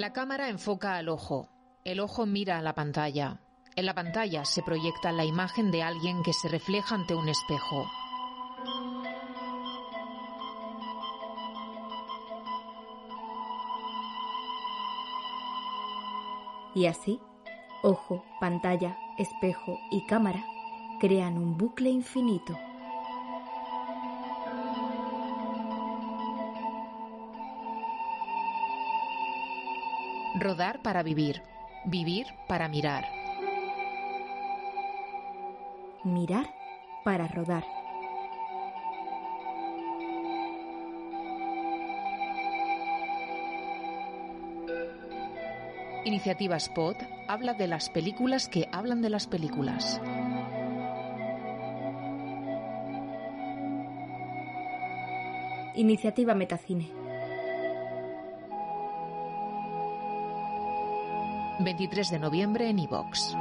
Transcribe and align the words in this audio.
La 0.00 0.14
cámara 0.14 0.48
enfoca 0.48 0.96
al 0.96 1.10
ojo. 1.10 1.50
El 1.84 2.00
ojo 2.00 2.24
mira 2.24 2.56
a 2.56 2.62
la 2.62 2.74
pantalla. 2.74 3.38
En 3.76 3.84
la 3.84 3.94
pantalla 3.94 4.46
se 4.46 4.62
proyecta 4.62 5.12
la 5.12 5.26
imagen 5.26 5.70
de 5.70 5.82
alguien 5.82 6.22
que 6.22 6.32
se 6.32 6.48
refleja 6.48 6.94
ante 6.94 7.14
un 7.14 7.28
espejo. 7.28 7.86
Y 16.74 16.86
así, 16.86 17.20
ojo, 17.82 18.24
pantalla, 18.40 18.96
espejo 19.18 19.78
y 19.90 20.06
cámara 20.06 20.42
crean 20.98 21.36
un 21.36 21.58
bucle 21.58 21.90
infinito. 21.90 22.56
Rodar 30.38 30.80
para 30.82 31.02
vivir. 31.02 31.42
Vivir 31.84 32.26
para 32.46 32.68
mirar. 32.68 33.04
Mirar 36.04 36.46
para 37.04 37.26
rodar. 37.26 37.64
Iniciativa 46.04 46.56
Spot 46.56 46.96
habla 47.26 47.54
de 47.54 47.66
las 47.66 47.90
películas 47.90 48.48
que 48.48 48.68
hablan 48.70 49.02
de 49.02 49.10
las 49.10 49.26
películas. 49.26 50.00
Iniciativa 55.74 56.34
Metacine. 56.34 57.09
23 61.64 62.10
de 62.10 62.18
noviembre 62.18 62.68
en 62.68 62.78
iVox. 62.78 63.34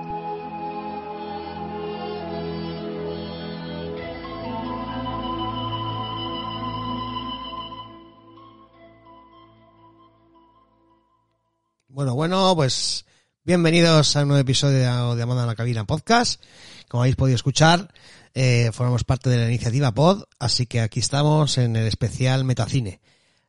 Bueno, 11.87 12.15
bueno, 12.15 12.55
pues 12.55 13.05
bienvenidos 13.43 14.15
a 14.15 14.21
un 14.21 14.29
nuevo 14.29 14.41
episodio 14.41 15.15
de 15.15 15.23
Amanda 15.23 15.43
a 15.43 15.47
la 15.47 15.55
Cabina 15.55 15.85
Podcast. 15.85 16.41
Como 16.87 17.03
habéis 17.03 17.15
podido 17.15 17.35
escuchar, 17.35 17.93
eh, 18.33 18.69
formamos 18.73 19.03
parte 19.03 19.29
de 19.29 19.37
la 19.37 19.47
iniciativa 19.47 19.91
Pod, 19.91 20.23
así 20.39 20.65
que 20.65 20.81
aquí 20.81 20.99
estamos 20.99 21.57
en 21.57 21.75
el 21.75 21.87
especial 21.87 22.45
Metacine. 22.45 23.01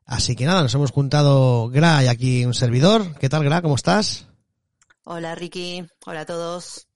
Así 0.04 0.34
que 0.34 0.46
nada, 0.46 0.62
nos 0.62 0.74
hemos 0.74 0.90
juntado 0.90 1.68
Gra 1.68 2.02
y 2.02 2.08
aquí 2.08 2.44
un 2.44 2.54
servidor. 2.54 3.14
¿Qué 3.18 3.28
tal, 3.28 3.44
Gra? 3.44 3.62
¿Cómo 3.62 3.76
estás? 3.76 4.29
Hola, 5.12 5.34
Ricky. 5.34 5.84
Hola 6.06 6.20
a 6.20 6.24
todos. 6.24 6.86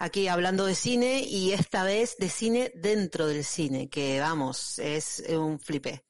Aquí 0.00 0.26
hablando 0.26 0.66
de 0.66 0.74
cine 0.74 1.20
y 1.20 1.52
esta 1.52 1.84
vez 1.84 2.16
de 2.18 2.28
cine 2.28 2.72
dentro 2.74 3.28
del 3.28 3.44
cine, 3.44 3.88
que 3.88 4.18
vamos, 4.18 4.80
es 4.80 5.22
un 5.28 5.60
flipe. 5.60 6.04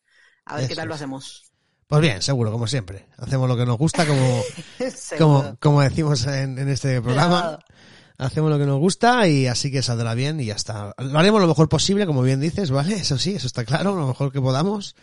A 0.47 0.57
ver 0.57 0.69
qué 0.69 0.75
tal 0.75 0.89
lo 0.89 0.95
hacemos. 0.95 1.53
Pues 1.87 2.01
bien, 2.01 2.23
seguro, 2.23 2.51
como 2.51 2.67
siempre. 2.67 3.09
Hacemos 3.19 3.47
lo 3.47 3.59
que 3.59 3.67
nos 3.67 3.77
gusta, 3.77 4.07
como, 4.07 4.43
como, 5.61 5.83
decimos 5.83 6.27
en, 6.27 6.59
en 6.59 6.71
este 6.71 7.03
programa. 7.03 7.59
Hacemos 8.17 8.49
lo 8.49 8.59
que 8.59 8.67
nos 8.67 8.79
gusta 8.79 9.27
y 9.27 9.49
así 9.49 9.73
que 9.73 9.83
saldrá 9.83 10.15
bien 10.15 10.39
y 10.39 10.45
ya 10.47 10.55
está. 10.55 10.95
Lo 10.99 11.19
haremos 11.19 11.41
lo 11.41 11.49
mejor 11.49 11.69
posible, 11.69 12.07
como 12.07 12.23
bien 12.23 12.41
dices, 12.41 12.71
¿vale? 12.71 12.95
Eso 13.01 13.19
sí, 13.19 13.35
eso 13.35 13.47
está 13.49 13.65
claro, 13.65 13.97
lo 13.97 14.07
mejor 14.07 14.31
que 14.33 14.41
podamos. 14.41 14.95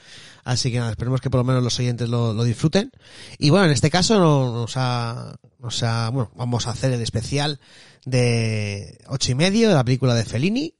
Así 0.46 0.72
que 0.72 0.80
nada, 0.80 0.92
esperemos 0.92 1.20
que 1.20 1.30
por 1.30 1.40
lo 1.40 1.44
menos 1.44 1.62
los 1.62 1.78
oyentes 1.80 2.08
lo, 2.08 2.42
disfruten. 2.44 2.92
Y 3.38 3.50
bueno, 3.50 3.66
en 3.66 3.72
este 3.74 3.90
caso 3.90 4.18
no- 4.18 4.54
nos 4.54 4.78
ha, 4.78 5.36
nos 5.60 5.84
ha, 5.84 6.10
bueno, 6.10 6.32
vamos 6.36 6.68
a 6.68 6.72
hacer 6.72 6.94
el 6.94 7.02
especial 7.02 7.60
de 8.06 8.98
ocho 9.08 9.32
y 9.32 9.36
medio 9.36 9.68
de 9.70 9.76
la 9.76 9.84
película 9.84 10.16
de 10.16 10.26
Fellini. 10.26 10.76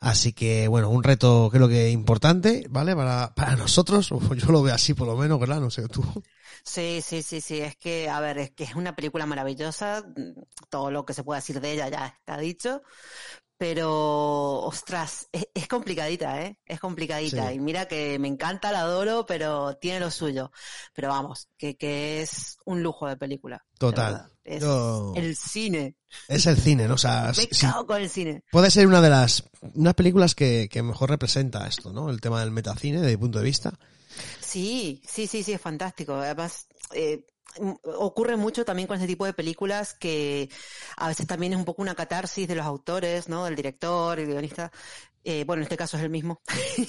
Así 0.00 0.32
que 0.32 0.68
bueno, 0.68 0.90
un 0.90 1.02
reto 1.02 1.48
creo 1.50 1.68
que 1.68 1.90
importante, 1.90 2.66
¿vale? 2.70 2.94
Para, 2.94 3.34
para 3.34 3.56
nosotros, 3.56 4.10
yo 4.36 4.52
lo 4.52 4.62
veo 4.62 4.74
así 4.74 4.94
por 4.94 5.06
lo 5.06 5.16
menos, 5.16 5.40
¿verdad? 5.40 5.60
No 5.60 5.70
sé 5.70 5.88
tú. 5.88 6.04
Sí, 6.64 7.00
sí, 7.02 7.22
sí, 7.22 7.40
sí. 7.40 7.60
Es 7.60 7.76
que, 7.76 8.08
a 8.08 8.20
ver, 8.20 8.38
es 8.38 8.50
que 8.50 8.64
es 8.64 8.74
una 8.74 8.94
película 8.96 9.26
maravillosa. 9.26 10.04
Todo 10.68 10.90
lo 10.90 11.04
que 11.04 11.14
se 11.14 11.24
pueda 11.24 11.38
decir 11.40 11.60
de 11.60 11.72
ella 11.72 11.88
ya 11.88 12.06
está 12.06 12.38
dicho. 12.38 12.82
Pero, 13.58 14.60
ostras, 14.60 15.28
es, 15.32 15.48
es 15.54 15.66
complicadita, 15.66 16.42
¿eh? 16.42 16.58
Es 16.66 16.78
complicadita. 16.78 17.48
Sí. 17.48 17.54
Y 17.54 17.58
mira 17.58 17.86
que 17.88 18.18
me 18.18 18.28
encanta, 18.28 18.70
la 18.70 18.80
adoro, 18.82 19.24
pero 19.26 19.76
tiene 19.78 20.00
lo 20.00 20.10
suyo. 20.10 20.50
Pero 20.94 21.08
vamos, 21.08 21.48
que, 21.56 21.76
que 21.76 22.20
es 22.20 22.58
un 22.66 22.82
lujo 22.82 23.06
de 23.08 23.16
película. 23.16 23.64
Total. 23.78 24.30
Es 24.44 24.62
Yo- 24.62 25.12
el 25.16 25.34
cine. 25.36 25.96
Es 26.28 26.46
el 26.46 26.56
cine, 26.58 26.86
¿no? 26.86 26.94
O 26.94 26.98
sea, 26.98 27.28
Me 27.28 27.34
si- 27.34 27.66
cago 27.66 27.86
con 27.86 28.00
el 28.02 28.10
cine. 28.10 28.44
puede 28.52 28.70
ser 28.70 28.86
una 28.86 29.00
de 29.00 29.10
las 29.10 29.44
unas 29.74 29.94
películas 29.94 30.34
que, 30.34 30.68
que 30.70 30.82
mejor 30.82 31.10
representa 31.10 31.66
esto, 31.66 31.92
¿no? 31.92 32.10
El 32.10 32.20
tema 32.20 32.40
del 32.40 32.50
metacine 32.50 32.98
desde 33.00 33.12
mi 33.12 33.16
punto 33.16 33.38
de 33.38 33.44
vista. 33.44 33.72
Sí, 34.40 35.02
sí, 35.06 35.26
sí, 35.26 35.42
sí, 35.42 35.52
es 35.52 35.60
fantástico. 35.60 36.14
Además, 36.14 36.66
eh, 36.92 37.24
ocurre 37.84 38.36
mucho 38.36 38.64
también 38.64 38.86
con 38.86 38.96
este 38.96 39.06
tipo 39.06 39.24
de 39.24 39.32
películas 39.32 39.94
que 39.94 40.50
a 40.96 41.08
veces 41.08 41.26
también 41.26 41.52
es 41.52 41.58
un 41.58 41.64
poco 41.64 41.82
una 41.82 41.94
catarsis 41.94 42.46
de 42.46 42.54
los 42.54 42.66
autores, 42.66 43.28
¿no? 43.28 43.44
Del 43.44 43.56
director, 43.56 44.18
el 44.18 44.26
guionista. 44.26 44.70
Eh, 45.24 45.44
bueno, 45.46 45.60
en 45.60 45.64
este 45.64 45.76
caso 45.76 45.96
es 45.96 46.02
el 46.02 46.10
mismo. 46.10 46.40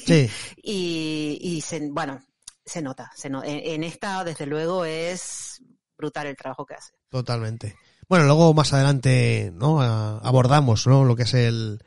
Sí, 0.06 0.30
y, 0.64 1.38
y 1.42 1.62
se, 1.62 1.90
bueno, 1.90 2.22
se 2.66 2.82
nota. 2.82 3.12
Se 3.16 3.30
no- 3.30 3.44
en, 3.44 3.60
en 3.64 3.84
esta, 3.84 4.24
desde 4.24 4.46
luego, 4.46 4.86
es 4.86 5.62
brutal 5.98 6.28
el 6.28 6.36
trabajo 6.38 6.66
que 6.66 6.76
hace. 6.76 6.94
totalmente. 7.10 7.76
Bueno, 8.10 8.26
luego 8.26 8.54
más 8.54 8.72
adelante, 8.74 9.52
¿no? 9.54 9.82
A- 9.82 10.20
abordamos, 10.20 10.86
¿no? 10.88 11.04
Lo 11.04 11.16
que 11.16 11.24
es 11.24 11.34
el, 11.34 11.84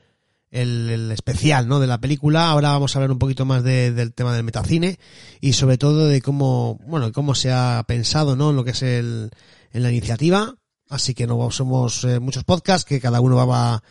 el, 0.50 0.90
el 0.90 1.10
especial, 1.12 1.68
¿no? 1.68 1.80
De 1.80 1.86
la 1.86 2.00
película. 2.00 2.48
Ahora 2.50 2.70
vamos 2.70 2.94
a 2.94 2.98
hablar 2.98 3.10
un 3.12 3.18
poquito 3.18 3.44
más 3.44 3.62
de- 3.62 3.92
del 3.92 4.12
tema 4.12 4.34
del 4.34 4.42
metacine 4.44 4.98
y 5.40 5.52
sobre 5.52 5.78
todo 5.78 6.06
de 6.06 6.20
cómo, 6.22 6.78
bueno, 6.86 7.12
cómo 7.12 7.34
se 7.34 7.52
ha 7.52 7.82
pensado, 7.86 8.36
¿no? 8.36 8.50
En 8.50 8.56
lo 8.56 8.64
que 8.64 8.72
es 8.72 8.82
el, 8.82 9.30
en 9.72 9.82
la 9.82 9.90
iniciativa. 9.90 10.54
Así 10.88 11.14
que 11.14 11.26
no 11.26 11.50
somos 11.52 12.02
eh, 12.04 12.18
muchos 12.18 12.42
podcasts 12.44 12.84
que 12.84 13.00
cada 13.00 13.20
uno 13.20 13.36
va 13.46 13.82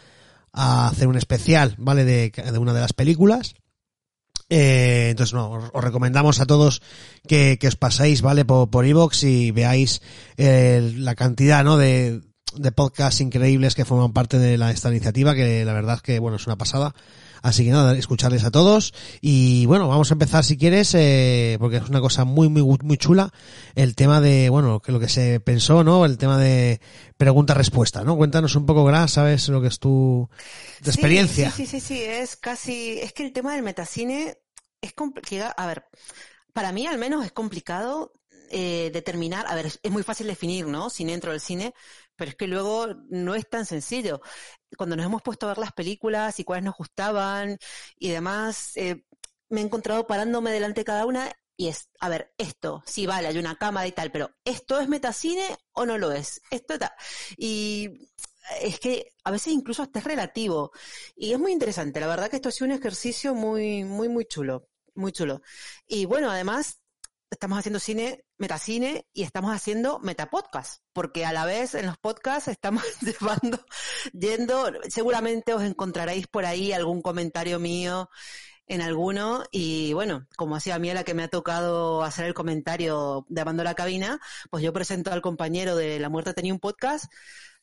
a 0.52 0.88
hacer 0.88 1.08
un 1.08 1.16
especial, 1.16 1.76
¿vale? 1.78 2.04
De, 2.04 2.30
de 2.32 2.58
una 2.58 2.74
de 2.74 2.82
las 2.82 2.92
películas. 2.94 3.54
Eh, 4.50 5.10
entonces, 5.12 5.34
no, 5.34 5.52
os, 5.52 5.70
os 5.74 5.84
recomendamos 5.84 6.40
a 6.42 6.46
todos 6.48 6.82
que, 7.28 7.58
que 7.60 7.68
os 7.68 7.76
paséis, 7.76 8.22
¿vale? 8.22 8.46
Por, 8.46 8.70
por 8.70 8.86
iVoox 8.86 9.24
y 9.24 9.52
veáis 9.52 10.02
eh, 10.38 10.92
la 10.98 11.14
cantidad, 11.16 11.64
¿no? 11.64 11.78
De, 11.78 12.22
de 12.56 12.72
podcasts 12.72 13.22
increíbles 13.22 13.76
que 13.76 13.86
forman 13.86 14.14
parte 14.14 14.40
de 14.40 14.58
la, 14.58 14.72
esta 14.72 14.90
iniciativa, 14.90 15.36
que 15.36 15.66
la 15.66 15.74
verdad 15.74 15.96
es 15.96 16.02
que, 16.02 16.20
bueno, 16.20 16.38
es 16.38 16.48
una 16.48 16.58
pasada. 16.58 16.94
Así 17.42 17.64
que 17.64 17.72
nada, 17.72 17.98
escucharles 17.98 18.44
a 18.44 18.52
todos. 18.52 18.94
Y 19.22 19.66
bueno, 19.66 19.88
vamos 19.88 20.12
a 20.12 20.14
empezar 20.14 20.44
si 20.44 20.58
quieres, 20.58 20.94
eh, 20.96 21.58
porque 21.60 21.78
es 21.78 21.88
una 21.88 22.02
cosa 22.02 22.26
muy, 22.26 22.50
muy, 22.50 22.62
muy 22.62 22.98
chula. 22.98 23.32
El 23.76 23.96
tema 23.96 24.20
de, 24.20 24.50
bueno, 24.50 24.82
que 24.82 24.92
lo 24.92 25.00
que 25.00 25.08
se 25.08 25.40
pensó, 25.40 25.84
¿no? 25.84 26.06
El 26.06 26.18
tema 26.18 26.38
de 26.38 26.82
pregunta-respuesta, 27.18 28.04
¿no? 28.04 28.18
Cuéntanos 28.18 28.56
un 28.56 28.66
poco, 28.66 28.84
Gra, 28.84 29.08
¿sabes 29.08 29.48
lo 29.50 29.62
que 29.62 29.68
es 29.68 29.80
tu 29.80 30.30
de 30.82 30.92
experiencia? 30.92 31.52
Sí, 31.52 31.66
sí, 31.66 31.80
sí, 31.80 31.88
sí, 31.88 32.02
es 32.02 32.36
casi, 32.36 33.00
es 33.00 33.14
que 33.14 33.26
el 33.26 33.32
tema 33.32 33.54
del 33.54 33.64
metacine 33.64 34.38
es 34.82 34.94
complicado, 34.94 35.54
a 35.56 35.68
ver, 35.68 35.86
para 36.54 36.72
mí 36.72 36.88
al 36.88 36.98
menos 36.98 37.26
es 37.26 37.32
complicado 37.32 38.14
eh, 38.52 38.90
determinar, 38.94 39.46
a 39.48 39.56
ver, 39.56 39.68
es, 39.68 39.92
muy 39.92 40.04
fácil 40.04 40.28
definir, 40.28 40.68
¿no? 40.68 40.90
Cine 40.90 41.12
dentro 41.14 41.32
del 41.32 41.42
cine, 41.42 41.74
pero 42.16 42.30
es 42.30 42.36
que 42.36 42.48
luego 42.48 42.88
no 43.10 43.36
es 43.36 43.50
tan 43.50 43.66
sencillo. 43.66 44.22
Cuando 44.78 44.96
nos 44.96 45.06
hemos 45.06 45.22
puesto 45.22 45.46
a 45.46 45.50
ver 45.50 45.58
las 45.58 45.74
películas 45.74 46.40
y 46.40 46.44
cuáles 46.44 46.66
nos 46.66 46.76
gustaban 46.78 47.58
y 47.98 48.10
demás, 48.10 48.76
eh, 48.78 49.04
me 49.50 49.62
he 49.62 49.64
encontrado 49.64 50.08
parándome 50.08 50.52
delante 50.52 50.82
de 50.82 50.86
cada 50.86 51.06
una 51.06 51.32
y 51.58 51.68
es, 51.68 51.90
a 52.00 52.10
ver, 52.10 52.34
esto, 52.38 52.84
sí, 52.86 53.06
vale, 53.06 53.28
hay 53.28 53.38
una 53.38 53.58
cámara 53.58 53.88
y 53.88 53.92
tal, 53.92 54.12
pero 54.12 54.32
¿esto 54.46 54.80
es 54.80 54.88
metacine 54.88 55.58
o 55.74 55.86
no 55.86 55.98
lo 55.98 56.12
es? 56.12 56.42
Esto 56.52 56.74
está. 56.76 56.96
Y 57.38 58.10
es 58.62 58.80
que 58.80 59.14
a 59.24 59.32
veces 59.32 59.54
incluso 59.54 59.84
hasta 59.84 60.00
es 60.00 60.06
relativo. 60.06 60.72
Y 61.16 61.34
es 61.34 61.40
muy 61.40 61.52
interesante. 61.52 62.00
La 62.00 62.08
verdad 62.08 62.30
que 62.30 62.38
esto 62.38 62.50
ha 62.50 62.52
sido 62.52 62.68
un 62.68 62.74
ejercicio 62.74 63.34
muy, 63.36 63.84
muy, 63.84 64.10
muy 64.10 64.26
chulo. 64.26 64.70
muy 64.96 65.12
chulo. 65.12 65.42
Y 65.88 66.06
bueno, 66.06 66.32
además, 66.32 66.79
estamos 67.30 67.60
haciendo 67.60 67.80
cine, 67.80 68.26
metacine 68.38 69.06
y 69.14 69.24
estamos 69.24 69.54
haciendo 69.54 70.00
metapodcast, 70.00 70.82
porque 70.94 71.26
a 71.26 71.34
la 71.34 71.46
vez 71.46 71.76
en 71.76 71.86
los 71.86 71.98
podcasts 71.98 72.48
estamos 72.48 72.84
llevando, 73.02 73.60
yendo, 74.14 74.72
seguramente 74.90 75.54
os 75.54 75.64
encontraréis 75.64 76.28
por 76.28 76.46
ahí 76.46 76.74
algún 76.74 77.02
comentario 77.02 77.60
mío 77.60 78.10
en 78.68 78.82
alguno 78.82 79.44
y 79.52 79.94
bueno, 79.94 80.28
como 80.38 80.56
hacía 80.56 80.76
a 80.76 80.80
mí 80.80 80.94
la 80.94 81.04
que 81.04 81.16
me 81.16 81.24
ha 81.24 81.28
tocado 81.28 82.04
hacer 82.04 82.26
el 82.26 82.34
comentario 82.34 83.26
de 83.28 83.42
Amando 83.42 83.64
la 83.64 83.74
Cabina, 83.74 84.20
pues 84.50 84.64
yo 84.64 84.72
presento 84.72 85.12
al 85.12 85.22
compañero 85.22 85.76
de 85.76 86.00
La 86.00 86.10
Muerte 86.10 86.34
tenía 86.34 86.54
un 86.54 86.60
podcast, 86.60 87.12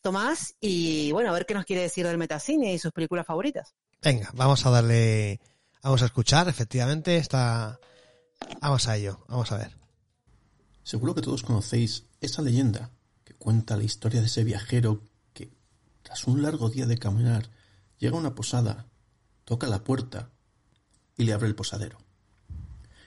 Tomás, 0.00 0.54
y 0.60 1.12
bueno, 1.12 1.30
a 1.30 1.32
ver 1.32 1.46
qué 1.46 1.54
nos 1.54 1.64
quiere 1.64 1.82
decir 1.82 2.06
del 2.06 2.18
metacine 2.18 2.72
y 2.72 2.78
sus 2.78 2.92
películas 2.92 3.26
favoritas. 3.26 3.74
Venga, 4.02 4.30
vamos 4.34 4.66
a 4.66 4.70
darle, 4.70 5.40
vamos 5.82 6.02
a 6.02 6.06
escuchar, 6.06 6.48
efectivamente, 6.48 7.16
esta 7.16 7.78
Vamos 8.61 8.88
a 8.88 8.97
ello, 8.97 9.25
vamos 9.29 9.53
a 9.53 9.59
ver. 9.59 9.77
Seguro 10.83 11.15
que 11.15 11.23
todos 11.23 11.43
conocéis 11.43 12.05
esa 12.21 12.43
leyenda 12.43 12.91
que 13.25 13.35
cuenta 13.35 13.77
la 13.77 13.85
historia 13.85 14.21
de 14.21 14.27
ese 14.27 14.44
viajero 14.44 15.03
que, 15.33 15.53
tras 16.03 16.27
un 16.27 16.43
largo 16.43 16.71
día 16.71 16.87
de 16.87 16.99
caminar, 16.99 17.50
llega 17.99 18.17
a 18.17 18.21
una 18.21 18.35
posada, 18.35 18.87
toca 19.44 19.67
la 19.67 19.85
puerta 19.85 20.31
y 21.17 21.25
le 21.25 21.33
abre 21.33 21.49
el 21.49 21.55
posadero. 21.55 21.99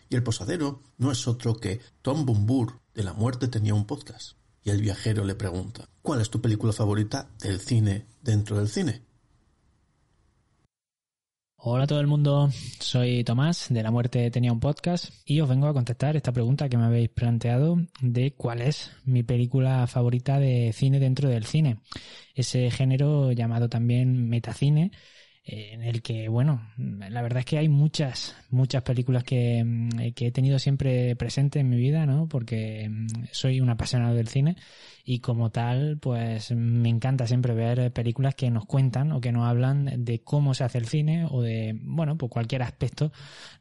Y 0.09 0.15
el 0.15 0.23
posadero 0.23 0.81
no 0.97 1.11
es 1.11 1.27
otro 1.27 1.55
que 1.55 1.79
Tom 2.01 2.25
Bumbur 2.25 2.79
de 2.93 3.03
La 3.03 3.13
Muerte 3.13 3.47
tenía 3.47 3.75
un 3.75 3.85
podcast. 3.85 4.33
Y 4.63 4.71
el 4.71 4.81
viajero 4.81 5.23
le 5.23 5.35
pregunta, 5.35 5.87
¿cuál 6.01 6.19
es 6.19 6.29
tu 6.29 6.41
película 6.41 6.73
favorita 6.73 7.29
del 7.39 7.59
cine 7.59 8.07
dentro 8.21 8.57
del 8.57 8.67
cine? 8.67 9.05
Hola 11.61 11.83
a 11.83 11.87
todo 11.87 11.99
el 11.99 12.07
mundo, 12.07 12.49
soy 12.79 13.25
Tomás 13.25 13.67
de 13.69 13.83
La 13.83 13.91
Muerte 13.91 14.31
tenía 14.31 14.53
un 14.53 14.61
podcast 14.61 15.13
y 15.25 15.41
os 15.41 15.49
vengo 15.49 15.67
a 15.67 15.73
contestar 15.73 16.15
esta 16.15 16.31
pregunta 16.31 16.69
que 16.69 16.77
me 16.77 16.85
habéis 16.85 17.09
planteado 17.09 17.75
de 17.99 18.31
cuál 18.31 18.61
es 18.61 18.93
mi 19.03 19.23
película 19.23 19.85
favorita 19.85 20.39
de 20.39 20.71
cine 20.71 21.01
dentro 21.01 21.27
del 21.27 21.43
cine. 21.43 21.79
Ese 22.33 22.71
género 22.71 23.33
llamado 23.33 23.67
también 23.67 24.29
metacine 24.29 24.91
en 25.43 25.83
el 25.83 26.01
que, 26.01 26.29
bueno, 26.29 26.61
la 26.77 27.21
verdad 27.21 27.39
es 27.39 27.45
que 27.45 27.57
hay 27.57 27.67
muchas, 27.69 28.35
muchas 28.51 28.83
películas 28.83 29.23
que, 29.23 29.63
mm, 29.65 30.13
que, 30.13 30.27
he 30.27 30.31
tenido 30.31 30.59
siempre 30.59 31.15
presente 31.15 31.59
en 31.59 31.69
mi 31.69 31.77
vida, 31.77 32.05
¿no? 32.05 32.29
Porque 32.29 32.87
mm, 32.89 33.07
soy 33.31 33.59
un 33.59 33.69
apasionado 33.69 34.15
del 34.15 34.27
cine 34.27 34.55
y 35.09 35.21
como 35.21 35.49
tal, 35.49 35.97
pues 35.99 36.51
me 36.51 36.87
encanta 36.87 37.25
siempre 37.25 37.55
ver 37.55 37.91
películas 37.91 38.35
que 38.35 38.51
nos 38.51 38.67
cuentan 38.67 39.11
o 39.11 39.19
que 39.19 39.31
nos 39.31 39.47
hablan 39.47 40.05
de 40.05 40.19
cómo 40.19 40.53
se 40.53 40.63
hace 40.63 40.77
el 40.77 40.85
cine 40.85 41.25
o 41.31 41.41
de, 41.41 41.75
bueno, 41.81 42.15
pues 42.15 42.31
cualquier 42.31 42.61
aspecto 42.61 43.11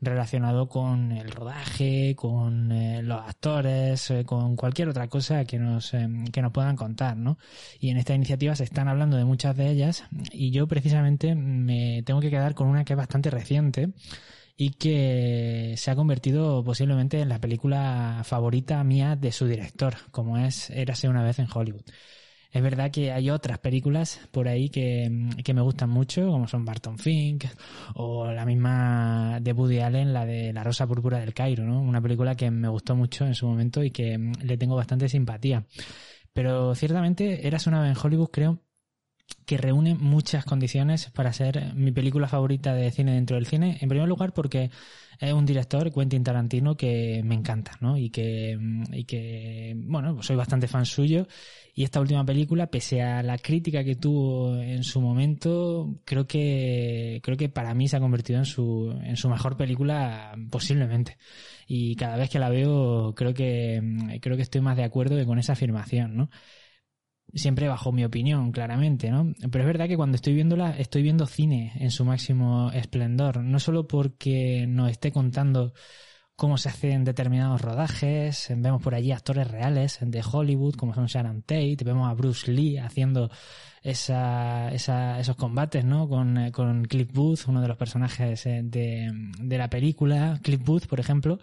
relacionado 0.02 0.68
con 0.68 1.10
el 1.10 1.30
rodaje, 1.30 2.14
con 2.16 2.70
eh, 2.70 3.02
los 3.02 3.22
actores, 3.26 4.10
eh, 4.10 4.26
con 4.26 4.56
cualquier 4.56 4.90
otra 4.90 5.08
cosa 5.08 5.46
que 5.46 5.58
nos, 5.58 5.94
eh, 5.94 6.06
que 6.30 6.42
nos 6.42 6.52
puedan 6.52 6.76
contar, 6.76 7.16
¿no? 7.16 7.38
Y 7.80 7.88
en 7.88 7.96
esta 7.96 8.14
iniciativa 8.14 8.54
se 8.54 8.64
están 8.64 8.86
hablando 8.86 9.16
de 9.16 9.24
muchas 9.24 9.56
de 9.56 9.70
ellas 9.70 10.04
y 10.30 10.50
yo 10.50 10.68
precisamente 10.68 11.34
me 11.34 12.02
tengo 12.02 12.20
que 12.20 12.28
quedar 12.28 12.54
con 12.54 12.68
una 12.68 12.84
que 12.84 12.92
es 12.92 12.98
bastante 12.98 13.30
reciente 13.30 13.88
y 14.60 14.70
que 14.70 15.74
se 15.76 15.90
ha 15.92 15.96
convertido 15.96 16.64
posiblemente 16.64 17.20
en 17.20 17.28
la 17.28 17.40
película 17.40 18.22
favorita 18.24 18.82
mía 18.82 19.14
de 19.14 19.30
su 19.30 19.46
director, 19.46 19.94
como 20.10 20.36
es 20.36 20.68
Érase 20.70 21.08
una 21.08 21.22
vez 21.22 21.38
en 21.38 21.46
Hollywood. 21.52 21.84
Es 22.50 22.62
verdad 22.62 22.90
que 22.90 23.12
hay 23.12 23.30
otras 23.30 23.60
películas 23.60 24.20
por 24.32 24.48
ahí 24.48 24.68
que, 24.68 25.08
me 25.10 25.60
gustan 25.60 25.90
mucho, 25.90 26.26
como 26.26 26.48
son 26.48 26.64
Barton 26.64 26.98
Fink 26.98 27.44
o 27.94 28.32
la 28.32 28.44
misma 28.44 29.38
de 29.40 29.52
Woody 29.52 29.78
Allen, 29.78 30.12
la 30.12 30.26
de 30.26 30.52
La 30.52 30.64
Rosa 30.64 30.88
Púrpura 30.88 31.20
del 31.20 31.34
Cairo, 31.34 31.64
¿no? 31.64 31.80
Una 31.80 32.00
película 32.02 32.34
que 32.34 32.50
me 32.50 32.68
gustó 32.68 32.96
mucho 32.96 33.26
en 33.26 33.36
su 33.36 33.46
momento 33.46 33.84
y 33.84 33.92
que 33.92 34.18
le 34.42 34.58
tengo 34.58 34.74
bastante 34.74 35.08
simpatía. 35.08 35.66
Pero 36.32 36.74
ciertamente 36.74 37.46
Eras 37.46 37.68
una 37.68 37.80
vez 37.80 37.90
en 37.96 38.04
Hollywood 38.04 38.30
creo 38.32 38.60
que 39.44 39.56
reúne 39.56 39.94
muchas 39.94 40.44
condiciones 40.44 41.10
para 41.10 41.32
ser 41.32 41.74
mi 41.74 41.90
película 41.90 42.28
favorita 42.28 42.74
de 42.74 42.90
cine 42.90 43.14
dentro 43.14 43.36
del 43.36 43.46
cine. 43.46 43.78
En 43.80 43.88
primer 43.88 44.06
lugar, 44.06 44.32
porque 44.34 44.70
es 45.18 45.32
un 45.32 45.46
director, 45.46 45.92
Quentin 45.92 46.22
Tarantino, 46.22 46.76
que 46.76 47.22
me 47.24 47.34
encanta, 47.34 47.72
¿no? 47.80 47.96
Y 47.96 48.10
que, 48.10 48.58
y 48.92 49.04
que, 49.04 49.74
bueno, 49.76 50.22
soy 50.22 50.36
bastante 50.36 50.68
fan 50.68 50.86
suyo. 50.86 51.26
Y 51.74 51.84
esta 51.84 52.00
última 52.00 52.24
película, 52.24 52.66
pese 52.68 53.02
a 53.02 53.22
la 53.22 53.38
crítica 53.38 53.82
que 53.82 53.96
tuvo 53.96 54.56
en 54.56 54.84
su 54.84 55.00
momento, 55.00 55.96
creo 56.04 56.26
que, 56.26 57.20
creo 57.22 57.36
que 57.36 57.48
para 57.48 57.74
mí 57.74 57.88
se 57.88 57.96
ha 57.96 58.00
convertido 58.00 58.38
en 58.38 58.46
su, 58.46 58.96
en 59.02 59.16
su 59.16 59.28
mejor 59.28 59.56
película 59.56 60.36
posiblemente. 60.50 61.16
Y 61.66 61.96
cada 61.96 62.16
vez 62.16 62.30
que 62.30 62.38
la 62.38 62.48
veo, 62.48 63.14
creo 63.14 63.34
que, 63.34 64.20
creo 64.20 64.36
que 64.36 64.42
estoy 64.42 64.60
más 64.60 64.76
de 64.76 64.84
acuerdo 64.84 65.24
con 65.26 65.38
esa 65.38 65.54
afirmación, 65.54 66.16
¿no? 66.16 66.30
Siempre 67.34 67.68
bajo 67.68 67.92
mi 67.92 68.04
opinión, 68.04 68.52
claramente, 68.52 69.10
¿no? 69.10 69.32
Pero 69.50 69.64
es 69.64 69.66
verdad 69.66 69.88
que 69.88 69.96
cuando 69.96 70.16
estoy 70.16 70.34
viéndola, 70.34 70.76
estoy 70.78 71.02
viendo 71.02 71.26
cine 71.26 71.72
en 71.76 71.90
su 71.90 72.04
máximo 72.04 72.70
esplendor, 72.72 73.42
no 73.42 73.60
solo 73.60 73.86
porque 73.86 74.66
nos 74.68 74.90
esté 74.90 75.12
contando 75.12 75.72
cómo 76.38 76.56
se 76.56 76.68
hacen 76.68 77.02
determinados 77.02 77.60
rodajes, 77.60 78.46
vemos 78.56 78.80
por 78.80 78.94
allí 78.94 79.10
actores 79.10 79.50
reales 79.50 79.98
de 80.00 80.22
Hollywood, 80.22 80.76
como 80.76 80.94
son 80.94 81.06
Sharon 81.06 81.42
Tate, 81.42 81.78
vemos 81.84 82.08
a 82.08 82.14
Bruce 82.14 82.52
Lee 82.52 82.78
haciendo 82.78 83.28
esa, 83.82 84.68
esa, 84.70 85.18
esos 85.18 85.34
combates, 85.34 85.84
¿no? 85.84 86.08
Con, 86.08 86.38
eh, 86.38 86.52
con 86.52 86.84
Cliff 86.84 87.12
Booth, 87.12 87.48
uno 87.48 87.60
de 87.60 87.66
los 87.66 87.76
personajes 87.76 88.46
eh, 88.46 88.60
de, 88.62 89.10
de 89.40 89.58
la 89.58 89.68
película. 89.68 90.38
Cliff 90.40 90.62
Booth, 90.62 90.86
por 90.86 91.00
ejemplo, 91.00 91.40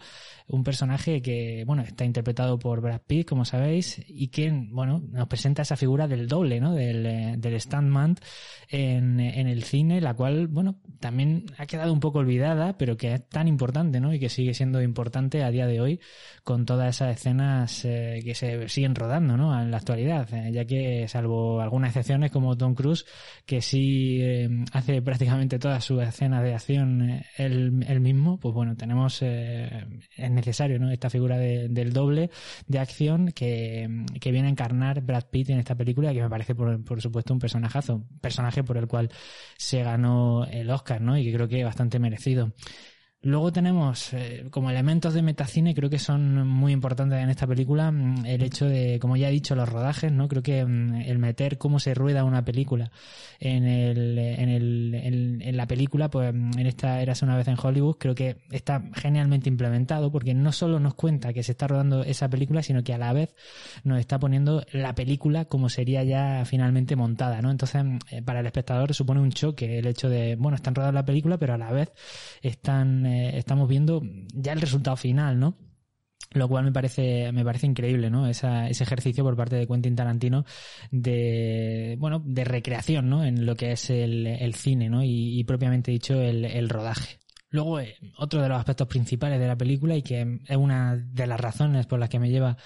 un 0.48 0.64
personaje 0.64 1.22
que, 1.22 1.64
bueno, 1.66 1.82
está 1.82 2.04
interpretado 2.04 2.58
por 2.58 2.80
Brad 2.80 3.00
Pitt, 3.06 3.28
como 3.28 3.44
sabéis, 3.44 4.02
y 4.06 4.28
que, 4.28 4.50
bueno, 4.70 5.02
nos 5.10 5.28
presenta 5.28 5.62
esa 5.62 5.76
figura 5.76 6.06
del 6.06 6.28
doble, 6.28 6.60
¿no? 6.60 6.74
Del, 6.74 7.06
eh, 7.06 7.34
del 7.38 7.60
standman 7.60 8.16
en, 8.68 9.20
en 9.20 9.46
el 9.46 9.64
cine, 9.64 10.00
la 10.00 10.14
cual, 10.14 10.46
bueno, 10.46 10.76
también 11.00 11.46
ha 11.58 11.66
quedado 11.66 11.92
un 11.92 12.00
poco 12.00 12.20
olvidada, 12.20 12.78
pero 12.78 12.96
que 12.96 13.14
es 13.14 13.28
tan 13.28 13.48
importante, 13.48 14.00
¿no? 14.00 14.14
Y 14.14 14.18
que 14.18 14.28
sigue 14.28 14.54
siendo 14.54 14.82
importante 14.82 15.42
a 15.42 15.50
día 15.50 15.66
de 15.66 15.80
hoy 15.80 16.00
con 16.44 16.64
todas 16.64 16.94
esas 16.94 17.16
escenas 17.16 17.82
que 17.82 18.32
se 18.34 18.68
siguen 18.68 18.94
rodando, 18.94 19.36
¿no? 19.36 19.60
En 19.60 19.70
la 19.70 19.78
actualidad, 19.78 20.28
ya 20.50 20.64
que, 20.64 21.06
salvo 21.08 21.60
algunas 21.60 21.90
excepciones, 21.90 22.30
como 22.30 22.56
Tom 22.56 22.74
Cruise, 22.74 23.04
que 23.44 23.60
sí 23.60 24.18
eh, 24.20 24.48
hace 24.72 25.02
prácticamente 25.02 25.58
todas 25.58 25.84
sus 25.84 26.02
escenas 26.02 26.42
de 26.42 26.54
acción 26.54 27.10
eh, 27.10 27.26
él, 27.36 28.00
mismo, 28.00 28.38
pues 28.38 28.54
bueno, 28.54 28.76
tenemos, 28.76 29.20
eh, 29.22 29.86
es 30.16 30.30
necesario, 30.36 30.78
¿no? 30.78 30.90
Esta 30.90 31.10
figura 31.10 31.36
del 31.38 31.92
doble 31.92 32.30
de 32.68 32.78
acción 32.78 33.32
que, 33.32 33.88
viene 34.22 34.46
a 34.46 34.50
encarnar 34.50 35.00
Brad 35.00 35.24
Pitt 35.30 35.50
en 35.50 35.58
esta 35.58 35.74
película, 35.74 36.12
que 36.12 36.22
me 36.22 36.30
parece, 36.30 36.54
por, 36.54 36.84
por 36.84 37.02
supuesto, 37.02 37.32
un 37.32 37.40
personajazo, 37.40 38.04
personaje 38.20 38.62
por 38.62 38.76
el 38.76 38.86
cual 38.86 39.10
se 39.56 39.82
ganó 39.82 40.44
el 40.44 40.70
Oscar, 40.70 41.00
¿no? 41.00 41.18
Y 41.18 41.24
que 41.24 41.32
creo 41.32 41.48
que 41.48 41.64
bastante 41.64 41.98
merecido. 41.98 42.52
Luego 43.26 43.50
tenemos 43.50 44.12
eh, 44.12 44.46
como 44.52 44.70
elementos 44.70 45.12
de 45.12 45.20
metacine, 45.20 45.74
creo 45.74 45.90
que 45.90 45.98
son 45.98 46.46
muy 46.46 46.70
importantes 46.70 47.18
en 47.18 47.28
esta 47.28 47.44
película, 47.44 47.90
mm, 47.90 48.24
el 48.24 48.40
hecho 48.40 48.66
de, 48.66 49.00
como 49.00 49.16
ya 49.16 49.28
he 49.28 49.32
dicho, 49.32 49.56
los 49.56 49.68
rodajes, 49.68 50.12
¿no? 50.12 50.28
Creo 50.28 50.44
que 50.44 50.64
mm, 50.64 51.00
el 51.00 51.18
meter 51.18 51.58
cómo 51.58 51.80
se 51.80 51.92
rueda 51.92 52.22
una 52.22 52.44
película 52.44 52.92
en 53.40 53.64
el, 53.64 54.16
en 54.16 54.48
el, 54.48 55.40
en, 55.42 55.56
la 55.56 55.66
película, 55.66 56.08
pues 56.08 56.32
mm, 56.32 56.56
en 56.56 56.66
esta 56.68 57.02
Eras 57.02 57.22
una 57.22 57.36
vez 57.36 57.48
en 57.48 57.56
Hollywood, 57.60 57.96
creo 57.98 58.14
que 58.14 58.36
está 58.52 58.80
genialmente 58.94 59.48
implementado 59.48 60.12
porque 60.12 60.32
no 60.32 60.52
solo 60.52 60.78
nos 60.78 60.94
cuenta 60.94 61.32
que 61.32 61.42
se 61.42 61.50
está 61.50 61.66
rodando 61.66 62.04
esa 62.04 62.28
película, 62.28 62.62
sino 62.62 62.84
que 62.84 62.94
a 62.94 62.98
la 62.98 63.12
vez 63.12 63.34
nos 63.82 63.98
está 63.98 64.20
poniendo 64.20 64.64
la 64.70 64.94
película 64.94 65.46
como 65.46 65.68
sería 65.68 66.04
ya 66.04 66.44
finalmente 66.44 66.94
montada, 66.94 67.42
¿no? 67.42 67.50
Entonces, 67.50 67.82
eh, 68.12 68.22
para 68.22 68.38
el 68.38 68.46
espectador 68.46 68.94
supone 68.94 69.20
un 69.20 69.32
choque 69.32 69.80
el 69.80 69.86
hecho 69.88 70.08
de, 70.08 70.36
bueno, 70.36 70.54
están 70.54 70.76
rodando 70.76 71.00
la 71.00 71.04
película, 71.04 71.38
pero 71.38 71.54
a 71.54 71.58
la 71.58 71.72
vez 71.72 71.90
están 72.40 73.15
eh, 73.16 73.38
estamos 73.38 73.68
viendo 73.68 74.02
ya 74.34 74.52
el 74.52 74.60
resultado 74.60 74.96
final, 74.96 75.38
¿no? 75.38 75.56
lo 76.32 76.48
cual 76.48 76.64
me 76.64 76.72
parece 76.72 77.30
me 77.32 77.44
parece 77.44 77.66
increíble 77.66 78.10
no 78.10 78.26
ese 78.26 78.66
ejercicio 78.68 79.22
por 79.22 79.36
parte 79.36 79.56
de 79.56 79.66
Quentin 79.66 79.94
Tarantino 79.94 80.44
de 80.90 81.96
bueno 81.98 82.20
de 82.24 82.44
recreación 82.44 83.08
no 83.08 83.24
en 83.24 83.46
lo 83.46 83.54
que 83.54 83.72
es 83.72 83.88
el, 83.90 84.54
cine 84.54 84.90
no 84.90 85.02
y, 85.04 85.42
propiamente 85.44 85.92
dicho 85.92 86.20
el 86.20 86.68
rodaje. 86.68 87.20
Luego, 87.50 87.80
eh, 87.80 87.96
otro 88.18 88.42
de 88.42 88.48
los 88.48 88.58
aspectos 88.58 88.88
principales 88.88 89.38
de 89.38 89.46
la 89.46 89.56
película 89.56 89.96
y 89.96 90.02
que 90.02 90.40
es 90.46 90.56
una 90.56 90.96
de 90.96 91.26
las 91.26 91.40
razones 91.40 91.86
por 91.86 91.98
las 91.98 92.08
que 92.08 92.18
me 92.18 92.28
lleva 92.28 92.56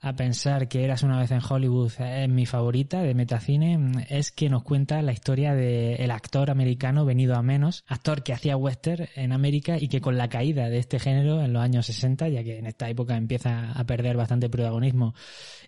a 0.00 0.14
pensar 0.14 0.68
que 0.68 0.84
Eras 0.84 1.02
una 1.02 1.18
vez 1.18 1.30
en 1.30 1.40
Hollywood 1.46 1.92
es 2.00 2.28
mi 2.28 2.46
favorita 2.46 3.02
de 3.02 3.14
Metacine, 3.14 4.06
es 4.08 4.32
que 4.32 4.48
nos 4.48 4.62
cuenta 4.62 5.02
la 5.02 5.12
historia 5.12 5.54
del 5.54 6.10
actor 6.10 6.50
americano 6.50 7.04
venido 7.04 7.36
a 7.36 7.42
menos, 7.42 7.84
actor 7.86 8.22
que 8.22 8.32
hacía 8.32 8.56
western 8.56 9.08
en 9.14 9.32
América 9.32 9.76
y 9.78 9.88
que 9.88 10.00
con 10.00 10.16
la 10.16 10.28
caída 10.28 10.70
de 10.70 10.78
este 10.78 10.98
género 10.98 11.42
en 11.42 11.52
los 11.52 11.62
años 11.62 11.86
60, 11.86 12.28
ya 12.28 12.42
que 12.42 12.58
en 12.58 12.66
esta 12.66 12.88
época 12.88 13.16
empieza 13.16 13.72
a 13.72 13.84
perder 13.84 14.16
bastante 14.16 14.48
protagonismo 14.48 15.14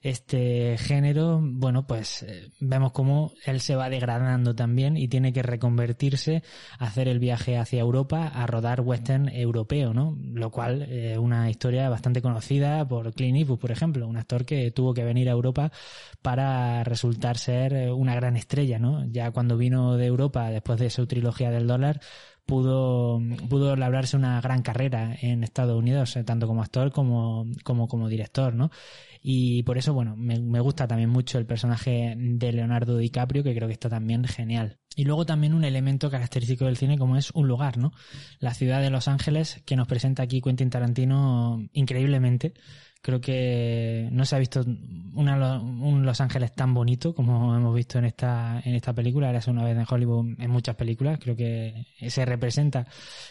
este 0.02 0.76
género, 0.78 1.40
bueno, 1.42 1.86
pues 1.86 2.22
eh, 2.22 2.48
vemos 2.58 2.92
cómo 2.92 3.32
él 3.44 3.60
se 3.60 3.76
va 3.76 3.90
degradando 3.90 4.54
también 4.54 4.96
y 4.96 5.08
tiene 5.08 5.32
que 5.32 5.42
reconvertirse, 5.42 6.42
hacer 6.78 7.06
el 7.06 7.18
viaje 7.18 7.56
hacia 7.58 7.80
Europa, 7.80 8.28
a 8.28 8.46
rodar 8.46 8.80
western 8.80 9.28
europeo, 9.28 9.92
¿no? 9.94 10.16
Lo 10.32 10.50
cual 10.50 10.82
es 10.82 11.18
una 11.18 11.50
historia 11.50 11.88
bastante 11.88 12.22
conocida 12.22 12.86
por 12.88 13.12
Clint 13.14 13.38
Eastwood, 13.38 13.58
por 13.58 13.70
ejemplo, 13.70 14.08
actor 14.22 14.44
que 14.44 14.70
tuvo 14.70 14.94
que 14.94 15.04
venir 15.04 15.28
a 15.28 15.32
Europa 15.32 15.70
para 16.22 16.82
resultar 16.84 17.38
ser 17.38 17.92
una 17.92 18.14
gran 18.14 18.36
estrella, 18.36 18.78
¿no? 18.78 19.04
Ya 19.06 19.30
cuando 19.30 19.56
vino 19.56 19.96
de 19.96 20.06
Europa 20.06 20.50
después 20.50 20.80
de 20.80 20.90
su 20.90 21.06
trilogía 21.06 21.50
del 21.50 21.66
dólar, 21.66 22.00
pudo, 22.46 23.20
pudo 23.48 23.76
labrarse 23.76 24.16
una 24.16 24.40
gran 24.40 24.62
carrera 24.62 25.16
en 25.20 25.44
Estados 25.44 25.78
Unidos, 25.78 26.16
eh, 26.16 26.24
tanto 26.24 26.46
como 26.46 26.62
actor 26.62 26.92
como, 26.92 27.46
como, 27.64 27.88
como 27.88 28.08
director, 28.08 28.54
¿no? 28.54 28.70
Y 29.22 29.62
por 29.62 29.78
eso, 29.78 29.94
bueno, 29.94 30.16
me, 30.16 30.40
me, 30.40 30.60
gusta 30.60 30.88
también 30.88 31.08
mucho 31.08 31.38
el 31.38 31.46
personaje 31.46 32.14
de 32.16 32.52
Leonardo 32.52 32.96
DiCaprio, 32.96 33.44
que 33.44 33.54
creo 33.54 33.68
que 33.68 33.74
está 33.74 33.88
también 33.88 34.24
genial. 34.24 34.78
Y 34.96 35.04
luego 35.04 35.24
también 35.24 35.54
un 35.54 35.64
elemento 35.64 36.10
característico 36.10 36.64
del 36.64 36.76
cine 36.76 36.98
como 36.98 37.16
es 37.16 37.30
un 37.30 37.46
lugar, 37.46 37.78
¿no? 37.78 37.92
La 38.40 38.52
ciudad 38.52 38.80
de 38.80 38.90
Los 38.90 39.06
Ángeles, 39.06 39.62
que 39.64 39.76
nos 39.76 39.86
presenta 39.86 40.24
aquí 40.24 40.40
Quentin 40.42 40.70
Tarantino 40.70 41.64
increíblemente 41.72 42.54
Creo 43.02 43.20
que 43.20 44.08
no 44.12 44.24
se 44.24 44.36
ha 44.36 44.38
visto 44.38 44.64
una, 45.14 45.60
un 45.60 46.06
Los 46.06 46.20
Ángeles 46.20 46.52
tan 46.52 46.72
bonito 46.72 47.12
como 47.16 47.56
hemos 47.56 47.74
visto 47.74 47.98
en 47.98 48.04
esta, 48.04 48.62
en 48.64 48.76
esta 48.76 48.92
película. 48.92 49.28
Era 49.28 49.40
una 49.48 49.64
vez 49.64 49.76
en 49.76 49.84
Hollywood 49.88 50.40
en 50.40 50.48
muchas 50.48 50.76
películas. 50.76 51.18
Creo 51.20 51.34
que 51.34 51.84
se 52.08 52.24
representa 52.24 52.86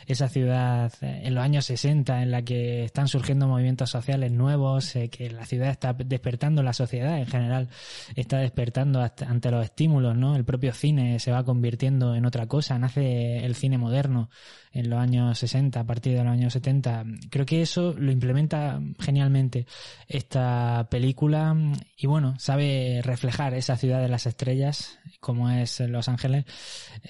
esa 0.06 0.28
ciudad 0.28 0.92
en 1.02 1.34
los 1.34 1.42
años 1.42 1.64
60 1.66 2.22
en 2.22 2.32
la 2.32 2.42
que 2.42 2.84
están 2.84 3.08
surgiendo 3.08 3.48
movimientos 3.48 3.90
sociales 3.90 4.30
nuevos, 4.34 4.94
eh, 4.98 5.10
que 5.10 5.30
la 5.30 5.46
ciudad 5.46 5.70
está 5.70 5.94
despertando, 5.94 6.64
la 6.64 6.74
sociedad 6.74 7.18
en 7.18 7.28
general 7.28 7.70
está 8.18 8.40
despertando 8.40 9.00
ante 9.02 9.52
los 9.52 9.64
estímulos, 9.64 10.18
¿no? 10.18 10.36
El 10.36 10.44
propio 10.44 10.74
cine 10.74 11.18
se 11.20 11.32
va 11.32 11.46
convirtiendo 11.46 12.14
en 12.14 12.26
otra 12.26 12.46
cosa. 12.46 12.78
Nace 12.78 13.46
el 13.46 13.56
cine 13.56 13.78
moderno 13.78 14.30
en 14.74 14.90
los 14.90 15.00
años 15.00 15.38
60, 15.38 15.80
a 15.80 15.86
partir 15.86 16.18
de 16.18 16.24
los 16.26 16.34
años 16.34 16.52
70. 16.52 17.06
Creo 17.30 17.46
que 17.46 17.62
eso 17.62 17.94
lo 17.98 18.12
implementa 18.12 18.82
genialmente 19.00 19.61
esta 20.08 20.88
película 20.90 21.56
y 21.98 22.08
bueno, 22.08 22.36
sabe 22.40 23.02
reflejar 23.04 23.54
esa 23.54 23.78
ciudad 23.78 24.02
de 24.02 24.10
las 24.10 24.26
estrellas 24.26 25.00
como 25.20 25.50
es 25.50 25.80
Los 25.82 26.10
Ángeles 26.10 26.46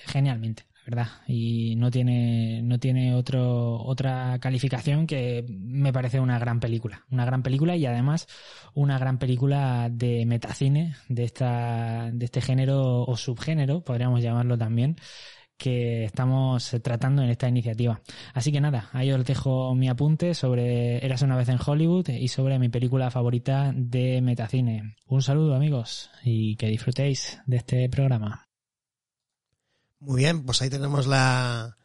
genialmente 0.05 0.71
verdad. 0.85 1.07
Y 1.27 1.75
no 1.75 1.91
tiene 1.91 2.61
no 2.63 2.79
tiene 2.79 3.15
otro 3.15 3.81
otra 3.83 4.39
calificación 4.39 5.07
que 5.07 5.45
me 5.47 5.93
parece 5.93 6.19
una 6.19 6.39
gran 6.39 6.59
película. 6.59 7.05
Una 7.11 7.25
gran 7.25 7.43
película 7.43 7.75
y 7.75 7.85
además 7.85 8.27
una 8.73 8.97
gran 8.97 9.17
película 9.17 9.89
de 9.91 10.25
metacine 10.25 10.95
de 11.07 11.23
esta 11.23 12.09
de 12.11 12.25
este 12.25 12.41
género 12.41 13.03
o 13.03 13.17
subgénero 13.17 13.83
podríamos 13.83 14.21
llamarlo 14.21 14.57
también 14.57 14.97
que 15.61 16.05
estamos 16.05 16.75
tratando 16.81 17.21
en 17.21 17.29
esta 17.29 17.47
iniciativa. 17.47 18.01
Así 18.33 18.51
que 18.51 18.59
nada, 18.59 18.89
ahí 18.93 19.11
os 19.11 19.23
dejo 19.23 19.75
mi 19.75 19.89
apunte 19.89 20.33
sobre 20.33 21.05
Eras 21.05 21.21
una 21.21 21.37
vez 21.37 21.49
en 21.49 21.59
Hollywood 21.63 22.09
y 22.09 22.29
sobre 22.29 22.57
mi 22.57 22.69
película 22.69 23.11
favorita 23.11 23.71
de 23.75 24.21
Metacine. 24.23 24.95
Un 25.05 25.21
saludo 25.21 25.53
amigos 25.53 26.09
y 26.23 26.55
que 26.55 26.65
disfrutéis 26.65 27.39
de 27.45 27.57
este 27.57 27.89
programa. 27.89 28.47
Muy 29.99 30.23
bien, 30.23 30.43
pues 30.47 30.63
ahí 30.63 30.71
tenemos 30.71 31.05
la, 31.05 31.77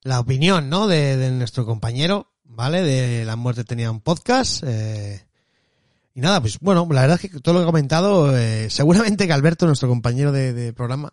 la 0.00 0.18
opinión, 0.18 0.70
¿no? 0.70 0.86
De, 0.86 1.30
nuestro 1.32 1.66
compañero, 1.66 2.32
¿vale? 2.44 2.80
De 2.80 3.26
La 3.26 3.36
muerte 3.36 3.64
tenía 3.64 3.90
un 3.90 4.00
podcast. 4.00 4.64
Eh, 4.66 5.20
y 6.14 6.20
nada, 6.22 6.40
pues 6.40 6.58
bueno, 6.60 6.88
la 6.90 7.02
verdad 7.02 7.20
es 7.22 7.30
que 7.30 7.40
todo 7.40 7.52
lo 7.52 7.60
que 7.60 7.64
he 7.64 7.66
comentado, 7.66 8.34
eh, 8.34 8.70
seguramente 8.70 9.26
que 9.26 9.34
Alberto, 9.34 9.66
nuestro 9.66 9.90
compañero 9.90 10.32
de 10.32 10.72
programa, 10.72 11.12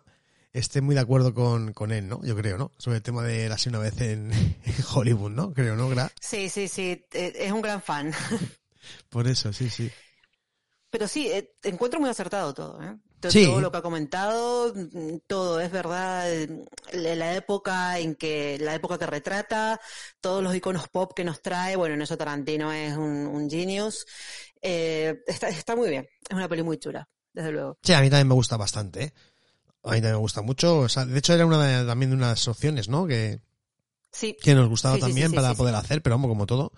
esté 0.52 0.80
muy 0.80 0.94
de 0.94 1.00
acuerdo 1.00 1.34
con, 1.34 1.72
con 1.72 1.92
él, 1.92 2.08
¿no? 2.08 2.20
Yo 2.24 2.36
creo, 2.36 2.58
¿no? 2.58 2.72
Sobre 2.78 2.98
el 2.98 3.02
tema 3.02 3.22
de 3.22 3.48
la 3.48 3.56
una 3.66 3.78
vez 3.78 4.00
en, 4.00 4.30
Hollywood, 4.94 5.30
¿no? 5.30 5.52
Creo, 5.52 5.76
¿no? 5.76 5.88
Gra 5.88 6.10
sí, 6.20 6.48
sí, 6.48 6.68
sí, 6.68 7.04
eh, 7.12 7.32
es 7.36 7.52
un 7.52 7.62
gran 7.62 7.82
fan. 7.82 8.12
Por 9.08 9.26
eso, 9.26 9.52
sí, 9.52 9.70
sí. 9.70 9.90
Pero 10.90 11.06
sí, 11.06 11.30
eh, 11.30 11.54
encuentro 11.62 12.00
muy 12.00 12.10
acertado 12.10 12.52
todo, 12.52 12.82
¿eh? 12.82 12.96
Todo, 13.20 13.60
lo 13.60 13.70
que 13.70 13.78
ha 13.78 13.82
comentado, 13.82 14.72
mm, 14.74 15.18
todo 15.26 15.60
es 15.60 15.70
verdad. 15.70 16.26
La 16.92 17.34
época 17.34 17.98
en 17.98 18.14
que, 18.14 18.56
la 18.58 18.74
época 18.74 18.98
que 18.98 19.06
retrata, 19.06 19.78
todos 20.22 20.42
los 20.42 20.54
iconos 20.54 20.88
pop 20.88 21.12
que 21.14 21.22
nos 21.22 21.42
trae, 21.42 21.76
bueno, 21.76 21.94
en 21.94 22.02
eso 22.02 22.16
Tarantino 22.16 22.72
es 22.72 22.96
un, 22.96 23.26
un 23.26 23.50
genius. 23.50 24.06
Eh, 24.62 25.22
está, 25.26 25.50
está 25.50 25.76
muy 25.76 25.90
bien, 25.90 26.08
es 26.28 26.34
una 26.34 26.48
peli 26.48 26.62
muy 26.62 26.78
chula, 26.78 27.08
desde 27.34 27.52
luego. 27.52 27.78
Sí, 27.82 27.92
a 27.92 28.00
mí 28.00 28.08
también 28.08 28.28
me 28.28 28.34
gusta 28.34 28.56
bastante, 28.56 29.04
¿eh? 29.04 29.12
A 29.82 29.90
mí 29.90 29.96
también 29.96 30.14
me 30.14 30.20
gusta 30.20 30.42
mucho. 30.42 30.80
O 30.80 30.88
sea, 30.88 31.04
de 31.04 31.18
hecho, 31.18 31.32
era 31.32 31.46
una 31.46 31.64
de, 31.64 31.86
también 31.86 32.10
de 32.10 32.16
unas 32.16 32.46
opciones, 32.48 32.88
¿no? 32.88 33.06
Que, 33.06 33.40
sí. 34.10 34.36
que 34.40 34.54
nos 34.54 34.68
gustaba 34.68 34.98
también 34.98 35.32
para 35.32 35.54
poder 35.54 35.74
hacer, 35.74 36.02
pero 36.02 36.14
vamos, 36.14 36.28
como 36.28 36.46
todo. 36.46 36.72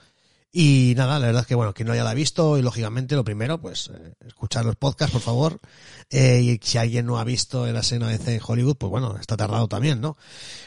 Y 0.54 0.92
nada, 0.98 1.18
la 1.18 1.26
verdad 1.26 1.40
es 1.42 1.46
que, 1.46 1.54
bueno, 1.54 1.72
quien 1.72 1.86
no 1.86 1.94
haya 1.94 2.04
la 2.04 2.12
visto, 2.12 2.58
y 2.58 2.62
lógicamente, 2.62 3.16
lo 3.16 3.24
primero, 3.24 3.58
pues, 3.58 3.90
eh, 3.94 4.12
escuchar 4.26 4.66
los 4.66 4.76
podcasts, 4.76 5.14
por 5.14 5.22
favor. 5.22 5.58
Eh, 6.10 6.40
y 6.42 6.60
si 6.62 6.76
alguien 6.76 7.06
no 7.06 7.18
ha 7.18 7.24
visto 7.24 7.66
la 7.66 7.80
escena 7.80 8.08
de 8.08 8.34
en 8.34 8.40
Hollywood, 8.46 8.76
pues 8.76 8.90
bueno, 8.90 9.16
está 9.18 9.34
tardado 9.34 9.66
también, 9.66 10.02
¿no? 10.02 10.18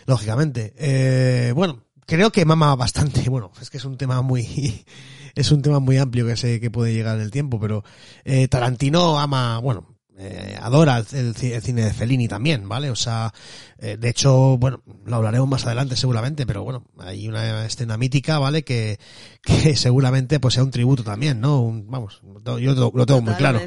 Lógicamente. 0.07 0.73
Eh, 0.77 1.51
bueno, 1.53 1.83
creo 2.07 2.31
que 2.31 2.45
mama 2.45 2.75
bastante. 2.75 3.23
Bueno, 3.29 3.51
es 3.61 3.69
que 3.69 3.77
es 3.77 3.85
un 3.85 3.97
tema 3.97 4.23
muy, 4.23 4.85
es 5.35 5.51
un 5.51 5.61
tema 5.61 5.79
muy 5.79 5.97
amplio 5.97 6.25
que 6.25 6.35
sé 6.35 6.59
que 6.59 6.71
puede 6.71 6.91
llegar 6.91 7.17
en 7.17 7.21
el 7.21 7.29
tiempo, 7.29 7.59
pero, 7.59 7.83
eh, 8.23 8.47
Tarantino 8.47 9.19
ama, 9.19 9.59
bueno, 9.59 9.94
eh, 10.17 10.57
adora 10.61 11.03
el, 11.11 11.35
cine 11.35 11.83
de 11.83 11.93
Fellini 11.93 12.27
también, 12.27 12.69
¿vale? 12.69 12.89
O 12.89 12.95
sea, 12.95 13.33
eh, 13.77 13.97
de 13.97 14.09
hecho, 14.09 14.57
bueno, 14.57 14.81
lo 15.05 15.17
hablaremos 15.17 15.49
más 15.49 15.65
adelante 15.65 15.97
seguramente, 15.97 16.45
pero 16.45 16.63
bueno, 16.63 16.85
hay 16.99 17.27
una 17.27 17.65
escena 17.65 17.97
mítica, 17.97 18.39
¿vale? 18.39 18.63
Que, 18.63 18.97
que 19.41 19.75
seguramente 19.75 20.39
pues 20.39 20.53
sea 20.53 20.63
un 20.63 20.71
tributo 20.71 21.03
también, 21.03 21.41
¿no? 21.41 21.69
vamos, 21.85 22.21
yo 22.45 22.73
lo, 22.73 23.05
tengo 23.05 23.21
muy 23.21 23.33
claro. 23.33 23.59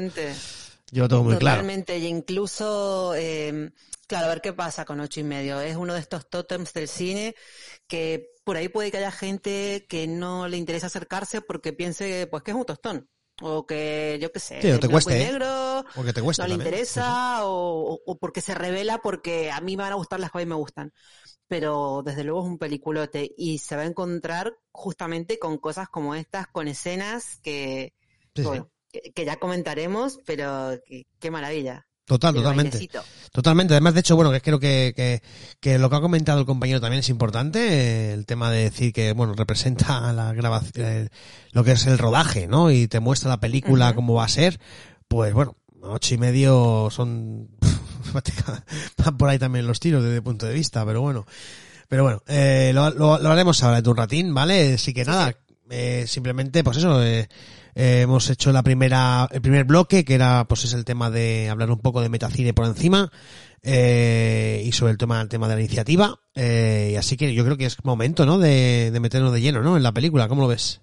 Yo 0.91 1.03
lo 1.03 1.07
tengo 1.07 1.23
muy 1.23 1.37
claro. 1.37 1.61
Totalmente, 1.61 1.99
y 1.99 2.07
incluso, 2.07 3.13
eh, 3.15 3.71
claro, 4.07 4.25
a 4.25 4.29
ver 4.29 4.41
qué 4.41 4.53
pasa 4.53 4.85
con 4.85 4.99
ocho 4.99 5.19
y 5.19 5.23
medio. 5.23 5.61
Es 5.61 5.75
uno 5.75 5.93
de 5.93 5.99
estos 5.99 6.27
tótems 6.31 6.73
del 6.73 6.87
cine 6.87 7.35
que 7.87 8.31
por 8.43 8.57
ahí 8.57 8.69
puede 8.69 8.89
que 8.89 8.97
haya 8.97 9.11
gente 9.11 9.85
que 9.87 10.07
no 10.07 10.47
le 10.47 10.57
interesa 10.57 10.87
acercarse 10.87 11.41
porque 11.41 11.73
piense, 11.73 12.25
pues 12.25 12.41
que 12.41 12.51
es 12.51 12.57
un 12.57 12.65
tostón 12.65 13.07
o 13.41 13.65
que 13.65 14.17
yo 14.21 14.31
qué 14.31 14.39
sé, 14.39 14.79
te 14.79 14.89
cueste, 14.89 15.17
negro, 15.17 15.85
o 15.95 16.03
te 16.13 16.21
cueste 16.21 16.43
no 16.43 16.47
le 16.47 16.55
interesa, 16.55 17.45
o, 17.45 17.99
o, 18.05 18.17
porque 18.17 18.41
se 18.41 18.55
revela 18.55 18.99
porque 18.99 19.51
a 19.51 19.61
mí 19.61 19.77
me 19.77 19.83
van 19.83 19.93
a 19.93 19.95
gustar 19.95 20.19
las 20.19 20.31
que 20.31 20.39
a 20.39 20.41
mí 20.41 20.45
me 20.45 20.55
gustan. 20.55 20.93
Pero 21.47 22.03
desde 22.05 22.23
luego 22.23 22.41
es 22.41 22.47
un 22.47 22.59
peliculote 22.59 23.31
y 23.35 23.57
se 23.57 23.75
va 23.75 23.81
a 23.81 23.87
encontrar 23.87 24.53
justamente 24.71 25.39
con 25.39 25.57
cosas 25.57 25.89
como 25.89 26.13
estas, 26.13 26.47
con 26.47 26.67
escenas 26.67 27.39
que, 27.41 27.93
que, 28.33 29.25
ya 29.25 29.37
comentaremos, 29.37 30.19
pero 30.25 30.79
qué 31.19 31.31
maravilla. 31.31 31.88
Total, 32.09 32.33
totalmente. 32.33 32.89
Totalmente. 33.31 33.75
Además, 33.75 33.93
de 33.93 33.99
hecho, 33.99 34.15
bueno, 34.15 34.31
que 34.31 34.41
creo 34.41 34.59
que, 34.59 34.93
que, 34.95 35.21
que, 35.59 35.77
lo 35.77 35.91
que 35.91 35.95
ha 35.95 36.01
comentado 36.01 36.39
el 36.39 36.47
compañero 36.47 36.81
también 36.81 37.01
es 37.01 37.09
importante, 37.09 38.13
el 38.13 38.25
tema 38.25 38.49
de 38.49 38.63
decir 38.63 38.91
que, 38.91 39.13
bueno, 39.13 39.35
representa 39.35 40.11
la 40.13 40.33
grabación, 40.33 40.87
eh, 40.87 41.09
lo 41.51 41.63
que 41.63 41.73
es 41.73 41.85
el 41.85 41.99
rodaje, 41.99 42.47
¿no? 42.47 42.71
Y 42.71 42.87
te 42.87 42.99
muestra 42.99 43.29
la 43.29 43.39
película 43.39 43.93
cómo 43.93 44.15
va 44.15 44.23
a 44.23 44.27
ser. 44.27 44.59
Pues 45.07 45.35
bueno, 45.35 45.55
ocho 45.83 46.15
y 46.15 46.17
medio 46.17 46.89
son, 46.89 47.49
van 48.97 49.17
por 49.19 49.29
ahí 49.29 49.37
también 49.37 49.67
los 49.67 49.79
tiros 49.79 50.01
desde 50.01 50.15
el 50.15 50.23
punto 50.23 50.47
de 50.47 50.55
vista, 50.55 50.83
pero 50.83 51.01
bueno. 51.01 51.27
Pero 51.89 52.01
bueno, 52.01 52.23
eh, 52.27 52.71
lo, 52.73 52.89
lo, 52.89 53.19
lo, 53.19 53.29
haremos 53.29 53.61
ahora 53.61 53.83
de 53.83 53.89
un 53.89 53.97
ratín, 53.97 54.33
¿vale? 54.33 54.73
Así 54.73 54.95
que 54.95 55.05
nada, 55.05 55.35
eh, 55.69 56.05
simplemente, 56.07 56.63
pues 56.63 56.77
eso, 56.77 57.03
eh, 57.03 57.29
eh, 57.79 58.01
hemos 58.01 58.29
hecho 58.29 58.51
la 58.51 58.61
primera, 58.61 59.29
el 59.31 59.41
primer 59.41 59.63
bloque, 59.63 60.03
que 60.03 60.13
era, 60.13 60.45
pues 60.49 60.65
es 60.65 60.73
el 60.73 60.83
tema 60.83 61.09
de 61.09 61.47
hablar 61.47 61.71
un 61.71 61.79
poco 61.79 62.01
de 62.01 62.09
metacine 62.09 62.53
por 62.53 62.65
encima, 62.65 63.09
eh, 63.63 64.61
y 64.65 64.73
sobre 64.73 64.91
el 64.91 64.97
tema, 64.97 65.21
el 65.21 65.29
tema 65.29 65.47
de 65.47 65.55
la 65.55 65.61
iniciativa, 65.61 66.19
eh, 66.35 66.89
y 66.91 66.95
así 66.97 67.15
que 67.15 67.33
yo 67.33 67.45
creo 67.45 67.55
que 67.55 67.65
es 67.65 67.81
momento, 67.85 68.25
¿no? 68.25 68.37
De, 68.37 68.91
de 68.91 68.99
meternos 68.99 69.31
de 69.31 69.39
lleno, 69.39 69.61
¿no? 69.61 69.77
En 69.77 69.83
la 69.83 69.93
película, 69.93 70.27
¿cómo 70.27 70.41
lo 70.41 70.49
ves? 70.49 70.81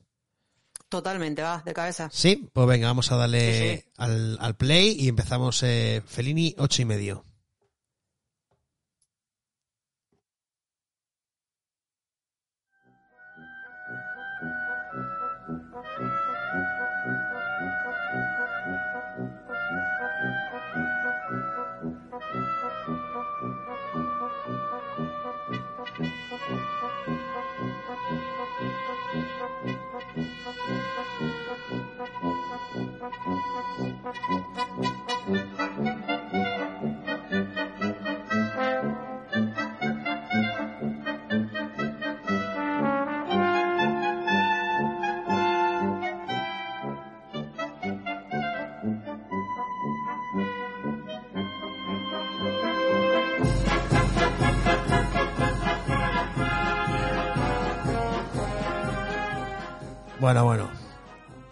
Totalmente, 0.89 1.43
va, 1.43 1.63
de 1.67 1.75
cabeza. 1.75 2.09
Sí, 2.11 2.49
pues 2.55 2.67
venga, 2.67 2.87
vamos 2.87 3.13
a 3.13 3.17
darle 3.17 3.85
Al, 3.99 4.39
al 4.41 4.57
play 4.57 4.97
y 4.99 5.09
empezamos 5.09 5.63
eh, 5.65 6.01
Felini 6.07 6.55
ocho 6.57 6.81
y 6.81 6.87
medio. 6.87 7.26
Bueno, 60.19 60.45
bueno. 60.45 60.69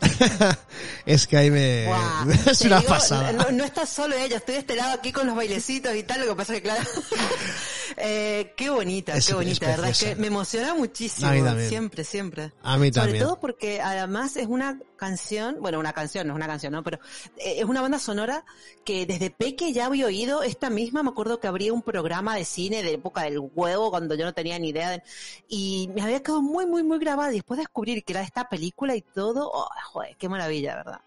es 1.06 1.26
que 1.26 1.36
ahí 1.36 1.50
me... 1.50 1.84
Es 2.46 2.62
una 2.62 2.78
digo, 2.78 2.88
pasada. 2.88 3.32
No, 3.32 3.50
no 3.50 3.64
estás 3.64 3.88
solo 3.88 4.16
ella, 4.16 4.36
estoy 4.38 4.54
de 4.54 4.60
este 4.60 4.76
lado 4.76 4.92
aquí 4.92 5.12
con 5.12 5.26
los 5.26 5.36
bailecitos 5.36 5.94
y 5.94 6.02
tal, 6.02 6.20
lo 6.20 6.28
que 6.28 6.36
pasa 6.36 6.54
es 6.54 6.60
que 6.60 6.68
claro. 6.68 6.82
eh, 7.96 8.52
qué 8.56 8.70
bonita, 8.70 9.16
Es- 9.16 9.26
qué 9.26 9.32
es 9.32 9.36
bonita, 9.36 9.66
verdad 9.66 9.90
es 9.90 9.98
que 9.98 10.16
me 10.16 10.26
emociona 10.28 10.74
muchísimo. 10.74 11.28
Siempre, 11.68 12.04
siempre. 12.04 12.52
A 12.62 12.76
mí 12.76 12.88
Sobre 12.92 13.06
también. 13.06 13.24
todo 13.24 13.40
porque 13.40 13.80
además 13.80 14.36
es 14.36 14.46
una 14.46 14.78
canción, 14.96 15.56
bueno, 15.60 15.78
una 15.78 15.92
canción, 15.92 16.26
no 16.26 16.32
es 16.32 16.36
una 16.36 16.46
canción, 16.46 16.72
¿no? 16.72 16.82
Pero 16.82 16.98
eh, 17.38 17.56
es 17.58 17.64
una 17.64 17.80
banda 17.82 17.98
sonora 17.98 18.44
que 18.84 19.06
desde 19.06 19.30
peque 19.30 19.72
ya 19.72 19.86
había 19.86 20.06
oído. 20.06 20.42
Esta 20.42 20.70
misma, 20.70 21.02
me 21.02 21.10
acuerdo 21.10 21.40
que 21.40 21.46
habría 21.46 21.72
un 21.72 21.82
programa 21.82 22.36
de 22.36 22.44
cine 22.44 22.82
de 22.82 22.92
época 22.94 23.22
del 23.22 23.38
huevo, 23.54 23.90
cuando 23.90 24.14
yo 24.14 24.24
no 24.24 24.32
tenía 24.34 24.58
ni 24.58 24.68
idea. 24.70 24.90
de- 24.90 25.02
y 25.48 25.90
me 25.94 26.02
había 26.02 26.22
quedado 26.22 26.42
muy, 26.42 26.66
muy, 26.66 26.82
muy 26.82 26.98
grabada. 26.98 27.30
Y 27.32 27.36
después 27.36 27.58
de 27.58 27.62
descubrir 27.62 28.04
que 28.04 28.12
era 28.12 28.22
esta 28.22 28.48
película 28.48 28.94
y 28.96 29.02
todo, 29.02 29.50
oh, 29.52 29.68
joder, 29.92 30.16
qué 30.16 30.28
maravilla, 30.28 30.76
¿verdad? 30.76 31.00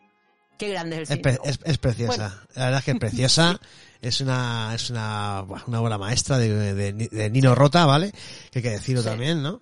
Qué 0.57 0.69
grande 0.69 1.01
es 1.01 1.09
el 1.11 1.19
Es, 1.19 1.23
cine. 1.23 1.39
es- 1.45 1.59
es 1.63 1.77
preciosa. 1.77 2.41
La 2.55 2.65
verdad 2.65 2.79
es 2.79 2.85
que 2.85 2.91
es 2.91 2.97
preciosa. 2.99 3.59
Es 3.99 4.21
una, 4.21 4.73
es 4.75 4.91
una, 4.91 5.43
una 5.65 5.81
obra 5.81 5.97
maestra 5.97 6.37
de, 6.37 6.75
de- 6.75 6.93
de 6.93 7.29
Nino 7.31 7.55
Rota, 7.55 7.83
¿vale? 7.87 8.11
Que 8.51 8.59
hay 8.59 8.63
que 8.63 8.69
decirlo 8.69 9.01
Sí. 9.01 9.07
también, 9.09 9.41
¿no? 9.41 9.59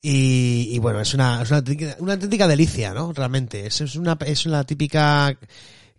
Y, 0.00 0.68
y 0.72 0.78
bueno, 0.78 1.02
es 1.02 1.12
una, 1.12 1.42
es 1.42 1.50
una, 1.50 1.62
una 1.98 2.12
auténtica 2.14 2.48
delicia, 2.48 2.94
¿no? 2.94 3.12
Realmente. 3.12 3.66
Es, 3.66 3.82
es 3.82 3.96
una, 3.96 4.16
es 4.24 4.46
una 4.46 4.64
típica 4.64 5.36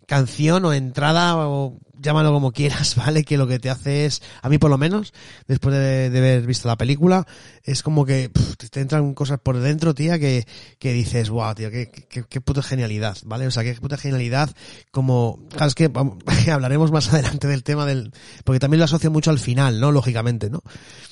canción 0.06 0.64
o 0.64 0.72
entrada 0.72 1.36
o 1.36 1.78
llámalo 1.98 2.30
como 2.32 2.52
quieras, 2.52 2.94
¿vale? 2.96 3.24
Que 3.24 3.36
lo 3.38 3.46
que 3.46 3.58
te 3.58 3.70
hace 3.70 4.04
es, 4.06 4.22
a 4.42 4.48
mí 4.48 4.58
por 4.58 4.70
lo 4.70 4.78
menos, 4.78 5.12
después 5.48 5.74
de, 5.74 6.10
de 6.10 6.18
haber 6.18 6.46
visto 6.46 6.68
la 6.68 6.76
película, 6.76 7.26
es 7.64 7.82
como 7.82 8.04
que 8.04 8.28
pf, 8.28 8.54
te 8.70 8.80
entran 8.80 9.14
cosas 9.14 9.40
por 9.42 9.58
dentro, 9.58 9.94
tía, 9.94 10.18
que, 10.18 10.46
que 10.78 10.92
dices, 10.92 11.30
wow, 11.30 11.54
tío, 11.54 11.70
qué, 11.70 11.90
qué, 11.90 12.24
qué 12.28 12.40
puta 12.40 12.62
genialidad, 12.62 13.16
¿vale? 13.24 13.46
O 13.46 13.50
sea, 13.50 13.64
qué 13.64 13.74
puta 13.74 13.96
genialidad, 13.96 14.50
como, 14.90 15.40
claro, 15.48 15.66
es 15.66 15.74
que 15.74 15.88
vamos, 15.88 16.18
hablaremos 16.52 16.92
más 16.92 17.12
adelante 17.12 17.48
del 17.48 17.64
tema 17.64 17.86
del, 17.86 18.12
porque 18.44 18.60
también 18.60 18.78
lo 18.80 18.84
asocio 18.84 19.10
mucho 19.10 19.30
al 19.30 19.38
final, 19.38 19.80
¿no? 19.80 19.90
Lógicamente, 19.90 20.50
¿no? 20.50 20.62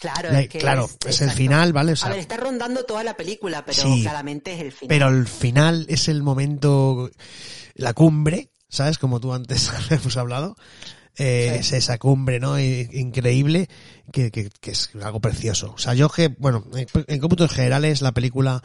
Claro, 0.01 0.31
La- 0.31 0.43
es 0.43 0.49
que 0.49 0.59
claro, 0.59 0.89
es, 1.07 1.17
es 1.17 1.21
el 1.23 1.31
final, 1.31 1.73
¿vale? 1.73 1.93
O 1.93 1.97
sea, 1.97 2.09
a 2.09 2.11
ver, 2.11 2.21
está 2.21 2.37
rondando 2.37 2.85
toda 2.85 3.03
la 3.03 3.17
película, 3.17 3.65
pero 3.65 3.83
Sí. 3.83 4.03
claramente 4.03 4.53
es 4.55 4.61
el 4.61 4.71
final. 4.73 4.89
pero 4.89 5.09
el 5.09 5.27
final 5.27 5.87
es 5.89 6.09
el 6.09 6.23
momento, 6.23 7.11
la 7.75 7.95
cumbre, 7.95 8.51
¿sabes? 8.69 8.99
Como 8.99 9.21
tú 9.21 9.33
antes 9.33 9.71
hemos 9.91 10.17
hablado. 10.17 10.57
Eh, 11.17 11.61
Sí. 11.63 11.77
Esa 11.77 11.97
cumbre, 11.99 12.41
¿no? 12.41 12.59
Increíble, 12.59 13.69
que, 14.13 14.31
que, 14.33 14.51
que 14.61 14.71
es 14.73 14.91
algo 15.01 15.21
precioso. 15.21 15.73
O 15.75 15.79
sea, 15.79 15.95
yo 15.95 16.09
que, 16.09 16.29
bueno, 16.39 16.65
en, 16.75 16.87
en 17.07 17.21
cómputos 17.21 17.53
generales, 17.53 18.03
la 18.03 18.13
película, 18.13 18.63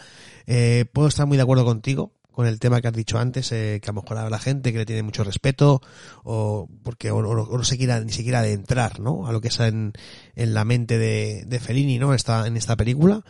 eh, 0.48 0.86
puedo 0.92 1.08
estar 1.08 1.28
muy 1.28 1.38
de 1.38 1.44
acuerdo 1.44 1.64
contigo 1.64 2.16
con 2.32 2.48
el 2.48 2.60
tema 2.60 2.82
que 2.82 2.88
has 2.88 2.94
dicho 2.94 3.20
antes, 3.20 3.52
eh, 3.52 3.80
que 3.84 3.90
a 3.90 3.94
lo 3.94 4.02
mejor 4.02 4.18
habrá 4.18 4.40
gente 4.40 4.72
que 4.72 4.80
le 4.80 4.86
tiene 4.86 5.04
mucho 5.04 5.24
respeto, 5.24 5.82
o 6.24 6.68
porque 6.84 7.12
o, 7.12 7.18
o 7.18 7.36
no- 7.36 7.44
o 7.44 7.58
no 7.58 7.64
se 7.64 7.78
quiera 7.78 8.00
ni 8.00 8.14
siquiera 8.14 8.40
adentrar, 8.40 9.00
¿no? 9.00 9.28
A 9.28 9.32
lo 9.34 9.42
que 9.42 9.50
es 9.50 9.60
en, 9.60 9.92
en 10.36 10.54
la 10.56 10.64
mente 10.66 10.98
de, 10.98 11.44
de 11.46 11.60
Fellini, 11.60 12.00
¿no? 12.00 12.14
Esta, 12.16 12.48
en 12.48 12.56
esta 12.58 12.76
película 12.78 13.24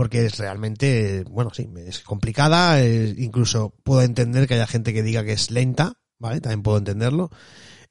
porque 0.00 0.24
es 0.24 0.38
realmente, 0.38 1.24
bueno, 1.28 1.50
sí, 1.52 1.68
es 1.86 2.00
complicada, 2.00 2.82
incluso 2.82 3.74
puedo 3.82 4.00
entender 4.00 4.48
que 4.48 4.54
haya 4.54 4.66
gente 4.66 4.94
que 4.94 5.02
diga 5.02 5.24
que 5.24 5.34
es 5.34 5.50
lenta, 5.50 5.92
¿vale? 6.18 6.40
También 6.40 6.62
puedo 6.62 6.78
entenderlo. 6.78 7.28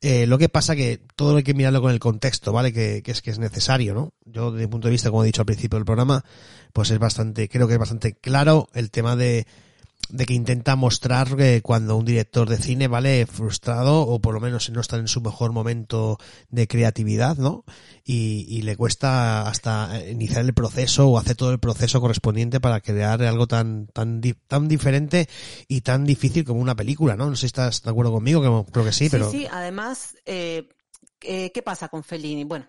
Eh, 0.01 0.25
lo 0.25 0.39
que 0.39 0.49
pasa 0.49 0.75
que 0.75 0.99
todo 1.15 1.37
hay 1.37 1.43
que 1.43 1.53
mirarlo 1.53 1.83
con 1.83 1.91
el 1.91 1.99
contexto, 1.99 2.51
¿vale? 2.51 2.73
Que, 2.73 3.03
que 3.03 3.11
es 3.11 3.21
que 3.21 3.29
es 3.29 3.37
necesario, 3.37 3.93
¿no? 3.93 4.15
Yo, 4.25 4.51
desde 4.51 4.65
mi 4.65 4.71
punto 4.71 4.87
de 4.87 4.93
vista, 4.93 5.11
como 5.11 5.21
he 5.21 5.27
dicho 5.27 5.43
al 5.43 5.45
principio 5.45 5.77
del 5.77 5.85
programa, 5.85 6.25
pues 6.73 6.89
es 6.89 6.97
bastante, 6.97 7.47
creo 7.47 7.67
que 7.67 7.73
es 7.73 7.79
bastante 7.79 8.15
claro 8.15 8.69
el 8.73 8.89
tema 8.89 9.15
de, 9.15 9.45
de 10.09 10.25
que 10.25 10.33
intenta 10.33 10.75
mostrar 10.75 11.35
que 11.35 11.61
cuando 11.61 11.95
un 11.95 12.05
director 12.05 12.49
de 12.49 12.57
cine, 12.57 12.87
¿vale? 12.87 13.27
Frustrado, 13.27 14.01
o 14.01 14.19
por 14.19 14.33
lo 14.33 14.39
menos 14.39 14.69
no 14.71 14.81
está 14.81 14.97
en 14.97 15.07
su 15.07 15.21
mejor 15.21 15.51
momento 15.51 16.17
de 16.49 16.67
creatividad, 16.67 17.37
¿no? 17.37 17.63
Y, 18.03 18.45
y 18.49 18.63
le 18.63 18.75
cuesta 18.75 19.47
hasta 19.47 20.01
iniciar 20.09 20.45
el 20.45 20.53
proceso 20.53 21.07
o 21.07 21.19
hacer 21.19 21.35
todo 21.35 21.51
el 21.51 21.59
proceso 21.59 22.01
correspondiente 22.01 22.59
para 22.59 22.81
crear 22.81 23.21
algo 23.21 23.45
tan, 23.45 23.87
tan, 23.87 24.21
tan 24.47 24.67
diferente 24.67 25.29
y 25.67 25.81
tan 25.81 26.05
difícil 26.05 26.43
como 26.43 26.59
una 26.59 26.75
película, 26.75 27.15
¿no? 27.15 27.29
No 27.29 27.35
sé 27.35 27.41
si 27.41 27.45
estás 27.47 27.83
de 27.83 27.89
acuerdo 27.91 28.11
conmigo, 28.11 28.41
que 28.41 28.71
creo 28.71 28.85
que 28.85 28.93
sí, 28.93 29.09
pero. 29.09 29.29
Sí, 29.29 29.45
además, 29.51 30.15
eh, 30.25 30.69
eh, 31.21 31.51
¿qué 31.51 31.61
pasa 31.61 31.89
con 31.89 32.03
Fellini? 32.03 32.45
Bueno, 32.45 32.65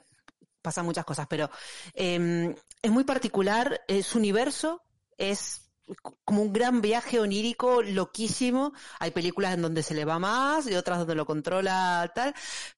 pasan 0.61 0.85
muchas 0.85 1.07
cosas, 1.07 1.27
pero 1.29 1.51
eh, 1.95 2.55
es 2.83 2.91
muy 2.91 3.05
particular, 3.05 3.83
eh, 3.89 4.03
su 4.03 4.19
universo 4.19 4.83
es 5.17 5.70
como 6.25 6.43
un 6.43 6.53
gran 6.53 6.81
viaje 6.81 7.21
onírico 7.21 7.83
loquísimo. 7.83 8.73
Hay 8.99 9.11
películas 9.11 9.55
en 9.55 9.63
donde 9.63 9.83
se 9.83 9.95
le 9.95 10.05
va 10.05 10.19
más 10.19 10.67
y 10.67 10.75
otras 10.75 10.99
donde 10.99 11.15
lo 11.15 11.27
controla 11.27 12.11
tal, 12.15 12.35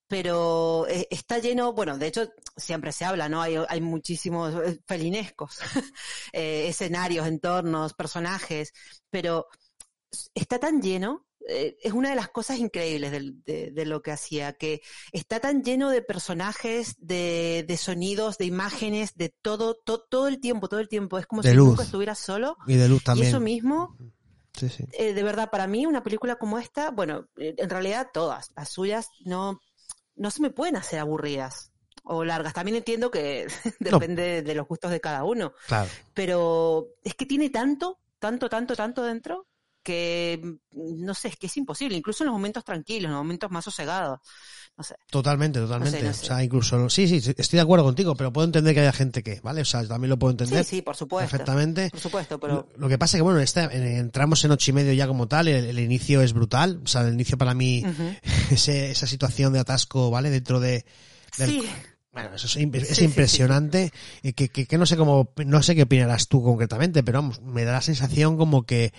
pero 0.07 0.87
eh, 0.89 1.07
está 1.11 1.39
lleno, 1.39 1.73
bueno, 1.73 1.99
de 1.99 2.07
hecho 2.09 2.29
siempre 2.57 2.93
se 2.93 3.05
habla, 3.05 3.29
¿no? 3.29 3.43
Hay, 3.43 3.57
hay 3.69 3.81
muchísimos 3.81 4.55
eh, 4.63 4.81
felinescos, 4.87 5.59
eh, 6.33 6.69
escenarios, 6.69 7.27
entornos, 7.27 7.95
personajes, 7.95 8.73
pero 9.11 9.47
está 10.35 10.59
tan 10.59 10.83
lleno, 10.83 11.27
eh, 11.49 11.77
es 11.83 11.93
una 11.93 12.11
de 12.11 12.17
las 12.17 12.29
cosas 12.29 12.59
increíbles 12.59 13.11
de, 13.13 13.71
de 13.71 13.87
lo 13.87 14.03
que 14.03 14.13
hacía, 14.13 14.53
que 14.53 14.81
está 15.13 15.41
tan 15.41 15.63
lleno 15.63 15.91
de 15.91 16.03
personajes, 16.03 16.95
de, 16.99 17.65
de 17.67 17.77
sonidos, 17.77 18.39
de 18.39 18.45
imágenes, 18.47 19.15
de 19.15 19.29
todo, 19.29 19.75
to- 19.75 20.03
todo 20.03 20.29
el 20.29 20.41
tiempo, 20.41 20.69
todo 20.69 20.81
el 20.81 20.89
tiempo. 20.89 21.19
Es 21.19 21.27
como 21.27 21.43
si 21.43 21.53
luz. 21.53 21.69
nunca 21.71 21.83
estuviera 21.83 22.15
solo. 22.15 22.57
Y 22.67 22.75
de 22.77 22.89
luz 22.89 23.03
Y 23.03 23.05
también. 23.05 23.29
eso 23.29 23.41
mismo, 23.41 23.97
Sí, 24.55 24.69
sí. 24.69 24.85
eh, 24.93 25.15
de 25.15 25.23
verdad, 25.23 25.51
para 25.51 25.67
mí 25.67 25.87
una 25.87 26.03
película 26.03 26.37
como 26.37 26.59
esta, 26.59 26.91
bueno, 26.91 27.29
eh, 27.39 27.55
en 27.57 27.71
realidad 27.71 28.09
todas, 28.13 28.51
las 28.55 28.69
suyas 28.69 29.09
no, 29.25 29.61
no 30.15 30.31
se 30.31 30.43
me 30.43 30.51
pueden 30.51 30.77
hacer 30.77 30.99
aburridas 30.99 31.71
o 32.05 32.25
largas. 32.25 32.53
También 32.53 32.77
entiendo 32.77 33.11
que 33.11 33.47
depende 33.81 34.43
de 34.43 34.55
los 34.55 34.67
gustos 34.69 34.91
de 34.91 35.01
cada 35.01 35.25
uno 35.25 35.55
Claro. 35.69 35.89
pero 36.15 36.89
es 37.03 37.15
que 37.15 37.27
tiene 37.27 37.49
tanto, 37.51 37.99
tanto, 38.19 38.49
tanto, 38.49 38.77
tanto 38.77 39.03
dentro 39.03 39.47
que 39.83 40.41
mm, 40.43 41.05
no 41.05 41.15
sé, 41.15 41.29
es 41.29 41.37
que 41.37 41.47
es 41.47 41.57
imposible, 41.57 41.97
incluso 41.97 42.25
en 42.25 42.27
los 42.29 42.35
momentos 42.35 42.65
tranquilos, 42.65 43.07
en 43.07 43.13
los 43.13 43.21
momentos 43.23 43.51
más 43.51 43.65
sosegados. 43.65 44.21
No 44.77 44.85
sé. 44.85 44.95
Totalmente, 45.11 45.61
totalmente. 45.61 46.03
No 46.03 46.13
sé, 46.15 46.19
no 46.19 46.19
sé. 46.19 46.25
O 46.25 46.27
sea, 46.29 46.45
incluso, 46.45 46.89
sí, 46.91 47.07
sí, 47.07 47.17
estoy 47.37 47.57
de 47.59 47.61
acuerdo 47.61 47.85
contigo, 47.85 48.15
pero 48.15 48.33
puedo 48.33 48.47
entender 48.47 48.75
que 48.75 48.81
haya 48.81 48.93
gente 48.93 49.23
que, 49.23 49.41
¿vale? 49.43 49.61
O 49.61 49.65
sea, 49.67 49.87
también 49.87 50.09
lo 50.11 50.19
puedo 50.19 50.31
entender 50.31 50.65
Sí, 50.65 50.77
sí, 50.77 50.83
por 50.83 50.97
supuesto. 50.97 51.31
perfectamente. 51.31 51.91
Por 51.91 52.01
supuesto, 52.01 52.35
Lo, 52.37 52.41
pero 52.41 52.69
lo 52.77 52.89
que 52.89 52.99
pasa 52.99 53.17
es 53.17 53.19
que, 53.19 53.23
bueno, 53.23 53.41
eh, 53.41 53.97
entramos 53.99 54.45
en 54.45 54.51
ocho 54.53 54.71
y 54.71 54.75
medio 54.75 54.93
ya 54.95 55.07
como 55.07 55.29
tal, 55.29 55.49
el, 55.49 55.67
el 55.67 55.79
inicio 55.79 56.23
es 56.23 56.33
brutal, 56.33 56.81
o 56.85 56.87
sea, 56.87 57.03
el 57.03 57.13
inicio 57.15 57.37
para 57.37 57.53
mí, 57.55 57.85
ese- 58.51 58.91
esa 58.91 59.07
situación 59.07 59.53
de 59.53 59.59
atasco, 59.61 60.11
¿vale? 60.11 60.31
Dentro 60.31 60.59
de, 60.61 60.85
del- 61.39 61.51
sí, 61.51 61.69
bueno, 62.13 62.35
eso 62.35 62.47
es, 62.47 62.53
Sí, 62.53 63.05
impresionante, 63.05 63.91
y 64.23 64.35
que, 64.35 64.49
que, 64.51 64.67
que 64.67 64.79
no 64.79 64.85
sé 64.87 64.97
cómo, 64.99 65.33
no 65.47 65.63
sé 65.63 65.75
qué 65.75 65.83
opinarás 65.85 66.29
tú 66.29 66.43
concretamente, 66.43 67.03
pero 67.03 67.21
vamos, 67.23 67.41
me 67.41 67.65
da 67.65 67.73
la 67.73 67.81
sensación 67.81 68.37
como 68.37 68.65
que 68.65 68.93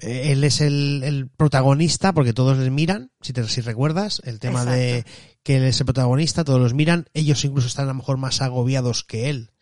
eh, 0.00 0.32
él 0.32 0.44
es 0.44 0.60
el, 0.60 1.02
el 1.04 1.28
protagonista, 1.28 2.12
porque 2.12 2.32
todos 2.32 2.56
les 2.58 2.70
miran, 2.70 3.10
si 3.20 3.32
te 3.32 3.46
si 3.48 3.60
recuerdas, 3.60 4.22
el 4.24 4.38
tema 4.38 4.64
de 4.64 5.04
que 5.42 5.56
él 5.56 5.64
es 5.64 5.80
el 5.80 5.86
protagonista, 5.86 6.44
todos 6.44 6.60
los 6.60 6.74
miran, 6.74 7.08
ellos 7.14 7.44
incluso 7.44 7.68
están 7.68 7.86
a 7.86 7.88
lo 7.88 7.94
mejor 7.94 8.16
más 8.16 8.40
agobiados 8.40 9.04
que 9.04 9.30
él. 9.30 9.52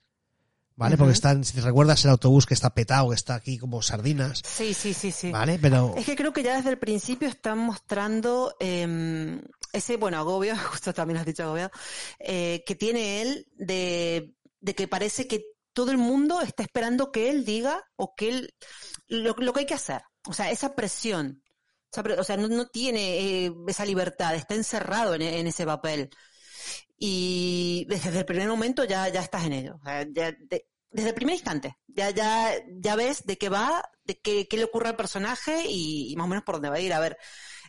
¿Vale? 0.78 0.98
Porque 0.98 1.14
están, 1.14 1.42
si 1.42 1.54
te 1.54 1.62
recuerdas, 1.62 2.04
el 2.04 2.10
autobús 2.10 2.44
que 2.44 2.52
está 2.52 2.74
petado, 2.74 3.08
que 3.08 3.14
está 3.14 3.34
aquí 3.34 3.56
como 3.56 3.80
sardinas. 3.80 4.42
sí, 4.44 4.74
sí, 4.74 4.92
sí, 4.92 5.10
sí. 5.10 5.30
¿Vale? 5.30 5.58
Pero. 5.58 5.94
Es 5.96 6.04
que 6.04 6.14
creo 6.14 6.34
que 6.34 6.42
ya 6.42 6.54
desde 6.54 6.68
el 6.68 6.78
principio 6.78 7.28
están 7.28 7.56
mostrando 7.56 8.54
eh, 8.60 9.40
ese, 9.72 9.96
bueno, 9.96 10.18
agobio, 10.18 10.54
justo 10.70 10.92
también 10.92 11.18
has 11.18 11.26
dicho 11.26 11.44
agobio, 11.44 11.70
eh, 12.18 12.62
que 12.66 12.74
tiene 12.74 13.22
él 13.22 13.46
de, 13.56 14.34
de 14.60 14.74
que 14.74 14.86
parece 14.86 15.26
que 15.26 15.44
todo 15.72 15.90
el 15.90 15.98
mundo 15.98 16.40
está 16.40 16.62
esperando 16.62 17.12
que 17.12 17.30
él 17.30 17.44
diga 17.44 17.84
o 17.96 18.14
que 18.14 18.28
él, 18.28 18.54
lo, 19.08 19.34
lo 19.38 19.52
que 19.52 19.60
hay 19.60 19.66
que 19.66 19.74
hacer. 19.74 20.02
O 20.28 20.32
sea, 20.32 20.50
esa 20.50 20.74
presión. 20.74 21.42
O 22.18 22.24
sea, 22.24 22.36
no, 22.36 22.48
no 22.48 22.66
tiene 22.68 23.46
eh, 23.46 23.52
esa 23.68 23.84
libertad, 23.86 24.34
está 24.34 24.54
encerrado 24.54 25.14
en, 25.14 25.22
en 25.22 25.46
ese 25.46 25.64
papel. 25.64 26.10
Y 26.98 27.86
desde 27.88 28.18
el 28.18 28.24
primer 28.24 28.48
momento 28.48 28.84
ya, 28.84 29.08
ya 29.08 29.20
estás 29.20 29.44
en 29.44 29.52
ello. 29.52 29.76
O 29.80 29.84
sea, 29.84 30.06
ya 30.12 30.32
de- 30.32 30.66
desde 30.90 31.10
el 31.10 31.14
primer 31.14 31.34
instante. 31.34 31.76
Ya, 31.86 32.10
ya, 32.10 32.52
ya 32.80 32.96
ves 32.96 33.24
de 33.26 33.36
qué 33.38 33.48
va, 33.48 33.82
de 34.04 34.18
qué, 34.20 34.46
qué 34.48 34.56
le 34.56 34.64
ocurre 34.64 34.88
al 34.88 34.96
personaje 34.96 35.64
y, 35.68 36.12
y 36.12 36.16
más 36.16 36.24
o 36.24 36.28
menos 36.28 36.44
por 36.44 36.56
dónde 36.56 36.70
va 36.70 36.76
a 36.76 36.80
ir. 36.80 36.92
A 36.92 37.00
ver, 37.00 37.18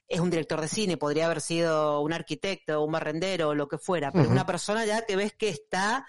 es 0.08 0.20
un 0.20 0.30
director 0.30 0.62
de 0.62 0.68
cine, 0.70 0.98
podría 0.98 1.26
haber 1.26 1.42
sido 1.42 2.02
un 2.02 2.14
arquitecto, 2.14 2.84
un 2.84 2.92
barrendero, 2.92 3.54
lo 3.54 3.68
que 3.68 3.78
fuera, 3.78 4.12
pero 4.12 4.30
una 4.30 4.46
persona 4.46 4.86
ya 4.86 5.06
que 5.06 5.18
ves 5.18 5.34
que 5.34 5.50
está 5.50 6.06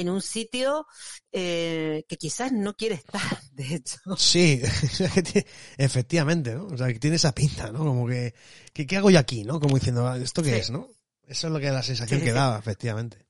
en 0.00 0.08
un 0.10 0.20
sitio 0.20 0.86
eh, 1.32 2.04
que 2.08 2.16
quizás 2.16 2.52
no 2.52 2.74
quiere 2.74 2.96
estar, 2.96 3.20
de 3.52 3.74
hecho. 3.76 3.98
Sí, 4.16 4.60
efectivamente, 5.78 6.54
¿no? 6.54 6.66
O 6.66 6.76
sea, 6.76 6.88
que 6.88 6.98
tiene 6.98 7.16
esa 7.16 7.34
pinta, 7.34 7.70
¿no? 7.72 7.78
Como 7.80 8.06
que, 8.06 8.34
que 8.72 8.86
¿qué 8.86 8.96
hago 8.96 9.10
yo 9.10 9.18
aquí, 9.18 9.44
no? 9.44 9.58
Como 9.60 9.76
diciendo, 9.76 10.06
"Ah, 10.06 10.18
¿esto 10.18 10.42
qué 10.42 10.50
Sí. 10.50 10.56
es, 10.56 10.70
no? 10.70 10.88
Eso 11.26 11.46
es 11.48 11.52
lo 11.52 11.58
que 11.58 11.70
la 11.70 11.82
sensación 11.82 12.20
Sí, 12.20 12.26
que 12.26 12.32
daba, 12.32 12.58
efectivamente. 12.58 13.26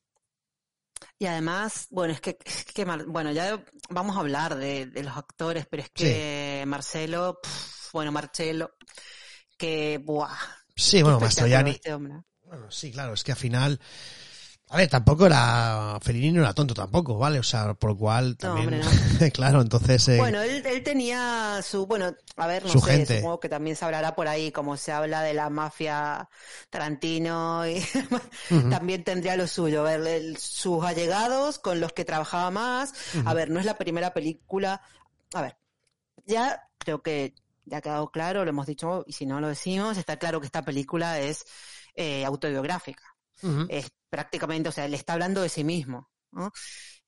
Y 1.19 1.27
además, 1.27 1.87
bueno, 1.91 2.13
es 2.15 2.21
que, 2.21 2.37
es 2.45 2.65
que 2.65 2.85
bueno, 2.85 3.33
ya 3.33 3.63
vamos 3.91 4.17
a 4.17 4.21
hablar 4.21 4.57
de, 4.57 4.87
de 4.87 5.03
los 5.03 5.17
actores, 5.17 5.67
pero 5.71 5.83
es 5.83 5.91
que 5.91 6.65
Marcelo, 6.67 7.39
pf, 7.43 7.91
bueno, 7.93 8.13
Marcelo, 8.13 8.73
que, 9.57 9.99
buah. 10.05 10.37
Sí, 10.75 11.03
bueno, 11.03 11.21
Mastroianni. 11.21 11.71
este. 11.71 11.95
Bueno, 12.43 12.71
sí, 12.71 12.93
claro, 12.93 13.15
es 13.15 13.25
que 13.25 13.33
al 13.33 13.39
final. 13.39 13.81
A 14.73 14.77
ver, 14.79 14.89
tampoco 14.89 15.27
era. 15.27 15.99
Fellini 16.03 16.33
no 16.33 16.43
era 16.43 16.55
tonto 16.55 16.75
tampoco, 16.75 17.17
¿vale? 17.19 17.39
O 17.39 17.43
sea, 17.43 17.75
por 17.75 17.91
lo 17.91 17.97
cual 17.99 18.37
también. 18.37 18.69
hombre, 18.71 18.81
claro, 19.33 19.61
entonces. 19.61 20.09
eh, 20.09 20.13
Bueno, 20.15 20.41
él, 20.41 20.65
él 20.65 20.83
tenía 20.83 21.61
su, 21.63 21.87
bueno, 21.87 22.15
a 22.37 22.47
ver, 22.47 22.65
no 22.65 22.73
Su 22.73 22.81
sé, 22.81 23.05
gente. 23.05 23.19
supongo 23.19 23.39
que 23.39 23.51
también 23.51 23.77
se 23.77 23.85
hablará 23.85 24.15
por 24.15 24.29
ahí, 24.29 24.51
como 24.51 24.77
se 24.79 24.91
habla 24.93 25.21
de 25.23 25.35
la 25.35 25.51
mafia 25.51 26.29
Tarantino, 26.71 27.67
y 27.67 27.83
también 28.69 29.05
tendría 29.05 29.37
lo 29.37 29.47
suyo, 29.47 29.81
a 29.83 29.85
ver, 29.85 30.07
el- 30.07 30.39
sus 30.39 30.83
allegados 30.85 31.59
con 31.59 31.81
los 31.81 31.93
que 31.93 32.07
trabajaba 32.07 32.51
más, 32.51 32.95
a 33.25 33.35
ver, 33.35 33.51
no 33.51 33.61
es 33.61 33.67
la 33.67 33.77
primera 33.77 34.15
película, 34.15 34.81
a 35.35 35.43
ver, 35.43 35.59
ya 36.27 36.69
creo 36.79 37.03
que 37.03 37.35
ya 37.67 37.79
ha 37.79 37.83
quedado 37.83 38.11
claro, 38.13 38.45
lo 38.45 38.51
hemos 38.51 38.67
dicho, 38.67 39.05
y 39.09 39.15
si 39.15 39.27
no 39.27 39.41
lo 39.41 39.49
decimos, 39.49 39.99
está 39.99 40.19
claro 40.19 40.41
que 40.41 40.47
esta 40.47 40.63
película 40.65 41.21
es 41.21 41.47
eh, 41.97 42.25
autobiográfica 42.27 43.16
es 43.69 43.91
prácticamente, 44.11 44.69
o 44.69 44.73
sea, 44.73 44.89
le 44.89 44.97
está 44.97 45.13
hablando 45.15 45.43
de 45.43 45.49
sí 45.49 45.65
mismo, 45.65 46.11
¿no? 46.33 46.53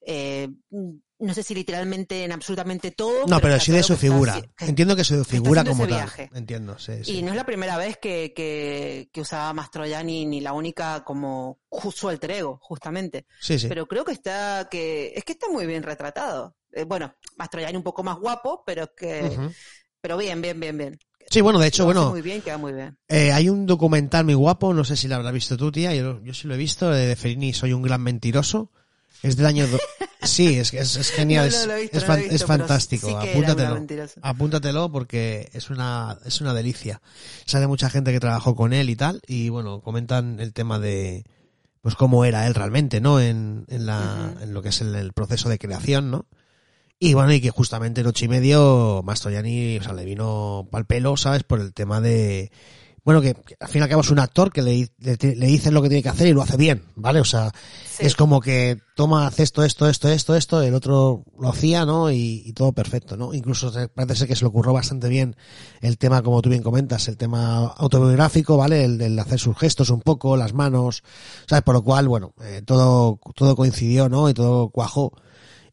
Eh, 0.01 0.49
no 0.71 1.35
sé 1.35 1.43
si 1.43 1.55
literalmente 1.55 2.25
en 2.25 2.33
absolutamente 2.33 2.93
todo. 2.93 3.27
No, 3.27 3.41
pero 3.41 3.59
sí 3.59 3.73
de 3.73 3.83
su 3.83 3.95
está 3.95 4.07
figura. 4.07 4.41
que- 4.57 4.67
Entiendo 4.67 4.95
que 4.95 5.03
su 5.05 5.25
figura 5.25 5.65
como 5.65 5.87
tal. 5.87 5.97
viaje. 5.97 6.31
Entiendo, 6.33 6.79
sí, 6.79 7.05
sí. 7.05 7.19
Y 7.19 7.23
no 7.23 7.31
es 7.31 7.37
la 7.37 7.45
primera 7.45 7.77
vez 7.77 7.99
que, 7.99 8.33
que, 8.35 9.11
que 9.13 9.21
usaba 9.21 9.53
Mastroianni 9.53 10.27
ni 10.27 10.41
la 10.41 10.53
única 10.53 11.03
como 11.05 11.61
su 11.93 12.09
alter 12.09 12.31
ego, 12.31 12.59
justamente. 12.63 13.27
Sí, 13.41 13.59
sí. 13.59 13.67
Pero 13.69 13.87
creo 13.87 14.05
que 14.05 14.13
está, 14.13 14.69
que, 14.71 15.13
es 15.17 15.25
que 15.25 15.33
está 15.33 15.49
muy 15.49 15.67
bien 15.67 15.83
retratado. 15.83 16.57
Eh, 16.73 16.85
bueno, 16.85 17.13
Mastroianni 17.37 17.77
un 17.77 17.83
poco 17.83 18.05
más 18.05 18.19
guapo, 18.19 18.63
pero 18.65 18.85
es 18.85 18.91
que, 18.97 19.39
pero 20.01 20.17
bien, 20.17 20.41
bien, 20.41 20.61
bien, 20.61 20.79
bien. 20.79 20.99
Sí, 21.31 21.41
bueno, 21.41 21.59
de 21.59 21.67
hecho, 21.69 21.83
hace 21.83 21.93
bueno, 21.95 22.11
muy 22.11 22.23
bien, 22.23 22.41
queda 22.43 22.57
muy 22.59 22.73
bien. 22.73 22.97
eh, 23.09 23.33
hay 23.33 23.49
un 23.49 23.67
documental 23.67 24.25
muy 24.25 24.35
guapo, 24.35 24.73
no 24.75 24.85
sé 24.85 24.97
si 24.97 25.09
lo 25.09 25.17
habrás 25.17 25.33
visto 25.33 25.57
tú, 25.57 25.71
tía, 25.71 25.95
yo, 25.95 26.23
yo 26.23 26.33
sí 26.35 26.49
lo 26.49 26.55
he 26.55 26.59
visto, 26.59 26.91
de 26.91 27.15
Fellini, 27.17 27.53
Soy 27.53 27.73
un 27.73 27.83
gran 27.83 28.03
mentiroso. 28.03 28.71
Es 29.23 29.37
del 29.37 29.47
año... 29.47 29.67
do- 29.67 29.79
Sí, 30.21 30.59
es, 30.59 30.75
es, 30.75 30.97
es 30.97 31.11
genial, 31.13 31.49
No, 31.51 31.67
no 31.67 31.73
es, 31.75 31.81
visto, 31.93 32.07
no 32.07 32.17
visto, 32.17 32.47
fantástico, 32.47 33.07
sí 33.07 33.15
apúntatelo. 33.15 33.87
Apúntatelo 34.21 34.91
porque 34.91 35.49
es 35.53 35.71
una, 35.71 36.19
es 36.25 36.41
una 36.41 36.53
delicia. 36.55 37.01
Sale 37.47 37.69
mucha 37.69 37.89
gente 37.89 38.13
que 38.13 38.19
trabajó 38.19 38.57
con 38.57 38.73
él 38.73 38.91
y 38.91 38.97
tal, 38.97 39.21
y 39.29 39.49
bueno, 39.49 39.81
comentan 39.81 40.41
el 40.41 40.53
tema 40.53 40.81
de, 40.81 41.25
pues 41.83 41.95
cómo 41.95 42.25
era 42.25 42.47
él 42.49 42.55
realmente, 42.55 43.01
¿no? 43.01 43.21
En, 43.21 43.65
en 43.69 43.87
la, 43.87 44.35
en 44.43 44.53
lo 44.55 44.61
que 44.61 44.71
es 44.71 44.81
el, 44.81 44.95
el 44.97 45.13
proceso 45.13 45.49
de 45.49 45.59
creación, 45.59 46.11
¿no? 46.11 46.27
Y 47.01 47.15
bueno, 47.15 47.33
y 47.33 47.41
que 47.41 47.51
justamente 47.51 48.01
en 48.01 48.09
ocho 48.09 48.25
y 48.25 48.29
medio 48.29 49.03
Mastroianni, 49.05 49.79
o 49.79 49.83
sea, 49.83 49.93
le 49.93 50.05
vino 50.05 50.67
pal 50.71 50.85
pelo, 50.85 51.17
¿sabes? 51.17 51.45
Por 51.45 51.61
el 51.61 51.73
tema 51.73 52.01
de, 52.01 52.51
bueno, 53.05 53.21
que, 53.21 53.35
que 53.35 53.55
al 53.61 53.69
fin 53.69 53.81
y 53.81 53.83
al 53.85 53.89
cabo 53.89 54.01
es 54.01 54.11
un 54.11 54.19
actor 54.19 54.53
que 54.53 54.63
le, 54.63 54.89
le, 54.99 55.17
le 55.37 55.47
dicen 55.47 55.75
lo 55.75 55.81
que 55.81 55.89
tiene 55.89 56.03
que 56.03 56.09
hacer 56.09 56.27
y 56.27 56.33
lo 56.33 56.43
hace 56.43 56.57
bien, 56.57 56.83
¿vale? 56.97 57.21
O 57.21 57.25
sea, 57.25 57.53
Sí. 57.99 58.07
es 58.07 58.15
como 58.17 58.41
que 58.41 58.79
toma, 58.97 59.27
hace 59.29 59.43
esto, 59.45 59.65
esto, 59.65 59.89
esto, 59.89 60.09
esto, 60.09 60.35
esto, 60.37 60.63
el 60.63 60.75
otro 60.75 61.25
lo 61.39 61.49
hacía, 61.49 61.85
¿no? 61.85 62.11
Y, 62.11 62.43
y 62.45 62.53
todo 62.53 62.73
perfecto, 62.73 63.17
¿no? 63.17 63.33
Incluso 63.33 63.73
parece 63.95 64.17
ser 64.17 64.29
que 64.29 64.35
se 64.37 64.45
le 64.45 64.49
ocurrió 64.49 64.73
bastante 64.73 65.09
bien 65.09 65.37
el 65.81 65.99
tema, 65.99 66.23
como 66.23 66.43
tú 66.43 66.49
bien 66.51 66.63
comentas, 66.65 67.07
el 67.09 67.17
tema 67.17 67.67
autobiográfico, 67.77 68.57
¿vale? 68.57 68.85
El, 68.85 69.01
el 69.01 69.19
hacer 69.21 69.39
sus 69.39 69.57
gestos 69.57 69.91
un 69.91 70.01
poco, 70.01 70.37
las 70.37 70.53
manos, 70.53 71.03
¿sabes? 71.49 71.63
Por 71.63 71.75
lo 71.75 71.83
cual, 71.83 72.09
bueno, 72.09 72.35
eh, 72.43 72.63
todo, 72.65 73.21
todo 73.37 73.55
coincidió, 73.55 74.09
¿no? 74.09 74.29
Y 74.29 74.35
todo 74.35 74.69
cuajó. 74.71 75.13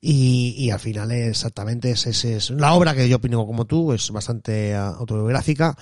Y, 0.02 0.56
y 0.58 0.70
al 0.72 0.80
final 0.80 1.12
exactamente 1.12 1.92
es, 1.92 2.06
es, 2.06 2.26
es 2.26 2.50
la 2.52 2.74
obra 2.74 2.94
que 2.94 3.10
yo 3.10 3.18
opino 3.18 3.46
como 3.46 3.66
tú, 3.66 3.94
es 3.94 4.12
bastante 4.12 4.76
ah, 4.76 4.90
autobiográfica, 4.90 5.76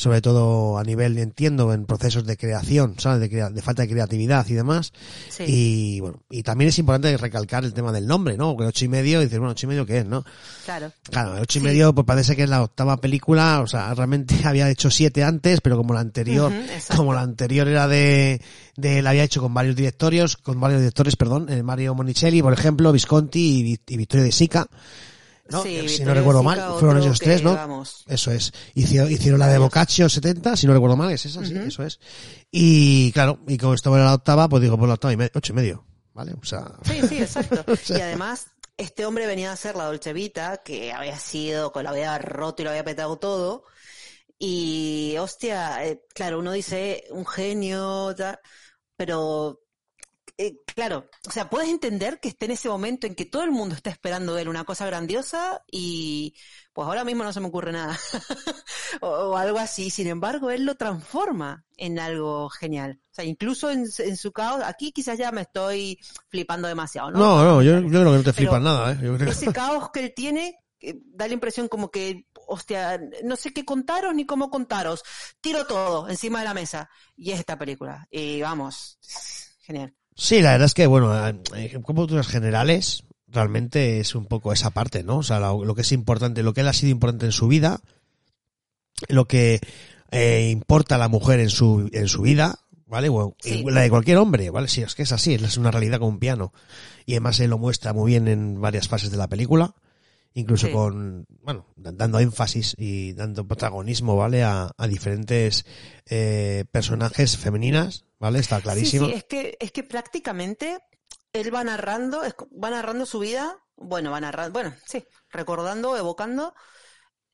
sobre 0.00 0.22
todo 0.22 0.78
a 0.78 0.82
nivel, 0.82 1.18
entiendo, 1.18 1.74
en 1.74 1.84
procesos 1.84 2.24
de 2.24 2.38
creación, 2.38 2.94
¿sabes? 2.96 3.20
De, 3.20 3.28
crea- 3.28 3.50
de 3.50 3.60
falta 3.60 3.82
de 3.82 3.88
creatividad 3.90 4.46
y 4.48 4.54
demás. 4.54 4.94
Sí. 5.28 5.44
Y 5.46 6.00
bueno, 6.00 6.22
y 6.30 6.42
también 6.42 6.70
es 6.70 6.78
importante 6.78 7.14
recalcar 7.18 7.66
el 7.66 7.74
tema 7.74 7.92
del 7.92 8.06
nombre, 8.06 8.38
¿no? 8.38 8.48
Porque 8.52 8.62
el 8.62 8.68
ocho 8.70 8.86
y 8.86 8.88
medio, 8.88 9.20
dices, 9.20 9.38
bueno, 9.38 9.52
ocho 9.52 9.66
y 9.66 9.68
medio, 9.68 9.84
¿qué 9.84 9.98
es, 9.98 10.06
no? 10.06 10.24
Claro. 10.64 10.90
Claro, 11.02 11.36
el 11.36 11.42
ocho 11.42 11.58
y 11.58 11.60
Sí. 11.60 11.66
medio, 11.66 11.94
pues 11.94 12.06
parece 12.06 12.34
que 12.34 12.44
es 12.44 12.48
la 12.48 12.62
octava 12.62 12.96
película, 12.98 13.60
o 13.60 13.66
sea, 13.66 13.92
realmente 13.92 14.34
había 14.44 14.70
hecho 14.70 14.90
siete 14.90 15.22
antes, 15.22 15.60
pero 15.60 15.76
como 15.76 15.92
la 15.92 16.00
anterior, 16.00 16.50
como 16.96 17.12
la 17.12 17.20
anterior 17.20 17.68
era 17.68 17.86
de, 17.86 18.40
de, 18.78 19.02
la 19.02 19.10
había 19.10 19.24
hecho 19.24 19.42
con 19.42 19.52
varios 19.52 19.76
directorios, 19.76 20.38
con 20.38 20.58
varios 20.60 20.80
directores, 20.80 21.16
perdón, 21.16 21.52
eh, 21.52 21.62
Mario 21.62 21.94
Monicelli, 21.94 22.40
por 22.40 22.54
ejemplo, 22.54 22.90
Visconti 22.90 23.78
y, 23.86 23.92
y 23.92 23.96
Vittorio 23.98 24.24
De 24.24 24.32
Sica, 24.32 24.66
¿no? 25.50 25.62
Sí, 25.62 25.76
Eh, 25.76 25.88
si 25.88 26.04
no 26.04 26.14
recuerdo 26.14 26.42
mal, 26.42 26.74
fueron 26.78 26.98
ellos 27.02 27.18
tres, 27.18 27.42
¿no? 27.42 27.54
vamos, 27.54 28.04
Eso 28.06 28.30
es. 28.30 28.52
Hicieron, 28.74 29.10
hicieron 29.10 29.38
la 29.40 29.48
de. 29.48 29.58
Boccaccio 29.58 30.08
70, 30.08 30.56
si 30.56 30.66
no 30.66 30.72
recuerdo 30.72 30.96
mal, 30.96 31.10
es 31.12 31.26
esa, 31.26 31.44
sí, 31.44 31.54
eso 31.56 31.82
es. 31.84 31.98
Y 32.50 33.12
claro, 33.12 33.38
y 33.46 33.56
como 33.58 33.74
esto 33.74 33.94
era 33.94 34.04
la 34.06 34.14
octava, 34.14 34.48
pues 34.48 34.62
digo, 34.62 34.76
pues 34.78 34.88
la 34.88 34.94
octava 34.94 35.12
y 35.12 35.16
me- 35.16 35.30
ocho 35.34 35.52
y 35.52 35.56
medio, 35.56 35.84
¿vale? 36.14 36.32
O 36.40 36.44
sea, 36.44 36.72
Sí, 36.84 37.00
sí, 37.08 37.18
exacto. 37.18 37.64
Y 37.88 38.00
además, 38.00 38.46
este 38.76 39.04
hombre 39.06 39.26
venía 39.26 39.50
a 39.50 39.54
hacer 39.54 39.76
la 39.76 39.84
Dolce 39.84 40.12
Vita, 40.12 40.62
que 40.64 40.92
había 40.92 41.18
sido, 41.18 41.72
que 41.72 41.82
lo 41.82 41.90
había 41.90 42.16
roto 42.18 42.62
y 42.62 42.64
lo 42.64 42.70
había 42.70 42.84
petado 42.84 43.18
todo. 43.18 43.64
Y, 44.38 45.16
hostia, 45.18 45.84
eh, 45.86 46.02
claro, 46.14 46.38
uno 46.38 46.52
dice 46.52 47.04
un 47.10 47.26
genio, 47.26 48.14
tal, 48.16 48.38
pero, 48.96 49.60
eh, 50.42 50.56
claro, 50.74 51.06
o 51.28 51.30
sea, 51.30 51.50
puedes 51.50 51.68
entender 51.68 52.18
que 52.18 52.28
esté 52.28 52.46
en 52.46 52.52
ese 52.52 52.68
momento 52.70 53.06
en 53.06 53.14
que 53.14 53.26
todo 53.26 53.42
el 53.42 53.50
mundo 53.50 53.74
está 53.74 53.90
esperando 53.90 54.34
de 54.34 54.40
él 54.40 54.48
una 54.48 54.64
cosa 54.64 54.86
grandiosa 54.86 55.62
y, 55.70 56.34
pues 56.72 56.86
ahora 56.86 57.04
mismo 57.04 57.24
no 57.24 57.32
se 57.32 57.40
me 57.40 57.48
ocurre 57.48 57.72
nada. 57.72 57.98
o, 59.02 59.06
o 59.08 59.36
algo 59.36 59.58
así. 59.58 59.90
Sin 59.90 60.06
embargo, 60.06 60.50
él 60.50 60.64
lo 60.64 60.76
transforma 60.76 61.66
en 61.76 61.98
algo 61.98 62.48
genial. 62.48 63.00
O 63.10 63.14
sea, 63.14 63.24
incluso 63.26 63.70
en, 63.70 63.84
en 63.98 64.16
su 64.16 64.32
caos, 64.32 64.62
aquí 64.64 64.92
quizás 64.92 65.18
ya 65.18 65.30
me 65.30 65.42
estoy 65.42 65.98
flipando 66.28 66.68
demasiado, 66.68 67.10
¿no? 67.10 67.18
no, 67.18 67.44
no, 67.44 67.62
yo, 67.62 67.80
yo 67.80 67.88
creo 67.88 68.04
que 68.04 68.16
no 68.18 68.22
te 68.22 68.32
flipas 68.32 68.62
nada, 68.62 68.92
¿eh? 68.92 68.98
Yo 69.02 69.14
creo 69.16 69.26
que- 69.26 69.32
Ese 69.32 69.52
caos 69.52 69.90
que 69.90 70.00
él 70.00 70.12
tiene 70.16 70.58
eh, 70.80 70.94
da 71.04 71.26
la 71.28 71.34
impresión 71.34 71.68
como 71.68 71.90
que, 71.90 72.26
hostia, 72.46 72.98
no 73.24 73.36
sé 73.36 73.52
qué 73.52 73.66
contaros 73.66 74.14
ni 74.14 74.24
cómo 74.24 74.48
contaros. 74.48 75.02
Tiro 75.42 75.66
todo 75.66 76.08
encima 76.08 76.38
de 76.38 76.46
la 76.46 76.54
mesa. 76.54 76.88
Y 77.14 77.32
es 77.32 77.40
esta 77.40 77.58
película. 77.58 78.08
Y 78.10 78.40
vamos, 78.40 78.98
genial. 79.60 79.94
Sí, 80.14 80.42
la 80.42 80.52
verdad 80.52 80.66
es 80.66 80.74
que, 80.74 80.86
bueno, 80.86 81.28
eh, 81.28 81.34
en 81.54 81.82
culturas 81.82 82.28
generales, 82.28 83.04
realmente 83.28 84.00
es 84.00 84.14
un 84.14 84.26
poco 84.26 84.52
esa 84.52 84.70
parte, 84.70 85.02
¿no? 85.02 85.18
O 85.18 85.22
sea, 85.22 85.40
lo, 85.40 85.64
lo 85.64 85.74
que 85.74 85.80
es 85.82 85.92
importante, 85.92 86.42
lo 86.42 86.52
que 86.52 86.60
él 86.60 86.68
ha 86.68 86.72
sido 86.72 86.90
importante 86.90 87.26
en 87.26 87.32
su 87.32 87.48
vida, 87.48 87.80
lo 89.08 89.26
que 89.26 89.60
eh, 90.10 90.48
importa 90.50 90.96
a 90.96 90.98
la 90.98 91.08
mujer 91.08 91.40
en 91.40 91.50
su, 91.50 91.88
en 91.92 92.08
su 92.08 92.22
vida, 92.22 92.58
¿vale? 92.86 93.08
O, 93.08 93.36
Sí. 93.40 93.64
la 93.68 93.80
de 93.82 93.90
cualquier 93.90 94.18
hombre, 94.18 94.50
¿vale? 94.50 94.68
Sí, 94.68 94.82
es 94.82 94.94
que 94.94 95.04
es 95.04 95.12
así, 95.12 95.34
es 95.34 95.56
una 95.56 95.70
realidad 95.70 95.98
como 95.98 96.10
un 96.10 96.18
piano. 96.18 96.52
Y 97.06 97.12
además 97.12 97.40
él 97.40 97.50
lo 97.50 97.58
muestra 97.58 97.92
muy 97.92 98.10
bien 98.10 98.28
en 98.28 98.60
varias 98.60 98.88
fases 98.88 99.10
de 99.10 99.16
la 99.16 99.28
película, 99.28 99.74
incluso 100.34 100.66
Sí. 100.68 100.72
con, 100.72 101.26
bueno, 101.42 101.66
da- 101.76 101.92
dando 101.92 102.18
énfasis 102.20 102.74
y 102.78 103.12
dando 103.14 103.46
protagonismo, 103.46 104.16
¿vale? 104.16 104.42
A, 104.44 104.70
a 104.76 104.86
diferentes 104.86 105.64
eh, 106.06 106.64
personajes 106.70 107.36
femeninas, 107.36 108.04
¿vale? 108.18 108.38
Está 108.38 108.60
clarísimo. 108.60 109.06
Sí, 109.06 109.12
sí, 109.12 109.16
es 109.18 109.24
que, 109.24 109.56
es 109.60 109.72
que 109.72 109.82
prácticamente 109.82 110.78
él 111.32 111.54
va 111.54 111.64
narrando, 111.64 112.22
es- 112.24 112.34
va 112.62 112.70
narrando 112.70 113.06
su 113.06 113.18
vida, 113.20 113.58
bueno, 113.76 114.10
va 114.10 114.20
narrando, 114.20 114.52
bueno, 114.52 114.74
sí, 114.86 115.04
recordando, 115.30 115.96
evocando, 115.96 116.54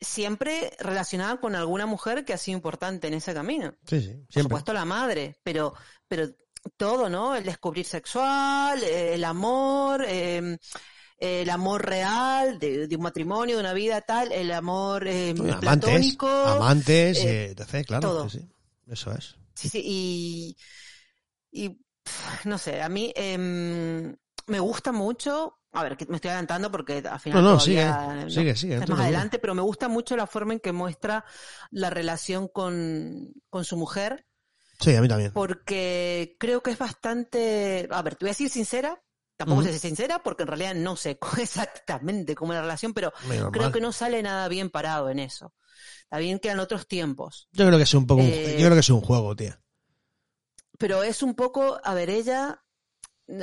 siempre 0.00 0.72
relacionada 0.78 1.38
con 1.40 1.54
alguna 1.54 1.86
mujer 1.86 2.24
que 2.24 2.32
ha 2.34 2.38
sido 2.38 2.56
importante 2.56 3.08
en 3.08 3.14
ese 3.14 3.32
camino. 3.34 3.74
Sí, 3.86 4.00
sí, 4.00 4.06
Por 4.08 4.14
siempre. 4.32 4.42
supuesto 4.42 4.72
la 4.72 4.84
madre, 4.84 5.36
pero, 5.42 5.74
pero 6.06 6.28
todo, 6.76 7.08
¿no? 7.08 7.34
El 7.36 7.44
descubrir 7.44 7.86
sexual, 7.86 8.82
eh, 8.82 9.14
el 9.14 9.24
amor, 9.24 10.04
eh, 10.06 10.58
el 11.18 11.48
amor 11.50 11.86
real 11.86 12.58
de, 12.58 12.86
de 12.86 12.96
un 12.96 13.02
matrimonio, 13.02 13.56
de 13.56 13.60
una 13.60 13.72
vida 13.72 14.00
tal, 14.02 14.32
el 14.32 14.52
amor 14.52 15.06
eh, 15.08 15.30
amantes, 15.30 15.56
platónico. 15.60 16.28
amantes, 16.28 17.18
eh, 17.24 17.46
eh, 17.46 17.54
etc., 17.56 17.86
claro, 17.86 18.08
todo. 18.08 18.28
sí. 18.28 18.40
Eso 18.86 19.12
es. 19.12 19.36
Sí, 19.54 19.68
sí, 19.68 20.56
y, 21.50 21.78
no 22.44 22.58
sé, 22.58 22.82
a 22.82 22.88
mí 22.88 23.12
em, 23.16 24.14
me 24.46 24.60
gusta 24.60 24.92
mucho, 24.92 25.58
a 25.72 25.82
ver, 25.82 25.96
que 25.96 26.06
me 26.06 26.16
estoy 26.16 26.28
adelantando 26.28 26.70
porque 26.70 26.98
al 26.98 27.18
final 27.20 27.42
No, 27.42 27.50
no, 27.52 27.58
todavía, 27.58 28.26
sigue, 28.28 28.30
sigue, 28.30 28.56
sigue, 28.56 28.74
no 28.76 28.80
es 28.82 28.86
te 28.86 28.92
más 28.92 29.00
adelante, 29.00 29.38
pero 29.38 29.54
me 29.54 29.62
gusta 29.62 29.88
mucho 29.88 30.16
la 30.16 30.26
forma 30.26 30.52
en 30.52 30.60
que 30.60 30.72
muestra 30.72 31.24
la 31.70 31.90
relación 31.90 32.48
con, 32.48 33.32
con 33.48 33.64
su 33.64 33.76
mujer, 33.76 34.26
Sí, 34.78 34.94
a 34.94 35.00
mí 35.00 35.08
también. 35.08 35.32
porque 35.32 36.36
creo 36.38 36.62
que 36.62 36.70
es 36.72 36.78
bastante, 36.78 37.88
a 37.90 38.02
ver, 38.02 38.16
te 38.16 38.26
voy 38.26 38.28
a 38.28 38.32
decir 38.32 38.50
sincera, 38.50 39.02
tampoco 39.36 39.60
Ujú. 39.60 39.68
sé 39.68 39.74
si 39.74 39.80
sincera, 39.80 40.22
porque 40.22 40.42
en 40.44 40.48
realidad 40.48 40.74
no 40.74 40.96
sé 40.96 41.18
exactamente 41.38 42.34
cómo 42.34 42.52
es 42.52 42.56
la 42.56 42.62
relación, 42.62 42.94
pero 42.94 43.12
creo 43.52 43.70
que 43.72 43.80
no 43.80 43.92
sale 43.92 44.22
nada 44.22 44.48
bien 44.48 44.70
parado 44.70 45.10
en 45.10 45.18
eso. 45.18 45.54
Está 46.04 46.18
bien 46.18 46.38
que 46.38 46.50
en 46.50 46.58
otros 46.60 46.86
tiempos. 46.86 47.48
Yo 47.52 47.66
creo 47.66 47.76
que 47.78 47.84
es 47.84 47.94
un 47.94 48.06
poco, 48.06 48.22
un- 48.22 48.28
Eh, 48.28 48.52
yo 48.58 48.64
creo 48.66 48.74
que 48.74 48.80
es 48.80 48.90
un 48.90 49.00
juego, 49.00 49.34
tía. 49.36 49.60
pero 50.78 51.02
es 51.02 51.22
un 51.22 51.34
poco, 51.34 51.80
a 51.82 51.94
ver, 51.94 52.10
ella, 52.10 52.62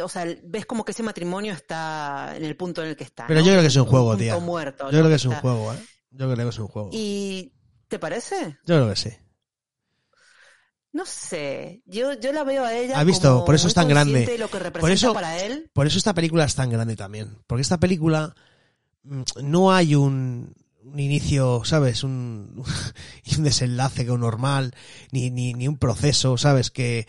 o 0.02 0.08
sea, 0.10 0.26
ves 0.44 0.66
como 0.66 0.86
que 0.86 0.92
ese 0.94 1.04
matrimonio 1.04 1.54
está 1.54 2.34
en 2.36 2.46
el 2.46 2.56
punto 2.56 2.82
en 2.84 2.90
el 2.90 2.96
que 2.96 3.04
está. 3.04 3.28
Pero 3.28 3.40
¿no? 3.42 3.46
yo 3.46 3.52
creo 3.52 3.62
que 3.62 3.68
es 3.68 3.76
un 3.76 3.82
Un 3.84 3.88
juego, 3.90 4.06
punto 4.12 4.20
tía. 4.24 4.38
muerto. 4.38 4.86
Yo 4.86 4.92
¿no? 4.92 4.98
creo 5.00 5.10
que 5.10 5.16
es 5.16 5.26
un 5.26 5.32
Está- 5.34 5.42
juego, 5.42 5.74
¿eh? 5.74 5.78
Yo 6.12 6.26
creo 6.32 6.36
que 6.36 6.50
es 6.50 6.60
un 6.60 6.68
juego. 6.68 6.90
¿Y 6.94 7.54
te 7.88 7.98
parece? 8.00 8.58
Yo 8.66 8.76
creo 8.76 8.90
que 8.90 8.96
sí. 8.96 9.10
No 10.94 11.06
sé, 11.08 11.82
yo, 11.88 12.14
yo 12.20 12.32
la 12.32 12.44
veo 12.44 12.64
a 12.64 12.74
ella. 12.74 13.00
¿Has 13.00 13.06
visto? 13.06 13.34
como 13.34 13.46
Por 13.46 13.56
eso 13.56 13.66
muy 13.66 13.70
es 13.70 13.74
tan 13.74 13.88
grande. 13.90 14.12
consciente 14.14 14.32
de 14.34 14.38
lo 14.38 14.50
que 14.50 14.60
representa 14.60 14.94
eso- 14.94 15.14
para 15.14 15.40
él. 15.44 15.70
Por 15.74 15.88
eso 15.88 15.98
esta 15.98 16.14
película 16.14 16.46
es 16.46 16.54
tan 16.56 16.70
grande 16.70 16.96
también. 16.96 17.36
Porque 17.48 17.64
esta 17.64 17.80
película 17.80 18.36
mm, 19.04 19.22
no 19.42 19.74
hay 19.74 19.96
un, 19.96 20.54
un 20.84 21.00
inicio, 21.00 21.64
¿sabes? 21.66 22.04
Un, 22.04 22.64
un 23.38 23.44
desenlace 23.44 24.06
normal, 24.06 24.76
ni, 25.12 25.32
ni, 25.32 25.54
ni 25.56 25.68
un 25.68 25.78
proceso, 25.78 26.38
¿sabes? 26.38 26.70
Que 26.70 27.08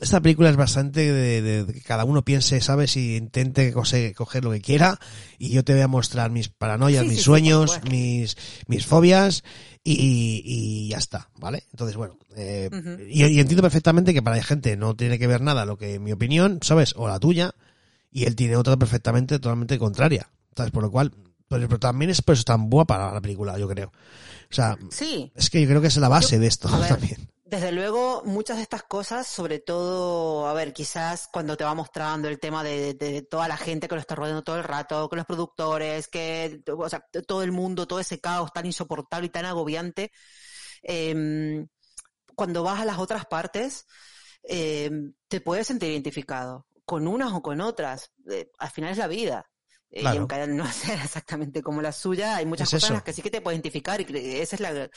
esta 0.00 0.20
película 0.20 0.50
es 0.50 0.56
bastante 0.56 1.12
de, 1.12 1.42
de- 1.42 1.64
de 1.64 1.72
que 1.72 1.80
cada 1.80 2.04
uno 2.04 2.22
piense, 2.24 2.60
¿sabes? 2.60 2.96
Y 2.96 3.16
intente 3.16 3.72
cose- 3.72 4.12
coger 4.14 4.44
lo 4.44 4.50
que 4.52 4.60
quiera 4.60 4.98
y 5.38 5.50
yo 5.50 5.64
te 5.64 5.72
voy 5.72 5.82
a 5.82 5.88
mostrar 5.88 6.30
mis 6.30 6.48
paranoias, 6.48 7.02
Sí, 7.04 7.08
mis 7.08 7.18
sí, 7.18 7.24
sueños, 7.24 7.80
mis, 7.90 8.36
mis 8.66 8.84
fobias 8.86 9.42
y, 9.84 10.42
y 10.44 10.88
ya 10.88 10.98
está, 10.98 11.30
¿vale? 11.38 11.64
Entonces, 11.72 11.96
bueno, 11.96 12.18
eh, 12.36 12.68
y, 13.08 13.24
y 13.24 13.40
entiendo 13.40 13.62
perfectamente 13.62 14.12
que 14.12 14.22
para 14.22 14.36
la 14.36 14.42
gente 14.42 14.76
no 14.76 14.94
tiene 14.96 15.18
que 15.18 15.26
ver 15.26 15.40
nada 15.40 15.64
lo 15.64 15.78
que 15.78 15.98
mi 15.98 16.12
opinión, 16.12 16.58
¿sabes? 16.62 16.92
O 16.96 17.06
la 17.08 17.18
tuya, 17.20 17.54
y 18.10 18.24
él 18.24 18.34
tiene 18.36 18.56
otra 18.56 18.76
perfectamente 18.76 19.38
totalmente 19.38 19.78
contraria, 19.78 20.28
¿sabes? 20.56 20.72
Por 20.72 20.82
lo 20.82 20.90
cual, 20.90 21.12
pero, 21.48 21.68
pero 21.68 21.78
también 21.78 22.10
es 22.10 22.20
por 22.22 22.34
eso 22.34 22.44
tan 22.44 22.68
guapa 22.68 23.12
la 23.14 23.20
película, 23.20 23.56
yo 23.58 23.68
creo. 23.68 23.88
O 24.50 24.54
sea, 24.54 24.76
es 25.34 25.50
que 25.50 25.60
yo 25.62 25.68
creo 25.68 25.80
que 25.80 25.86
es 25.88 25.96
la 25.96 26.08
base 26.08 26.36
Yo- 26.36 26.40
de 26.40 26.46
esto 26.48 26.68
también. 26.88 27.28
Desde 27.48 27.70
luego, 27.70 28.22
muchas 28.24 28.56
de 28.56 28.64
estas 28.64 28.82
cosas, 28.82 29.24
sobre 29.28 29.60
todo, 29.60 30.48
a 30.48 30.52
ver, 30.52 30.72
quizás 30.72 31.28
cuando 31.32 31.56
te 31.56 31.62
va 31.62 31.74
mostrando 31.74 32.26
el 32.26 32.40
tema 32.40 32.64
de, 32.64 32.94
de 32.94 33.22
toda 33.22 33.46
la 33.46 33.56
gente 33.56 33.86
que 33.86 33.94
lo 33.94 34.00
está 34.00 34.16
rodeando 34.16 34.42
todo 34.42 34.56
el 34.56 34.64
rato, 34.64 35.08
que 35.08 35.14
los 35.14 35.26
productores, 35.26 36.08
que, 36.08 36.60
o 36.76 36.88
sea, 36.88 37.04
todo 37.24 37.44
el 37.44 37.52
mundo, 37.52 37.86
todo 37.86 38.00
ese 38.00 38.20
caos 38.20 38.52
tan 38.52 38.66
insoportable 38.66 39.28
y 39.28 39.30
tan 39.30 39.44
agobiante, 39.44 40.10
em, 40.82 41.68
cuando 42.34 42.64
vas 42.64 42.80
a 42.80 42.84
las 42.84 42.98
otras 42.98 43.26
partes, 43.26 43.86
em, 44.42 45.14
te 45.28 45.40
puedes 45.40 45.68
sentir 45.68 45.90
identificado, 45.90 46.66
con 46.84 47.06
unas 47.06 47.32
o 47.32 47.42
con 47.42 47.60
otras. 47.60 48.10
Eh, 48.28 48.50
al 48.58 48.70
final 48.70 48.90
es 48.90 48.98
la 48.98 49.06
vida. 49.06 49.46
Eh, 49.90 50.00
Claro. 50.00 50.16
Y 50.16 50.18
aunque 50.18 50.46
no 50.48 50.66
sea 50.72 51.04
exactamente 51.04 51.62
como 51.62 51.80
la 51.80 51.92
suya, 51.92 52.34
hay 52.36 52.46
muchas 52.46 52.68
Es 52.68 52.74
cosas 52.74 52.90
en 52.90 52.94
las 52.94 53.02
que 53.04 53.12
sí 53.12 53.22
que 53.22 53.30
te 53.30 53.40
puedes 53.40 53.56
identificar 53.56 54.00
y 54.00 54.36
esa 54.40 54.56
es 54.56 54.60
la, 54.60 54.90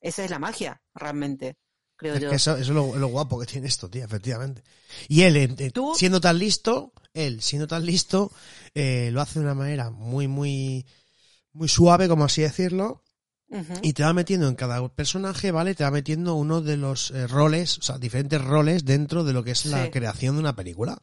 esa 0.00 0.24
es 0.24 0.30
la 0.30 0.38
magia, 0.38 0.80
realmente, 0.94 1.56
creo 1.96 2.14
Es 2.14 2.20
yo. 2.22 2.30
que 2.30 2.36
eso, 2.36 2.52
eso 2.52 2.60
es 2.60 2.68
lo, 2.68 2.96
lo 2.96 3.06
guapo 3.08 3.38
que 3.40 3.46
tiene 3.46 3.66
esto, 3.68 3.88
tía, 3.88 4.04
efectivamente. 4.04 4.62
Y 5.08 5.22
él, 5.22 5.36
eh, 5.58 5.70
Tú- 5.70 5.94
siendo 5.96 6.20
tan 6.20 6.38
listo, 6.38 6.92
él, 7.14 7.40
siendo 7.42 7.66
tan 7.66 7.84
listo, 7.84 8.30
eh, 8.74 9.10
lo 9.12 9.20
hace 9.20 9.38
de 9.38 9.44
una 9.46 9.54
manera 9.54 9.90
muy, 9.90 10.28
muy, 10.28 10.86
muy 11.52 11.68
suave, 11.68 12.08
como 12.08 12.24
así 12.24 12.42
decirlo, 12.42 13.02
y 13.80 13.92
te 13.92 14.02
va 14.02 14.12
metiendo 14.12 14.48
en 14.48 14.54
cada 14.56 14.86
personaje, 14.88 15.50
¿vale? 15.52 15.74
Te 15.74 15.84
va 15.84 15.90
metiendo 15.90 16.34
uno 16.34 16.60
de 16.60 16.76
los 16.76 17.10
eh, 17.12 17.26
roles, 17.26 17.78
o 17.78 17.82
sea, 17.82 17.96
diferentes 17.96 18.42
roles 18.42 18.84
dentro 18.84 19.22
de 19.24 19.32
lo 19.32 19.44
que 19.44 19.52
es 19.52 19.66
la 19.66 19.90
creación 19.90 20.34
de 20.34 20.40
una 20.40 20.56
película. 20.56 20.98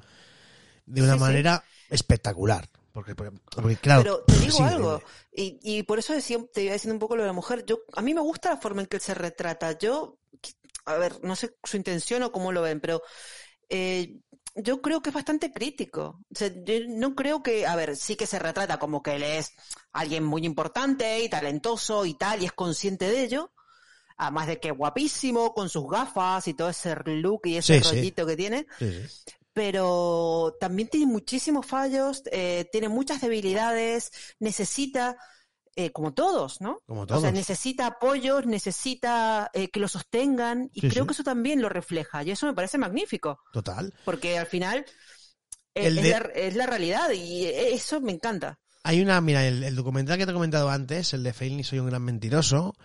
De 0.85 1.01
una 1.01 1.13
Sí, 1.13 1.19
sí. 1.19 1.23
manera 1.23 1.63
espectacular. 1.89 2.69
Porque, 2.91 3.15
porque, 3.15 3.35
porque, 3.55 3.77
claro. 3.77 4.03
Pero 4.03 4.23
te 4.25 4.37
digo 4.45 4.51
sí, 4.57 4.63
algo, 4.63 4.97
eh, 5.31 5.57
y, 5.63 5.77
y 5.77 5.83
por 5.83 5.97
eso 5.99 6.13
decía, 6.13 6.37
te 6.53 6.63
iba 6.63 6.73
diciendo 6.73 6.93
un 6.95 6.99
poco 6.99 7.15
lo 7.15 7.23
de 7.23 7.27
la 7.27 7.33
mujer. 7.33 7.65
Yo, 7.65 7.79
a 7.95 8.01
mí 8.01 8.13
me 8.13 8.21
gusta 8.21 8.49
la 8.51 8.57
forma 8.57 8.81
en 8.81 8.87
que 8.87 8.97
él 8.97 9.01
se 9.01 9.13
retrata. 9.13 9.77
Yo, 9.79 10.19
a 10.85 10.95
ver, 10.97 11.23
no 11.23 11.35
sé 11.35 11.55
su 11.63 11.77
intención 11.77 12.23
o 12.23 12.31
cómo 12.31 12.51
lo 12.51 12.61
ven, 12.61 12.79
pero 12.81 13.01
eh, 13.69 14.19
yo 14.55 14.81
creo 14.81 15.01
que 15.01 15.09
es 15.09 15.15
bastante 15.15 15.51
crítico. 15.51 16.19
O 16.31 16.35
sea, 16.35 16.49
yo 16.63 16.75
no 16.87 17.15
creo 17.15 17.41
que, 17.41 17.65
a 17.65 17.75
ver, 17.75 17.95
sí 17.95 18.15
que 18.15 18.27
se 18.27 18.39
retrata 18.39 18.77
como 18.79 19.01
que 19.01 19.15
él 19.15 19.23
es 19.23 19.51
alguien 19.91 20.23
muy 20.23 20.45
importante 20.45 21.23
y 21.23 21.29
talentoso 21.29 22.05
y 22.05 22.13
tal, 22.15 22.41
y 22.41 22.45
es 22.45 22.53
consciente 22.53 23.09
de 23.09 23.23
ello. 23.23 23.51
Además 24.17 24.47
de 24.47 24.59
que 24.59 24.69
guapísimo, 24.71 25.53
con 25.55 25.69
sus 25.69 25.89
gafas 25.89 26.47
y 26.47 26.53
todo 26.53 26.69
ese 26.69 26.95
look 27.05 27.41
y 27.45 27.57
ese 27.57 27.79
Sí, 27.79 27.83
sí. 27.83 27.95
rollito 27.95 28.25
que 28.27 28.35
tiene 28.37 28.67
sí. 28.77 29.01
pero 29.53 30.55
también 30.59 30.87
tiene 30.87 31.07
muchísimos 31.07 31.65
fallos, 31.65 32.21
eh, 32.31 32.67
tiene 32.71 32.89
muchas 32.89 33.21
debilidades, 33.21 34.11
necesita, 34.39 35.17
eh, 35.75 35.91
como 35.91 36.13
todos, 36.13 36.61
¿no? 36.61 36.79
Como 36.85 37.01
O 37.01 37.07
todos. 37.07 37.21
sea, 37.21 37.31
necesita 37.31 37.87
apoyos, 37.87 38.45
necesita 38.45 39.49
eh, 39.53 39.69
que 39.69 39.79
lo 39.79 39.87
sostengan 39.87 40.69
y 40.73 40.81
Sí, 40.81 40.89
creo 40.89 41.03
sí. 41.03 41.07
que 41.07 41.13
eso 41.13 41.23
también 41.23 41.61
lo 41.61 41.69
refleja 41.69 42.23
y 42.23 42.31
eso 42.31 42.45
me 42.45 42.53
parece 42.53 42.77
magnífico, 42.77 43.39
Total. 43.51 43.93
porque 44.05 44.37
al 44.37 44.47
final 44.47 44.85
eh, 45.75 45.87
El 45.87 45.97
es, 45.97 46.03
de- 46.03 46.09
la, 46.11 46.17
es 46.35 46.55
la 46.55 46.65
realidad 46.67 47.09
y 47.11 47.45
eso 47.45 47.99
me 48.01 48.11
encanta. 48.11 48.59
Hay 48.83 49.01
una, 49.01 49.19
mira, 49.21 49.47
el, 49.47 49.63
el 49.63 49.75
documental 49.75 50.17
que 50.17 50.25
te 50.25 50.31
he 50.31 50.35
comentado 50.35 50.69
antes, 50.69 51.13
el 51.13 51.23
de 51.23 51.33
Feilni 51.33 51.63
Soy 51.63 51.79
un 51.79 51.87
gran 51.87 52.01
mentiroso. 52.03 52.75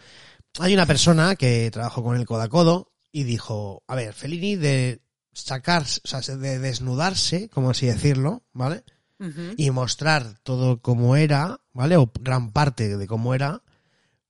Hay 0.61 0.72
una 0.72 0.87
persona 0.87 1.37
que 1.37 1.70
trabajó 1.70 2.03
con 2.03 2.16
él 2.16 2.24
codo 2.27 2.42
a 2.42 2.48
codo 2.48 2.92
y 3.12 3.24
dijo, 3.24 3.83
a 3.87 3.94
ver, 3.94 4.14
Fellini 4.14 4.57
de 4.57 5.03
sacar, 5.33 5.83
o 5.83 6.07
sea, 6.09 6.20
de 6.20 6.59
desnudarse, 6.59 7.48
como 7.48 7.70
así 7.70 7.87
decirlo, 7.87 8.44
¿vale? 8.53 8.85
Y 9.57 9.70
mostrar 9.70 10.35
todo 10.42 10.81
como 10.81 11.16
era, 11.16 11.61
¿vale? 11.72 11.96
O 11.96 12.11
gran 12.20 12.52
parte 12.52 12.96
de 12.96 13.07
cómo 13.09 13.35
era, 13.35 13.62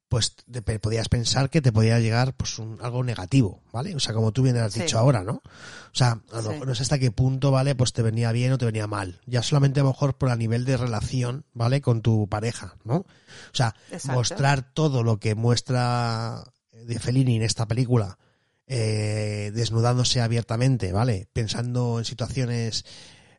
pues 0.08 0.34
te 0.50 0.62
podías 0.78 1.10
pensar 1.10 1.50
que 1.50 1.60
te 1.60 1.70
podía 1.72 2.00
llegar 2.00 2.34
pues 2.34 2.58
un, 2.58 2.78
algo 2.80 3.04
negativo, 3.04 3.60
¿vale? 3.72 3.94
O 3.94 4.00
sea, 4.00 4.14
como 4.14 4.32
tú 4.32 4.42
bien 4.42 4.56
has 4.56 4.72
Sí. 4.72 4.80
dicho 4.80 4.98
ahora, 4.98 5.22
¿no? 5.22 5.42
O 5.42 5.92
sea, 5.92 6.22
a 6.32 6.40
lo 6.40 6.52
Sí. 6.52 6.60
no 6.66 6.74
sé 6.74 6.82
hasta 6.84 6.98
qué 6.98 7.10
punto, 7.10 7.50
¿vale? 7.50 7.74
Pues 7.74 7.92
te 7.92 8.00
venía 8.00 8.32
bien 8.32 8.52
o 8.52 8.56
te 8.56 8.64
venía 8.64 8.86
mal. 8.86 9.20
Ya 9.26 9.42
solamente 9.42 9.80
a 9.80 9.82
lo 9.82 9.90
mejor 9.90 10.16
por 10.16 10.30
el 10.30 10.38
nivel 10.38 10.64
de 10.64 10.78
relación, 10.78 11.44
¿vale? 11.52 11.82
Con 11.82 12.00
tu 12.00 12.26
pareja, 12.26 12.76
¿no? 12.84 12.96
O 12.96 13.06
sea, 13.52 13.74
Exacto. 13.90 14.16
mostrar 14.16 14.72
todo 14.72 15.02
lo 15.02 15.18
que 15.20 15.34
muestra 15.34 16.42
de 16.72 16.98
Fellini 16.98 17.36
en 17.36 17.42
esta 17.42 17.68
película, 17.68 18.18
eh, 18.66 19.50
desnudándose 19.54 20.22
abiertamente, 20.22 20.92
¿vale? 20.92 21.28
Pensando 21.34 21.98
en 21.98 22.06
situaciones, 22.06 22.86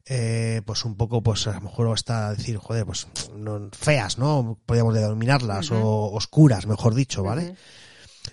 eh, 0.05 0.61
pues 0.65 0.85
un 0.85 0.95
poco, 0.95 1.21
pues 1.21 1.45
a 1.47 1.53
lo 1.53 1.61
mejor 1.61 1.93
hasta 1.93 2.33
decir, 2.33 2.57
joder, 2.57 2.85
pues 2.85 3.07
no, 3.35 3.69
feas, 3.71 4.17
¿no? 4.17 4.57
Podríamos 4.65 4.95
denominarlas, 4.95 5.71
o 5.71 6.11
oscuras, 6.11 6.65
mejor 6.65 6.95
dicho, 6.95 7.23
¿vale? 7.23 7.55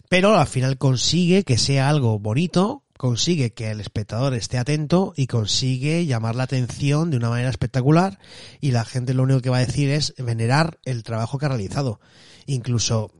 Pero 0.09 0.38
al 0.38 0.46
final 0.46 0.79
consigue 0.79 1.44
que 1.44 1.59
sea 1.59 1.88
algo 1.88 2.18
bonito, 2.18 2.85
consigue 2.96 3.52
que 3.52 3.70
el 3.70 3.81
espectador 3.81 4.35
esté 4.35 4.59
atento 4.59 5.12
y 5.16 5.26
consigue 5.26 6.07
llamar 6.07 6.35
la 6.37 6.44
atención 6.44 7.11
de 7.11 7.16
una 7.16 7.29
manera 7.29 7.50
espectacular 7.50 8.18
y 8.61 8.70
la 8.70 8.85
gente 8.85 9.14
lo 9.14 9.24
único 9.24 9.40
que 9.40 9.50
va 9.50 9.59
a 9.59 9.66
decir 9.66 9.90
es 9.90 10.14
venerar 10.18 10.79
el 10.85 11.02
trabajo 11.02 11.38
que 11.38 11.46
ha 11.46 11.50
realizado. 11.50 12.00
Incluso, 12.46 13.12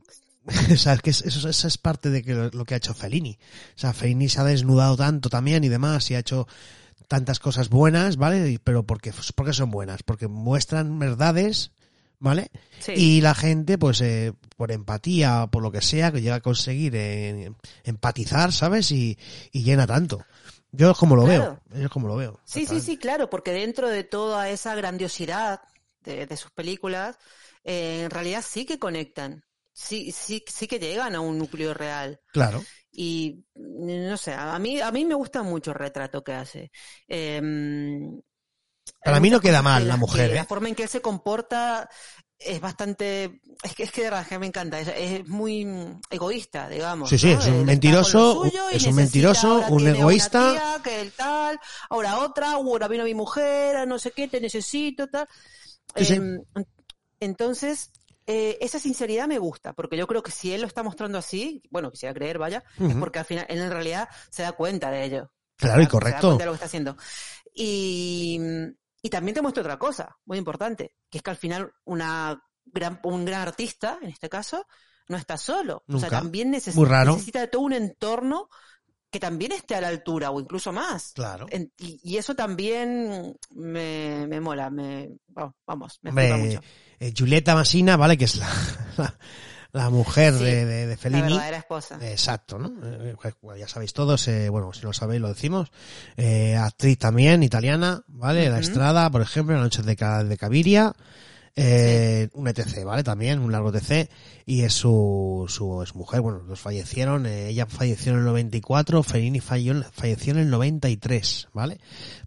o 0.71 0.77
sea, 0.77 0.93
es 0.93 1.01
que 1.01 1.11
eso, 1.11 1.49
eso 1.49 1.67
es 1.67 1.77
parte 1.77 2.09
de 2.09 2.49
lo 2.53 2.65
que 2.65 2.73
ha 2.73 2.77
hecho 2.77 2.93
Fellini. 2.93 3.37
O 3.75 3.79
sea, 3.79 3.93
Fellini 3.93 4.29
se 4.29 4.39
ha 4.39 4.45
desnudado 4.45 4.97
tanto 4.97 5.29
también 5.29 5.63
y 5.63 5.69
demás 5.69 6.09
y 6.09 6.15
ha 6.15 6.19
hecho 6.19 6.47
tantas 7.07 7.39
cosas 7.39 7.69
buenas, 7.69 8.17
¿vale? 8.17 8.59
Pero 8.63 8.83
porque, 8.83 9.13
porque 9.35 9.53
son 9.53 9.71
buenas, 9.71 10.03
porque 10.03 10.27
muestran 10.27 10.97
verdades, 10.99 11.71
¿vale? 12.19 12.51
Sí. 12.79 12.93
Y 12.95 13.21
la 13.21 13.33
gente, 13.35 13.77
pues, 13.77 14.01
eh, 14.01 14.33
por 14.55 14.71
empatía 14.71 15.43
o 15.43 15.51
por 15.51 15.63
lo 15.63 15.71
que 15.71 15.81
sea, 15.81 16.11
que 16.11 16.21
llega 16.21 16.35
a 16.35 16.41
conseguir 16.41 16.93
eh, 16.95 17.51
empatizar, 17.83 18.51
¿sabes? 18.51 18.91
Y, 18.91 19.17
y 19.51 19.63
llena 19.63 19.87
tanto. 19.87 20.25
Yo 20.71 20.91
es 20.91 20.97
como 20.97 21.15
lo 21.15 21.23
Claro. 21.25 21.61
veo. 21.71 21.83
Es 21.85 21.89
como 21.89 22.07
lo 22.07 22.15
veo. 22.17 22.39
Sí, 22.43 22.65
sí, 22.65 22.81
sí, 22.81 22.97
claro, 22.97 23.29
porque 23.29 23.51
dentro 23.51 23.87
de 23.87 24.03
toda 24.03 24.49
esa 24.49 24.75
grandiosidad 24.75 25.61
de, 26.03 26.25
de 26.27 26.37
sus 26.37 26.51
películas, 26.51 27.17
eh, 27.63 28.03
en 28.03 28.11
realidad 28.11 28.43
sí 28.45 28.65
que 28.65 28.77
conectan, 28.77 29.43
sí, 29.77 30.11
sí, 30.11 30.43
sí 30.47 30.67
que 30.67 30.79
llegan 30.79 31.13
a 31.15 31.19
un 31.21 31.37
núcleo 31.37 31.73
real. 31.73 32.19
Claro. 32.33 32.63
Y 32.91 33.45
no 33.55 34.17
sé, 34.17 34.33
a 34.33 34.57
mí, 34.57 34.81
a 34.81 34.91
mí 34.91 35.05
me 35.05 35.13
gusta 35.13 35.43
mucho 35.43 35.71
el 35.71 35.77
retrato 35.77 36.23
que 36.23 36.33
hace. 36.33 36.71
Em, 37.07 38.19
Para 39.03 39.19
mí 39.19 39.29
no 39.29 39.39
queda 39.39 39.61
mal 39.61 39.87
la 39.87 39.97
mujer, 39.97 40.29
que- 40.29 40.33
¿eh? 40.33 40.37
La 40.37 40.45
forma 40.45 40.67
en 40.69 40.75
que 40.75 40.83
él 40.83 40.89
se 40.89 41.01
comporta 41.01 41.87
es 42.39 42.59
bastante, 42.59 43.39
es 43.63 43.75
que 43.75 43.83
es 43.83 43.91
que 43.91 44.01
de 44.01 44.09
verdad 44.09 44.27
que 44.27 44.39
me 44.39 44.47
encanta, 44.47 44.79
es, 44.79 44.87
es 44.95 45.27
muy 45.27 45.67
egoísta, 46.09 46.69
digamos. 46.69 47.09
Sí, 47.09 47.17
sí, 47.19 47.27
¿no? 47.27 47.39
es 47.41 47.47
un 47.47 47.65
mentiroso, 47.65 48.45
es 48.71 48.85
un 48.87 48.95
mentiroso, 48.95 49.63
un 49.69 49.81
una 49.83 49.89
egoísta. 49.91 50.51
tía, 50.51 50.81
que 50.83 51.01
el 51.01 51.11
tal, 51.13 51.59
ahora 51.89 52.19
otra, 52.19 52.51
ahora 52.53 52.87
vino 52.87 53.03
mi 53.03 53.13
mujer, 53.15 53.87
no 53.87 53.99
sé 53.99 54.11
qué, 54.11 54.27
te 54.27 54.41
necesito, 54.41 55.07
tal. 55.07 55.27
Sí, 55.95 56.05
sí. 56.05 56.13
Em, 56.15 56.39
entonces, 57.19 57.91
eh, 58.27 58.57
esa 58.61 58.77
sinceridad 58.77 59.27
me 59.27 59.39
gusta, 59.39 59.73
porque 59.73 59.97
yo 59.97 60.05
creo 60.05 60.21
que 60.21 60.31
si 60.31 60.53
él 60.53 60.61
lo 60.61 60.67
está 60.67 60.83
mostrando 60.83 61.17
así, 61.17 61.63
bueno, 61.71 61.89
quisiera 61.91 62.13
creer, 62.13 62.37
vaya, 62.37 62.63
es 62.79 62.95
porque 62.95 63.19
al 63.19 63.25
final 63.25 63.45
él 63.49 63.59
en 63.59 63.71
realidad 63.71 64.09
se 64.29 64.43
da 64.43 64.51
cuenta 64.51 64.91
de 64.91 65.03
ello. 65.05 65.31
Claro, 65.55 65.81
y 65.81 65.85
Se 65.85 65.87
da 65.87 65.91
correcto. 65.91 66.27
cuenta 66.27 66.43
de 66.43 66.45
lo 66.45 66.51
que 66.51 66.55
está 66.55 66.65
haciendo. 66.67 66.97
Y, 67.53 68.39
y 69.01 69.09
también 69.09 69.33
te 69.35 69.41
muestra 69.41 69.61
otra 69.61 69.79
cosa, 69.79 70.15
muy 70.25 70.37
importante, 70.37 70.95
que 71.09 71.17
es 71.19 71.23
que 71.23 71.29
al 71.31 71.37
final 71.37 71.71
una 71.85 72.41
gran, 72.65 72.99
un 73.03 73.25
gran 73.25 73.41
artista, 73.41 73.97
en 74.01 74.09
este 74.09 74.29
caso, 74.29 74.65
no 75.07 75.17
está 75.17 75.37
solo. 75.37 75.83
O 75.87 75.97
sea, 75.99 76.09
también 76.09 76.53
neces- 76.53 76.75
Muy 76.75 76.85
raro. 76.85 77.13
necesita 77.13 77.39
de 77.39 77.47
todo 77.47 77.61
un 77.63 77.73
entorno 77.73 78.49
que 79.17 79.21
también 79.21 79.51
esté 79.51 79.73
a 79.73 79.81
la 79.81 79.87
altura 79.87 80.29
o 80.29 80.39
incluso 80.39 80.71
más. 80.71 81.13
Claro. 81.15 81.47
En- 81.49 81.71
y, 81.79 81.99
y 82.03 82.17
eso 82.17 82.35
también 82.35 83.35
me, 83.55 84.27
me 84.27 84.39
mola, 84.39 84.69
me, 84.69 85.09
vamos, 85.29 85.55
vamos, 85.65 85.99
me 86.03 86.09
Hombre, 86.11 86.33
mucho. 86.37 86.61
eh, 86.99 87.13
Julieta 87.17 87.55
Masina, 87.55 87.97
¿vale? 87.97 88.15
Que 88.15 88.25
es 88.25 88.35
la, 88.35 88.47
la, 88.97 89.17
la 89.71 89.89
mujer 89.89 90.35
Sí, 90.35 90.43
de, 90.43 90.65
de, 90.65 90.85
de 90.95 91.09
La 91.09 91.21
verdadera 91.21 91.57
esposa. 91.57 91.97
Exacto, 92.01 92.59
¿no? 92.59 92.67
Eh, 92.83 93.15
bueno, 93.41 93.57
ya 93.59 93.67
sabéis 93.67 93.93
todos, 93.93 94.27
eh, 94.27 94.49
bueno, 94.49 94.71
si 94.73 94.81
no 94.81 94.89
lo 94.89 94.93
sabéis 94.93 95.19
lo 95.21 95.29
decimos. 95.29 95.71
Eh, 96.15 96.55
actriz 96.55 96.99
también, 96.99 97.41
italiana, 97.41 98.03
¿vale? 98.07 98.49
La. 98.49 98.59
Estrada, 98.59 99.09
por 99.09 99.21
ejemplo, 99.23 99.55
La 99.55 99.61
noche 99.63 99.81
de, 99.81 99.95
de 99.95 100.37
Caviria. 100.37 100.93
Eh, 101.59 102.29
un 102.33 102.47
ETC, 102.47 102.83
¿vale? 102.85 103.03
También, 103.03 103.39
un 103.39 103.51
largo 103.51 103.73
ETC. 103.73 104.09
Y 104.45 104.61
es 104.61 104.73
su, 104.73 105.45
su 105.49 105.81
es 105.81 105.95
mujer, 105.95 106.21
bueno, 106.21 106.43
los 106.47 106.59
fallecieron. 106.59 107.25
eh, 107.25 107.49
ella 107.49 107.65
falleció 107.65 108.13
en 108.13 108.19
el 108.19 108.25
94, 108.25 109.01
Fellini 109.03 109.39
falleció, 109.39 109.83
falleció 109.91 110.33
en 110.33 110.39
el 110.39 110.49
93, 110.51 111.47
¿vale? 111.53 111.79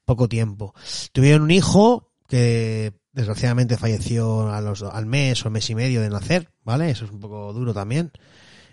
Poco 0.05 0.29
tiempo. 0.29 0.75
Tuvieron 1.13 1.43
un 1.43 1.51
hijo 1.53 2.11
que 2.29 2.93
desgraciadamente 3.13 3.77
falleció 3.77 4.51
a 4.53 4.61
los, 4.61 4.83
al 4.83 5.07
mes 5.07 5.45
o 5.47 5.51
mes 5.51 5.71
y 5.71 5.75
medio 5.77 6.01
de 6.01 6.11
nacer, 6.11 6.51
¿vale? 6.65 6.91
Eso 6.91 7.05
es 7.05 7.11
un 7.13 7.21
poco 7.21 7.53
duro 7.53 7.73
también. 7.73 8.11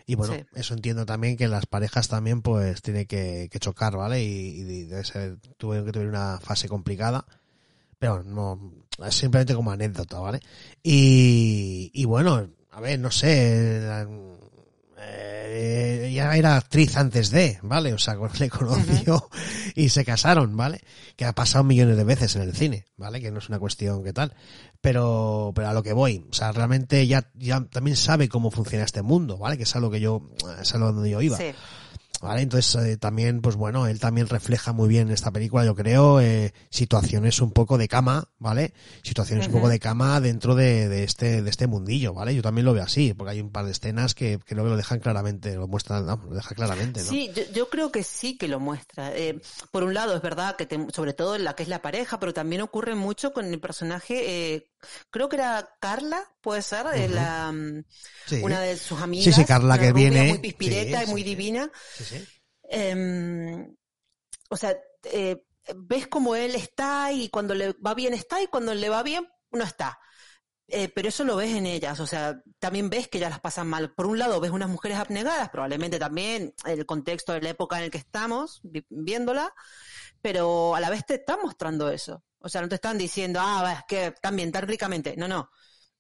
Y 0.08 0.16
bueno, 0.16 0.34
Sí. 0.36 0.46
eso 0.56 0.74
entiendo 0.74 1.06
también 1.06 1.38
que 1.38 1.48
las 1.48 1.66
parejas 1.66 2.08
también 2.08 2.42
pues 2.42 2.82
tiene 2.82 3.06
que, 3.06 3.50
que 3.52 3.60
chocar, 3.60 3.96
¿vale? 3.98 4.24
Y, 4.24 4.62
y 4.62 4.64
debe 4.86 5.04
ser, 5.04 5.38
tuvieron 5.58 5.86
que 5.86 5.92
tener 5.92 6.08
una 6.08 6.40
fase 6.40 6.68
complicada. 6.70 7.26
Pero 8.00 8.24
no, 8.24 8.74
es 9.06 9.16
simplemente 9.16 9.56
como 9.56 9.72
anécdota, 9.72 10.20
¿vale? 10.20 10.40
Y, 10.84 11.90
y 11.94 12.06
bueno, 12.06 12.48
a 12.72 12.80
ver, 12.82 13.00
no 13.00 13.10
sé, 13.12 13.80
la- 13.82 14.08
eh, 15.00 16.12
ya 16.14 16.36
era 16.36 16.56
actriz 16.58 16.98
antes 16.98 17.30
de, 17.30 17.60
¿vale? 17.62 17.94
O 17.94 17.98
sea, 17.98 18.16
le 18.40 18.50
conoció 18.50 19.30
y 19.76 19.90
se 19.90 20.04
casaron, 20.06 20.56
¿vale? 20.58 20.82
Que 21.16 21.26
ha 21.26 21.34
pasado 21.34 21.64
millones 21.64 21.98
de 21.98 22.04
veces 22.04 22.36
en 22.36 22.42
el 22.44 22.54
cine, 22.56 22.86
¿vale? 22.98 23.22
Que 23.22 23.32
no 23.32 23.40
es 23.40 23.50
una 23.50 23.60
cuestión 23.60 24.04
que 24.04 24.14
tal. 24.14 24.34
Pero, 24.82 25.52
pero 25.56 25.70
a 25.70 25.74
lo 25.74 25.82
que 25.84 25.94
voy, 25.94 26.26
o 26.30 26.34
sea, 26.34 26.52
realmente 26.52 27.06
ya, 27.08 27.32
ya 27.36 27.62
también 27.66 27.98
sabe 27.98 28.30
cómo 28.30 28.52
funciona 28.52 28.86
este 28.86 29.02
mundo, 29.02 29.38
¿vale? 29.38 29.58
Que 29.58 29.64
es 29.64 29.76
a 29.76 29.80
lo 29.80 29.90
que 29.90 30.00
yo, 30.00 30.30
es 30.62 30.74
a 30.74 30.78
lo 30.78 30.92
donde 30.94 31.10
yo 31.10 31.22
iba. 31.22 31.38
Sí. 31.38 31.52
¿Vale? 32.22 32.42
Entonces 32.42 32.74
eh, 32.84 32.98
también, 32.98 33.42
pues 33.42 33.56
bueno, 33.56 33.86
él 33.88 34.00
también 34.00 34.28
refleja 34.28 34.74
muy 34.74 34.88
bien 34.90 35.08
en 35.08 35.14
esta 35.14 35.32
película, 35.32 35.64
yo 35.66 35.76
creo, 35.76 36.20
eh, 36.20 36.54
situaciones 36.70 37.42
un 37.42 37.52
poco 37.52 37.78
de 37.78 37.88
cama, 37.88 38.28
¿vale? 38.40 38.74
Situaciones 39.04 39.48
un 39.48 39.54
poco 39.54 39.70
de 39.70 39.80
cama 39.80 40.20
dentro 40.20 40.56
de, 40.56 40.90
de 40.90 41.04
este 41.04 41.42
de 41.42 41.50
este 41.50 41.68
mundillo, 41.68 42.14
¿vale? 42.14 42.34
Yo 42.36 42.42
también 42.42 42.66
lo 42.66 42.74
veo 42.74 42.84
así, 42.84 43.14
porque 43.14 43.32
hay 43.32 43.42
un 43.42 43.52
par 43.52 43.66
de 43.66 43.72
escenas 43.72 44.16
que 44.16 44.40
creo 44.46 44.64
que 44.64 44.70
lo 44.70 44.78
dejan 44.78 45.00
claramente, 45.00 45.56
lo 45.56 45.68
muestran, 45.68 46.06
vamos, 46.06 46.28
lo 46.30 46.36
deja 46.36 46.56
claramente, 46.56 47.02
¿no? 47.02 47.06
Sí, 47.10 47.30
yo, 47.36 47.44
yo 47.54 47.70
creo 47.70 47.92
que 47.92 48.04
sí 48.04 48.38
que 48.38 48.48
lo 48.48 48.60
muestra. 48.60 49.16
Eh, 49.16 49.40
por 49.72 49.84
un 49.84 49.94
lado, 49.94 50.16
es 50.16 50.22
verdad 50.22 50.56
que 50.56 50.66
te- 50.66 50.88
sobre 50.94 51.14
todo 51.14 51.36
en 51.36 51.44
la 51.44 51.54
que 51.56 51.64
es 51.64 51.70
la 51.70 51.82
pareja, 51.82 52.20
pero 52.20 52.34
también 52.34 52.62
ocurre 52.62 52.96
mucho 52.96 53.32
con 53.34 53.46
el 53.46 53.60
personaje, 53.60 54.54
eh, 54.56 54.68
creo 55.10 55.30
que 55.30 55.36
era 55.38 55.70
Carla, 55.80 56.24
puede 56.42 56.62
ser, 56.62 56.86
la, 57.10 57.52
mm, 57.52 57.84
Sí. 58.28 58.42
una 58.44 58.60
de 58.62 58.78
sus 58.78 59.00
amigas. 59.02 59.26
Sí, 59.26 59.42
sí, 59.42 59.46
Carla 59.46 59.78
que 59.80 59.94
viene. 59.94 60.30
Muy 60.30 60.40
pispireta 60.40 61.00
Sí, 61.02 61.06
y 61.08 61.12
muy 61.12 61.24
divina. 61.24 61.72
Em, 62.70 63.76
o 64.50 64.58
sea, 64.58 64.78
eh, 65.04 65.44
ves 65.76 66.08
como 66.08 66.36
él 66.36 66.56
está 66.56 67.12
y 67.12 67.30
cuando 67.30 67.54
le 67.56 67.74
va 67.74 67.94
bien 67.94 68.14
está 68.14 68.42
y 68.42 68.48
cuando 68.48 68.74
le 68.74 68.90
va 68.90 69.04
bien 69.04 69.28
no 69.52 69.64
está. 69.64 70.00
Eh, 70.70 70.90
pero 70.90 71.08
eso 71.08 71.24
lo 71.24 71.38
ves 71.38 71.56
en 71.56 71.66
ellas, 71.66 71.98
o 72.02 72.06
sea, 72.08 72.42
también 72.60 72.90
ves 72.90 73.08
que 73.08 73.20
ellas 73.20 73.30
las 73.30 73.40
pasan 73.40 73.68
mal. 73.70 73.94
Por 73.94 74.06
un 74.06 74.20
lado, 74.20 74.42
ves 74.42 74.52
unas 74.52 74.68
mujeres 74.68 74.98
abnegadas, 74.98 75.50
probablemente 75.50 75.98
también 75.98 76.54
el 76.66 76.86
contexto 76.86 77.32
de 77.32 77.42
la 77.42 77.50
época 77.52 77.78
en 77.78 77.86
el 77.86 77.92
que 77.92 77.98
estamos 78.00 78.60
vi- 78.64 78.86
viéndola, 78.90 79.54
pero 80.22 80.76
a 80.76 80.82
la 80.82 80.90
vez 80.90 81.06
te 81.06 81.16
están 81.16 81.40
mostrando 81.42 81.90
eso. 81.90 82.22
O 82.40 82.50
sea, 82.50 82.62
no 82.62 82.70
te 82.70 82.76
están 82.76 82.98
diciendo, 82.98 83.40
ah, 83.42 83.74
es 83.80 83.86
que 83.88 84.12
también 84.22 84.52
tan 84.52 84.68
ricamente. 84.68 85.16
No, 85.18 85.28
no. 85.28 85.50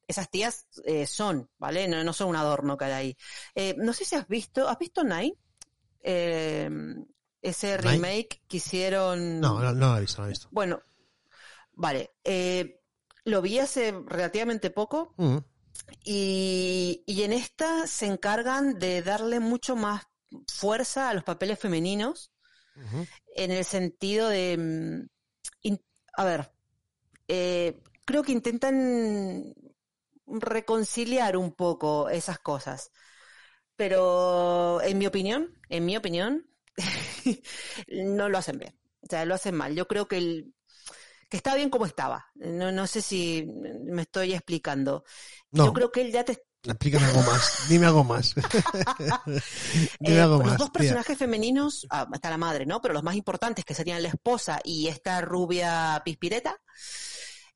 Esas 0.07 0.29
tías 0.29 0.67
eh, 0.85 1.05
son, 1.05 1.49
¿vale? 1.57 1.87
No, 1.87 2.03
no 2.03 2.13
son 2.13 2.29
un 2.29 2.35
adorno 2.37 2.77
que 2.77 2.85
hay 2.85 2.91
ahí. 2.93 3.17
Eh, 3.55 3.75
no 3.77 3.91
sé 3.93 4.05
si 4.05 4.15
has 4.15 4.27
visto, 4.27 4.67
¿has 4.69 4.77
visto 4.79 5.03
Nine? 5.03 5.33
Eh, 6.01 6.69
ese 7.41 7.77
Nine. 7.77 7.91
remake 7.91 8.41
que 8.47 8.57
hicieron. 8.57 9.39
No, 9.41 9.59
no, 9.61 9.73
no 9.73 9.91
lo 9.91 9.97
he 9.97 10.01
visto, 10.01 10.17
no 10.21 10.23
lo 10.23 10.27
he 10.27 10.31
visto. 10.31 10.47
Bueno, 10.51 10.81
vale. 11.73 12.11
eh, 12.23 12.79
lo 13.25 13.41
vi 13.41 13.59
hace 13.59 13.91
relativamente 14.05 14.69
poco 14.69 15.13
Mm, 15.17 15.37
y, 16.03 17.03
y 17.05 17.23
en 17.23 17.33
esta 17.33 17.87
se 17.87 18.05
encargan 18.05 18.79
de 18.79 19.01
darle 19.01 19.39
mucho 19.39 19.75
más 19.75 20.03
fuerza 20.47 21.09
a 21.09 21.13
los 21.13 21.23
papeles 21.23 21.59
femeninos 21.59 22.31
en 23.35 23.51
el 23.51 23.65
sentido 23.65 24.29
de, 24.29 24.57
mm, 24.57 25.16
a 26.17 26.25
ver, 26.25 26.51
eh, 27.27 27.79
creo 28.05 28.23
que 28.23 28.31
intentan 28.31 29.53
reconciliar 30.25 31.37
un 31.37 31.53
poco 31.53 32.09
esas 32.09 32.39
cosas, 32.39 32.91
pero 33.75 34.81
en 34.81 34.97
mi 34.97 35.05
opinión, 35.05 35.53
en 35.69 35.85
mi 35.85 35.95
opinión, 35.95 36.47
no 37.87 38.29
lo 38.29 38.37
hacen 38.39 38.57
bien, 38.57 38.79
o 39.01 39.07
sea, 39.07 39.25
lo 39.25 39.35
hacen 39.35 39.55
mal. 39.55 39.75
Yo 39.75 39.87
creo 39.87 40.07
que 40.07 40.17
el, 40.17 40.55
que 41.29 41.37
está 41.37 41.55
bien 41.55 41.69
como 41.69 41.85
estaba. 41.85 42.27
No, 42.35 42.71
no 42.71 42.87
sé 42.87 43.01
si 43.01 43.45
me 43.45 44.01
estoy 44.03 44.33
explicando. 44.33 45.03
No, 45.51 45.65
Yo 45.65 45.73
creo 45.73 45.91
que 45.91 46.01
él 46.01 46.11
ya 46.11 46.25
te 46.25 46.43
explícame 46.73 47.05
algo 47.05 47.21
más, 47.23 47.63
dime 47.69 47.85
algo 47.87 48.03
más. 48.03 48.33
dime 49.99 50.17
Eh, 50.17 50.21
algo 50.21 50.37
los 50.39 50.47
más. 50.47 50.57
dos 50.57 50.71
tía. 50.71 50.79
personajes 50.79 51.17
femeninos, 51.17 51.85
ah, 51.89 52.07
está 52.13 52.29
la 52.29 52.37
madre, 52.37 52.65
¿no? 52.65 52.81
Pero 52.81 52.93
los 52.93 53.03
más 53.03 53.15
importantes, 53.15 53.65
que 53.65 53.73
serían 53.73 54.01
la 54.01 54.09
esposa 54.09 54.59
y 54.63 54.87
esta 54.87 55.21
rubia 55.21 56.01
pispireta, 56.05 56.57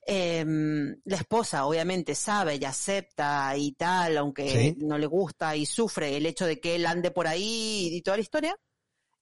em, 0.05 0.95
la 1.05 1.17
esposa 1.17 1.65
obviamente 1.65 2.15
sabe 2.15 2.55
y 2.55 2.65
acepta 2.65 3.55
y 3.55 3.73
tal, 3.73 4.17
aunque 4.17 4.49
Sí. 4.49 4.75
no 4.85 4.97
le 4.97 5.05
gusta 5.05 5.55
y 5.55 5.65
sufre 5.65 6.17
el 6.17 6.25
hecho 6.25 6.45
de 6.45 6.59
que 6.59 6.75
él 6.75 6.85
ande 6.85 7.11
por 7.11 7.27
ahí 7.27 7.89
y 7.95 8.01
toda 8.01 8.17
la 8.17 8.23
historia. 8.23 8.55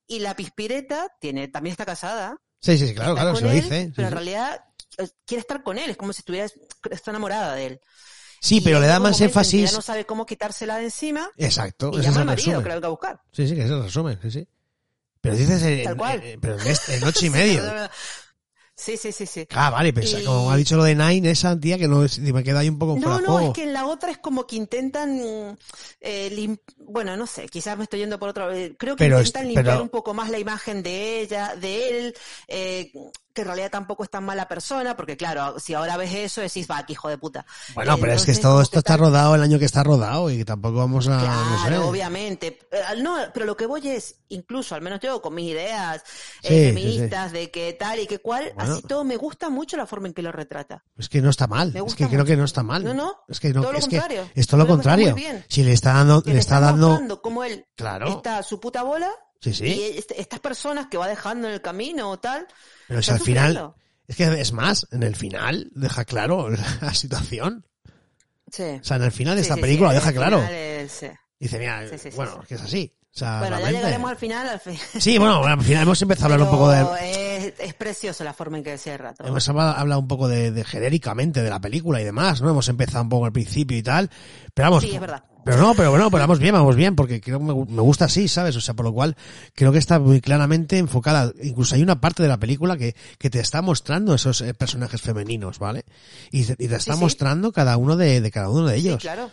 Y 0.08 0.20
la 0.20 0.36
pispireta 0.36 1.08
tiene, 1.20 1.48
también 1.50 1.72
está 1.74 1.86
casada, 1.86 2.38
Sí, 2.62 2.78
sí, 2.78 2.94
claro, 2.94 3.14
claro, 3.16 3.36
se 3.38 3.44
lo 3.46 3.52
él, 3.52 3.62
dice. 3.62 3.86
sí, 3.86 3.94
pero 3.96 4.08
en 4.10 4.14
realidad 4.14 4.62
eh, 4.98 5.08
quiere 5.26 5.40
estar 5.42 5.64
con 5.64 5.78
él, 5.78 5.92
es 5.92 5.98
como 5.98 6.12
si 6.12 6.20
estuviera, 6.20 6.46
está 6.92 7.12
enamorada 7.12 7.56
de 7.56 7.66
él. 7.68 7.80
Sí, 8.42 8.62
pero 8.62 8.80
le 8.80 8.88
da 8.88 9.00
más 9.00 9.20
énfasis. 9.22 9.72
Ya 9.72 9.76
no 9.78 9.82
sabe 9.82 10.06
cómo 10.06 10.26
quitársela 10.26 10.78
de 10.78 10.86
encima 10.86 11.30
Exacto, 11.38 11.92
y 11.94 12.00
ese 12.00 12.00
es 12.00 12.06
llama 12.08 12.20
el 12.22 12.26
marido 12.28 12.46
resumen. 12.48 12.64
que 12.64 12.70
la 12.70 12.76
venga 12.76 12.88
a 12.88 12.92
buscar. 12.92 13.22
Sí, 13.32 13.48
sí, 13.48 13.56
que 13.56 13.64
es 13.64 13.70
el 13.70 13.84
resumen, 13.84 14.20
sí, 14.22 14.32
sí. 14.32 14.48
Pero 15.22 15.36
dices 15.36 15.62
en, 15.64 15.84
Tal 15.84 15.98
cual. 15.98 16.24
en- 16.24 16.40
pero 16.40 16.60
en, 16.60 16.68
este- 16.68 16.96
en 16.96 17.04
ocho 17.04 17.26
y 17.26 17.30
medio. 17.30 17.62
Sí, 18.76 18.96
sí, 18.96 19.12
sí, 19.12 19.26
sí. 19.26 19.46
Ah, 19.52 19.70
vale, 19.72 19.90
Y- 19.90 20.24
como 20.24 20.50
ha 20.52 20.56
dicho 20.56 20.78
lo 20.78 20.86
de 20.86 20.96
Nine, 20.96 21.32
esa 21.32 21.60
tía 21.60 21.78
que 21.78 21.90
no 21.90 22.06
me 22.18 22.44
queda 22.46 22.60
ahí 22.60 22.70
un 22.70 22.80
poco 22.80 22.98
No, 22.98 23.20
no, 23.20 23.28
juego. 23.34 23.48
es 23.50 23.54
que 23.54 23.64
en 23.64 23.74
la 23.74 23.86
otra 23.86 24.10
es 24.10 24.20
como 24.20 24.48
que 24.48 24.56
intentan, 24.56 25.58
eh, 26.00 26.30
lim- 26.32 26.62
bueno, 26.78 27.18
no 27.18 27.28
sé, 27.28 27.50
quizás 27.50 27.78
me 27.78 27.84
estoy 27.84 28.00
yendo 28.00 28.18
por 28.18 28.30
otro, 28.30 28.50
eh, 28.54 28.78
creo 28.80 28.96
que 28.96 29.04
Pero 29.04 29.20
es- 29.20 29.28
intentan 29.28 29.48
limpiar 29.48 29.66
pero- 29.66 29.82
un 29.84 29.90
poco 29.90 30.14
más 30.14 30.30
la 30.30 30.40
imagen 30.40 30.82
de 30.82 31.20
ella, 31.20 31.56
de 31.58 31.90
él, 31.90 32.16
eh, 32.48 32.94
que 33.40 33.44
en 33.44 33.48
realidad 33.48 33.72
tampoco 33.72 34.04
es 34.04 34.10
tan 34.10 34.26
mala 34.26 34.48
persona, 34.48 34.96
porque 34.98 35.16
claro, 35.16 35.60
si 35.60 35.74
ahora 35.74 35.96
ves 35.96 36.14
eso 36.14 36.42
decís, 36.42 36.68
va, 36.70 36.86
qué 36.86 36.94
hijo 36.94 37.08
de 37.08 37.18
puta. 37.18 37.46
Bueno, 37.74 37.98
pero 37.98 38.12
es 38.14 38.26
que 38.26 38.34
todo 38.36 38.52
como 38.52 38.62
esto 38.62 38.74
que 38.74 38.80
está 38.80 38.94
tal- 38.94 39.00
rodado 39.00 39.36
el 39.36 39.42
año 39.42 39.58
que 39.60 39.66
está 39.66 39.82
rodado 39.84 40.30
y 40.30 40.38
que 40.38 40.46
tampoco 40.46 40.78
vamos 40.78 41.08
a, 41.08 41.18
no 41.22 41.64
sé. 41.68 41.78
Obviamente. 41.78 42.60
Eh, 42.72 42.82
No, 43.02 43.16
pero 43.34 43.46
lo 43.46 43.56
que 43.56 43.66
voy 43.66 43.88
es, 43.88 44.16
incluso, 44.30 44.76
al 44.76 44.82
menos 44.82 45.00
yo 45.00 45.22
con 45.22 45.34
mis 45.36 45.50
ideas 45.52 46.02
eh, 46.44 46.48
Sí, 46.48 46.48
sí, 46.50 46.66
feministas 46.66 47.32
de 47.32 47.50
que 47.52 47.74
tal 47.74 48.00
y 48.00 48.08
que 48.08 48.20
cual, 48.20 48.52
Bueno. 48.56 48.74
así 48.74 48.82
todo 48.84 49.04
me 49.04 49.16
gusta 49.18 49.50
mucho 49.50 49.78
la 49.78 49.86
forma 49.86 50.08
en 50.08 50.14
que 50.14 50.22
lo 50.22 50.32
retrata. 50.32 50.84
Es 50.98 51.08
que 51.10 51.22
no 51.22 51.30
está 51.30 51.48
mal. 51.48 51.74
Es 51.76 51.96
que 51.96 52.08
creo 52.08 52.26
que 52.26 52.36
no 52.36 52.44
está 52.44 52.64
mal. 52.64 52.84
No, 52.84 52.94
no, 52.94 53.16
Es 53.28 53.40
que 53.40 53.54
no, 53.54 53.62
todo 53.62 53.72
lo 53.72 53.78
es 53.80 53.88
que 53.88 54.02
es 54.36 54.48
todo 54.48 54.58
lo 54.58 54.66
que 54.66 54.70
contrario. 54.72 55.16
Si 55.48 55.64
le 55.64 55.74
está 55.74 55.94
dando, 55.94 56.22
Que 56.22 56.34
le 56.34 56.40
está 56.40 56.60
dando, 56.60 57.22
cómo 57.22 57.44
él 57.44 57.66
claro. 57.76 58.08
está 58.10 58.40
a 58.40 58.44
su 58.44 58.60
puta 58.60 58.84
bola 58.84 59.10
Sí, 59.42 59.52
y 59.52 59.54
sí. 59.54 59.84
est- 59.98 60.12
estas 60.18 60.42
personas 60.42 60.88
que 60.88 60.98
va 60.98 61.08
dejando 61.08 61.48
en 61.48 61.54
el 61.54 61.62
camino 61.62 62.10
o 62.10 62.20
tal. 62.20 62.46
Pero 62.90 63.04
si 63.04 63.12
al 63.12 63.20
final, 63.20 63.76
es 64.08 64.16
que 64.16 64.24
es 64.42 64.52
más, 64.52 64.88
en 64.92 65.04
el 65.04 65.16
final 65.16 65.70
deja 65.76 66.06
claro 66.06 66.50
la 66.82 66.94
situación. 66.96 67.66
Sí. 68.52 68.64
O 68.64 68.84
sea, 68.84 68.98
en 68.98 69.04
el 69.04 69.12
final 69.12 69.36
de 69.36 69.44
Sí, 69.44 69.46
esta 69.46 69.56
sí, 69.56 69.62
película 69.62 69.90
sí, 69.92 69.96
deja 69.96 70.12
claro. 70.12 70.42
es. 70.44 71.06
Dice, 71.40 71.60
mira, 71.60 71.86
bueno, 72.16 72.42
sí. 72.42 72.48
que 72.48 72.56
es 72.56 72.62
así. 72.62 72.94
O 73.14 73.18
sea, 73.20 73.40
Bueno, 73.40 73.60
ya 73.60 73.72
llegaremos 73.72 74.12
al 74.12 74.18
final. 74.18 74.48
Al 74.48 74.60
fin. 74.60 74.78
Sí, 75.00 75.18
bueno, 75.18 75.44
al 75.44 75.62
final 75.62 75.84
hemos 75.84 76.02
empezado 76.02 76.30
a 76.30 76.34
hablar 76.36 76.48
un 76.48 76.56
poco 76.56 76.70
de, 76.70 77.38
Es, 77.48 77.54
es 77.60 77.74
precioso 77.74 78.24
la 78.24 78.34
forma 78.34 78.58
en 78.60 78.64
que 78.64 78.78
cierra 78.78 79.14
todo. 79.14 79.28
Hemos 79.28 79.48
hablado 79.50 79.72
hablado 79.76 80.00
un 80.02 80.08
poco 80.08 80.28
de, 80.28 80.52
de 80.52 80.64
genéricamente 80.64 81.42
de 81.42 81.50
la 81.50 81.60
película 81.60 82.00
y 82.00 82.04
demás, 82.04 82.42
¿no? 82.42 82.50
Hemos 82.52 82.70
empezado 82.70 83.04
un 83.04 83.10
poco 83.10 83.26
al 83.26 83.32
principio 83.34 83.78
y 83.78 83.84
tal. 83.84 84.10
Pero 84.54 84.70
vamos. 84.70 84.84
Sí, 84.84 84.92
es 84.94 85.02
verdad. 85.02 85.24
Pero 85.44 85.58
no, 85.58 85.74
pero 85.74 85.90
bueno, 85.90 86.12
pero 86.12 86.22
vamos 86.24 86.38
bien, 86.38 86.54
vamos 86.54 86.76
bien, 86.76 86.96
porque 86.96 87.20
creo 87.22 87.40
que 87.40 87.46
me, 87.46 87.54
me 87.54 87.82
gusta 87.82 88.06
así, 88.06 88.28
¿sabes? 88.28 88.56
O 88.58 88.62
sea, 88.62 88.74
por 88.76 88.86
lo 88.86 88.94
cual 88.94 89.16
creo 89.56 89.72
que 89.72 89.80
está 89.80 89.98
muy 89.98 90.22
claramente 90.22 90.78
enfocada. 90.78 91.32
Incluso 91.42 91.74
hay 91.76 91.82
una 91.82 92.00
parte 92.00 92.22
de 92.22 92.30
la 92.30 92.38
película 92.38 92.78
que, 92.78 92.94
que 93.18 93.30
te 93.30 93.40
está 93.40 93.62
mostrando 93.62 94.14
esos 94.14 94.42
eh, 94.42 94.54
personajes 94.54 95.02
femeninos, 95.02 95.58
¿vale? 95.58 95.86
Y, 96.32 96.44
te- 96.44 96.64
y 96.64 96.68
te 96.68 96.76
está 96.76 96.94
sí. 96.94 97.00
mostrando 97.00 97.52
cada 97.54 97.78
uno 97.78 97.96
de, 97.96 98.22
de 98.22 98.32
cada 98.32 98.50
uno 98.50 98.68
de 98.68 98.80
Sí, 98.80 98.88
ellos. 98.90 99.02
claro. 99.02 99.32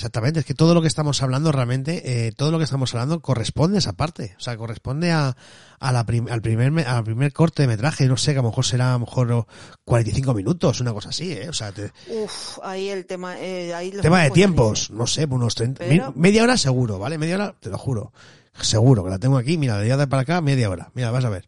Exactamente, 0.00 0.40
es 0.40 0.46
que 0.46 0.54
todo 0.54 0.72
lo 0.72 0.80
que 0.80 0.88
estamos 0.88 1.22
hablando 1.22 1.52
realmente, 1.52 2.26
eh, 2.26 2.32
todo 2.32 2.50
lo 2.50 2.56
que 2.56 2.64
estamos 2.64 2.94
hablando 2.94 3.20
corresponde 3.20 3.76
a 3.76 3.80
esa 3.80 3.92
parte, 3.92 4.34
o 4.38 4.40
sea, 4.40 4.56
corresponde 4.56 5.12
a, 5.12 5.36
a 5.78 5.92
la 5.92 6.06
prim- 6.06 6.26
al 6.30 6.40
primer 6.40 6.70
me- 6.70 6.84
al 6.84 7.04
primer 7.04 7.34
corte 7.34 7.64
de 7.64 7.68
metraje, 7.68 8.06
no 8.06 8.16
sé, 8.16 8.32
que 8.32 8.38
a 8.38 8.42
lo 8.42 8.48
mejor 8.48 8.64
será 8.64 8.90
a 8.90 8.92
lo 8.94 9.00
mejor 9.00 9.46
45 9.84 10.32
minutos, 10.32 10.80
una 10.80 10.94
cosa 10.94 11.10
así, 11.10 11.32
¿eh? 11.32 11.50
O 11.50 11.52
sea, 11.52 11.70
te- 11.72 11.92
Uf, 12.08 12.58
ahí 12.62 12.88
el 12.88 13.04
tema, 13.04 13.38
eh, 13.40 13.74
ahí 13.74 13.90
tema 13.90 14.22
de 14.22 14.30
tiempos 14.30 14.90
no 14.90 15.06
sé, 15.06 15.26
unos 15.26 15.54
30, 15.54 15.84
Pero- 15.86 16.12
mi- 16.12 16.18
media 16.22 16.44
hora 16.44 16.56
seguro, 16.56 16.98
¿vale? 16.98 17.18
Media 17.18 17.34
hora, 17.34 17.54
te 17.60 17.68
lo 17.68 17.76
juro, 17.76 18.14
seguro 18.58 19.04
que 19.04 19.10
la 19.10 19.18
tengo 19.18 19.36
aquí, 19.36 19.58
mira, 19.58 19.76
de 19.76 20.06
para 20.06 20.22
acá, 20.22 20.40
media 20.40 20.70
hora, 20.70 20.90
mira, 20.94 21.10
vas 21.10 21.26
a 21.26 21.28
ver. 21.28 21.46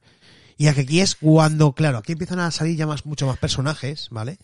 Y 0.58 0.66
aquí 0.66 1.00
es 1.00 1.14
cuando, 1.14 1.72
claro, 1.72 1.96
aquí 1.96 2.12
empiezan 2.12 2.38
a 2.40 2.50
salir 2.50 2.76
ya 2.76 2.86
más, 2.86 3.06
mucho 3.06 3.26
más 3.26 3.38
personajes, 3.38 4.08
¿vale? 4.10 4.36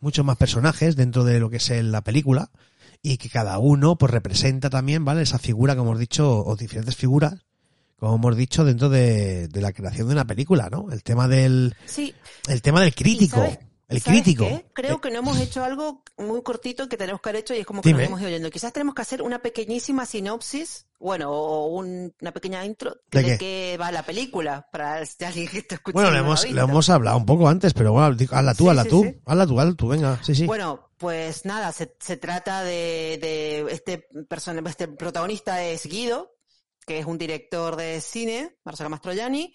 Muchos 0.00 0.24
más 0.24 0.38
personajes 0.38 0.96
dentro 0.96 1.22
de 1.24 1.38
lo 1.38 1.50
que 1.50 1.58
es 1.58 1.68
la 1.68 2.00
película 2.00 2.48
y 3.02 3.16
que 3.18 3.28
cada 3.28 3.58
uno 3.58 3.96
pues 3.96 4.12
representa 4.12 4.70
también, 4.70 5.04
¿vale? 5.04 5.22
Esa 5.22 5.38
figura, 5.38 5.74
como 5.76 5.90
hemos 5.90 6.00
dicho, 6.00 6.44
o 6.44 6.54
diferentes 6.56 6.96
figuras, 6.96 7.34
como 7.98 8.14
hemos 8.16 8.36
dicho, 8.36 8.64
dentro 8.64 8.88
de, 8.88 9.48
de 9.48 9.60
la 9.60 9.72
creación 9.72 10.06
de 10.08 10.14
una 10.14 10.24
película, 10.26 10.68
¿no? 10.70 10.86
El 10.92 11.02
tema 11.02 11.26
del, 11.28 11.74
Sí, 11.84 12.14
el 12.48 12.62
tema 12.62 12.80
del 12.80 12.94
crítico, 12.94 13.36
sabes- 13.38 13.58
el 13.92 14.00
¿sabes 14.00 14.22
crítico. 14.22 14.46
qué? 14.46 14.66
Creo 14.72 14.96
Eh, 14.96 15.00
que 15.00 15.10
no 15.10 15.18
hemos 15.20 15.38
hecho 15.38 15.62
algo 15.64 16.02
muy 16.18 16.42
cortito 16.42 16.88
que 16.88 16.96
tenemos 16.96 17.20
que 17.20 17.28
haber 17.28 17.40
hecho 17.40 17.54
y 17.54 17.58
es 17.58 17.66
como 17.66 17.82
que 17.82 17.88
Dime. 17.90 18.00
nos 18.00 18.08
hemos 18.08 18.20
ido 18.20 18.28
oyendo. 18.28 18.50
Quizás 18.50 18.72
tenemos 18.72 18.94
que 18.94 19.02
hacer 19.02 19.22
una 19.22 19.40
pequeñísima 19.40 20.06
sinopsis, 20.06 20.86
bueno, 20.98 21.30
o 21.30 21.66
un- 21.66 22.14
una 22.20 22.32
pequeña 22.32 22.64
intro 22.64 22.96
¿De 23.10 23.22
de, 23.22 23.38
qué? 23.38 23.78
va 23.80 23.90
la 23.92 24.02
película, 24.04 24.66
para 24.72 25.04
si 25.06 25.24
alguien 25.24 25.48
que 25.48 25.58
está 25.58 25.76
escuchando. 25.76 26.00
Bueno, 26.10 26.16
lo 26.16 26.24
hemos, 26.24 26.86
lo 26.88 26.94
hablado 26.94 27.16
un 27.16 27.26
poco 27.26 27.48
antes, 27.48 27.74
pero 27.74 27.92
bueno, 27.92 28.16
hazla 28.30 28.54
tú, 28.54 28.64
Sí, 28.64 28.70
hazla 28.70 28.82
sí, 28.84 28.88
tú, 28.88 29.02
sí. 29.04 29.20
hazla 29.26 29.46
tú, 29.46 29.60
hazla 29.60 29.74
tú, 29.74 29.88
venga, 29.88 30.20
sí, 30.22 30.34
sí. 30.34 30.46
Bueno, 30.46 30.90
pues 30.98 31.44
nada, 31.44 31.72
se, 31.72 31.96
se 31.98 32.16
trata 32.16 32.62
de, 32.62 33.18
de 33.20 33.66
este 33.70 34.06
persona, 34.28 34.62
este 34.68 34.88
protagonista 34.88 35.62
es 35.64 35.84
Guido, 35.86 36.36
que 36.86 36.98
es 36.98 37.06
un 37.06 37.18
director 37.18 37.76
de 37.76 38.00
cine, 38.00 38.56
Marcelo 38.64 38.90
Mastroianni, 38.90 39.54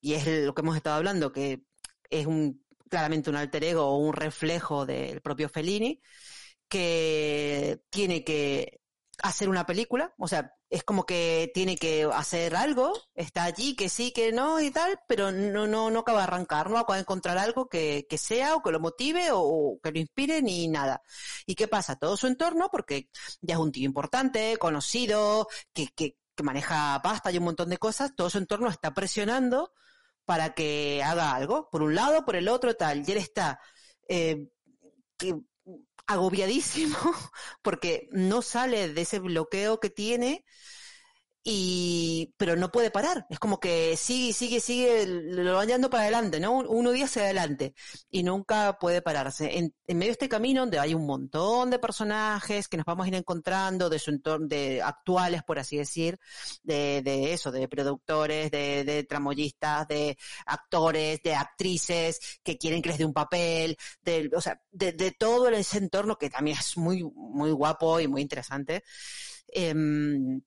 y 0.00 0.14
es 0.14 0.26
lo 0.26 0.54
que 0.54 0.62
hemos 0.62 0.76
estado 0.76 0.96
hablando, 0.96 1.32
que 1.32 1.64
es 2.10 2.26
un 2.26 2.62
claramente 2.88 3.30
un 3.30 3.36
alter 3.36 3.64
ego 3.64 3.86
o 3.86 3.98
un 3.98 4.12
reflejo 4.14 4.86
del 4.86 5.20
propio 5.20 5.48
Fellini, 5.48 6.00
que 6.68 7.80
tiene 7.90 8.24
que 8.24 8.80
hacer 9.22 9.48
una 9.48 9.66
película, 9.66 10.14
o 10.18 10.28
sea, 10.28 10.54
es 10.70 10.84
como 10.84 11.04
que 11.04 11.50
tiene 11.54 11.76
que 11.76 12.08
hacer 12.12 12.54
algo, 12.54 12.92
está 13.14 13.44
allí, 13.44 13.74
que 13.74 13.88
sí, 13.88 14.12
que 14.12 14.32
no 14.32 14.60
y 14.60 14.70
tal, 14.70 15.00
pero 15.08 15.32
no, 15.32 15.66
no, 15.66 15.90
no 15.90 16.00
acaba 16.00 16.18
de 16.18 16.24
arrancar, 16.24 16.70
no 16.70 16.78
acaba 16.78 16.96
de 16.96 17.02
encontrar 17.02 17.38
algo 17.38 17.68
que, 17.68 18.06
que 18.08 18.18
sea 18.18 18.54
o 18.54 18.62
que 18.62 18.70
lo 18.70 18.80
motive 18.80 19.28
o, 19.32 19.78
que 19.82 19.90
lo 19.92 19.98
inspire 19.98 20.42
ni 20.42 20.68
nada. 20.68 21.02
¿Y 21.46 21.54
qué 21.54 21.68
pasa? 21.68 21.96
Todo 21.96 22.16
su 22.16 22.26
entorno, 22.26 22.68
porque 22.70 23.08
ya 23.40 23.54
es 23.54 23.60
un 23.60 23.72
tío 23.72 23.86
importante, 23.86 24.56
conocido, 24.58 25.48
que, 25.72 25.88
que, 25.88 26.16
que 26.34 26.42
maneja 26.42 27.00
pasta 27.02 27.32
y 27.32 27.38
un 27.38 27.44
montón 27.44 27.70
de 27.70 27.78
cosas, 27.78 28.14
todo 28.14 28.30
su 28.30 28.38
entorno 28.38 28.68
está 28.68 28.92
presionando 28.94 29.72
para 30.28 30.52
que 30.52 31.02
haga 31.02 31.34
algo, 31.34 31.70
por 31.70 31.82
un 31.82 31.94
lado, 31.94 32.26
por 32.26 32.36
el 32.36 32.48
otro, 32.48 32.76
tal, 32.76 33.02
y 33.08 33.12
él 33.12 33.16
está 33.16 33.58
eh, 34.10 34.46
agobiadísimo 36.06 36.98
porque 37.62 38.08
no 38.12 38.42
sale 38.42 38.92
de 38.92 39.00
ese 39.00 39.20
bloqueo 39.20 39.80
que 39.80 39.88
tiene 39.88 40.44
y 41.50 42.34
pero 42.36 42.56
no 42.56 42.70
puede 42.70 42.90
parar. 42.90 43.26
Es 43.30 43.38
como 43.38 43.58
que 43.58 43.96
sigue 43.96 44.34
sigue 44.34 44.60
sigue 44.60 45.06
lo 45.06 45.54
van 45.54 45.66
llevando 45.66 45.88
para 45.88 46.02
adelante 46.02 46.40
no 46.40 46.58
uno 46.58 46.92
día 46.92 47.06
hacia 47.06 47.22
adelante 47.22 47.74
y 48.10 48.22
nunca 48.22 48.78
puede 48.78 49.00
pararse. 49.00 49.56
En, 49.56 49.74
medio 49.86 50.08
de 50.08 50.12
este 50.12 50.28
camino 50.28 50.60
donde 50.60 50.78
hay 50.78 50.92
un 50.92 51.06
montón 51.06 51.70
de 51.70 51.78
personajes 51.78 52.68
que 52.68 52.76
nos 52.76 52.84
vamos 52.84 53.06
a 53.06 53.08
ir 53.08 53.14
encontrando 53.14 53.88
de 53.88 53.98
su 53.98 54.10
entorno 54.10 54.46
de 54.46 54.82
actuales 54.82 55.42
por 55.42 55.58
así 55.58 55.78
decir 55.78 56.18
de, 56.62 57.00
de 57.02 57.32
eso 57.32 57.50
de 57.50 57.66
productores 57.66 58.50
de, 58.50 58.84
de 58.84 59.04
tramoyistas 59.04 59.88
de 59.88 60.18
actores 60.44 61.22
de 61.22 61.34
actrices 61.34 62.20
que 62.42 62.58
quieren 62.58 62.82
que 62.82 62.90
les 62.90 62.98
dé 62.98 63.06
un 63.06 63.14
papel 63.14 63.78
de, 64.02 64.30
o 64.36 64.40
sea 64.42 64.60
de, 64.70 64.92
de 64.92 65.12
todo 65.12 65.48
ese 65.48 65.78
entorno 65.78 66.18
que 66.18 66.28
también 66.28 66.58
es 66.58 66.76
muy 66.76 67.02
muy 67.14 67.52
guapo 67.52 68.00
y 68.00 68.06
muy 68.06 68.20
interesante. 68.20 68.84
Em, 69.50 70.42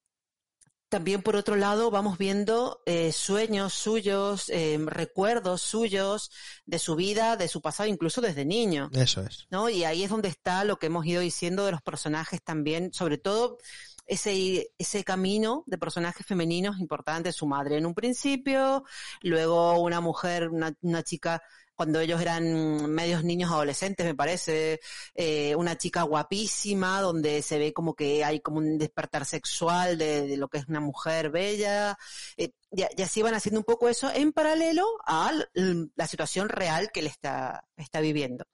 también 0.92 1.22
por 1.22 1.38
otro 1.38 1.56
lado 1.56 1.90
vamos 1.90 2.18
viendo 2.18 2.84
eh, 2.86 3.14
sueños 3.14 3.74
suyos, 3.74 4.50
eh, 4.50 4.78
recuerdos 4.86 5.62
suyos 5.62 6.32
de 6.66 6.80
su 6.80 6.98
vida, 6.98 7.38
de 7.38 7.48
su 7.48 7.62
pasado, 7.62 7.88
incluso 7.88 8.20
desde 8.20 8.44
niño, 8.44 8.90
Eso 8.94 9.22
es. 9.22 9.48
¿no? 9.50 9.70
Y 9.70 9.86
ahí 9.86 10.04
es 10.04 10.10
donde 10.10 10.28
está 10.28 10.66
lo 10.66 10.78
que 10.80 10.88
hemos 10.88 11.06
ido 11.06 11.22
diciendo 11.22 11.66
de 11.66 11.72
los 11.72 11.82
personajes 11.82 12.44
también, 12.44 12.92
sobre 12.94 13.18
todo 13.18 13.58
ese, 14.06 14.74
ese 14.78 15.06
camino 15.06 15.64
de 15.66 15.78
personajes 15.78 16.26
femeninos 16.26 16.78
importantes, 16.80 17.38
su 17.38 17.48
madre 17.48 17.78
en 17.78 17.86
un 17.86 17.96
principio, 17.96 18.84
luego 19.22 19.80
una 19.80 20.02
mujer, 20.02 20.50
una, 20.50 20.74
una 20.82 21.04
chica 21.04 21.42
cuando 21.82 22.00
ellos 22.00 22.22
eran 22.22 22.92
medios 22.92 23.24
niños 23.24 23.50
adolescentes, 23.50 24.06
me 24.06 24.14
parece, 24.14 24.80
eh, 25.16 25.56
una 25.56 25.80
chica 25.80 26.04
guapísima, 26.04 27.02
donde 27.02 27.42
se 27.42 27.58
ve 27.58 27.74
como 27.74 27.96
que 27.96 28.24
hay 28.24 28.40
como 28.40 28.60
un 28.60 28.78
despertar 28.78 29.26
sexual 29.26 29.98
de, 29.98 30.28
de 30.28 30.38
lo 30.38 30.48
que 30.48 30.60
es 30.60 30.68
una 30.68 30.80
mujer 30.80 31.32
bella, 31.32 31.98
eh, 32.38 32.52
y, 32.70 32.82
y, 32.82 33.02
así 33.02 33.24
van 33.24 33.34
haciendo 33.34 33.62
un 33.62 33.64
poco 33.64 33.90
eso 33.90 34.12
en 34.14 34.32
paralelo 34.32 34.86
a 35.08 35.32
la 35.56 36.06
situación 36.06 36.50
real 36.50 36.92
que 36.94 37.00
él 37.00 37.08
está, 37.08 37.66
está 37.76 38.00
viviendo. 38.00 38.46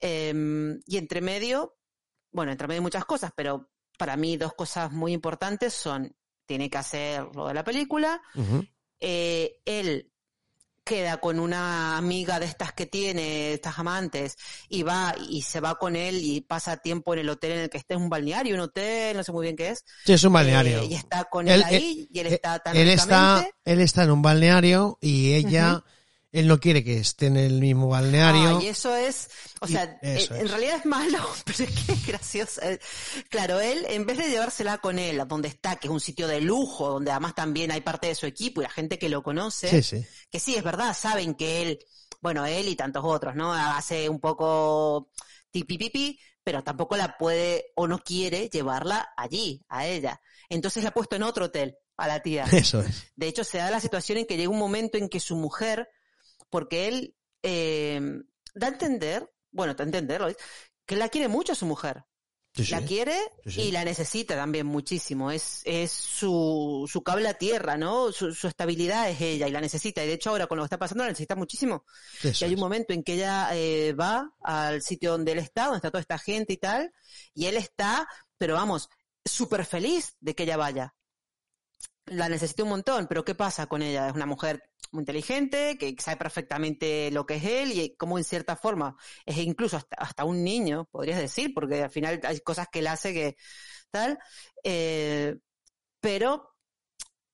Eh, 0.00 0.32
y 0.86 0.96
entre 0.96 1.20
medio, 1.20 1.76
bueno, 2.32 2.52
entre 2.52 2.68
medio 2.68 2.80
muchas 2.80 3.04
cosas, 3.04 3.32
pero 3.36 3.68
para 3.98 4.16
mí 4.16 4.38
dos 4.38 4.54
cosas 4.54 4.90
muy 4.90 5.12
importantes 5.12 5.74
son, 5.74 6.16
tiene 6.46 6.70
que 6.70 6.78
hacer 6.78 7.22
lo 7.34 7.48
de 7.48 7.52
la 7.52 7.64
película, 7.64 8.22
Uh 8.34 8.40
-huh. 8.40 8.68
eh, 9.00 9.60
él 9.66 10.10
queda 10.84 11.16
con 11.16 11.40
una 11.40 11.96
amiga 11.96 12.38
de 12.38 12.46
estas 12.46 12.72
que 12.72 12.86
tiene, 12.86 13.54
estas 13.54 13.78
amantes, 13.78 14.36
y 14.68 14.82
va 14.82 15.14
y 15.28 15.42
se 15.42 15.60
va 15.60 15.76
con 15.76 15.96
él 15.96 16.20
y 16.22 16.42
pasa 16.42 16.76
tiempo 16.76 17.14
en 17.14 17.20
el 17.20 17.30
hotel 17.30 17.52
en 17.52 17.58
el 17.60 17.70
que 17.70 17.78
está, 17.78 17.94
es 17.94 18.00
un 18.00 18.10
balneario, 18.10 18.54
un 18.54 18.60
hotel, 18.60 19.16
no 19.16 19.24
sé 19.24 19.32
muy 19.32 19.44
bien 19.44 19.56
qué 19.56 19.70
es. 19.70 19.84
Sí, 20.04 20.12
es 20.12 20.24
un 20.24 20.32
balneario. 20.34 20.80
Eh, 20.82 20.88
y 20.90 20.94
está 20.94 21.24
con 21.24 21.48
él, 21.48 21.54
él 21.54 21.64
ahí, 21.64 21.74
él, 21.74 22.08
y 22.12 22.18
él 22.20 22.26
está 22.26 22.58
tan 22.58 22.76
él 22.76 22.90
está, 22.90 23.46
él 23.64 23.80
está 23.80 24.04
en 24.04 24.10
un 24.10 24.22
balneario 24.22 24.98
y 25.00 25.32
ella, 25.34 25.74
uh 25.74 25.76
-huh. 25.78 25.93
Él 26.34 26.48
no 26.48 26.58
quiere 26.58 26.82
que 26.82 26.98
esté 26.98 27.26
en 27.26 27.36
el 27.36 27.60
mismo 27.60 27.88
balneario. 27.88 28.58
Ah, 28.58 28.62
y 28.62 28.66
eso 28.66 28.94
es, 28.96 29.30
o 29.60 29.68
sea, 29.68 29.84
eso 30.02 30.34
en 30.34 30.48
realidad 30.48 30.78
es 30.78 30.84
malo, 30.84 31.18
pero 31.44 31.64
es 31.64 31.70
que 31.70 31.92
es 31.92 32.06
gracioso. 32.06 32.60
Claro, 33.30 33.60
él, 33.60 33.86
en 33.88 34.04
vez 34.04 34.18
de 34.18 34.28
llevársela 34.28 34.78
con 34.78 34.98
él, 34.98 35.20
a 35.20 35.26
donde 35.26 35.46
está, 35.46 35.76
que 35.76 35.86
es 35.86 35.92
un 35.92 36.00
sitio 36.00 36.26
de 36.26 36.40
lujo, 36.40 36.90
donde 36.90 37.12
además 37.12 37.36
también 37.36 37.70
hay 37.70 37.82
parte 37.82 38.08
de 38.08 38.16
su 38.16 38.26
equipo 38.26 38.60
y 38.60 38.64
la 38.64 38.70
gente 38.70 38.98
que 38.98 39.08
lo 39.08 39.22
conoce, 39.22 39.68
sí, 39.68 39.82
sí. 39.82 40.06
que 40.28 40.40
sí, 40.40 40.56
es 40.56 40.64
verdad, 40.64 40.96
saben 40.96 41.36
que 41.36 41.62
él, 41.62 41.78
bueno, 42.20 42.44
él 42.44 42.68
y 42.68 42.74
tantos 42.74 43.04
otros, 43.06 43.36
¿no? 43.36 43.52
Hace 43.52 44.08
un 44.08 44.18
poco 44.18 45.10
tipipipi, 45.52 46.18
pero 46.42 46.64
tampoco 46.64 46.96
la 46.96 47.16
puede 47.16 47.66
o 47.76 47.86
no 47.86 48.00
quiere 48.00 48.48
llevarla 48.48 49.12
allí, 49.16 49.64
a 49.68 49.86
ella. 49.86 50.20
Entonces 50.48 50.82
la 50.82 50.88
ha 50.88 50.94
puesto 50.94 51.14
en 51.14 51.22
otro 51.22 51.44
hotel, 51.44 51.76
a 51.96 52.08
la 52.08 52.20
tía. 52.20 52.44
Eso 52.52 52.80
es. 52.80 53.04
De 53.14 53.28
hecho, 53.28 53.44
se 53.44 53.58
da 53.58 53.70
la 53.70 53.78
situación 53.78 54.18
en 54.18 54.26
que 54.26 54.36
llega 54.36 54.50
un 54.50 54.58
momento 54.58 54.98
en 54.98 55.08
que 55.08 55.20
su 55.20 55.36
mujer, 55.36 55.88
porque 56.54 56.86
él 56.86 57.16
eh, 57.42 58.00
da 58.54 58.68
a 58.68 58.70
entender, 58.70 59.28
bueno, 59.50 59.74
da 59.74 59.82
a 59.82 59.86
entenderlo, 59.86 60.28
que 60.86 60.94
la 60.94 61.08
quiere 61.08 61.26
mucho 61.26 61.50
a 61.50 61.56
su 61.56 61.66
mujer. 61.66 62.04
Sí, 62.52 62.64
sí. 62.64 62.70
La 62.70 62.82
quiere 62.82 63.18
sí, 63.44 63.62
y 63.62 63.72
la 63.72 63.84
necesita 63.84 64.36
también 64.36 64.64
muchísimo. 64.64 65.32
Es, 65.32 65.62
es 65.64 65.90
su, 65.90 66.88
su 66.88 67.02
cable 67.02 67.28
a 67.28 67.34
tierra, 67.34 67.76
¿no? 67.76 68.12
Su, 68.12 68.32
su, 68.32 68.46
estabilidad 68.46 69.10
es 69.10 69.20
ella 69.20 69.48
y 69.48 69.50
la 69.50 69.60
necesita. 69.60 70.04
Y 70.04 70.06
de 70.06 70.12
hecho 70.12 70.30
ahora 70.30 70.46
con 70.46 70.56
lo 70.56 70.62
que 70.62 70.66
está 70.66 70.78
pasando 70.78 71.02
la 71.02 71.10
necesita 71.10 71.34
muchísimo. 71.34 71.84
Y 72.22 72.44
hay 72.44 72.54
un 72.54 72.60
momento 72.60 72.92
en 72.92 73.02
que 73.02 73.14
ella 73.14 73.48
eh, 73.52 73.92
va 73.92 74.30
al 74.40 74.80
sitio 74.80 75.10
donde 75.10 75.32
él 75.32 75.40
está, 75.40 75.64
donde 75.64 75.78
está 75.78 75.90
toda 75.90 76.02
esta 76.02 76.18
gente 76.18 76.52
y 76.52 76.58
tal, 76.58 76.92
y 77.34 77.46
él 77.46 77.56
está, 77.56 78.06
pero 78.38 78.54
vamos, 78.54 78.88
súper 79.24 79.64
feliz 79.64 80.14
de 80.20 80.36
que 80.36 80.44
ella 80.44 80.56
vaya. 80.56 80.94
La 82.06 82.28
necesita 82.28 82.62
un 82.62 82.68
montón, 82.70 83.06
pero 83.06 83.24
¿qué 83.24 83.34
pasa 83.34 83.66
con 83.66 83.80
ella? 83.82 84.08
Es 84.08 84.14
una 84.14 84.26
mujer 84.26 84.62
muy 84.92 85.02
inteligente, 85.02 85.76
que 85.78 85.96
sabe 85.98 86.16
perfectamente 86.16 87.10
lo 87.10 87.24
que 87.26 87.36
es 87.36 87.44
él 87.44 87.72
y 87.72 87.96
como 87.96 88.18
en 88.18 88.24
cierta 88.24 88.56
forma 88.56 88.96
es 89.24 89.38
incluso 89.38 89.76
hasta, 89.76 89.96
hasta 89.96 90.24
un 90.24 90.44
niño, 90.44 90.86
podrías 90.90 91.18
decir, 91.18 91.52
porque 91.54 91.82
al 91.82 91.90
final 91.90 92.20
hay 92.24 92.40
cosas 92.40 92.68
que 92.70 92.80
él 92.80 92.86
hace 92.86 93.12
que 93.12 93.36
tal, 93.90 94.18
eh, 94.62 95.36
pero 96.00 96.54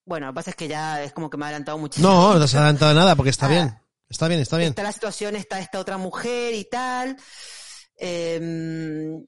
bueno, 0.05 0.27
lo 0.27 0.33
que 0.33 0.37
pasa 0.37 0.51
es 0.51 0.57
que 0.57 0.69
ya 0.69 1.03
es 1.03 1.13
como 1.13 1.29
que 1.29 1.37
me 1.37 1.45
ha 1.45 1.49
adelantado 1.49 1.79
muchísimo. 1.79 2.09
No, 2.09 2.33
no 2.33 2.39
te 2.39 2.45
has 2.45 2.55
adelantado 2.55 2.95
nada 2.95 3.17
porque 3.17 3.31
está 3.31 3.47
ah, 3.47 3.51
bien, 3.51 3.79
está 4.09 4.29
bien, 4.29 4.41
está 4.41 4.57
bien. 4.57 4.71
Está 4.71 4.83
la 4.83 4.93
situación, 4.93 5.37
está 5.37 5.61
esta 5.61 5.81
otra 5.81 5.99
mujer 5.99 6.55
y 6.55 6.65
tal. 6.65 7.17
Eh, 7.97 9.21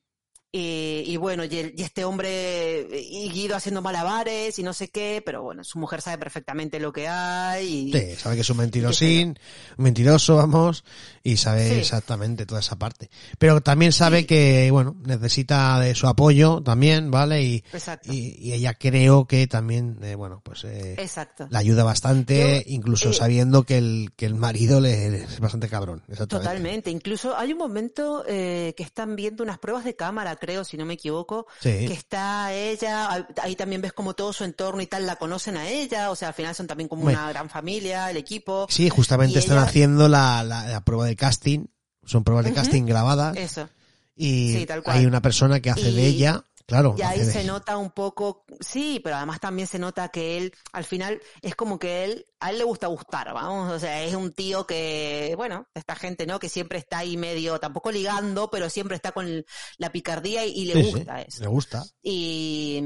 Y, 0.55 1.05
y 1.07 1.17
bueno, 1.17 1.45
y, 1.45 1.57
el- 1.57 1.75
y 1.75 1.83
este 1.83 2.05
hombre, 2.05 2.87
y 3.11 3.31
Guido 3.31 3.57
haciendo 3.57 3.81
malabares 3.81 4.59
y 4.59 4.63
no 4.63 4.75
sé 4.75 4.89
qué, 4.89 5.23
pero 5.25 5.43
bueno, 5.43 5.65
su 5.65 5.79
mujer 5.79 6.03
sabe 6.03 6.19
perfectamente 6.19 6.79
lo 6.79 6.93
que 6.93 7.09
hay. 7.09 7.89
Y, 7.89 7.93
Sí, 7.93 8.15
sabe 8.17 8.35
que 8.35 8.43
es 8.43 8.51
un 8.51 8.59
mentirosín, 8.59 9.39
un 9.79 9.85
mentiroso, 9.85 10.37
vamos, 10.37 10.85
y 11.23 11.39
sabe 11.39 11.71
Sí. 11.71 11.75
exactamente 11.77 12.45
toda 12.45 12.61
esa 12.61 12.77
parte. 12.77 13.09
Pero 13.39 13.63
también 13.63 13.93
sabe 13.93 14.21
Sí. 14.21 14.25
que, 14.27 14.71
bueno, 14.71 14.95
necesita 15.07 15.81
de 15.81 15.95
su 15.95 16.07
apoyo 16.07 16.63
también, 16.63 17.11
¿vale? 17.11 17.43
Y, 17.43 17.65
y, 18.05 18.53
ella 18.53 18.75
creo 18.75 19.27
que 19.27 19.47
también, 19.47 20.01
eh, 20.03 20.17
bueno, 20.17 20.43
pues 20.45 20.65
eh, 20.65 20.97
Exacto. 20.99 21.47
la 21.51 21.61
ayuda 21.61 21.83
bastante, 21.83 22.63
Yo, 22.67 22.73
incluso 22.75 23.09
eh, 23.09 23.15
sabiendo 23.15 23.63
que 23.63 23.79
el, 23.79 24.13
que 24.17 24.27
el 24.27 24.35
marido 24.35 24.83
le, 24.83 25.23
es 25.25 25.41
bastante 25.41 25.71
cabrón. 25.71 26.03
Totalmente. 26.29 26.91
Incluso 26.91 27.35
hay 27.39 27.53
un 27.53 27.59
momento 27.59 28.23
eh, 28.29 28.75
que 28.77 28.83
están 28.83 29.17
viendo 29.17 29.43
unas 29.43 29.59
pruebas 29.59 29.85
de 29.87 29.97
cámara, 29.97 30.37
creo, 30.43 30.65
si 30.65 30.77
no 30.77 30.85
me 30.85 30.95
equivoco, 30.95 31.47
Sí. 31.61 31.87
que 31.87 31.93
está 31.93 32.53
ella, 32.53 33.27
ahí- 33.41 33.55
también 33.55 33.81
ves 33.81 33.93
como 33.93 34.15
todo 34.15 34.33
su 34.33 34.43
entorno 34.43 34.83
y 34.83 34.87
tal 34.89 35.07
la 35.07 35.15
conocen 35.17 35.57
a 35.57 35.69
ella, 35.69 36.11
o 36.11 36.17
sea, 36.17 36.29
al 36.29 36.35
final 36.35 36.55
son 36.57 36.67
también 36.67 36.89
como 36.89 37.03
Bueno. 37.05 37.21
una 37.21 37.29
gran 37.29 37.49
familia, 37.49 38.11
el 38.11 38.17
equipo. 38.17 38.67
Sí, 38.69 38.89
justamente 38.89 39.39
están 39.39 39.59
ella- 39.59 39.67
haciendo 39.67 40.09
la, 40.09 40.43
la, 40.43 40.67
la 40.67 40.85
prueba 40.85 41.07
de 41.07 41.15
casting, 41.15 41.67
son 42.05 42.25
pruebas 42.25 42.45
de 42.45 42.51
Ujú. 42.51 42.61
casting 42.61 42.83
grabadas, 42.87 43.37
Eso. 43.37 43.69
y 44.17 44.53
sí, 44.59 44.67
tal 44.67 44.83
cual. 44.83 44.99
hay 44.99 45.07
una 45.07 45.23
persona 45.23 45.61
que 45.61 45.71
hace 45.71 45.93
de 45.93 46.03
Y- 46.03 46.07
ella, 46.17 46.45
claro, 46.67 46.95
Y 46.95 47.03
ahí 47.03 47.25
se 47.25 47.43
nota 47.45 47.79
un 47.79 47.91
poco, 47.91 48.45
sí, 48.61 49.01
pero 49.03 49.17
además 49.17 49.41
también 49.41 49.67
se 49.67 49.79
nota 49.79 50.11
que 50.11 50.37
él, 50.37 50.55
al 50.73 50.85
final, 50.85 51.23
es 51.41 51.55
como 51.57 51.79
que 51.79 52.05
él, 52.05 52.27
a 52.39 52.51
él 52.51 52.59
le 52.59 52.65
gusta 52.65 52.87
gustar, 52.89 53.33
vamos, 53.33 53.73
o 53.73 53.79
sea, 53.79 54.03
es 54.05 54.15
un 54.15 54.33
tío 54.35 54.67
que, 54.67 55.33
bueno, 55.37 55.67
esta 55.75 55.97
gente, 55.97 56.27
¿no? 56.27 56.39
Que 56.39 56.51
siempre 56.51 56.79
está 56.79 56.99
ahí 56.99 57.17
medio, 57.17 57.59
tampoco 57.61 57.91
ligando, 57.91 58.51
pero 58.51 58.69
siempre 58.69 58.97
está 58.97 59.13
con 59.13 59.45
la 59.79 59.91
picardía 59.93 60.45
y, 60.45 60.51
y 60.53 60.65
le 60.67 60.75
Sí, 60.75 60.85
sí, 60.85 61.07
gusta 61.07 61.23
eso. 61.23 61.41
le 61.41 61.47
gusta. 61.47 61.89
Y, 62.03 62.83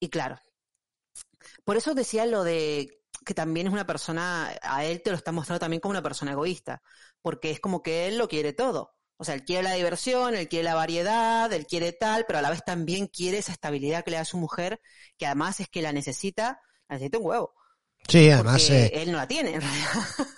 y 0.00 0.08
claro, 0.10 0.38
por 1.64 1.76
eso 1.76 1.94
decía 1.94 2.26
lo 2.26 2.44
de 2.44 3.00
que 3.24 3.34
también 3.34 3.66
es 3.68 3.72
una 3.72 3.86
persona, 3.86 4.52
a 4.62 4.84
él 4.84 5.02
te 5.02 5.10
lo 5.10 5.16
está 5.16 5.32
mostrando 5.32 5.60
también 5.60 5.80
como 5.80 5.92
una 5.92 6.02
persona 6.02 6.32
egoísta, 6.32 6.82
porque 7.22 7.50
es 7.50 7.60
como 7.60 7.82
que 7.82 8.06
él 8.08 8.18
lo 8.18 8.28
quiere 8.28 8.52
todo. 8.52 8.93
O 9.16 9.24
sea, 9.24 9.34
él 9.34 9.44
quiere 9.44 9.62
la 9.62 9.74
diversión, 9.74 10.34
él 10.34 10.48
quiere 10.48 10.64
la 10.64 10.74
variedad, 10.74 11.52
él 11.52 11.66
quiere 11.66 11.92
tal, 11.92 12.24
pero 12.26 12.40
a 12.40 12.42
la 12.42 12.50
vez 12.50 12.62
también 12.64 13.06
quiere 13.06 13.38
esa 13.38 13.52
estabilidad 13.52 14.04
que 14.04 14.10
le 14.10 14.16
da 14.16 14.24
su 14.24 14.38
mujer, 14.38 14.80
que 15.16 15.26
además 15.26 15.60
es 15.60 15.68
que 15.68 15.82
la 15.82 15.92
necesita, 15.92 16.60
la 16.88 16.96
necesita 16.96 17.18
un 17.18 17.26
huevo. 17.26 17.54
Sí, 18.08 18.28
además, 18.28 18.68
eh, 18.68 18.90
él 18.94 19.12
no 19.12 19.18
la 19.18 19.26
tiene, 19.28 19.54
en 19.54 19.60
realidad. 19.60 19.90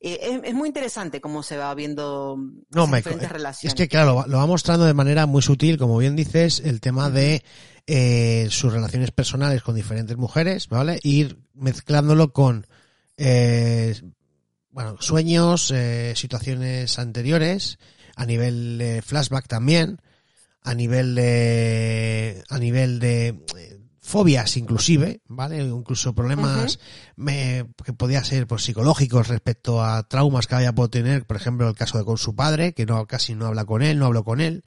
Eh, 0.00 0.16
es, 0.22 0.40
es 0.44 0.54
muy 0.54 0.68
interesante 0.68 1.20
cómo 1.20 1.42
se 1.42 1.56
va 1.56 1.74
viendo 1.74 2.36
No, 2.38 2.82
esas 2.84 2.86
Michael, 2.88 3.02
diferentes 3.02 3.26
es 3.26 3.32
relaciones. 3.32 3.74
que 3.74 3.88
claro, 3.88 4.24
lo 4.28 4.38
va- 4.38 4.46
mostrando 4.46 4.84
de 4.84 4.94
manera 4.94 5.26
muy 5.26 5.42
sutil, 5.42 5.76
como 5.76 5.98
bien 5.98 6.14
dices, 6.14 6.60
el 6.64 6.80
tema 6.80 7.10
de 7.10 7.42
eh, 7.88 8.46
sus 8.48 8.72
relaciones 8.72 9.10
personales 9.10 9.60
con 9.64 9.74
diferentes 9.74 10.16
mujeres, 10.16 10.68
¿vale? 10.68 11.00
Ir 11.02 11.40
mezclándolo 11.52 12.32
con, 12.32 12.68
eh, 13.16 14.00
bueno, 14.70 14.96
sueños, 15.00 15.72
eh, 15.74 16.12
situaciones 16.14 17.00
anteriores, 17.00 17.80
a 18.18 18.26
nivel 18.26 18.78
de 18.78 19.00
flashback 19.02 19.46
también, 19.46 20.00
a 20.62 20.74
nivel 20.74 21.14
de, 21.14 22.42
a 22.48 22.58
nivel 22.58 22.98
de 22.98 23.28
eh, 23.56 23.78
fobias 24.00 24.56
inclusive, 24.56 25.20
¿vale? 25.28 25.62
Incluso 25.62 26.14
problemas 26.14 26.78
me- 27.16 27.66
que 27.84 27.92
podía 27.92 28.24
ser 28.24 28.46
pues, 28.46 28.64
psicológicos 28.64 29.28
respecto 29.28 29.82
a 29.84 30.02
traumas 30.08 30.46
que 30.46 30.56
haya 30.56 30.72
podido 30.74 30.90
tener, 30.90 31.26
por 31.26 31.36
ejemplo, 31.36 31.68
el 31.68 31.74
caso 31.74 31.96
de 31.98 32.04
con 32.04 32.18
su 32.18 32.34
padre, 32.34 32.72
que 32.74 32.86
no 32.86 33.06
casi 33.06 33.34
no 33.34 33.46
habla 33.46 33.64
con 33.64 33.82
él, 33.82 33.98
no 33.98 34.06
habló 34.06 34.24
con 34.24 34.40
él. 34.40 34.62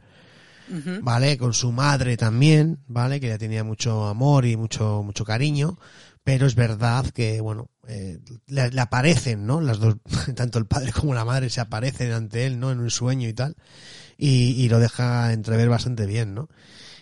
¿vale? 1.02 1.38
Con 1.38 1.54
su 1.54 1.74
madre 1.74 2.16
también, 2.16 2.80
¿vale? 2.88 3.20
Que 3.20 3.28
ya 3.28 3.38
tenía 3.38 3.64
mucho 3.66 4.08
amor 4.08 4.46
y 4.46 4.56
mucho, 4.56 5.04
mucho 5.04 5.26
cariño, 5.26 5.78
pero 6.24 6.46
es 6.46 6.56
verdad 6.56 7.06
que, 7.08 7.42
bueno, 7.42 7.70
eh, 7.88 8.20
le, 8.48 8.80
aparecen, 8.80 9.46
¿no? 9.46 9.62
Las 9.62 9.80
dos, 9.80 9.96
tanto 10.36 10.60
el 10.60 10.66
padre 10.66 10.92
como 10.92 11.14
la 11.14 11.26
madre 11.26 11.50
se 11.50 11.62
aparecen 11.62 12.12
ante 12.12 12.46
él, 12.46 12.60
¿no? 12.60 12.72
En 12.72 12.80
un 12.80 12.92
sueño 12.92 13.28
y 13.28 13.34
tal, 13.34 13.56
y, 14.18 14.52
y 14.54 14.70
lo 14.70 14.80
deja 14.80 15.34
entrever 15.34 15.70
bastante 15.70 16.06
bien, 16.06 16.34
¿no? 16.34 16.50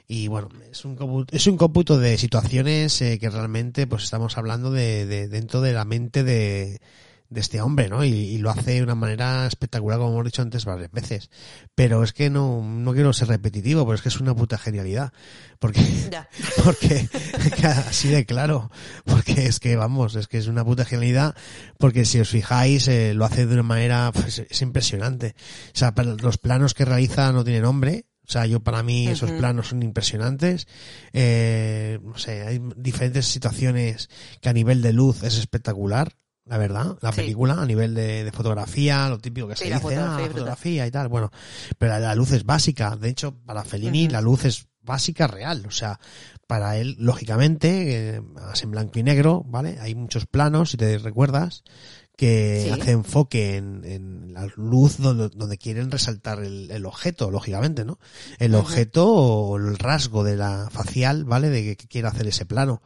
Y 0.08 0.28
bueno, 0.28 0.50
es 0.72 0.86
un 0.86 0.96
cómputo, 0.96 1.36
es 1.36 1.46
un 1.46 1.58
cómputo 1.58 2.00
de 2.00 2.18
situaciones 2.18 3.00
eh, 3.02 3.20
que 3.20 3.30
realmente 3.30 3.86
pues 3.86 4.04
estamos 4.04 4.38
hablando 4.40 4.72
de, 4.72 5.06
de 5.06 5.28
dentro 5.28 5.62
de 5.62 5.74
la 5.74 5.86
mente 5.86 6.24
de, 6.24 6.82
de 7.30 7.42
este 7.42 7.62
hombre, 7.62 7.90
¿no? 7.90 8.04
Y, 8.04 8.10
y 8.10 8.38
lo 8.40 8.50
hace 8.50 8.74
de 8.74 8.84
una 8.84 8.96
manera 8.96 9.46
espectacular, 9.46 10.00
como 10.00 10.14
hemos 10.14 10.26
dicho 10.26 10.42
antes 10.42 10.66
varias 10.66 10.92
veces. 10.92 11.30
Pero 11.76 12.04
es 12.04 12.14
que 12.14 12.30
no, 12.30 12.64
no 12.64 12.94
quiero 12.94 13.14
ser 13.14 13.28
repetitivo, 13.28 13.86
pero 13.86 13.96
es 13.96 14.02
que 14.02 14.10
es 14.10 14.20
una 14.20 14.36
puta 14.36 14.58
genialidad. 14.58 15.14
Porque, 15.60 15.82
Ya. 16.12 16.28
porque, 16.64 17.08
así 17.64 18.08
de 18.10 18.26
claro, 18.26 18.72
porque 19.06 19.46
es 19.46 19.60
que 19.60 19.76
vamos, 19.76 20.16
es 20.16 20.28
que 20.28 20.38
es 20.38 20.48
una 20.48 20.66
puta 20.66 20.86
genialidad, 20.86 21.36
porque 21.78 22.06
si 22.06 22.20
os 22.20 22.30
fijáis, 22.30 22.88
eh, 22.88 23.14
lo 23.14 23.26
hace 23.26 23.46
de 23.46 23.54
una 23.54 23.64
manera, 23.64 24.12
pues 24.14 24.40
es 24.40 24.62
impresionante. 24.62 25.36
O 25.74 25.78
sea, 25.78 25.94
los 26.22 26.38
planos 26.38 26.74
que 26.74 26.86
realiza 26.86 27.32
no 27.32 27.44
tienen 27.44 27.64
nombre, 27.64 28.06
o 28.30 28.32
sea, 28.32 28.46
yo 28.46 28.60
para 28.60 28.84
mí 28.84 29.08
esos 29.08 29.32
planos 29.32 29.70
son 29.70 29.82
impresionantes. 29.82 30.68
Eh, 31.14 31.98
no 32.04 32.16
sé, 32.20 32.46
hay 32.46 32.62
diferentes 32.76 33.26
situaciones 33.26 34.08
que 34.40 34.50
a 34.50 34.54
nivel 34.54 34.84
de 34.84 34.94
luz 34.94 35.24
es 35.24 35.40
espectacular, 35.40 36.16
la 36.50 36.58
verdad, 36.58 36.98
la 37.02 37.12
Sí. 37.12 37.22
película, 37.22 37.54
a 37.62 37.66
nivel 37.66 37.94
de, 37.94 38.24
de 38.26 38.32
fotografía, 38.32 39.08
lo 39.08 39.20
típico 39.20 39.48
que 39.48 39.56
Sí, 39.56 39.66
se 39.66 39.70
la 39.70 39.76
dice, 39.78 39.84
fotografía 39.84 40.16
ah, 40.18 40.22
la 40.28 40.34
fotografía 40.34 40.88
y 40.88 40.92
tal, 40.92 41.08
bueno, 41.08 41.32
pero 41.78 41.94
la, 41.94 42.00
la 42.00 42.16
luz 42.16 42.32
es 42.32 42.44
básica. 42.44 42.96
De 42.96 43.10
hecho, 43.10 43.36
para 43.46 43.64
Fellini 43.64 44.10
la 44.10 44.20
luz 44.22 44.46
es 44.46 44.66
básica 44.82 45.28
real, 45.28 45.64
o 45.68 45.72
sea, 45.72 46.00
para 46.48 46.78
él, 46.78 46.96
lógicamente, 47.00 48.16
eh, 48.16 48.22
en 48.64 48.72
blanco 48.72 48.98
y 48.98 49.04
negro, 49.04 49.44
¿vale? 49.46 49.78
Hay 49.80 49.94
muchos 49.94 50.26
planos, 50.26 50.72
si 50.72 50.78
te 50.78 50.98
recuerdas, 50.98 51.64
que 52.18 52.64
Sí. 52.66 52.70
hace 52.72 52.92
enfoque 52.92 53.56
en, 53.58 53.86
en 53.86 54.34
la 54.34 54.48
luz 54.58 54.98
donde, 54.98 55.30
donde 55.30 55.58
quieren 55.58 55.90
resaltar 55.92 56.40
el, 56.44 56.70
el 56.72 56.86
objeto, 56.86 57.30
lógicamente, 57.32 57.86
¿no? 57.86 58.00
El 58.40 58.56
objeto 58.56 59.08
o 59.08 59.58
el 59.58 59.78
rasgo 59.78 60.24
de 60.24 60.36
la 60.36 60.68
facial, 60.72 61.24
¿vale? 61.24 61.50
De 61.50 61.64
que, 61.64 61.78
que 61.78 61.88
quiere 61.88 62.08
hacer 62.08 62.28
ese 62.28 62.46
plano. 62.46 62.82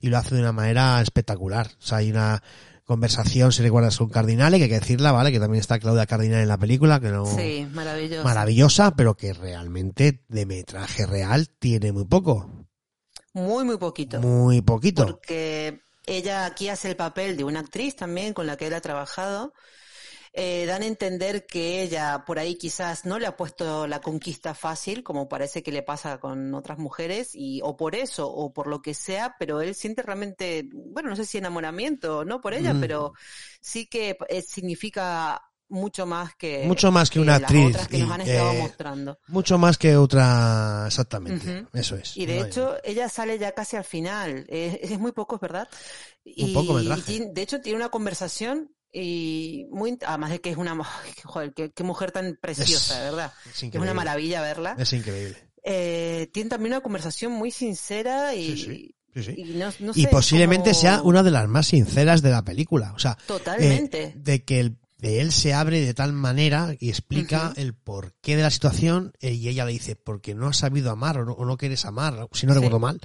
Y 0.00 0.08
lo 0.08 0.16
hace 0.18 0.36
de 0.36 0.40
una 0.40 0.52
manera 0.52 1.00
espectacular. 1.02 1.66
O 1.82 1.86
sea, 1.86 1.98
hay 1.98 2.10
una 2.10 2.42
conversación, 2.88 3.52
si 3.52 3.62
recuerdas, 3.62 3.98
con 3.98 4.08
Cardinale, 4.08 4.56
que 4.56 4.64
hay 4.64 4.70
que 4.70 4.80
decirla, 4.80 5.12
¿vale? 5.12 5.30
Que 5.30 5.38
también 5.38 5.60
está 5.60 5.78
Claudia 5.78 6.06
Cardinale 6.06 6.42
en 6.42 6.48
la 6.48 6.56
película, 6.56 6.98
que 7.00 7.10
no... 7.10 7.26
Sí, 7.26 7.68
maravilloso. 7.70 8.24
Maravillosa, 8.24 8.96
pero 8.96 9.14
que 9.14 9.34
realmente 9.34 10.24
de 10.26 10.46
metraje 10.46 11.04
real 11.04 11.50
tiene 11.58 11.92
muy 11.92 12.06
poco. 12.06 12.66
Muy, 13.34 13.64
muy 13.64 13.76
poquito. 13.76 14.20
Muy 14.20 14.62
poquito. 14.62 15.04
Porque 15.04 15.82
ella 16.06 16.46
aquí 16.46 16.70
hace 16.70 16.88
el 16.88 16.96
papel 16.96 17.36
de 17.36 17.44
una 17.44 17.60
actriz 17.60 17.94
también 17.94 18.32
con 18.32 18.46
la 18.46 18.56
que 18.56 18.68
él 18.68 18.74
ha 18.74 18.80
trabajado. 18.80 19.52
Eh, 20.40 20.66
dan 20.66 20.82
a 20.82 20.86
entender 20.86 21.46
que 21.46 21.82
ella 21.82 22.22
por 22.24 22.38
ahí 22.38 22.54
quizás 22.54 23.04
no 23.04 23.18
le 23.18 23.26
ha 23.26 23.36
puesto 23.36 23.88
la 23.88 24.00
conquista 24.00 24.54
fácil, 24.54 25.02
como 25.02 25.28
parece 25.28 25.64
que 25.64 25.72
le 25.72 25.82
pasa 25.82 26.18
con 26.20 26.54
otras 26.54 26.78
mujeres, 26.78 27.30
y 27.34 27.60
o 27.64 27.76
por 27.76 27.96
eso, 27.96 28.30
o 28.30 28.52
por 28.52 28.68
lo 28.68 28.80
que 28.80 28.94
sea, 28.94 29.34
pero 29.40 29.60
él 29.60 29.74
siente 29.74 30.02
realmente, 30.02 30.68
bueno, 30.72 31.10
no 31.10 31.16
sé 31.16 31.24
si 31.24 31.38
enamoramiento, 31.38 32.24
no 32.24 32.40
por 32.40 32.54
ella, 32.54 32.72
Mm. 32.72 32.80
pero 32.80 33.12
sí 33.60 33.86
que 33.86 34.16
eh, 34.28 34.42
significa 34.42 35.42
mucho 35.70 36.06
más 36.06 36.34
que 36.36 36.64
Mucho 36.66 36.92
más 36.92 37.10
que 37.10 37.18
una 37.20 37.34
actriz 37.34 37.70
otras 37.74 37.88
que 37.88 37.98
y, 37.98 38.02
nos 38.02 38.10
han 38.12 38.20
estado 38.20 38.52
eh, 38.52 38.58
mostrando. 38.58 39.18
Mucho 39.26 39.58
más 39.58 39.76
que 39.76 39.96
otra, 39.96 40.84
exactamente. 40.86 41.66
Eso 41.74 41.96
es. 41.96 42.16
Y 42.16 42.26
de 42.26 42.36
No 42.36 42.44
hay- 42.44 42.48
hecho, 42.48 42.76
ella 42.84 43.08
sale 43.08 43.38
ya 43.40 43.52
casi 43.52 43.76
al 43.76 43.84
final. 43.84 44.46
Es, 44.48 44.78
es 44.92 44.98
muy 45.00 45.10
poco, 45.12 45.36
verdad. 45.38 45.68
Y, 46.24 46.54
poco 46.54 46.74
metraje. 46.74 47.12
y 47.12 47.32
de 47.32 47.42
hecho, 47.42 47.60
tiene 47.60 47.76
una 47.76 47.88
conversación 47.90 48.70
y 48.92 49.66
muy, 49.70 49.98
además 50.06 50.30
de 50.30 50.40
que 50.40 50.50
es 50.50 50.56
una, 50.56 50.76
joder, 51.24 51.52
qué, 51.54 51.70
qué 51.72 51.84
mujer 51.84 52.12
tan 52.12 52.38
preciosa, 52.40 52.94
Es- 52.94 52.98
de 52.98 53.04
verdad. 53.04 53.32
es 53.52 53.62
una 53.74 53.94
maravilla 53.94 54.40
verla. 54.40 54.74
Es 54.78 54.92
increíble. 54.92 55.36
Eh, 55.62 56.30
tiene 56.32 56.48
también 56.50 56.72
una 56.72 56.80
conversación 56.82 57.32
muy 57.32 57.50
sincera 57.50 58.34
y, 58.34 58.56
Sí, 58.56 58.64
sí. 58.64 58.94
Sí, 59.14 59.22
sí. 59.22 59.34
y 59.36 59.44
no, 59.56 59.70
no 59.80 59.92
y 59.94 60.02
sé, 60.02 60.08
posiblemente 60.08 60.70
como- 60.70 60.80
sea 60.80 61.02
una 61.02 61.22
de 61.22 61.30
las 61.30 61.48
más 61.48 61.66
sinceras 61.66 62.22
de 62.22 62.30
la 62.30 62.42
película. 62.44 62.92
O 62.94 62.98
sea, 62.98 63.16
Totalmente. 63.26 64.02
eh, 64.04 64.12
de 64.16 64.44
que 64.44 64.60
el- 64.60 64.76
de 64.98 65.20
él 65.20 65.30
se 65.32 65.54
abre 65.54 65.80
de 65.80 65.94
tal 65.94 66.12
manera 66.12 66.74
y 66.78 66.88
explica 66.88 67.52
el 67.56 67.72
porqué 67.74 68.36
de 68.36 68.42
la 68.42 68.50
situación 68.50 69.12
eh, 69.20 69.32
y 69.32 69.48
ella 69.48 69.64
le 69.64 69.72
dice, 69.72 69.94
porque 69.96 70.34
no 70.34 70.48
has 70.48 70.56
sabido 70.56 70.90
amar 70.90 71.18
o 71.18 71.24
no, 71.24 71.32
o 71.32 71.44
no 71.44 71.56
quieres 71.56 71.84
amar, 71.84 72.28
si 72.32 72.46
no 72.46 72.52
Sí. 72.52 72.58
recuerdo 72.58 72.78
mal. 72.80 73.00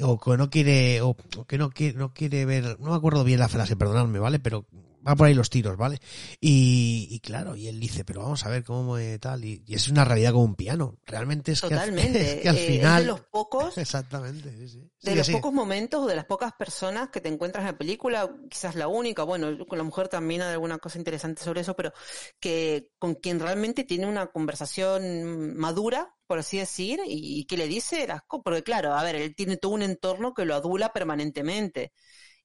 O 0.00 0.18
que 0.18 0.36
no 0.36 0.50
quiere, 0.50 1.00
o, 1.02 1.16
o 1.36 1.44
que 1.46 1.56
no 1.56 1.70
quiere, 1.70 1.96
no 1.96 2.12
quiere 2.12 2.44
ver, 2.46 2.78
no 2.80 2.90
me 2.90 2.96
acuerdo 2.96 3.22
bien 3.22 3.38
la 3.38 3.48
frase, 3.48 3.76
perdonadme, 3.76 4.18
¿vale? 4.18 4.40
Pero 4.40 4.66
va 5.06 5.16
por 5.16 5.26
ahí 5.26 5.34
los 5.34 5.50
tiros, 5.50 5.76
¿vale? 5.76 5.98
Y, 6.40 7.08
y 7.10 7.20
claro, 7.20 7.56
y 7.56 7.68
él 7.68 7.80
dice, 7.80 8.04
pero 8.04 8.22
vamos 8.22 8.44
a 8.46 8.50
ver 8.50 8.64
cómo 8.64 8.98
eh, 8.98 9.18
tal, 9.18 9.44
y, 9.44 9.62
y 9.66 9.74
es 9.74 9.88
una 9.88 10.04
realidad 10.04 10.32
como 10.32 10.44
un 10.44 10.56
piano. 10.56 10.98
Realmente 11.06 11.52
es 11.52 11.62
que 11.62 11.74
al- 11.74 11.82
Totalmente. 11.94 12.20
es 12.20 12.36
que 12.36 12.48
al 12.48 12.58
Eh, 12.58 12.58
final... 12.58 12.84
Es 12.86 12.94
de 12.94 13.04
los 13.04 13.20
pocos, 13.22 13.74
Exactamente, 13.76 14.50
sí, 14.56 14.68
sí. 14.68 14.90
de 15.02 15.16
los 15.16 15.28
pocos 15.28 15.52
momentos 15.52 16.02
o 16.02 16.06
de 16.06 16.16
las 16.16 16.24
pocas 16.24 16.52
personas 16.54 17.10
que 17.10 17.20
te 17.20 17.28
encuentras 17.28 17.62
en 17.62 17.72
la 17.72 17.78
película, 17.78 18.30
quizás 18.50 18.74
la 18.74 18.88
única, 18.88 19.22
bueno, 19.22 19.66
con 19.66 19.76
la 19.76 19.84
mujer 19.84 20.08
también 20.08 20.40
hay 20.40 20.52
alguna 20.54 20.78
cosa 20.78 20.96
interesante 20.98 21.42
sobre 21.42 21.60
eso, 21.60 21.76
pero 21.76 21.92
que 22.40 22.88
con 22.98 23.14
quien 23.16 23.38
realmente 23.38 23.84
tiene 23.84 24.06
una 24.06 24.28
conversación 24.28 25.54
madura, 25.58 26.14
por 26.26 26.38
así 26.38 26.56
decir, 26.58 27.00
y, 27.06 27.40
y 27.40 27.44
que 27.46 27.58
le 27.58 27.68
dice 27.68 28.06
las 28.06 28.22
cosas, 28.22 28.44
porque 28.44 28.62
claro, 28.62 28.94
a 28.94 29.02
ver, 29.04 29.16
él 29.16 29.34
tiene 29.36 29.58
todo 29.58 29.72
un 29.72 29.82
entorno 29.82 30.32
que 30.32 30.46
lo 30.46 30.54
adula 30.54 30.90
permanentemente. 30.92 31.92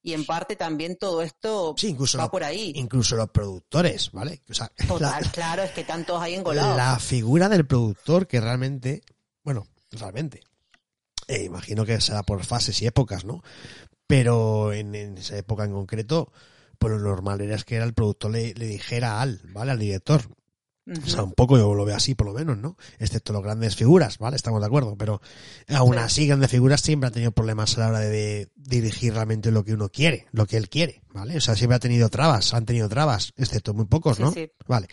Y 0.02 0.14
en 0.14 0.24
parte 0.24 0.56
también 0.56 0.96
todo 0.96 1.20
esto 1.22 1.74
Sí, 1.76 1.88
incluso, 1.88 2.16
va 2.18 2.30
por 2.30 2.42
ahí. 2.42 2.72
incluso 2.76 3.16
los 3.16 3.28
productores, 3.30 4.10
¿vale? 4.12 4.42
O 4.48 4.54
sea, 4.54 4.70
Total, 4.88 5.22
la, 5.22 5.30
claro, 5.32 5.62
es 5.62 5.72
que 5.72 5.84
todos 5.84 6.22
ahí 6.22 6.34
engolados. 6.34 6.76
la 6.76 6.98
figura 6.98 7.48
del 7.48 7.66
productor 7.66 8.26
que 8.26 8.40
realmente, 8.40 9.02
bueno, 9.44 9.66
realmente, 9.92 10.40
eh, 11.28 11.44
imagino 11.44 11.84
que 11.84 12.00
será 12.00 12.22
por 12.22 12.44
fases 12.44 12.80
y 12.80 12.86
épocas, 12.86 13.24
¿no? 13.24 13.42
Pero 14.06 14.72
en, 14.72 14.94
en 14.94 15.18
esa 15.18 15.36
época 15.36 15.64
en 15.64 15.72
concreto, 15.72 16.32
pues 16.78 16.92
lo 16.92 16.98
normal 16.98 17.40
era 17.42 17.54
es 17.56 17.64
que 17.64 17.76
era 17.76 17.84
el 17.84 17.92
productor 17.94 18.30
le, 18.30 18.54
le 18.54 18.66
dijera 18.66 19.20
al, 19.20 19.40
¿vale? 19.52 19.72
Al 19.72 19.78
director. 19.78 20.22
O 20.86 21.08
sea, 21.08 21.22
un 21.22 21.32
poco 21.32 21.56
yo 21.56 21.72
lo 21.74 21.84
veo 21.84 21.94
así, 21.94 22.14
por 22.14 22.26
lo 22.26 22.32
menos, 22.32 22.58
¿no? 22.58 22.76
Excepto 22.98 23.32
los 23.32 23.42
grandes 23.42 23.76
figuras, 23.76 24.18
¿vale? 24.18 24.34
Estamos 24.36 24.60
de 24.60 24.66
acuerdo. 24.66 24.96
Pero 24.96 25.20
aún 25.68 25.94
Sí. 25.94 26.00
así, 26.00 26.26
grandes 26.26 26.50
figuras 26.50 26.80
siempre 26.80 27.06
han 27.06 27.12
tenido 27.12 27.32
problemas 27.32 27.76
a 27.76 27.80
la 27.80 27.88
hora 27.88 28.00
de, 28.00 28.08
de 28.10 28.50
dirigir 28.56 29.12
realmente 29.14 29.50
lo 29.52 29.64
que 29.64 29.74
uno 29.74 29.88
quiere, 29.90 30.26
lo 30.32 30.46
que 30.46 30.56
él 30.56 30.68
quiere, 30.68 31.02
¿vale? 31.12 31.36
O 31.36 31.40
sea, 31.40 31.54
siempre 31.54 31.76
ha 31.76 31.80
tenido 31.80 32.08
trabas, 32.08 32.54
han 32.54 32.66
tenido 32.66 32.88
trabas, 32.88 33.32
excepto 33.36 33.72
muy 33.74 33.84
pocos, 33.84 34.16
Sí, 34.16 34.22
¿no? 34.22 34.32
sí. 34.32 34.50
Vale. 34.66 34.88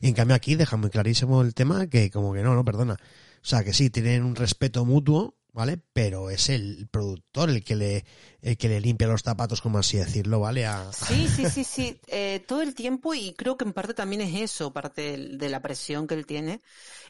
Y 0.00 0.08
en 0.08 0.14
cambio 0.14 0.36
aquí 0.36 0.54
deja 0.54 0.76
muy 0.76 0.90
clarísimo 0.90 1.42
el 1.42 1.54
tema 1.54 1.86
que 1.88 2.10
como 2.10 2.32
que 2.32 2.42
no, 2.42 2.54
no, 2.54 2.64
perdona. 2.64 2.94
O 2.94 3.46
sea, 3.48 3.64
que 3.64 3.72
sí, 3.72 3.90
tienen 3.90 4.22
un 4.24 4.36
respeto 4.36 4.84
mutuo, 4.84 5.34
¿vale? 5.52 5.78
Pero 5.92 6.30
es 6.30 6.48
el 6.48 6.88
productor 6.90 7.50
el 7.50 7.64
que 7.64 7.76
le, 7.76 8.04
el 8.42 8.56
que 8.56 8.68
le 8.68 8.80
limpia 8.80 9.08
los 9.08 9.22
zapatos, 9.22 9.60
como 9.60 9.78
así 9.78 9.96
decirlo, 9.96 10.40
¿vale? 10.40 10.66
A, 10.66 10.90
Sí, 10.92 11.28
sí, 11.28 11.48
sí, 11.48 11.64
sí, 11.64 12.00
eh, 12.08 12.44
todo 12.46 12.62
el 12.62 12.74
tiempo 12.74 13.14
y 13.14 13.34
creo 13.34 13.56
que 13.56 13.64
en 13.64 13.72
parte 13.72 13.94
también 13.94 14.22
es 14.22 14.40
eso, 14.40 14.72
parte 14.72 15.16
de 15.16 15.48
la 15.48 15.60
presión 15.62 16.06
que 16.06 16.14
él 16.14 16.26
tiene. 16.26 16.60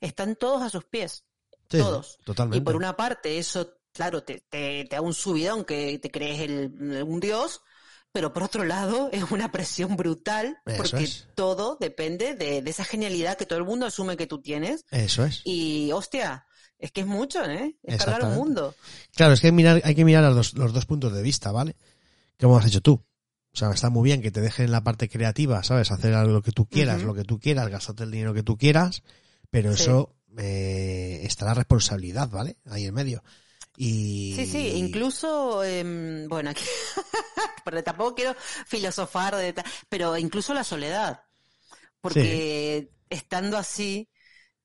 Están 0.00 0.36
todos 0.36 0.62
a 0.62 0.70
sus 0.70 0.84
pies, 0.84 1.24
Sí, 1.70 1.78
todos. 1.78 2.18
Totalmente. 2.24 2.58
Y 2.58 2.60
por 2.62 2.76
una 2.76 2.96
parte 2.96 3.38
eso, 3.38 3.74
claro, 3.92 4.22
te, 4.22 4.40
te, 4.48 4.84
te 4.84 4.96
da 4.96 5.00
un 5.02 5.14
subidón 5.14 5.64
que 5.64 5.98
te 5.98 6.10
crees 6.10 6.40
el, 6.40 7.02
un 7.06 7.20
dios, 7.20 7.62
pero 8.12 8.32
por 8.32 8.42
otro 8.42 8.64
lado 8.64 9.08
es 9.12 9.30
una 9.30 9.52
presión 9.52 9.96
brutal 9.96 10.58
porque 10.76 11.04
es. 11.04 11.28
todo 11.34 11.76
depende 11.78 12.34
de, 12.34 12.60
de 12.62 12.70
esa 12.70 12.84
genialidad 12.84 13.36
que 13.36 13.46
todo 13.46 13.58
el 13.58 13.64
mundo 13.64 13.86
asume 13.86 14.16
que 14.16 14.26
tú 14.26 14.40
tienes. 14.40 14.84
Eso 14.90 15.24
es. 15.24 15.42
Y 15.44 15.92
hostia, 15.92 16.46
es 16.80 16.90
que 16.92 17.02
es 17.02 17.06
mucho, 17.06 17.44
¿eh? 17.44 17.76
Es 17.82 17.98
cargar 18.04 18.24
un 18.24 18.34
mundo. 18.34 18.74
Claro, 19.14 19.34
es 19.34 19.40
que 19.40 19.48
hay 19.48 19.52
que 19.52 19.56
mirar, 19.56 19.80
hay 19.84 19.94
que 19.94 20.04
mirar 20.04 20.22
los 20.24 20.34
dos, 20.34 20.54
los 20.54 20.72
dos 20.72 20.86
puntos 20.86 21.12
de 21.12 21.22
vista, 21.22 21.52
¿vale? 21.52 21.76
Como 22.38 22.56
has 22.58 22.66
hecho 22.66 22.80
tú. 22.80 22.94
O 23.52 23.56
sea, 23.56 23.70
está 23.70 23.90
muy 23.90 24.04
bien 24.04 24.22
que 24.22 24.30
te 24.30 24.40
dejen 24.40 24.70
la 24.72 24.82
parte 24.82 25.08
creativa, 25.08 25.62
¿sabes? 25.62 25.90
Hacer 25.90 26.14
algo 26.14 26.32
lo 26.32 26.42
que 26.42 26.52
tú 26.52 26.66
quieras, 26.66 27.02
lo 27.02 27.14
que 27.14 27.24
tú 27.24 27.38
quieras, 27.40 27.68
gastarte 27.68 28.04
el 28.04 28.10
dinero 28.10 28.32
que 28.32 28.42
tú 28.44 28.56
quieras, 28.56 29.02
pero 29.50 29.74
Sí. 29.76 29.82
eso 29.82 30.14
eh, 30.38 31.20
está 31.24 31.44
la 31.46 31.54
responsabilidad, 31.54 32.28
¿vale? 32.30 32.58
Ahí 32.66 32.84
en 32.86 32.94
medio. 32.94 33.22
Y... 33.76 34.34
Sí, 34.36 34.46
sí, 34.46 34.68
incluso, 34.76 35.64
em, 35.64 36.28
bueno, 36.28 36.50
aquí, 36.50 36.62
pero 37.64 37.82
tampoco 37.82 38.14
quiero 38.14 38.36
filosofar, 38.66 39.34
de 39.36 39.52
ta- 39.52 39.64
pero 39.88 40.16
incluso 40.16 40.54
la 40.54 40.62
soledad, 40.64 41.22
porque 42.00 42.90
estando 43.08 43.56
así, 43.58 44.08
eh, 44.08 44.09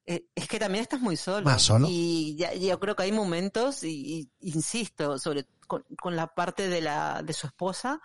es 0.06 0.47
que 0.47 0.60
también 0.60 0.84
estás 0.84 1.01
muy 1.01 1.18
solo. 1.18 1.45
Más 1.45 1.62
solo. 1.62 1.88
Y 1.89 2.36
ya, 2.38 2.53
yo 2.53 2.80
creo 2.80 2.95
que 2.95 3.03
hay 3.03 3.12
momentos, 3.12 3.84
y, 3.84 4.30
y 4.39 4.51
insisto, 4.51 5.18
sobre 5.18 5.47
con, 5.68 5.84
con 5.99 6.16
la 6.16 6.28
parte 6.28 6.70
de 6.70 6.82
la 6.82 7.22
de 7.24 7.34
su 7.34 7.47
esposa, 7.47 7.99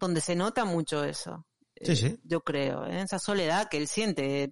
donde 0.00 0.20
se 0.20 0.34
nota 0.34 0.64
mucho 0.64 1.04
eso. 1.04 1.46
Sí, 1.80 1.92
Eh, 1.92 1.96
sí. 1.96 2.20
Yo 2.24 2.40
creo, 2.42 2.86
¿eh? 2.86 3.02
esa 3.02 3.18
soledad 3.18 3.68
que 3.68 3.76
él 3.78 3.88
siente 3.88 4.44
eh, 4.44 4.50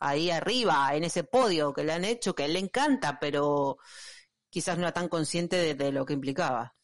ahí 0.00 0.30
arriba, 0.30 0.94
en 0.94 1.04
ese 1.04 1.22
podio 1.24 1.72
que 1.72 1.84
le 1.84 1.92
han 1.92 2.04
hecho, 2.04 2.34
que 2.34 2.42
a 2.42 2.46
él 2.46 2.52
le 2.54 2.58
encanta, 2.60 3.18
pero 3.20 3.78
quizás 4.50 4.76
no 4.76 4.82
era 4.82 4.92
tan 4.92 5.08
consciente 5.08 5.56
de, 5.56 5.74
de 5.74 5.92
lo 5.92 6.04
que 6.04 6.14
implicaba. 6.14 6.74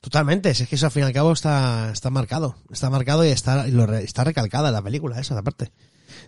Totalmente, 0.00 0.50
es 0.50 0.68
que 0.68 0.74
eso 0.76 0.86
al 0.86 0.92
fin 0.92 1.02
y 1.02 1.06
al 1.06 1.12
cabo 1.12 1.32
está, 1.32 1.90
está 1.92 2.10
marcado. 2.10 2.56
Está 2.70 2.90
marcado 2.90 3.24
y 3.24 3.28
está, 3.28 3.66
y 3.66 3.72
lo 3.72 3.86
re- 3.86 4.04
está 4.04 4.24
recalcada 4.24 4.68
en 4.68 4.74
la 4.74 4.82
película, 4.82 5.18
esa 5.18 5.38
aparte. 5.38 5.72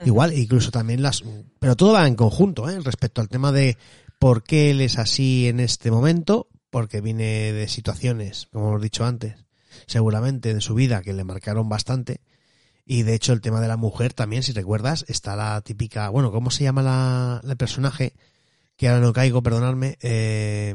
Igual, 0.05 0.33
incluso 0.37 0.71
también 0.71 1.03
las... 1.03 1.23
Pero 1.59 1.77
todo 1.77 1.93
va 1.93 2.07
en 2.07 2.15
conjunto, 2.15 2.69
¿eh? 2.69 2.81
Respecto 2.81 3.21
al 3.21 3.29
tema 3.29 3.53
de 3.53 3.77
por 4.19 4.43
qué 4.43 4.71
él 4.71 4.81
es 4.81 4.99
así 4.99 5.49
en 5.49 5.61
este 5.61 5.91
momento, 5.91 6.49
porque 6.71 7.01
viene 7.01 7.53
de 7.53 7.69
situaciones, 7.69 8.49
como 8.53 8.69
hemos 8.69 8.83
dicho 8.83 9.05
antes, 9.05 9.37
seguramente 9.87 10.55
de 10.55 10.61
su 10.61 10.75
vida 10.75 11.03
que 11.03 11.13
le 11.13 11.25
marcaron 11.25 11.69
bastante. 11.69 12.21
Y 12.85 13.03
de 13.03 13.15
hecho 13.15 13.33
el 13.33 13.41
tema 13.41 13.61
de 13.61 13.69
la 13.69 13.77
mujer 13.77 14.15
también, 14.15 14.43
si 14.43 14.53
recuerdas, 14.53 15.05
está 15.09 15.37
la 15.37 15.61
típica... 15.61 16.09
Bueno, 16.09 16.33
¿cómo 16.33 16.51
se 16.51 16.65
llama 16.65 16.83
la, 16.83 17.41
el 17.45 17.57
personaje? 17.57 18.15
Que 18.77 18.89
ahora 18.89 19.01
no 19.01 19.13
caigo, 19.13 19.43
perdonadme. 19.43 19.99
Eh, 20.01 20.75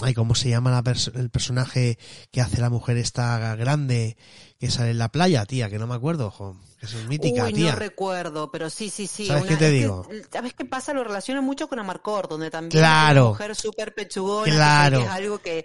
ay, 0.00 0.14
¿cómo 0.14 0.34
se 0.34 0.48
llama 0.48 0.70
la 0.70 0.92
el 1.14 1.30
personaje 1.30 1.98
que 2.30 2.40
hace 2.40 2.60
la 2.60 2.70
mujer 2.70 2.98
esta 2.98 3.56
grande 3.56 4.16
que 4.64 4.70
sale 4.70 4.90
en 4.90 4.98
la 4.98 5.10
playa, 5.10 5.44
tía? 5.46 5.68
Que 5.68 5.78
no 5.78 5.86
me 5.86 5.94
acuerdo, 5.94 6.30
jo, 6.30 6.56
que 6.80 6.86
es 6.86 6.94
mítica, 7.06 7.44
Uy, 7.44 7.52
tía. 7.52 7.72
no 7.72 7.78
recuerdo, 7.78 8.50
pero 8.50 8.70
sí, 8.70 8.88
sí, 8.90 9.06
sí. 9.06 9.26
¿Sabes 9.26 9.44
qué 9.44 9.54
te 9.56 9.66
que, 9.66 9.70
digo? 9.70 10.06
¿Sabes 10.32 10.54
qué 10.54 10.64
pasa? 10.64 10.92
Lo 10.94 11.04
relaciono 11.04 11.42
mucho 11.42 11.68
con 11.68 11.78
Amarcord, 11.78 12.28
donde 12.28 12.50
también 12.50 12.70
Claro. 12.70 13.12
es 13.20 13.22
una 13.22 13.28
mujer 13.30 13.56
súper 13.56 13.94
pechugona, 13.94 14.44
que 14.44 14.50
Claro. 14.52 15.00
es 15.00 15.08
algo 15.08 15.38
que... 15.38 15.64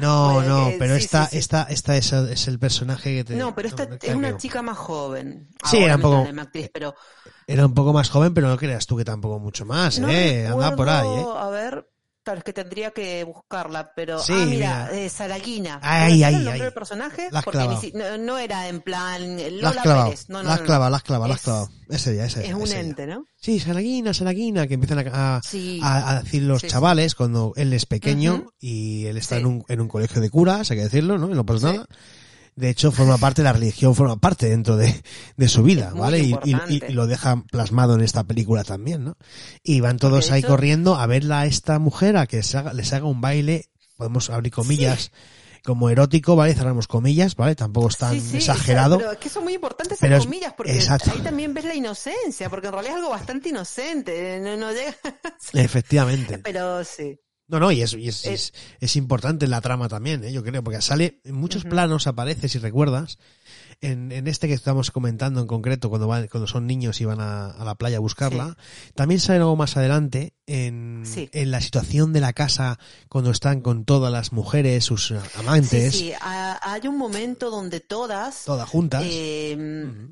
No, 0.00 0.32
Pues, 0.34 0.48
no, 0.48 0.70
pero 0.78 0.96
sí, 0.96 1.02
esta, 1.04 1.24
sí, 1.26 1.30
sí. 1.32 1.38
esta, 1.38 1.62
esta 1.70 1.96
es, 1.96 2.12
el- 2.12 2.28
es 2.32 2.48
el 2.48 2.58
personaje 2.58 3.14
que 3.16 3.24
te. 3.24 3.36
No, 3.36 3.54
pero 3.54 3.68
esta 3.68 3.86
no, 3.86 3.96
es 4.00 4.14
una 4.14 4.36
chica 4.36 4.62
más 4.62 4.76
joven. 4.78 5.48
Sí, 5.64 5.76
Ahora 5.76 5.86
era 5.86 5.96
un 5.96 6.02
poco- 6.02 6.40
actriz, 6.40 6.70
pero 6.72 6.94
Era 7.46 7.66
un 7.66 7.74
poco 7.74 7.92
más 7.92 8.08
joven, 8.10 8.32
pero 8.34 8.48
no 8.48 8.56
creas 8.56 8.86
tú 8.86 8.96
que 8.96 9.04
tampoco 9.04 9.38
mucho 9.38 9.64
más, 9.64 9.98
no 9.98 10.08
eh. 10.08 10.46
Anda 10.46 10.74
por 10.76 10.88
ahí, 10.88 11.08
eh. 11.08 11.24
A 11.36 11.48
ver, 11.50 11.88
claro, 12.22 12.38
es 12.38 12.44
que 12.44 12.52
tendría 12.52 12.90
que 12.90 13.24
buscarla, 13.24 13.92
pero... 13.94 14.18
Sí, 14.20 14.32
ah, 14.34 14.44
mira, 14.46 14.88
mira. 14.90 14.92
eh, 14.92 15.08
Saraguina. 15.08 15.80
Ay, 15.82 16.00
¿Puede 16.08 16.18
ser 16.18 16.24
ay, 16.26 16.34
el 16.34 16.44
nombre 16.44 16.52
ay. 16.54 16.60
del 16.60 16.72
personaje? 16.72 17.28
La 17.30 17.38
has 17.40 17.44
Porque 17.44 17.58
ni 17.58 17.64
clavado. 17.64 17.80
si- 17.80 17.92
no, 17.92 18.18
no 18.18 18.38
era 18.38 18.68
en 18.68 18.80
plan 18.82 19.22
eh, 19.38 19.50
Lola 19.50 19.82
clavado, 19.82 20.04
Pérez. 20.10 20.28
No, 20.28 20.38
no, 20.42 20.44
la 20.48 20.54
has 20.54 20.60
no, 20.60 20.62
no. 20.62 20.66
clavado, 20.66 20.90
la 20.90 20.96
has 20.96 21.02
clavado, 21.02 21.28
la 21.28 21.34
has 21.34 21.40
Es- 21.40 21.44
clavado. 21.44 21.68
Ese 21.88 22.12
día, 22.12 22.24
ese 22.26 22.46
Es 22.46 22.54
un 22.54 22.62
ese 22.62 22.74
día. 22.74 22.80
ente, 22.82 23.06
¿no? 23.06 23.26
Sí, 23.36 23.58
Saraguina, 23.58 24.14
Saraguina, 24.14 24.66
que 24.68 24.74
empiezan 24.74 25.08
a, 25.08 25.36
a, 25.38 25.42
Sí. 25.42 25.80
a- 25.82 26.10
a 26.18 26.22
decir 26.22 26.42
los 26.42 26.60
Sí, 26.60 26.68
chavales 26.68 27.14
cuando 27.14 27.52
él 27.56 27.72
es 27.72 27.86
pequeño 27.86 28.46
y 28.60 29.06
él 29.06 29.16
está 29.16 29.38
en, 29.38 29.46
un, 29.46 29.64
en 29.68 29.80
un 29.80 29.88
colegio 29.88 30.20
de 30.20 30.30
curas, 30.30 30.70
hay 30.70 30.76
que 30.76 30.84
decirlo, 30.84 31.18
¿no? 31.18 31.30
Y 31.30 31.34
no 31.34 31.44
pasa 31.44 31.72
nada. 31.72 31.86
De 32.60 32.68
hecho, 32.70 32.92
forma 32.92 33.16
parte, 33.18 33.42
la 33.42 33.52
religión 33.52 33.94
forma 33.94 34.16
parte 34.18 34.48
dentro 34.48 34.76
de, 34.76 35.02
de 35.36 35.48
su 35.48 35.62
vida, 35.62 35.92
¿vale? 35.94 36.18
Y, 36.18 36.22
y- 36.44 36.50
importante. 36.50 36.86
y 36.88 36.92
lo 36.92 37.06
deja 37.06 37.42
plasmado 37.50 37.94
en 37.94 38.02
esta 38.02 38.24
película 38.24 38.64
también, 38.64 39.02
¿no? 39.04 39.16
Y 39.62 39.80
van 39.80 39.98
todos 39.98 40.30
ahí 40.30 40.42
corriendo 40.42 40.96
a 40.96 41.06
verla 41.06 41.40
a 41.40 41.46
esta 41.46 41.78
mujer 41.78 42.16
a 42.16 42.26
que 42.26 42.42
se 42.42 42.58
haga- 42.58 42.72
les 42.74 42.92
haga 42.92 43.06
un 43.06 43.20
baile, 43.20 43.70
podemos 43.96 44.28
abrir 44.30 44.52
comillas, 44.52 45.10
como 45.64 45.90
erótico, 45.90 46.36
¿vale? 46.36 46.54
Cerramos 46.54 46.86
comillas, 46.86 47.34
¿vale? 47.36 47.54
Tampoco 47.54 47.88
es 47.88 47.96
tan 47.98 48.12
Sí, 48.14 48.20
sí, 48.20 48.36
exagerado. 48.38 48.98
Pero 48.98 49.12
es 49.12 49.18
que 49.18 49.28
son 49.28 49.44
muy 49.44 49.54
importantes 49.54 49.98
Pero 50.00 50.14
esas 50.16 50.24
es- 50.24 50.26
comillas, 50.30 50.54
porque 50.56 50.74
exacto. 50.74 51.10
ahí 51.14 51.20
también 51.20 51.52
ves 51.54 51.64
la 51.64 51.74
inocencia, 51.74 52.48
porque 52.48 52.66
en 52.68 52.72
realidad 52.74 52.92
es 52.94 52.98
algo 52.98 53.10
bastante 53.10 53.48
inocente, 53.50 54.40
no, 54.42 54.56
no 54.56 54.70
llega... 54.72 54.94
Efectivamente. 55.52 56.38
Pero 56.38 56.84
sí. 56.84 57.18
No, 57.50 57.58
no, 57.58 57.72
y 57.72 57.82
es, 57.82 57.92
y 57.94 58.08
es, 58.08 58.24
Eh, 58.26 58.34
es, 58.34 58.52
es 58.80 58.96
importante 58.96 59.46
la 59.48 59.60
trama 59.60 59.88
también, 59.88 60.22
¿eh? 60.24 60.32
yo 60.32 60.42
creo, 60.44 60.62
porque 60.62 60.80
sale 60.80 61.20
en 61.24 61.34
muchos 61.34 61.64
planos, 61.64 62.06
aparece, 62.06 62.48
si 62.48 62.58
recuerdas, 62.58 63.18
en, 63.80 64.12
en 64.12 64.28
este 64.28 64.46
que 64.46 64.54
estamos 64.54 64.90
comentando 64.90 65.40
en 65.40 65.46
concreto, 65.46 65.88
cuando 65.88 66.06
van, 66.06 66.28
cuando 66.28 66.46
son 66.46 66.66
niños 66.66 67.00
y 67.00 67.06
van 67.06 67.20
a, 67.20 67.50
a 67.50 67.64
la 67.64 67.74
playa 67.74 67.96
a 67.96 68.00
buscarla, 68.00 68.56
también 68.94 69.20
sale 69.20 69.38
algo 69.38 69.56
más 69.56 69.76
adelante 69.76 70.34
en, 70.46 71.02
Sí. 71.04 71.28
en 71.32 71.50
la 71.50 71.60
situación 71.60 72.12
de 72.12 72.20
la 72.20 72.32
casa, 72.34 72.78
cuando 73.08 73.30
están 73.30 73.62
con 73.62 73.84
todas 73.84 74.12
las 74.12 74.32
mujeres, 74.32 74.84
sus 74.84 75.08
Sí, 75.08 75.14
amantes, 75.36 75.94
sí, 75.96 76.12
ha- 76.20 76.60
hay 76.62 76.86
un 76.86 76.98
momento 76.98 77.50
donde 77.50 77.80
todas, 77.80 78.44
todas 78.44 78.68
juntas. 78.68 79.02
eh, 79.06 80.08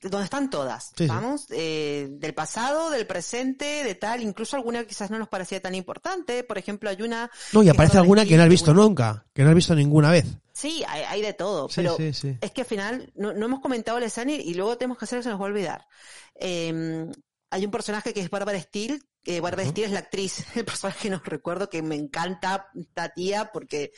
donde 0.00 0.24
están 0.24 0.48
todas, 0.50 0.86
Sí, 0.96 1.04
sí. 1.04 1.06
vamos, 1.06 1.46
eh, 1.50 2.06
del 2.10 2.34
pasado, 2.34 2.90
del 2.90 3.06
presente, 3.06 3.84
de 3.84 3.94
tal, 3.94 4.22
incluso 4.22 4.56
alguna 4.56 4.80
que 4.80 4.88
quizás 4.88 5.10
no 5.10 5.18
nos 5.18 5.28
parecía 5.28 5.60
tan 5.60 5.74
importante, 5.74 6.44
por 6.44 6.58
ejemplo, 6.58 6.88
hay 6.90 7.02
una... 7.02 7.30
no, 7.52 7.62
y 7.62 7.68
aparece 7.68 7.98
alguna 7.98 8.24
que 8.24 8.36
no 8.36 8.42
has 8.42 8.48
visto 8.48 8.72
nunca, 8.72 9.26
que 9.34 9.42
no 9.42 9.48
has 9.48 9.54
visto 9.56 9.74
ninguna 9.74 10.10
vez. 10.10 10.26
Sí, 10.52 10.82
hay, 10.88 11.02
hay 11.04 11.22
de 11.22 11.34
todo, 11.34 11.68
Sí, 11.68 11.76
pero 11.76 11.96
es 11.98 12.50
que 12.52 12.60
al 12.62 12.66
final 12.66 13.12
no, 13.14 13.32
no 13.32 13.46
hemos 13.46 13.60
comentado 13.60 13.98
la 14.00 14.06
escena 14.06 14.32
y, 14.32 14.40
y 14.40 14.54
luego 14.54 14.76
tenemos 14.76 14.98
que 14.98 15.04
hacer 15.04 15.18
que 15.20 15.22
se 15.24 15.28
nos 15.30 15.40
va 15.40 15.44
a 15.44 15.48
olvidar. 15.48 15.86
Eh, 16.34 17.06
hay 17.50 17.64
un 17.64 17.70
personaje 17.70 18.12
que 18.12 18.20
es 18.20 18.30
Bárbara 18.30 18.60
Steele, 18.60 19.00
que 19.22 19.40
Barbara 19.40 19.68
Steele 19.68 19.86
es 19.86 19.92
la 19.92 20.00
actriz, 20.00 20.44
el 20.56 20.64
personaje 20.64 21.10
no 21.10 21.20
recuerdo, 21.24 21.68
que 21.68 21.82
me 21.82 21.94
encanta 21.94 22.68
esta 22.74 23.08
tía 23.10 23.50
porque, 23.52 23.92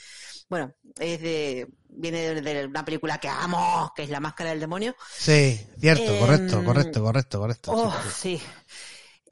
bueno, 0.51 0.75
es 0.99 1.21
de, 1.23 1.67
viene 1.89 2.35
de, 2.35 2.43
de 2.43 2.67
una 2.67 2.85
película 2.85 3.17
que 3.19 3.29
amo, 3.29 3.91
que 3.97 4.03
es 4.03 4.11
La 4.11 4.21
Máscara 4.21 4.51
del 4.51 4.61
Demonio. 4.61 4.95
Sí, 5.17 5.59
cierto, 5.79 6.03
Em, 6.13 6.21
correcto, 6.21 6.63
correcto, 6.65 7.03
correcto, 7.03 7.39
correcto. 7.41 7.73
Oh, 7.75 7.95
sí. 8.15 8.39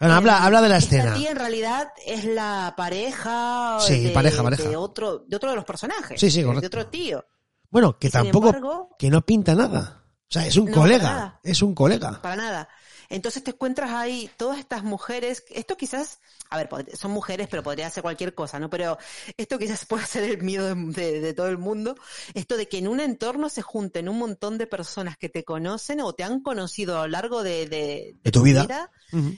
Bueno, 0.01 0.15
habla, 0.15 0.35
Eh, 0.35 0.41
habla 0.43 0.61
de 0.63 0.69
la 0.69 0.77
escena. 0.79 1.15
tía 1.15 1.33
en 1.33 1.37
realidad 1.37 1.89
es 2.07 2.25
la 2.25 2.73
pareja, 2.77 3.79
Sí, 3.81 4.01
de, 4.05 4.11
pareja, 4.11 4.43
pareja. 4.43 4.63
de 4.69 4.77
otro, 4.77 5.19
de 5.27 5.37
otro 5.37 5.51
de 5.51 5.57
los 5.57 5.65
personajes. 5.65 6.21
Sí, 6.21 6.31
sí, 6.31 6.43
correcto. 6.43 6.61
De 6.63 6.67
otro 6.69 6.87
tío. 6.87 7.27
Bueno, 7.71 7.99
que 7.99 8.09
tampoco, 8.09 8.47
embargo- 8.49 8.97
que 8.99 9.11
no 9.11 9.21
pinta 9.27 9.55
nada. 9.55 10.05
O 10.31 10.33
sea, 10.33 10.47
es 10.47 10.57
un 10.57 10.67
No, 10.71 10.77
colega, 10.77 11.41
es 11.43 11.63
un 11.63 11.75
colega. 11.75 12.21
Para 12.23 12.37
nada. 12.37 12.69
Entonces 13.09 13.43
te 13.43 13.51
encuentras 13.53 13.91
ahí 13.91 14.31
todas 14.37 14.59
estas 14.59 14.85
mujeres, 14.85 15.43
esto 15.51 15.77
quizás, 15.77 16.21
a 16.51 16.57
ver, 16.57 16.69
son 16.97 17.11
mujeres, 17.11 17.49
pero 17.51 17.63
podría 17.63 17.91
ser 17.91 18.03
cualquier 18.03 18.35
cosa, 18.35 18.59
¿no? 18.59 18.71
Pero 18.71 18.97
esto 19.37 19.59
quizás 19.59 19.85
puede 19.87 20.07
ser 20.07 20.25
el 20.25 20.43
miedo 20.43 20.75
de, 20.75 20.75
de- 20.75 21.21
de 21.21 21.35
todo 21.35 21.49
el 21.49 21.59
mundo, 21.59 21.95
esto 22.35 22.57
de 22.57 22.69
que 22.69 22.79
en 22.79 22.89
un 22.89 23.01
entorno 23.01 23.49
se 23.49 23.63
junten 23.63 24.09
un 24.09 24.19
montón 24.19 24.59
de 24.59 24.67
personas 24.67 25.17
que 25.17 25.29
te 25.29 25.45
conocen 25.45 26.01
o 26.01 26.13
te 26.15 26.25
han 26.25 26.41
conocido 26.41 26.99
a 26.99 27.03
lo 27.03 27.09
largo 27.09 27.43
de, 27.43 27.67
de- 27.69 28.17
De 28.23 28.31
tu 28.31 28.43
vida. 28.43 28.91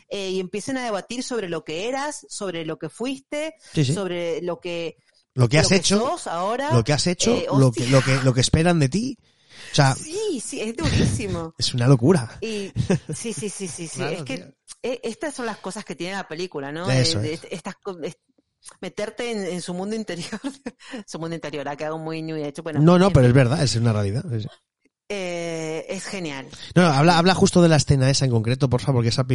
Eh, 0.08 0.30
y 0.30 0.40
empiecen 0.40 0.76
a 0.76 0.84
debatir 0.84 1.22
sobre 1.22 1.48
lo 1.48 1.64
que 1.64 1.88
eras, 1.88 2.26
sobre 2.28 2.64
lo 2.64 2.78
que 2.78 2.88
fuiste, 2.88 3.54
Sí, 3.72 3.84
sí. 3.84 3.94
sobre 3.94 4.42
lo 4.42 4.58
que, 4.60 4.96
Lo 5.34 5.48
que 5.48 5.56
lo 5.58 5.60
has 5.62 5.68
que 5.68 5.76
hecho, 5.76 5.98
sos 5.98 6.26
ahora. 6.26 6.72
lo 6.74 6.82
que 6.84 6.92
has 6.92 7.06
hecho, 7.06 7.32
Eh, 7.36 7.46
que, 7.74 7.86
lo 7.88 8.02
que, 8.02 8.16
lo 8.22 8.34
que 8.34 8.40
esperan 8.40 8.78
de 8.80 8.88
ti. 8.88 9.18
O 9.72 9.74
sea, 9.74 9.94
Sí, 9.94 10.40
sí, 10.44 10.60
es 10.60 10.76
durísimo. 10.76 11.54
es 11.58 11.74
una 11.74 11.86
locura. 11.86 12.38
Y 12.40 12.72
sí, 13.14 13.32
sí, 13.32 13.48
sí, 13.48 13.68
sí, 13.68 13.86
sí. 13.88 13.88
Claro, 13.88 14.12
es 14.16 14.22
que 14.24 14.36
tío. 14.38 14.46
eh, 14.82 15.00
estas 15.02 15.34
son 15.34 15.46
las 15.46 15.58
cosas 15.58 15.84
que 15.84 15.94
tiene 15.94 16.14
la 16.14 16.26
película, 16.28 16.72
¿no? 16.72 16.90
Eso 16.90 17.20
es. 17.20 17.40
estas 17.50 17.74
meterte 18.80 19.30
en, 19.30 19.44
en 19.44 19.62
su 19.62 19.74
mundo 19.74 19.96
interior, 19.96 20.40
su 21.06 21.18
mundo 21.18 21.34
interior, 21.34 21.66
ha 21.68 21.76
quedado 21.76 21.98
muy 21.98 22.22
new 22.22 22.36
hecho. 22.36 22.62
Bueno, 22.62 22.80
No, 22.80 22.98
no, 22.98 23.10
pero 23.10 23.26
es 23.26 23.32
verdad, 23.32 23.62
es 23.62 23.76
una 23.76 23.92
realidad. 23.92 24.24
Es- 24.32 24.46
eh, 25.12 25.86
es 25.88 26.04
genial. 26.04 26.46
No, 26.76 26.82
no, 26.82 26.88
habla, 26.88 27.18
habla 27.18 27.34
justo 27.34 27.60
de 27.62 27.68
la 27.68 27.74
escena 27.76 28.08
esa 28.08 28.26
en 28.26 28.30
concreto, 28.30 28.70
por 28.70 28.80
favor, 28.80 28.98
porque 29.00 29.08
esa, 29.08 29.26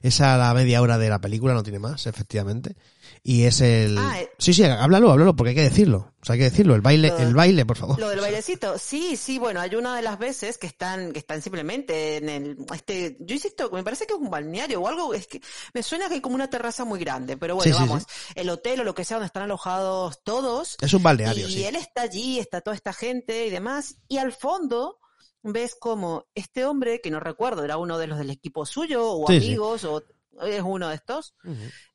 esa 0.00 0.38
la 0.38 0.54
media 0.54 0.80
hora 0.80 0.96
de 0.96 1.10
la 1.10 1.20
película 1.20 1.52
no 1.52 1.62
tiene 1.62 1.78
más, 1.78 2.06
efectivamente. 2.06 2.76
Y 3.22 3.44
es 3.44 3.60
el... 3.60 3.96
Ah, 3.98 4.20
eh. 4.20 4.30
Sí, 4.38 4.52
sí, 4.54 4.64
háblalo, 4.64 5.10
háblalo, 5.10 5.34
porque 5.34 5.50
hay 5.50 5.56
que 5.56 5.62
decirlo. 5.62 6.12
O 6.20 6.24
sea, 6.24 6.32
hay 6.34 6.40
que 6.40 6.50
decirlo, 6.50 6.74
el 6.74 6.80
baile, 6.80 7.12
el 7.18 7.34
baile, 7.34 7.64
por 7.64 7.76
favor. 7.76 7.98
Lo 7.98 8.08
del 8.08 8.20
bailecito, 8.20 8.76
sí, 8.76 9.16
sí, 9.16 9.38
bueno, 9.38 9.60
hay 9.60 9.74
una 9.76 9.94
de 9.94 10.02
las 10.02 10.18
veces 10.18 10.58
que 10.58 10.66
están, 10.66 11.12
que 11.12 11.20
están 11.20 11.40
simplemente 11.42 12.16
en 12.16 12.28
el, 12.28 12.56
este, 12.74 13.16
yo 13.20 13.34
insisto, 13.34 13.70
me 13.70 13.84
parece 13.84 14.06
que 14.06 14.14
es 14.14 14.18
un 14.18 14.28
balneario 14.28 14.80
o 14.80 14.88
algo, 14.88 15.14
es 15.14 15.28
que 15.28 15.40
me 15.74 15.82
suena 15.82 16.08
que 16.08 16.14
hay 16.14 16.20
como 16.20 16.34
una 16.34 16.50
terraza 16.50 16.84
muy 16.84 16.98
grande, 16.98 17.36
pero 17.36 17.54
bueno, 17.54 17.72
Sí, 17.72 17.78
sí, 17.78 17.88
vamos, 17.88 18.04
el 18.34 18.50
hotel 18.50 18.80
o 18.80 18.84
lo 18.84 18.94
que 18.94 19.04
sea 19.04 19.16
donde 19.16 19.26
están 19.26 19.44
alojados 19.44 20.22
todos, 20.24 20.76
Es 20.80 20.92
un 20.92 21.02
balneario, 21.02 21.48
y 21.48 21.64
él 21.64 21.76
está 21.76 22.02
allí, 22.02 22.40
está 22.40 22.60
toda 22.60 22.74
esta 22.74 22.92
gente 22.92 23.46
y 23.46 23.50
demás, 23.50 23.96
y 24.08 24.18
al 24.18 24.32
fondo 24.32 24.98
ves 25.42 25.76
como 25.76 26.26
este 26.34 26.64
hombre, 26.64 27.00
que 27.00 27.10
no 27.10 27.20
recuerdo, 27.20 27.64
era 27.64 27.76
uno 27.76 27.98
de 27.98 28.08
los 28.08 28.18
del 28.18 28.30
equipo 28.30 28.66
suyo, 28.66 29.12
o 29.12 29.30
amigos, 29.30 29.84
o 29.84 30.02
es 30.42 30.62
uno 30.62 30.88
de 30.88 30.94
estos, 30.94 31.34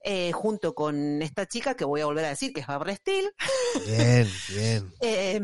eh, 0.03 0.31
junto 0.31 0.73
con 0.73 1.21
esta 1.21 1.45
chica 1.47 1.75
que 1.75 1.85
voy 1.85 2.01
a 2.01 2.05
volver 2.05 2.25
a 2.25 2.29
decir 2.29 2.53
que 2.53 2.61
es 2.61 2.67
Barbara 2.67 2.95
Steele, 2.95 3.31
Bien, 3.85 4.29
bien. 4.49 4.93
eh, 5.01 5.41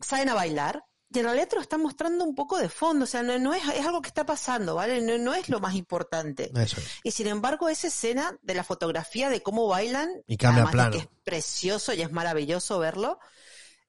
salen 0.00 0.28
a 0.28 0.34
bailar. 0.34 0.84
Y 1.14 1.18
en 1.18 1.26
realidad 1.26 1.48
te 1.48 1.56
lo 1.56 1.62
están 1.62 1.82
mostrando 1.82 2.24
un 2.24 2.34
poco 2.34 2.56
de 2.56 2.70
fondo, 2.70 3.04
o 3.04 3.06
sea, 3.06 3.22
no, 3.22 3.38
no 3.38 3.52
es, 3.52 3.62
es 3.74 3.84
algo 3.84 4.00
que 4.00 4.08
está 4.08 4.24
pasando, 4.24 4.76
¿vale? 4.76 5.02
No, 5.02 5.18
no 5.18 5.34
es 5.34 5.50
lo 5.50 5.60
más 5.60 5.74
importante. 5.74 6.50
Eso 6.54 6.80
es. 6.80 7.00
Y 7.04 7.10
sin 7.10 7.26
embargo, 7.26 7.68
esa 7.68 7.88
escena 7.88 8.34
de 8.40 8.54
la 8.54 8.64
fotografía 8.64 9.28
de 9.28 9.42
cómo 9.42 9.66
bailan, 9.68 10.10
Y 10.26 10.38
cambia 10.38 10.64
plano. 10.64 10.92
que 10.92 10.98
es 10.98 11.08
precioso 11.22 11.92
y 11.92 12.00
es 12.00 12.10
maravilloso 12.12 12.78
verlo, 12.78 13.18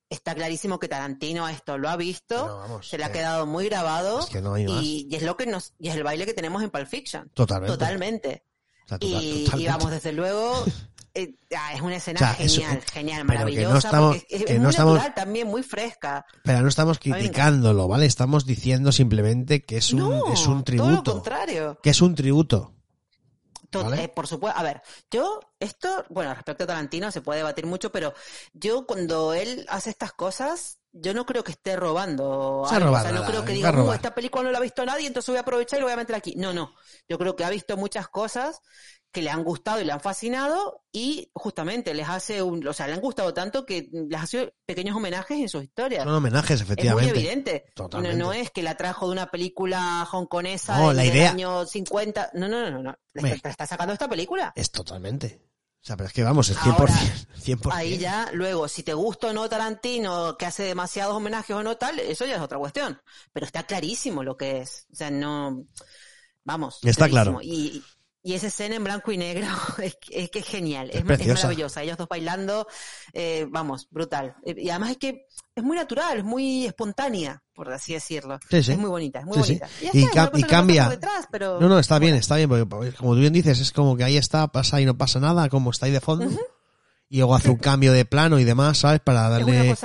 está 0.10 0.36
clarísimo 0.36 0.80
que 0.80 0.88
Tarantino 0.88 1.48
esto 1.50 1.78
lo 1.78 1.90
ha 1.90 1.96
visto, 1.98 2.36
No, 2.48 2.58
vamos, 2.58 2.88
se 2.88 2.98
le 2.98 3.04
ha 3.06 3.08
eh, 3.08 3.12
quedado 3.12 3.46
muy 3.46 3.66
grabado 3.66 4.20
es 4.20 4.26
que 4.28 4.42
no 4.42 4.54
hay 4.54 4.66
más. 4.68 4.84
y, 4.84 5.08
y 5.10 5.16
es 5.16 5.24
lo 5.24 5.36
que 5.38 5.46
nos, 5.48 5.74
y 5.80 5.90
es 5.90 5.96
el 5.96 6.04
baile 6.04 6.26
que 6.26 6.34
tenemos 6.34 6.62
en 6.64 6.70
Pulp 6.70 6.88
Fiction. 6.88 7.30
Totalmente. 7.34 7.74
Totalmente. 7.74 8.44
O 8.86 8.88
sea, 8.90 9.00
total- 9.00 9.24
Y, 9.62 9.66
vamos, 9.68 9.92
desde 9.92 10.12
luego, 10.12 10.64
eh, 11.16 11.36
ah, 11.58 11.74
es 11.74 11.82
una 11.82 11.96
escena 11.96 12.18
O 12.18 12.20
sea, 12.20 12.46
es- 12.46 12.54
genial, 12.54 12.82
genial, 12.92 13.18
que 13.22 13.24
no 13.24 13.34
maravillosa, 13.34 13.78
estamos- 13.78 14.16
porque 14.18 14.36
es, 14.36 14.46
que 14.46 14.54
muy 14.54 14.64
no 14.64 14.70
estamos- 14.70 14.94
natural 14.96 15.16
también, 15.16 15.48
muy 15.48 15.64
fresca. 15.64 16.26
Pero 16.44 16.62
no 16.62 16.68
estamos 16.68 17.00
criticándolo, 17.00 17.88
¿vale? 17.88 18.06
Estamos 18.06 18.46
diciendo 18.46 18.92
simplemente 18.92 19.64
que 19.64 19.78
es 19.78 19.94
un, 19.94 20.02
es 20.32 20.46
un 20.46 20.46
todo 20.46 20.56
lo 20.56 20.64
tributo. 20.64 21.12
contrario. 21.14 21.80
Que 21.82 21.90
es 21.92 22.02
un 22.02 22.14
tributo. 22.16 22.74
Eh, 23.82 24.08
por 24.10 24.28
supuesto, 24.28 24.60
a 24.60 24.64
ver, 24.64 24.82
yo, 25.10 25.40
esto, 25.60 26.06
bueno, 26.10 26.34
respecto 26.34 26.64
a 26.64 26.68
Tarantino 26.68 27.12
se 27.12 27.22
puede 27.22 27.40
debatir 27.40 27.66
mucho, 27.66 27.92
pero 27.92 28.14
yo 28.54 28.86
cuando 28.86 29.34
él 29.34 29.66
hace 29.70 29.90
estas 29.90 30.14
cosas, 30.14 30.80
yo 30.92 31.14
no 31.14 31.26
creo 31.26 31.44
que 31.44 31.52
esté 31.52 31.76
robando. 31.76 32.24
Algo, 32.24 32.62
o 32.62 32.68
sea, 32.68 32.80
no 32.80 32.92
nada, 32.92 33.28
creo 33.28 33.46
que 33.46 33.54
diga, 33.54 33.70
"Uh, 33.70 33.76
robar". 33.76 33.96
esta 33.96 34.14
película 34.14 34.44
no 34.44 34.52
la 34.52 34.60
ha 34.60 34.62
visto 34.62 34.86
nadie, 34.86 35.08
entonces 35.08 35.30
voy 35.30 35.38
a 35.38 35.42
aprovechar 35.42 35.78
y 35.78 35.82
lo 35.82 35.88
voy 35.88 35.94
a 35.94 35.98
meter 35.98 36.16
aquí. 36.16 36.36
No, 36.38 36.54
no. 36.54 36.76
Yo 37.10 37.18
creo 37.18 37.36
que 37.36 37.44
ha 37.44 37.50
visto 37.50 37.76
muchas 37.78 38.08
cosas 38.08 38.62
que 39.14 39.22
le 39.22 39.30
han 39.30 39.44
gustado 39.44 39.80
y 39.80 39.86
le 39.86 39.94
han 39.94 40.02
fascinado 40.02 40.84
y 40.92 41.30
justamente 41.34 41.94
les 41.94 42.10
hace 42.10 42.42
un, 42.42 42.68
o 42.68 42.74
sea, 42.74 42.88
le 42.88 42.94
han 42.94 43.00
gustado 43.00 43.34
tanto 43.34 43.66
que 43.66 43.88
les 43.94 44.20
hace 44.22 44.54
pequeños 44.66 44.98
homenajes 44.98 45.38
en 45.40 45.48
sus 45.48 45.64
historias. 45.64 46.04
Son 46.04 46.14
homenajes, 46.14 46.60
Es 46.60 46.68
muy 46.68 46.74
efectivamente. 46.74 47.12
evidente. 47.20 47.66
Totalmente. 47.76 48.18
No, 48.18 48.26
no 48.26 48.34
es 48.34 48.52
que 48.52 48.64
la 48.64 48.76
trajo 48.76 49.06
de 49.06 49.14
una 49.14 49.28
película 49.32 50.06
hongkonesa 50.12 50.78
No, 50.78 50.92
la 50.92 51.04
del 51.04 51.16
idea- 51.16 51.32
año 51.32 51.66
50. 51.66 52.32
No, 52.34 52.48
no, 52.50 52.62
no, 52.64 52.72
no. 52.72 52.84
no. 52.84 52.96
Le 53.14 53.22
Me- 53.22 53.32
está 53.34 53.66
sacando 53.68 53.94
esta 53.94 54.10
película. 54.10 54.52
Es 54.56 54.72
totalmente. 54.72 55.42
O 55.82 55.86
sea, 55.86 55.98
pero 55.98 56.08
es 56.08 56.14
que 56.14 56.24
vamos, 56.24 56.50
es 56.50 56.58
100%. 56.58 56.80
Ahora, 56.80 56.94
100%. 57.38 57.70
Ahí 57.74 57.98
ya, 57.98 58.30
luego, 58.34 58.68
si 58.70 58.84
te 58.84 58.94
gusta 58.94 59.28
o 59.28 59.34
no 59.34 59.50
Tarantino, 59.50 60.38
que 60.38 60.46
hace 60.46 60.64
demasiados 60.64 61.14
homenajes 61.16 61.56
o 61.56 61.62
no 61.62 61.76
tal, 61.78 62.00
eso 62.00 62.26
ya 62.26 62.36
es 62.36 62.42
otra 62.42 62.58
cuestión. 62.58 63.00
Pero 63.34 63.46
está 63.46 63.64
clarísimo 63.64 64.24
lo 64.24 64.38
que 64.38 64.60
es. 64.62 64.88
O 64.92 64.96
sea, 64.96 65.12
no. 65.12 65.66
Vamos. 66.46 66.80
Está 66.84 67.08
clarísimo. 67.10 67.40
claro. 67.40 67.42
Y, 67.44 67.84
y 68.24 68.34
esa 68.34 68.48
escena 68.48 68.76
en 68.76 68.84
blanco 68.84 69.12
y 69.12 69.18
negro 69.18 69.46
es, 69.84 69.96
que- 69.96 70.24
es 70.24 70.30
que 70.32 70.40
es 70.40 70.46
genial. 70.46 70.90
Es 70.90 70.96
Es, 70.96 71.02
es 71.02 71.06
preciosa. 71.08 71.34
maravillosa. 71.44 71.84
Ellos 71.84 71.98
dos 71.98 72.08
bailando, 72.08 72.66
eh, 73.14 73.46
vamos, 73.50 73.88
brutal. 73.92 74.36
Eh, 74.46 74.56
Y 74.58 74.70
además 74.70 74.92
es 74.92 74.98
que 74.98 75.28
es 75.56 75.64
muy 75.64 75.76
natural, 75.78 76.18
es 76.20 76.24
muy 76.24 76.66
espontánea, 76.66 77.44
por 77.54 77.72
así 77.72 77.94
decirlo. 77.94 78.40
Sí, 78.50 78.64
sí. 78.64 78.72
Es 78.72 78.78
muy 78.78 78.90
bonita, 78.90 79.20
es 79.20 79.26
muy 79.26 79.36
Sí, 79.44 79.60
bonita. 79.60 79.68
Y 79.94 80.06
ca- 80.08 80.32
cambia. 80.48 80.90
detrás, 80.90 81.28
pero- 81.32 81.60
No, 81.60 81.68
no, 81.70 81.78
está 81.78 82.00
bien, 82.00 82.16
está 82.16 82.38
bien, 82.38 82.50
porque 82.50 82.66
porque 82.66 82.92
como 82.94 83.14
tú 83.14 83.20
bien 83.20 83.34
dices, 83.34 83.60
es 83.60 83.72
como 83.72 83.96
que 83.98 84.04
ahí 84.04 84.18
está, 84.18 84.48
pasa 84.48 84.80
y 84.82 84.86
no 84.86 84.98
pasa 84.98 85.20
nada, 85.20 85.50
como 85.50 85.70
está 85.72 85.86
ahí 85.86 85.92
de 85.92 86.00
fondo. 86.02 86.26
Y 87.14 87.18
luego 87.18 87.36
hace 87.36 87.52
un 87.52 87.58
cambio 87.58 87.94
de 87.94 88.06
plano 88.06 88.40
y 88.40 88.44
demás, 88.44 88.80
¿sabes? 88.80 89.00
Para 89.00 89.30
darle 89.30 89.76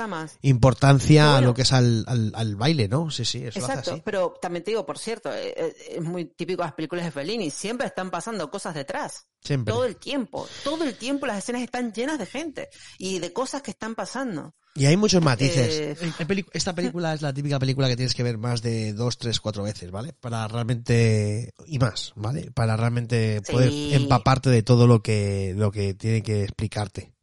importancia 0.41 1.37
a 1.37 1.41
lo 1.41 1.53
que 1.53 1.61
es 1.61 1.71
al, 1.73 2.03
al, 2.07 2.31
al 2.33 2.55
baile, 2.55 2.87
¿no? 2.87 3.11
Sí, 3.11 3.23
sí, 3.23 3.43
eso 3.45 3.59
lo 3.59 3.65
hace 3.65 3.73
Exacto, 3.73 3.91
así. 3.91 4.01
pero 4.03 4.33
también 4.41 4.63
te 4.63 4.71
digo, 4.71 4.83
por 4.83 4.97
cierto, 4.97 5.31
eh, 5.31 5.53
eh, 5.55 5.75
es 5.97 6.01
muy 6.01 6.25
típico 6.25 6.63
de 6.63 6.67
las 6.69 6.73
películas 6.73 7.05
de 7.05 7.11
Fellini, 7.11 7.51
siempre 7.51 7.85
están 7.85 8.09
pasando 8.09 8.49
cosas 8.49 8.73
detrás. 8.73 9.27
Siempre. 9.41 9.71
Todo 9.71 9.85
el 9.85 9.97
tiempo, 9.97 10.47
todo 10.63 10.83
el 10.83 10.95
tiempo 10.95 11.27
las 11.27 11.37
escenas 11.37 11.61
están 11.61 11.93
llenas 11.93 12.17
de 12.17 12.25
gente 12.25 12.69
y 12.97 13.19
de 13.19 13.31
cosas 13.31 13.61
que 13.61 13.69
están 13.69 13.93
pasando. 13.93 14.55
Y 14.73 14.87
hay 14.87 14.97
muchos 14.97 15.21
matices. 15.21 15.99
Eh, 16.01 16.13
Esta 16.53 16.73
película 16.73 17.13
es 17.13 17.21
la 17.21 17.31
típica 17.31 17.59
película 17.59 17.87
que 17.89 17.95
tienes 17.95 18.15
que 18.15 18.23
ver 18.23 18.39
más 18.39 18.63
de 18.63 18.93
dos, 18.93 19.19
tres, 19.19 19.39
cuatro 19.39 19.61
veces, 19.61 19.91
¿vale? 19.91 20.13
Para 20.13 20.47
realmente, 20.47 21.53
y 21.67 21.77
más, 21.77 22.11
¿vale? 22.15 22.49
Para 22.55 22.75
realmente 22.75 23.41
Sí. 23.45 23.51
poder 23.51 23.71
empaparte 23.93 24.49
de 24.49 24.63
todo 24.63 24.87
lo 24.87 25.03
que, 25.03 25.53
lo 25.55 25.71
que 25.71 25.93
tiene 25.93 26.23
que 26.23 26.43
explicarte. 26.43 27.13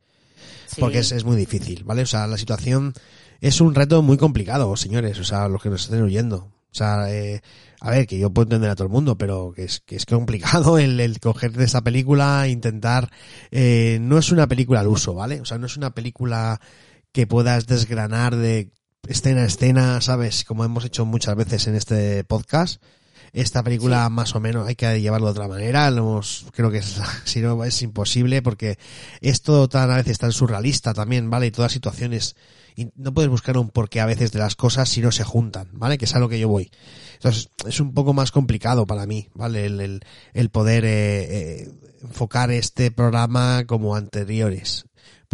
Porque 0.78 0.98
es, 0.98 1.12
es 1.12 1.24
muy 1.24 1.36
difícil, 1.36 1.84
¿vale? 1.84 2.02
O 2.02 2.06
sea, 2.06 2.26
la 2.26 2.38
situación 2.38 2.92
es 3.40 3.60
un 3.60 3.74
reto 3.74 4.02
muy 4.02 4.16
complicado, 4.16 4.74
señores, 4.76 5.18
o 5.18 5.24
sea, 5.24 5.48
los 5.48 5.62
que 5.62 5.70
nos 5.70 5.84
estén 5.84 6.02
oyendo. 6.02 6.52
O 6.70 6.78
sea, 6.78 7.10
eh, 7.10 7.40
a 7.80 7.90
ver, 7.90 8.06
que 8.06 8.18
yo 8.18 8.30
puedo 8.30 8.44
entender 8.44 8.70
a 8.70 8.74
todo 8.74 8.86
el 8.86 8.92
mundo, 8.92 9.16
pero 9.16 9.52
que 9.54 9.64
es, 9.64 9.80
que 9.80 9.96
es 9.96 10.04
complicado 10.04 10.78
el, 10.78 11.00
el 11.00 11.20
coger 11.20 11.52
de 11.52 11.64
esta 11.64 11.82
película, 11.82 12.48
intentar, 12.48 13.10
eh, 13.50 13.98
no 14.00 14.18
es 14.18 14.30
una 14.30 14.46
película 14.46 14.80
al 14.80 14.88
uso, 14.88 15.14
¿vale? 15.14 15.40
O 15.40 15.44
sea, 15.44 15.58
no 15.58 15.66
es 15.66 15.76
una 15.76 15.94
película 15.94 16.60
que 17.12 17.26
puedas 17.26 17.66
desgranar 17.66 18.36
de 18.36 18.72
escena 19.08 19.42
a 19.42 19.46
escena, 19.46 20.00
¿sabes? 20.00 20.44
Como 20.44 20.64
hemos 20.64 20.84
hecho 20.84 21.06
muchas 21.06 21.34
veces 21.36 21.66
en 21.66 21.76
este 21.76 22.24
podcast. 22.24 22.82
Esta 23.36 23.62
película 23.62 24.08
más 24.08 24.34
o 24.34 24.40
menos 24.40 24.66
hay 24.66 24.76
que 24.76 24.98
llevarlo 24.98 25.26
de 25.26 25.32
otra 25.32 25.46
manera, 25.46 25.88
hemos- 25.88 26.46
creo 26.52 26.70
que 26.70 26.78
es, 26.78 26.98
si 27.24 27.40
no 27.42 27.62
es 27.64 27.82
imposible 27.82 28.40
porque 28.40 28.78
es 29.20 29.42
todo 29.42 29.68
tan 29.68 29.90
a 29.90 29.96
veces 29.96 30.16
tan 30.18 30.32
surrealista 30.32 30.94
también, 30.94 31.28
¿vale? 31.28 31.46
Y 31.48 31.50
todas 31.50 31.70
situaciones, 31.70 32.34
y 32.76 32.88
no 32.96 33.12
puedes 33.12 33.30
buscar 33.30 33.58
un 33.58 33.68
porqué 33.68 34.00
a 34.00 34.06
veces 34.06 34.32
de 34.32 34.38
las 34.38 34.56
cosas 34.56 34.88
si 34.88 35.02
no 35.02 35.12
se 35.12 35.22
juntan, 35.22 35.68
¿vale? 35.74 35.98
Que 35.98 36.06
es 36.06 36.14
a 36.14 36.18
lo 36.18 36.30
que 36.30 36.38
yo 36.38 36.48
voy. 36.48 36.70
Entonces, 37.14 37.50
es 37.66 37.78
un 37.78 37.92
poco 37.92 38.14
más 38.14 38.32
complicado 38.32 38.86
para 38.86 39.04
mí, 39.04 39.28
¿vale? 39.34 39.66
El, 39.66 39.80
el, 39.82 40.00
el 40.32 40.48
poder 40.48 40.86
eh, 40.86 41.60
eh, 41.62 41.70
enfocar 42.04 42.50
este 42.50 42.90
programa 42.90 43.64
como 43.66 43.96
anteriores. 43.96 44.86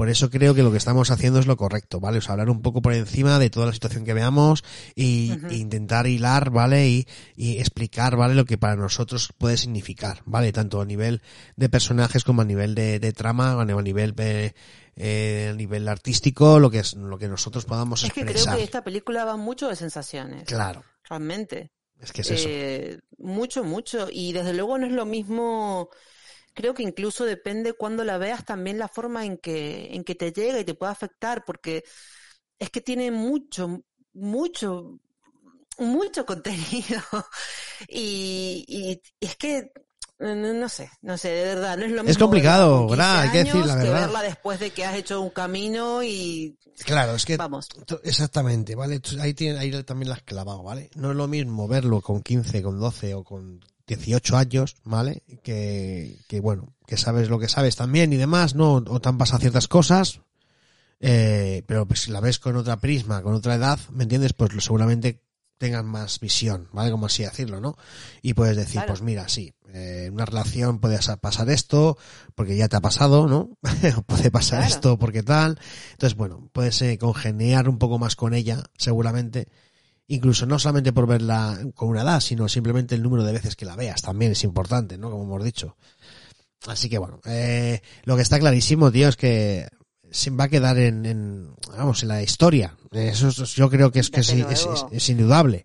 Por 0.03 0.11
eso 0.11 0.31
creo 0.31 0.53
que 0.53 0.65
lo 0.65 0.73
que 0.73 0.79
estamos 0.79 1.13
haciendo 1.13 1.39
es 1.39 1.47
lo 1.47 1.57
correcto, 1.57 2.01
¿vale? 2.01 2.19
O 2.19 2.21
sea, 2.21 2.33
hablar 2.33 2.51
un 2.51 2.61
poco 2.61 2.83
por 2.83 2.93
encima 2.93 3.39
de 3.39 3.51
toda 3.51 3.67
la 3.67 3.73
situación 3.73 4.05
que 4.05 4.15
veamos 4.15 4.65
y, 4.97 5.31
e 5.49 5.55
intentar 5.55 6.09
hilar, 6.09 6.51
¿vale? 6.51 6.89
Y, 6.89 7.07
y 7.37 7.59
explicar, 7.59 8.17
¿vale? 8.17 8.35
Lo 8.35 8.45
que 8.45 8.59
para 8.59 8.75
nosotros 8.75 9.31
puede 9.39 9.57
significar, 9.57 10.23
¿vale? 10.25 10.51
Tanto 10.51 10.81
a 10.81 10.85
nivel 10.85 11.23
de 11.55 11.69
personajes 11.69 12.25
como 12.25 12.43
a 12.43 12.45
nivel 12.45 12.75
de, 12.75 12.99
de 12.99 13.13
trama, 13.13 13.53
a 13.53 13.65
nivel 13.65 14.13
de, 14.17 14.57
eh, 14.97 15.51
a 15.53 15.55
nivel 15.55 15.87
artístico, 15.87 16.59
lo 16.59 16.69
que 16.69 16.81
es 16.81 16.95
lo 16.95 17.17
que 17.17 17.29
nosotros 17.29 17.65
podamos 17.65 18.03
Es 18.03 18.13
que 18.13 18.23
creo 18.23 18.33
expresar. 18.33 18.57
que 18.57 18.65
esta 18.65 18.83
película 18.83 19.25
va 19.25 19.37
mucho 19.37 19.69
de 19.69 19.77
sensaciones, 19.77 20.49
Claro, 20.49 20.83
realmente. 21.09 21.71
es 22.01 22.11
que 22.11 22.23
es 22.23 22.31
eso. 22.33 22.49
Eh, 22.51 22.99
mucho, 23.19 23.63
mucho. 23.63 24.09
Y 24.11 24.33
desde 24.33 24.53
luego 24.53 24.79
no 24.79 24.87
es 24.87 24.93
lo 24.93 25.07
mismo. 25.07 25.91
Creo 26.55 26.75
que 26.75 26.83
incluso 26.83 27.25
depende 27.25 27.73
cuando 27.73 28.05
la 28.05 28.19
veas 28.19 28.45
también 28.45 28.79
la 28.79 28.89
forma 28.89 29.25
en 29.25 29.39
que, 29.39 29.95
en 29.95 30.05
que 30.05 30.15
te 30.15 30.33
llega 30.33 30.61
y 30.61 30.65
te 30.65 30.75
puede 30.75 30.93
afectar, 30.93 31.45
porque 31.45 31.85
es 32.59 32.71
que 32.71 32.81
tiene 32.81 33.11
mucho, 33.11 33.83
mucho, 34.13 35.01
mucho 35.79 36.27
contenido. 36.27 37.03
Y, 37.89 38.65
y, 38.69 39.03
y 39.21 39.27
es 39.27 39.37
que, 39.37 39.73
no, 40.19 40.35
no 40.35 40.69
sé, 40.69 40.91
no 41.01 41.17
sé, 41.17 41.29
de 41.29 41.45
verdad, 41.45 41.79
no 41.79 41.85
es 41.85 41.91
lo 41.91 42.03
mismo. 42.03 42.11
Es 42.11 42.19
complicado, 42.19 42.87
¿verdad? 42.87 43.21
Hay 43.21 43.31
que 43.31 43.43
15 43.45 43.53
decir 43.53 43.67
la 43.67 43.77
verdad. 43.77 44.01
verla 44.01 44.23
después 44.23 44.61
de 44.61 44.71
que 44.71 44.85
has 44.85 44.95
hecho 44.95 45.21
un 45.21 45.31
camino 45.31 46.03
y, 46.03 46.59
Claro, 46.85 47.15
es 47.15 47.25
que 47.25 47.37
vamos. 47.37 47.69
Exactamente, 48.03 48.75
¿vale? 48.75 49.01
Ahí, 49.21 49.35
tiene, 49.35 49.59
ahí 49.59 49.71
también 49.85 50.09
lo 50.09 50.15
has 50.15 50.23
clavado, 50.23 50.63
¿vale? 50.63 50.91
No 50.95 51.11
es 51.11 51.17
lo 51.17 51.29
mismo 51.29 51.69
verlo 51.69 52.01
con 52.01 52.23
15, 52.23 52.63
con 52.63 52.79
12 52.79 53.15
o 53.15 53.25
con 53.25 53.61
18 53.87 54.37
años, 54.37 54.77
¿vale? 54.85 55.23
Que, 55.43 56.19
que 56.29 56.41
bueno, 56.41 56.75
que 56.87 56.97
sabes 56.97 57.29
lo 57.29 57.39
que 57.39 57.49
sabes 57.49 57.77
también 57.77 58.13
y 58.13 58.17
demás, 58.17 58.55
¿no? 58.55 58.75
O 58.75 59.01
te 59.01 59.09
han 59.09 59.19
pasado 59.19 59.41
ciertas 59.41 59.69
cosas, 59.69 60.21
eh, 61.01 61.63
pero 61.67 61.87
pues 61.87 62.01
si 62.03 62.11
la 62.11 62.21
ves 62.21 62.39
con 62.39 62.57
otra 62.57 62.79
prisma, 62.79 63.23
con 63.23 63.35
otra 63.35 63.55
edad, 63.57 63.79
¿me 63.91 64.05
entiendes? 64.05 64.33
Pues 64.33 64.51
seguramente 64.65 65.23
tengan 65.59 65.87
más 65.87 66.19
visión, 66.21 66.69
¿vale? 66.73 66.91
Como 66.91 67.07
así 67.07 67.23
decirlo, 67.23 67.61
¿no? 67.61 67.77
Y 68.21 68.35
puedes 68.35 68.57
decir, 68.57 68.75
Claro. 68.75 68.89
pues 68.89 69.03
mira, 69.03 69.29
sí, 69.29 69.53
eh, 69.73 70.05
en 70.09 70.15
una 70.15 70.25
relación 70.25 70.81
puede 70.81 71.01
sa- 71.03 71.17
pasar 71.19 71.51
esto, 71.51 71.97
porque 72.35 72.57
ya 72.57 72.69
te 72.69 72.77
ha 72.77 72.81
pasado, 72.81 73.29
¿no? 73.29 73.57
Puede 74.07 74.31
pasar 74.33 74.61
Claro. 74.61 74.75
esto 74.75 74.99
porque 74.99 75.23
tal. 75.23 75.59
Entonces, 75.93 76.17
bueno, 76.17 76.49
puedes 76.53 76.83
eh, 76.83 76.99
congeniar 76.99 77.69
un 77.69 77.79
poco 77.79 77.99
más 77.99 78.17
con 78.17 78.35
ella, 78.35 78.65
seguramente. 78.77 79.47
Incluso 80.09 80.47
no 80.47 80.59
solamente 80.59 80.93
por 80.93 81.07
verla 81.07 81.59
con 81.75 81.89
una 81.89 82.03
edad, 82.03 82.21
sino 82.21 82.49
simplemente 82.49 82.95
el 82.95 83.03
número 83.03 83.25
de 83.25 83.33
veces 83.33 83.57
que 83.57 83.65
la 83.65 83.77
veas 83.77 84.03
también 84.03 84.33
es 84.33 84.45
importante, 84.45 84.99
¿no? 84.99 85.11
Como 85.11 85.23
hemos 85.25 85.45
dicho. 85.45 85.77
Así 86.67 86.89
que 86.89 86.99
bueno, 86.99 87.21
eh, 87.25 87.81
lo 88.05 88.17
que 88.17 88.23
está 88.23 88.39
clarísimo, 88.39 88.91
tío, 88.93 89.09
es 89.09 89.17
que 89.17 89.69
se 90.11 90.31
va 90.31 90.45
a 90.45 90.49
quedar 90.49 90.77
en, 90.79 91.07
en, 91.07 91.55
vamos, 91.77 92.03
en 92.03 92.09
la 92.09 92.23
historia. 92.23 92.77
Eso 92.91 93.29
es- 93.29 93.55
yo 93.55 93.71
creo 93.71 93.91
que 93.91 94.01
es 94.01 94.11
que 94.11 94.21
es, 94.21 94.29
es- 94.29 94.65
luego. 94.67 94.75
es- 94.75 94.85
es 94.93 95.09
indudable. 95.09 95.65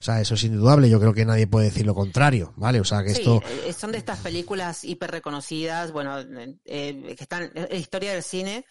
O 0.00 0.02
sea, 0.04 0.20
eso 0.20 0.34
es 0.34 0.44
indudable. 0.44 0.88
Yo 0.90 0.98
creo 1.00 1.14
que 1.14 1.24
nadie 1.24 1.46
puede 1.46 1.66
decir 1.66 1.86
lo 1.86 1.94
contrario, 1.94 2.52
¿vale? 2.56 2.80
O 2.80 2.84
sea, 2.84 3.02
que 3.02 3.14
Sí, 3.14 3.20
esto, 3.20 3.42
eh, 3.66 3.72
son 3.72 3.92
de 3.92 3.98
estas 3.98 4.18
películas 4.20 4.84
hiper 4.84 5.10
reconocidas, 5.10 5.92
bueno, 5.92 6.18
eh, 6.64 7.14
que 7.16 7.22
están 7.22 7.50
en 7.54 7.76
historia 7.78 8.12
del 8.12 8.22
cine 8.22 8.64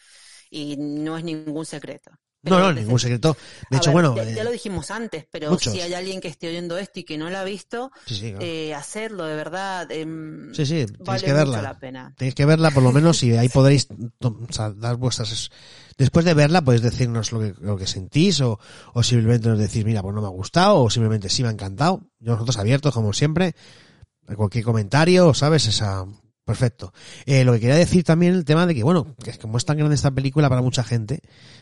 y 0.49 0.75
no 0.77 1.17
es 1.17 1.23
ningún 1.23 1.65
secreto. 1.65 2.11
No, 2.43 2.59
no, 2.59 2.73
ningún 2.73 2.99
secreto. 2.99 3.35
De 3.69 3.77
hecho, 3.77 3.89
ver, 3.89 3.93
bueno, 3.93 4.15
ya, 4.15 4.23
ya 4.25 4.41
eh, 4.41 4.43
lo 4.43 4.51
dijimos 4.51 4.91
antes, 4.91 5.25
pero 5.31 5.49
muchos. 5.49 5.73
si 5.73 5.81
hay 5.81 5.93
alguien 5.93 6.19
que 6.21 6.27
esté 6.27 6.49
oyendo 6.49 6.77
esto 6.77 6.99
y 6.99 7.03
que 7.03 7.17
no 7.17 7.29
la 7.29 7.41
ha 7.41 7.43
visto, 7.43 7.91
sí, 8.05 8.15
sí, 8.15 8.29
claro. 8.31 8.39
eh, 8.45 8.73
hacerlo 8.73 9.25
de 9.25 9.35
verdad. 9.35 9.89
em, 9.91 10.53
sí, 10.53 10.65
sí, 10.65 10.85
tenéis 10.85 10.97
vale 10.99 11.23
que 11.23 11.33
verla. 11.33 11.61
la 11.61 11.79
pena. 11.79 12.13
Tenéis 12.17 12.35
que 12.35 12.45
verla 12.45 12.71
por 12.71 12.83
lo 12.83 12.91
menos 12.91 13.23
y 13.23 13.35
ahí 13.37 13.49
podréis 13.53 13.87
to- 14.19 14.37
o 14.49 14.53
sea, 14.53 14.69
dar 14.71 14.97
vuestras... 14.97 15.49
Después 15.97 16.25
de 16.25 16.33
verla 16.33 16.61
podéis 16.61 16.81
decirnos 16.81 17.31
lo 17.31 17.39
que, 17.39 17.53
lo 17.61 17.77
que 17.77 17.87
sentís 17.87 18.41
o, 18.41 18.59
o 18.93 19.03
simplemente 19.03 19.47
nos 19.47 19.59
decís, 19.59 19.85
mira, 19.85 20.01
pues 20.01 20.13
no 20.15 20.21
me 20.21 20.27
ha 20.27 20.31
gustado 20.31 20.81
o 20.83 20.89
simplemente 20.89 21.29
sí 21.29 21.43
me 21.43 21.49
ha 21.49 21.51
encantado. 21.51 22.01
Yo 22.19 22.33
nosotros 22.33 22.57
abiertos 22.57 22.93
como 22.93 23.13
siempre 23.13 23.55
a 24.27 24.35
cualquier 24.35 24.63
comentario, 24.65 25.33
¿sabes? 25.33 25.67
Esa... 25.67 26.05
Perfecto. 26.45 26.93
Eh, 27.25 27.45
lo 27.45 27.53
que 27.53 27.61
quería 27.61 27.75
decir 27.75 28.03
también 28.03 28.33
el 28.33 28.43
tema 28.43 28.65
de 28.67 28.75
que, 28.75 28.83
bueno, 28.83 29.15
que 29.23 29.29
es 29.29 29.37
como 29.37 29.57
es 29.57 29.63
tan 29.63 29.77
grande 29.77 29.95
esta 29.95 30.11
película 30.11 30.49
para 30.49 30.61
mucha 30.61 30.83
gente, 30.83 31.21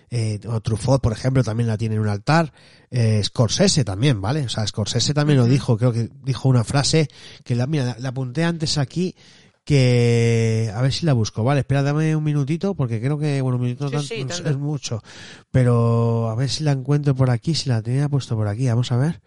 eh, 0.09 0.39
o 0.47 0.59
Truffaut, 0.61 1.01
por 1.01 1.13
ejemplo, 1.13 1.43
también 1.43 1.67
la 1.67 1.77
tiene 1.77 1.95
en 1.95 2.01
un 2.01 2.07
altar, 2.07 2.51
eh, 2.89 3.21
Scorsese 3.23 3.83
también, 3.85 4.21
¿vale? 4.21 4.41
O 4.45 4.49
sea, 4.49 4.65
Scorsese 4.65 5.13
también 5.13 5.37
lo 5.37 5.45
dijo, 5.45 5.77
creo 5.77 5.93
que 5.93 6.09
dijo 6.23 6.49
una 6.49 6.63
frase 6.63 7.09
que 7.43 7.55
la, 7.55 7.67
mira, 7.67 7.85
la, 7.85 7.95
la 7.99 8.09
apunté 8.09 8.43
antes 8.43 8.79
aquí, 8.79 9.15
que 9.63 10.71
a 10.73 10.81
ver 10.81 10.91
si 10.91 11.05
la 11.05 11.13
busco, 11.13 11.43
vale, 11.43 11.59
espera, 11.61 11.83
dame 11.83 12.15
un 12.15 12.23
minutito 12.23 12.73
porque 12.73 12.99
creo 12.99 13.17
que 13.19 13.41
bueno, 13.41 13.57
un 13.59 13.67
Sí, 14.01 14.07
sí, 14.07 14.25
tanto. 14.25 14.49
es 14.49 14.57
mucho, 14.57 15.03
pero 15.51 16.29
a 16.29 16.35
ver 16.35 16.49
si 16.49 16.63
la 16.63 16.71
encuentro 16.71 17.13
por 17.15 17.29
aquí, 17.29 17.53
si 17.55 17.69
la 17.69 17.81
tenía 17.81 18.09
puesto 18.09 18.35
por 18.35 18.47
aquí, 18.47 18.67
vamos 18.67 18.91
a 18.91 18.97
ver. 18.97 19.21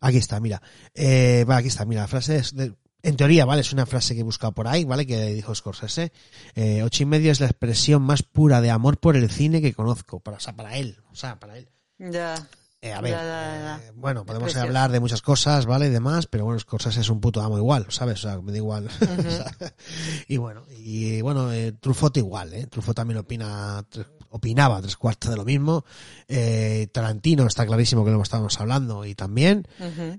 Aquí 0.00 0.16
está, 0.18 0.38
mira. 0.40 0.60
Eh, 0.94 1.44
va, 1.48 1.58
aquí 1.58 1.68
está, 1.68 1.84
mira, 1.84 2.02
la 2.02 2.08
frase 2.08 2.36
es 2.36 2.54
de- 2.54 2.74
en 3.04 3.16
teoría, 3.16 3.44
¿vale? 3.44 3.60
Es 3.60 3.72
una 3.72 3.86
frase 3.86 4.14
que 4.14 4.20
he 4.20 4.24
buscado 4.24 4.52
por 4.52 4.66
ahí, 4.66 4.84
¿vale? 4.84 5.06
Que 5.06 5.26
dijo 5.34 5.54
Scorsese. 5.54 6.12
Eh, 6.54 6.82
ocho 6.82 7.02
y 7.04 7.06
medio 7.06 7.30
es 7.30 7.40
la 7.40 7.46
expresión 7.46 8.02
más 8.02 8.22
pura 8.22 8.60
de 8.60 8.70
amor 8.70 8.98
por 8.98 9.16
el 9.16 9.30
cine 9.30 9.60
que 9.62 9.72
conozco. 9.74 10.20
Para, 10.20 10.38
o 10.38 10.40
sea, 10.40 10.56
para 10.56 10.76
él. 10.76 10.98
O 11.12 11.14
sea, 11.14 11.38
para 11.38 11.56
él. 11.58 11.68
Ya. 11.98 12.34
Eh, 12.82 12.92
a 12.92 13.00
ver, 13.00 13.12
Ya, 13.12 13.22
ya, 13.22 13.78
ya. 13.78 13.86
eh, 13.86 13.92
bueno, 13.94 14.26
podemos 14.26 14.54
hablar 14.56 14.92
de 14.92 15.00
muchas 15.00 15.22
cosas, 15.22 15.64
¿vale? 15.64 15.86
Y 15.86 15.90
demás, 15.90 16.26
pero 16.26 16.44
bueno, 16.44 16.60
Scorsese 16.60 17.00
es 17.00 17.08
un 17.08 17.18
puto 17.18 17.40
amo 17.40 17.56
igual, 17.56 17.86
¿sabes? 17.88 18.18
O 18.24 18.28
sea, 18.28 18.40
me 18.42 18.52
da 18.52 18.58
igual. 18.58 18.88
Y 20.28 20.36
bueno, 20.36 20.64
y 20.78 21.20
bueno, 21.22 21.48
Truffaut 21.80 22.16
igual, 22.16 22.52
¿eh? 22.54 22.66
Truffaut 22.66 22.96
también 22.96 23.18
opina, 23.18 23.84
tres- 23.88 24.06
opinaba 24.34 24.82
tres 24.82 24.96
cuartos 24.96 25.30
de 25.30 25.36
lo 25.36 25.44
mismo. 25.44 25.84
Eh, 26.26 26.88
Tarantino 26.92 27.46
está 27.46 27.64
clarísimo 27.64 28.04
que 28.04 28.10
lo 28.10 28.20
estábamos 28.20 28.60
hablando 28.60 29.04
y 29.04 29.14
también. 29.14 29.68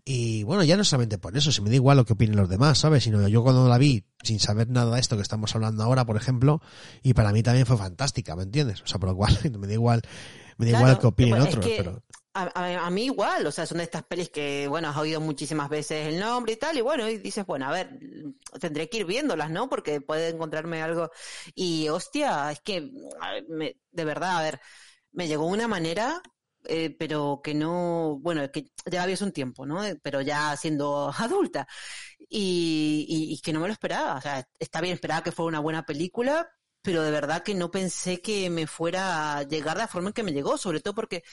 Y 0.05 0.43
bueno, 0.43 0.63
ya 0.63 0.77
no 0.77 0.85
solamente 0.85 1.17
por 1.17 1.35
eso, 1.35 1.51
si 1.51 1.61
me 1.61 1.69
da 1.69 1.75
igual 1.75 1.97
lo 1.97 2.05
que 2.05 2.13
opinen 2.13 2.37
los 2.37 2.47
demás, 2.47 2.77
¿sabes? 2.77 3.03
Sino 3.03 3.27
yo 3.27 3.43
cuando 3.43 3.67
la 3.67 3.77
vi, 3.77 4.05
sin 4.23 4.39
saber 4.39 4.69
nada 4.69 4.95
de 4.95 5.01
esto 5.01 5.17
que 5.17 5.21
estamos 5.21 5.53
hablando 5.53 5.83
ahora, 5.83 6.05
por 6.05 6.15
ejemplo, 6.15 6.61
y 7.03 7.13
para 7.13 7.33
mí 7.33 7.43
también 7.43 7.65
fue 7.65 7.77
fantástica, 7.77 8.37
¿me 8.37 8.43
entiendes? 8.43 8.81
O 8.83 8.87
sea, 8.87 8.99
por 8.99 9.09
lo 9.09 9.17
cual 9.17 9.37
me 9.59 9.67
da 9.67 9.73
igual, 9.73 10.01
me 10.57 10.65
da 10.65 10.71
Claro, 10.71 10.85
igual 10.85 10.99
que 10.99 11.07
opinen 11.07 11.29
bueno, 11.31 11.43
es 11.43 11.49
otros, 11.49 11.65
que 11.65 11.75
pero 11.75 12.01
A, 12.37 12.85
a- 12.85 12.89
mí 12.89 13.05
igual, 13.05 13.47
o 13.47 13.51
sea, 13.51 13.65
son 13.65 13.77
de 13.77 13.85
estas 13.85 14.03
pelis 14.03 14.29
que, 14.29 14.67
bueno, 14.67 14.89
has 14.89 14.97
oído 14.97 15.21
muchísimas 15.21 15.69
veces 15.69 16.07
el 16.07 16.19
nombre 16.19 16.51
y 16.53 16.57
tal, 16.57 16.77
y 16.77 16.81
bueno, 16.81 17.07
y 17.09 17.17
dices, 17.17 17.45
bueno, 17.45 17.65
a 17.65 17.71
ver, 17.71 17.97
tendré 18.59 18.89
que 18.89 18.97
ir 18.97 19.05
viéndolas, 19.05 19.49
¿no? 19.49 19.69
Porque 19.69 20.01
puede 20.01 20.29
encontrarme 20.29 20.81
algo. 20.81 21.09
Y 21.55 21.87
hostia, 21.87 22.51
es 22.51 22.59
que, 22.59 22.91
me- 23.47 23.77
de 23.91 24.03
verdad, 24.05 24.37
a 24.39 24.41
ver, 24.43 24.59
me 25.13 25.27
llegó 25.29 25.45
una 25.47 25.67
manera, 25.69 26.21
eh, 26.65 26.93
pero 26.99 27.39
que 27.41 27.53
no, 27.53 28.17
bueno, 28.21 28.51
que 28.51 28.65
ya 28.91 29.03
había 29.03 29.15
un 29.21 29.31
tiempo, 29.31 29.65
¿no? 29.65 29.85
Eh, 29.85 29.97
Pero 30.03 30.19
ya 30.21 30.57
siendo 30.57 31.09
adulta. 31.17 31.67
Y, 32.29 33.05
y, 33.09 33.33
y 33.33 33.39
que 33.41 33.53
no 33.53 33.59
me 33.61 33.67
lo 33.67 33.73
esperaba, 33.73 34.15
o 34.17 34.21
sea, 34.21 34.47
está 34.59 34.81
bien, 34.81 34.93
esperaba 34.95 35.23
que 35.23 35.31
fuera 35.31 35.49
una 35.49 35.59
buena 35.59 35.85
película, 35.85 36.49
pero 36.81 37.03
de 37.03 37.11
verdad 37.11 37.43
que 37.43 37.55
no 37.55 37.71
pensé 37.71 38.21
que 38.21 38.49
me 38.49 38.67
fuera 38.67 39.37
a 39.37 39.43
llegar 39.43 39.75
de 39.77 39.83
la 39.83 39.87
forma 39.87 40.09
en 40.09 40.13
que 40.13 40.23
me 40.23 40.33
llegó, 40.33 40.57
sobre 40.57 40.81
todo 40.81 40.95
porque 40.95 41.23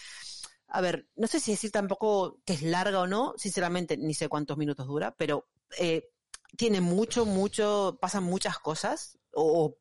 a 0.75 0.81
ver, 0.81 1.07
no 1.16 1.27
sé 1.27 1.39
si 1.39 1.51
decir 1.51 1.70
tampoco 1.70 2.41
que 2.47 2.55
es 2.55 2.62
larga 2.62 3.01
o 3.01 3.07
no, 3.07 3.35
sinceramente 3.37 3.97
ni 3.99 4.14
sé 4.14 4.29
cuántos 4.29 4.57
minutos 4.57 4.87
dura, 4.87 5.14
pero 5.16 5.47
eh, 5.79 6.09
tiene 6.57 6.81
mucho, 6.81 7.27
mucho, 7.27 7.99
pasan 8.01 8.25
muchas 8.25 8.59
cosas. 8.59 9.18
O, 9.35 9.77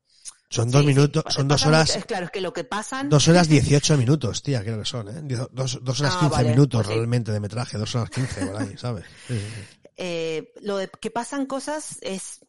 son 0.50 0.70
dos 0.70 0.82
sí, 0.82 0.88
minutos, 0.88 1.24
son 1.30 1.48
dos 1.48 1.66
horas, 1.66 1.96
es 1.96 2.06
claro, 2.06 2.26
es 2.26 2.32
que 2.32 2.42
lo 2.42 2.52
que 2.52 2.66
pasan. 2.66 3.08
dos 3.08 3.26
horas 3.30 3.48
dieciocho 3.50 3.98
minutos, 3.98 4.44
tía, 4.44 4.62
creo 4.62 4.80
que 4.80 4.86
son, 4.86 5.08
¿eh? 5.08 5.38
Dos, 5.52 5.80
dos 5.82 6.02
horas 6.02 6.14
Ah, 6.16 6.20
quince 6.20 6.36
vale, 6.36 6.50
minutos 6.50 6.86
sí. 6.86 6.94
realmente 6.94 7.32
de 7.32 7.40
metraje, 7.40 7.78
dos 7.78 7.96
horas 7.96 8.10
quince 8.10 8.46
por 8.46 8.58
ahí, 8.58 8.78
¿sabes? 8.78 9.06
Eh, 9.96 10.52
lo 10.62 10.76
de 10.78 10.90
que 10.90 11.10
pasan 11.10 11.46
cosas 11.46 12.00
es, 12.02 12.40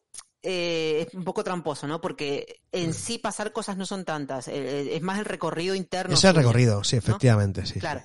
eh, 0.43 1.07
es 1.09 1.15
un 1.15 1.25
poco 1.25 1.45
tramposo, 1.45 1.87
¿no? 1.87 2.01
Porque 2.01 2.63
en 2.73 2.95
sí 2.95 3.19
pasar 3.19 3.53
cosas 3.53 3.77
no 3.77 3.87
son 3.87 4.05
tantas, 4.05 4.49
eh, 4.49 4.97
es 4.97 5.03
más 5.03 5.19
el 5.19 5.25
recorrido 5.25 5.75
interno. 5.75 6.15
Es 6.15 6.25
el 6.25 6.35
recorrido, 6.35 6.83
sí, 6.85 6.97
efectivamente, 6.97 7.65
sí. 7.67 7.79
Claro. 7.81 8.03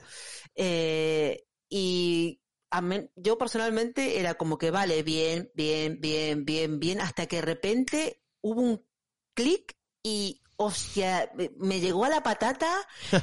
Eh, 0.56 1.46
y 1.70 2.42
a 2.70 2.82
men- 2.82 3.12
yo 3.16 3.38
personalmente 3.38 4.20
era 4.20 4.36
como 4.36 4.58
que 4.58 4.72
vale, 4.72 5.04
bien, 5.04 5.52
bien, 5.56 6.00
bien, 6.00 6.46
bien, 6.46 6.80
bien, 6.80 7.02
hasta 7.02 7.26
que 7.28 7.38
de 7.38 7.42
repente 7.44 8.22
hubo 8.42 8.62
un 8.62 8.86
clic 9.34 9.76
y, 10.04 10.42
hostia, 10.58 11.32
me- 11.58 11.80
llegó 11.80 12.06
a 12.06 12.10
la 12.10 12.24
patata 12.24 12.72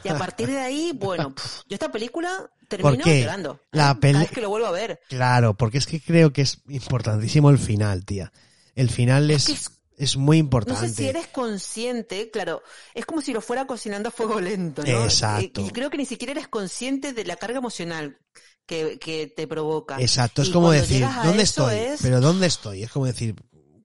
y 0.03 0.09
a 0.09 0.19
partir 0.19 0.49
de 0.49 0.59
ahí, 0.61 0.93
bueno, 0.95 1.35
yo 1.69 1.75
esta 1.75 1.91
película 1.93 2.51
termino 2.69 3.05
qué? 3.05 3.21
llorando. 3.21 3.61
La 3.73 3.93
¿eh? 3.93 3.99
Cada 4.01 4.19
vez 4.21 4.31
que 4.31 4.41
lo 4.41 4.49
vuelvo 4.49 4.67
a 4.67 4.73
ver. 4.73 5.01
Claro, 5.09 5.55
porque 5.55 5.79
es 5.79 5.87
que 5.87 6.01
creo 6.01 6.33
que 6.33 6.43
es 6.43 6.63
importantísimo 6.69 7.51
el 7.51 7.59
final, 7.59 8.05
tía. 8.05 8.33
El 8.75 8.91
final 8.91 9.31
es, 9.31 9.49
es- 9.49 9.71
es 9.97 10.17
muy 10.17 10.39
No 10.39 10.45
importante. 10.45 10.89
sé 10.89 10.95
si 10.95 11.07
eres 11.07 11.29
consciente, 11.29 12.31
claro, 12.31 12.63
es 12.95 13.07
como 13.07 13.21
si 13.21 13.33
lo 13.33 13.41
fuera 13.41 13.67
cocinando 13.67 14.09
a 14.09 14.13
fuego 14.13 14.41
lento, 14.41 14.83
¿no? 14.85 15.05
Exacto. 15.05 15.61
Y, 15.61 15.67
y 15.67 15.71
creo 15.71 15.89
que 15.91 15.99
ni 15.99 16.05
siquiera 16.07 16.33
eres 16.33 16.49
consciente 16.49 17.13
de 17.13 17.25
la 17.25 17.37
carga 17.37 17.59
emocional 17.59 18.19
que, 18.67 18.99
que 18.99 19.29
te 19.29 19.47
provoca. 19.47 20.01
Exacto, 20.01 20.43
es 20.43 20.49
Y 20.49 20.53
como 20.53 20.71
decir, 20.73 21.07
¿dónde 21.23 21.45
estoy? 21.45 21.77
es- 21.77 22.01
Pero 22.03 22.21
¿dónde 22.21 22.47
estoy? 22.49 22.83
Es 22.83 22.91
como 22.91 23.07
decir, 23.07 23.37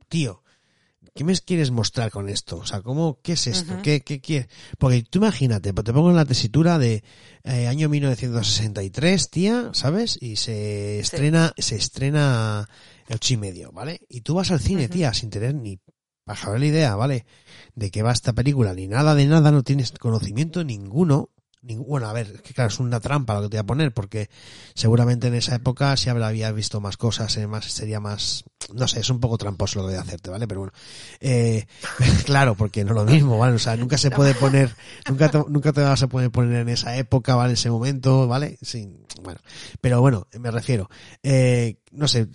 tío, 0.07 0.41
¿qué 1.13 1.23
me 1.23 1.35
quieres 1.37 1.69
mostrar 1.69 2.09
con 2.09 2.27
esto? 2.27 2.57
O 2.57 2.65
sea, 2.65 2.81
¿cómo, 2.81 3.19
qué 3.21 3.33
es 3.33 3.45
esto? 3.45 3.79
¿Qué, 3.83 4.01
qué 4.01 4.19
quieres? 4.19 4.47
Porque 4.79 5.03
tú 5.03 5.19
imagínate, 5.19 5.73
pues 5.75 5.85
te 5.85 5.93
pongo 5.93 6.09
en 6.09 6.15
la 6.15 6.25
tesitura 6.25 6.79
de 6.79 7.03
eh, 7.43 7.67
año 7.67 7.87
1963, 7.87 9.29
tía, 9.29 9.69
¿sabes? 9.73 10.17
Y 10.21 10.37
se 10.37 10.99
estrena, 10.99 11.53
se 11.57 11.75
estrena 11.75 12.67
ocho 13.13 13.33
y 13.33 13.37
medio, 13.37 13.71
¿vale? 13.71 14.01
Y 14.09 14.21
tú 14.21 14.35
vas 14.35 14.51
al 14.51 14.59
cine, 14.59 14.87
tía, 14.87 15.13
sin 15.13 15.29
tener 15.29 15.55
ni 15.55 15.79
bajar 16.25 16.59
la 16.59 16.65
idea, 16.65 16.95
¿vale? 16.95 17.25
De 17.75 17.91
qué 17.91 18.03
va 18.03 18.11
esta 18.11 18.33
película, 18.33 18.73
ni 18.73 18.87
nada 18.87 19.15
de 19.15 19.25
nada, 19.25 19.51
no 19.51 19.63
tienes 19.63 19.91
conocimiento 19.91 20.63
ninguno, 20.63 21.31
bueno, 21.61 22.07
a 22.07 22.13
ver, 22.13 22.41
que 22.41 22.53
claro, 22.53 22.69
es 22.69 22.79
una 22.79 22.99
trampa 22.99 23.33
lo 23.33 23.41
que 23.41 23.49
te 23.49 23.57
voy 23.57 23.63
a 23.63 23.65
poner, 23.65 23.93
porque 23.93 24.29
seguramente 24.75 25.27
en 25.27 25.35
esa 25.35 25.55
época 25.55 25.95
si 25.97 26.09
había 26.09 26.51
visto 26.51 26.79
más 26.79 26.97
cosas, 26.97 27.35
eh, 27.37 27.47
más, 27.47 27.65
sería 27.65 27.99
más, 27.99 28.45
no 28.73 28.87
sé, 28.87 28.99
es 28.99 29.09
un 29.09 29.19
poco 29.19 29.37
tramposo 29.37 29.79
lo 29.79 29.85
que 29.85 29.93
voy 29.93 29.97
a 29.97 30.01
hacerte, 30.01 30.29
¿vale? 30.29 30.47
Pero 30.47 30.61
bueno, 30.61 30.73
eh, 31.19 31.65
claro, 32.25 32.55
porque 32.55 32.83
no 32.83 32.91
es 32.91 32.95
lo 32.95 33.05
mismo, 33.05 33.37
¿vale? 33.37 33.55
O 33.55 33.59
sea, 33.59 33.75
nunca 33.77 33.97
se 33.97 34.11
puede 34.11 34.35
poner, 34.35 34.75
nunca 35.09 35.29
te, 35.29 35.43
nunca 35.47 35.73
te 35.73 35.81
vas 35.81 36.03
a 36.03 36.07
poder 36.07 36.29
poner 36.29 36.61
en 36.61 36.69
esa 36.69 36.95
época, 36.97 37.35
¿vale? 37.35 37.51
En 37.51 37.53
ese 37.53 37.69
momento, 37.69 38.27
¿vale? 38.27 38.57
Sí, 38.61 38.89
bueno, 39.23 39.39
pero 39.81 40.01
bueno, 40.01 40.27
me 40.39 40.51
refiero, 40.51 40.89
eh, 41.23 41.77
no 41.91 42.07
sé, 42.07 42.27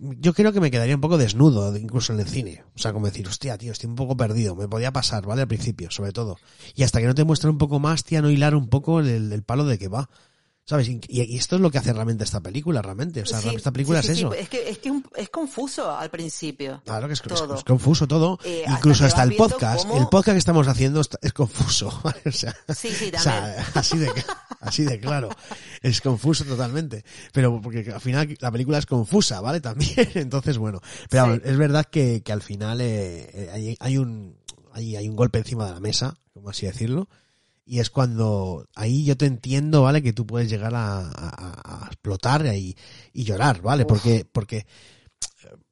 yo 0.00 0.32
creo 0.32 0.52
que 0.52 0.60
me 0.60 0.70
quedaría 0.70 0.94
un 0.94 1.00
poco 1.00 1.18
desnudo, 1.18 1.76
incluso 1.76 2.12
en 2.12 2.20
el 2.20 2.28
cine. 2.28 2.64
O 2.74 2.78
sea, 2.78 2.92
como 2.92 3.06
decir, 3.06 3.26
hostia, 3.28 3.58
tío, 3.58 3.72
estoy 3.72 3.90
un 3.90 3.96
poco 3.96 4.16
perdido. 4.16 4.54
Me 4.54 4.68
podía 4.68 4.92
pasar, 4.92 5.26
¿vale? 5.26 5.42
Al 5.42 5.48
principio, 5.48 5.90
sobre 5.90 6.12
todo. 6.12 6.38
Y 6.74 6.82
hasta 6.82 7.00
que 7.00 7.06
no 7.06 7.14
te 7.14 7.24
muestran 7.24 7.52
un 7.52 7.58
poco 7.58 7.78
más, 7.78 8.04
tía, 8.04 8.22
no 8.22 8.30
hilar 8.30 8.54
un 8.54 8.68
poco 8.68 9.00
el, 9.00 9.32
el 9.32 9.42
palo 9.42 9.64
de 9.66 9.78
que 9.78 9.88
va. 9.88 10.08
¿Sabes? 10.64 10.88
Y, 10.88 11.36
esto 11.36 11.56
es 11.56 11.62
lo 11.62 11.72
que 11.72 11.78
hace 11.78 11.92
realmente 11.92 12.22
esta 12.22 12.40
película, 12.40 12.80
realmente. 12.82 13.22
O 13.22 13.26
sea, 13.26 13.40
esta 13.52 13.72
película 13.72 13.98
es 13.98 14.08
eso. 14.10 14.32
Es 14.32 14.48
que, 14.48 14.68
es 14.68 14.78
que 14.78 14.92
es 15.16 15.28
confuso 15.28 15.90
al 15.90 16.08
principio. 16.08 16.80
Claro 16.84 17.08
que 17.08 17.14
es, 17.14 17.22
confuso 17.64 18.06
todo. 18.06 18.38
Eh, 18.44 18.64
Incluso 18.68 19.04
hasta, 19.04 19.24
el 19.24 19.34
podcast. 19.34 19.88
El 19.92 20.06
podcast 20.06 20.34
que 20.34 20.38
estamos 20.38 20.68
haciendo 20.68 21.00
es 21.00 21.32
confuso. 21.32 22.00
O 22.24 22.30
sea, 22.30 22.54
sí, 22.74 22.90
sí, 22.90 23.10
también. 23.10 23.56
así, 23.74 23.98
de, 23.98 24.10
así 24.60 24.84
de 24.84 25.00
claro. 25.00 25.30
Es 25.82 26.00
confuso 26.00 26.44
totalmente. 26.44 27.04
Pero 27.32 27.60
porque 27.60 27.90
al 27.90 28.00
final 28.00 28.36
la 28.40 28.52
película 28.52 28.78
es 28.78 28.86
confusa, 28.86 29.40
¿vale? 29.40 29.60
También. 29.60 29.92
Entonces, 30.14 30.58
bueno. 30.58 30.80
Pero 31.10 31.34
es 31.34 31.56
verdad 31.56 31.86
que, 31.86 32.22
que 32.22 32.32
al 32.32 32.42
final 32.42 32.80
eh, 32.80 33.28
eh, 33.34 33.50
hay, 33.52 33.76
hay, 33.80 33.98
un, 33.98 34.36
hay, 34.72 34.94
hay 34.94 35.08
un 35.08 35.16
golpe 35.16 35.38
encima 35.38 35.66
de 35.66 35.72
la 35.72 35.80
mesa, 35.80 36.14
como 36.32 36.50
así 36.50 36.66
decirlo 36.66 37.08
y 37.72 37.80
es 37.80 37.88
cuando 37.88 38.66
ahí 38.74 39.02
yo 39.02 39.16
te 39.16 39.24
entiendo, 39.24 39.80
¿vale? 39.80 40.02
Que 40.02 40.12
tú 40.12 40.26
puedes 40.26 40.50
llegar 40.50 40.74
a, 40.74 41.86
explotar 41.86 42.44
y, 42.54 42.76
y, 43.14 43.24
llorar, 43.24 43.62
¿vale? 43.62 43.86
Porque, 43.86 44.26
porque, 44.30 44.66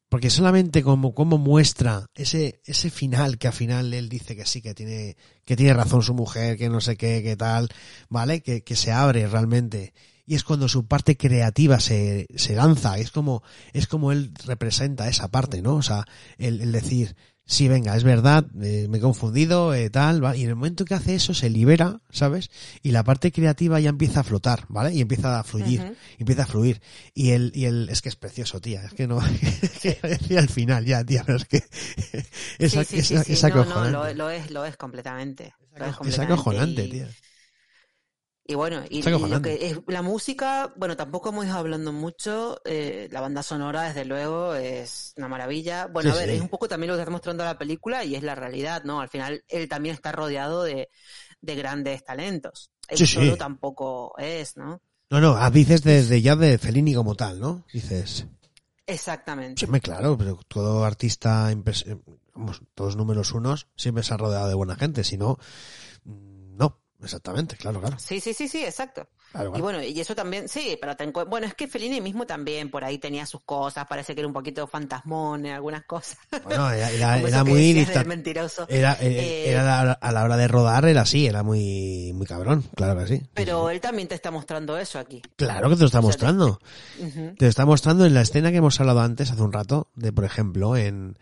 porque 0.09 0.31
solamente 0.31 0.83
como, 0.83 1.15
como 1.15 1.37
muestra 1.37 2.07
ese, 2.15 2.63
ese 2.65 2.89
final 2.89 3.37
que 3.37 3.49
al 3.49 3.53
final 3.53 3.93
él 3.93 4.09
dice 4.09 4.35
que 4.35 4.47
sí, 4.47 4.63
que 4.63 4.73
tiene, 4.73 5.19
que 5.45 5.57
tiene 5.57 5.75
razón 5.75 6.03
su 6.03 6.15
mujer, 6.15 6.57
que 6.57 6.71
no 6.71 6.81
sé 6.81 6.97
qué, 6.97 7.23
que 7.23 7.37
tal, 7.37 7.69
¿vale? 8.09 8.41
Que, 8.41 8.65
que 8.65 8.77
se 8.77 8.93
abre 8.93 9.27
realmente. 9.27 9.93
Y 10.25 10.37
es 10.37 10.43
cuando 10.43 10.69
su 10.69 10.87
parte 10.87 11.19
creativa 11.19 11.81
se, 11.81 12.29
se 12.35 12.55
lanza, 12.55 12.97
es 12.97 13.11
como, 13.11 13.43
es 13.75 13.87
como 13.87 14.11
él 14.11 14.33
representa 14.47 15.07
esa 15.07 15.29
parte, 15.29 15.61
¿no? 15.61 15.75
O 15.75 15.83
sea, 15.83 16.07
el, 16.39 16.63
el 16.63 16.73
decir, 16.73 17.15
sí, 17.51 17.67
venga, 17.67 17.97
es 17.97 18.05
verdad, 18.05 18.47
eh, 18.63 18.87
me 18.89 18.99
he 18.99 19.01
confundido, 19.01 19.75
eh, 19.75 19.91
tal, 19.91 20.21
¿vale? 20.21 20.39
y 20.39 20.45
en 20.45 20.51
el 20.51 20.55
momento 20.55 20.85
que 20.85 20.95
hace 20.95 21.17
eso 21.17 21.35
se 21.35 21.51
libera, 21.51 22.01
¿sabes? 22.11 22.49
Y 22.83 22.93
la 22.93 23.03
parte 23.03 23.33
creativa 23.33 23.81
ya 23.81 23.91
empieza 23.91 24.21
a 24.21 24.23
flotar, 24.23 24.67
¿vale? 24.69 24.95
Y 24.95 25.01
empieza 25.01 25.41
a 25.41 25.43
fluir, 25.43 25.97
empieza 26.19 26.45
a 26.45 26.47
fluir. 26.47 26.81
Y 27.13 27.31
el, 27.31 27.51
y 27.53 27.65
el, 27.65 27.89
es 27.89 28.03
que 28.03 28.09
es 28.09 28.17
precioso, 28.17 28.61
tía, 28.61 28.85
es 28.85 28.95
que 28.95 29.09
no, 29.09 29.21
decía 29.83 30.39
al 30.39 30.49
final 30.49 30.85
ya, 30.85 31.05
tía, 31.05 31.25
pero 31.27 31.39
es 31.39 31.45
que 31.47 31.57
es, 32.59 32.73
sí, 32.73 33.03
sí, 33.03 33.03
sí, 33.03 33.47
no, 33.49 33.65
no, 33.65 33.91
lo, 33.91 34.15
lo, 34.15 34.31
es, 34.31 34.51
lo 34.53 34.65
es 34.65 34.77
completamente. 34.77 35.53
Es, 36.07 36.19
acojonante, 36.19 36.87
tía. 36.87 37.09
Y 38.51 38.57
bueno, 38.57 38.83
y, 38.91 39.01
lo 39.03 39.41
que 39.41 39.69
es 39.69 39.79
la 39.87 40.03
música, 40.03 40.75
bueno, 40.75 40.97
tampoco 40.97 41.29
hemos 41.29 41.47
ido 41.47 41.55
hablando 41.55 41.93
mucho. 41.93 42.61
Eh, 42.65 43.09
la 43.13 43.21
banda 43.21 43.45
sonora, 43.45 43.85
desde 43.85 44.05
luego, 44.05 44.57
es 44.57 45.15
una 45.17 45.29
maravilla. 45.29 45.87
Bueno, 45.87 46.11
a 46.11 46.17
ver, 46.17 46.31
es 46.31 46.41
un 46.41 46.49
poco 46.49 46.67
también 46.67 46.89
lo 46.89 46.97
que 46.97 47.03
está 47.03 47.13
mostrando 47.13 47.45
la 47.45 47.57
película 47.57 48.05
y 48.05 48.17
es 48.17 48.25
la 48.25 48.35
realidad, 48.35 48.83
¿no? 48.83 49.01
Al 49.01 49.09
final, 49.09 49.45
él 49.47 49.69
también 49.69 49.95
está 49.95 50.11
rodeado 50.11 50.65
de, 50.65 50.89
de 51.41 51.55
grandes 51.55 52.03
talentos. 52.03 52.73
Él 52.89 53.07
solo 53.07 53.37
tampoco 53.37 54.19
es, 54.19 54.57
¿no? 54.57 54.83
No, 55.11 55.21
no, 55.21 55.51
dices 55.53 55.85
desde 55.85 56.21
ya 56.21 56.35
de 56.35 56.59
Fellini 56.59 56.93
como 56.93 57.15
tal, 57.15 57.39
¿no? 57.39 57.65
Dices. 57.73 58.27
Exactamente. 58.85 59.65
Sí, 59.65 59.81
claro, 59.81 60.19
pero 60.19 60.41
todo 60.49 60.85
artista, 60.85 61.55
vamos, 62.35 62.63
todos 62.75 62.97
números 62.97 63.31
unos, 63.31 63.69
siempre 63.77 64.03
se 64.03 64.13
ha 64.13 64.17
rodeado 64.17 64.49
de 64.49 64.55
buena 64.55 64.75
gente, 64.75 65.05
si 65.05 65.17
no, 65.17 65.39
Exactamente, 67.03 67.57
claro, 67.57 67.81
claro. 67.81 67.99
Sí, 67.99 68.21
sí, 68.21 68.35
sí, 68.35 68.49
sí, 68.49 68.65
exacto. 68.65 69.09
Y 69.33 69.61
bueno, 69.61 69.81
y 69.81 69.99
eso 70.01 70.15
también, 70.15 70.49
sí, 70.49 70.77
pero 70.81 70.97
ten, 70.97 71.13
bueno, 71.13 71.47
es 71.47 71.55
que 71.55 71.69
Fellini 71.69 72.01
mismo 72.01 72.27
también 72.27 72.69
por 72.69 72.83
ahí 72.83 72.99
tenía 72.99 73.25
sus 73.27 73.43
cosas, 73.43 73.87
parece 73.87 74.13
que 74.13 74.21
era 74.21 74.27
un 74.27 74.33
poquito 74.33 74.67
fantasmón 74.67 75.47
en 75.47 75.53
algunas 75.53 75.85
cosas. 75.85 76.19
Bueno, 76.43 76.69
era, 76.71 77.19
era, 77.19 77.45
muy 77.45 77.87
mentiroso. 78.07 78.67
Era, 78.69 78.99
eh, 79.01 79.51
era, 79.51 79.93
a 79.93 80.13
la 80.13 80.25
hora 80.25 80.37
de 80.37 80.49
rodar 80.49 80.85
era 80.85 81.03
así, 81.03 81.27
era 81.27 81.45
muy, 81.45 82.13
muy 82.13 82.27
cabrón, 82.27 82.65
claro 82.75 82.99
que 83.01 83.07
sí. 83.07 83.23
Pero 83.33 83.71
él 83.71 83.81
también 83.81 84.09
te 84.09 84.17
está 84.17 84.33
mostrando 84.33 84.77
eso 84.77 84.99
aquí. 84.99 85.23
Claro 85.37 85.69
que 85.69 85.77
te 85.77 85.81
lo 85.83 85.87
está 85.87 86.01
mostrando. 86.01 86.59
Te 86.99 87.45
lo 87.45 87.49
está 87.49 87.65
mostrando 87.65 88.05
en 88.07 88.15
la 88.15 88.23
escena 88.23 88.51
que 88.51 88.57
hemos 88.57 88.81
hablado 88.81 89.01
antes, 89.01 89.31
hace 89.31 89.43
un 89.43 89.53
rato, 89.53 89.91
de 89.95 90.13
por 90.13 90.25
ejemplo, 90.25 90.77
en, 90.77 91.17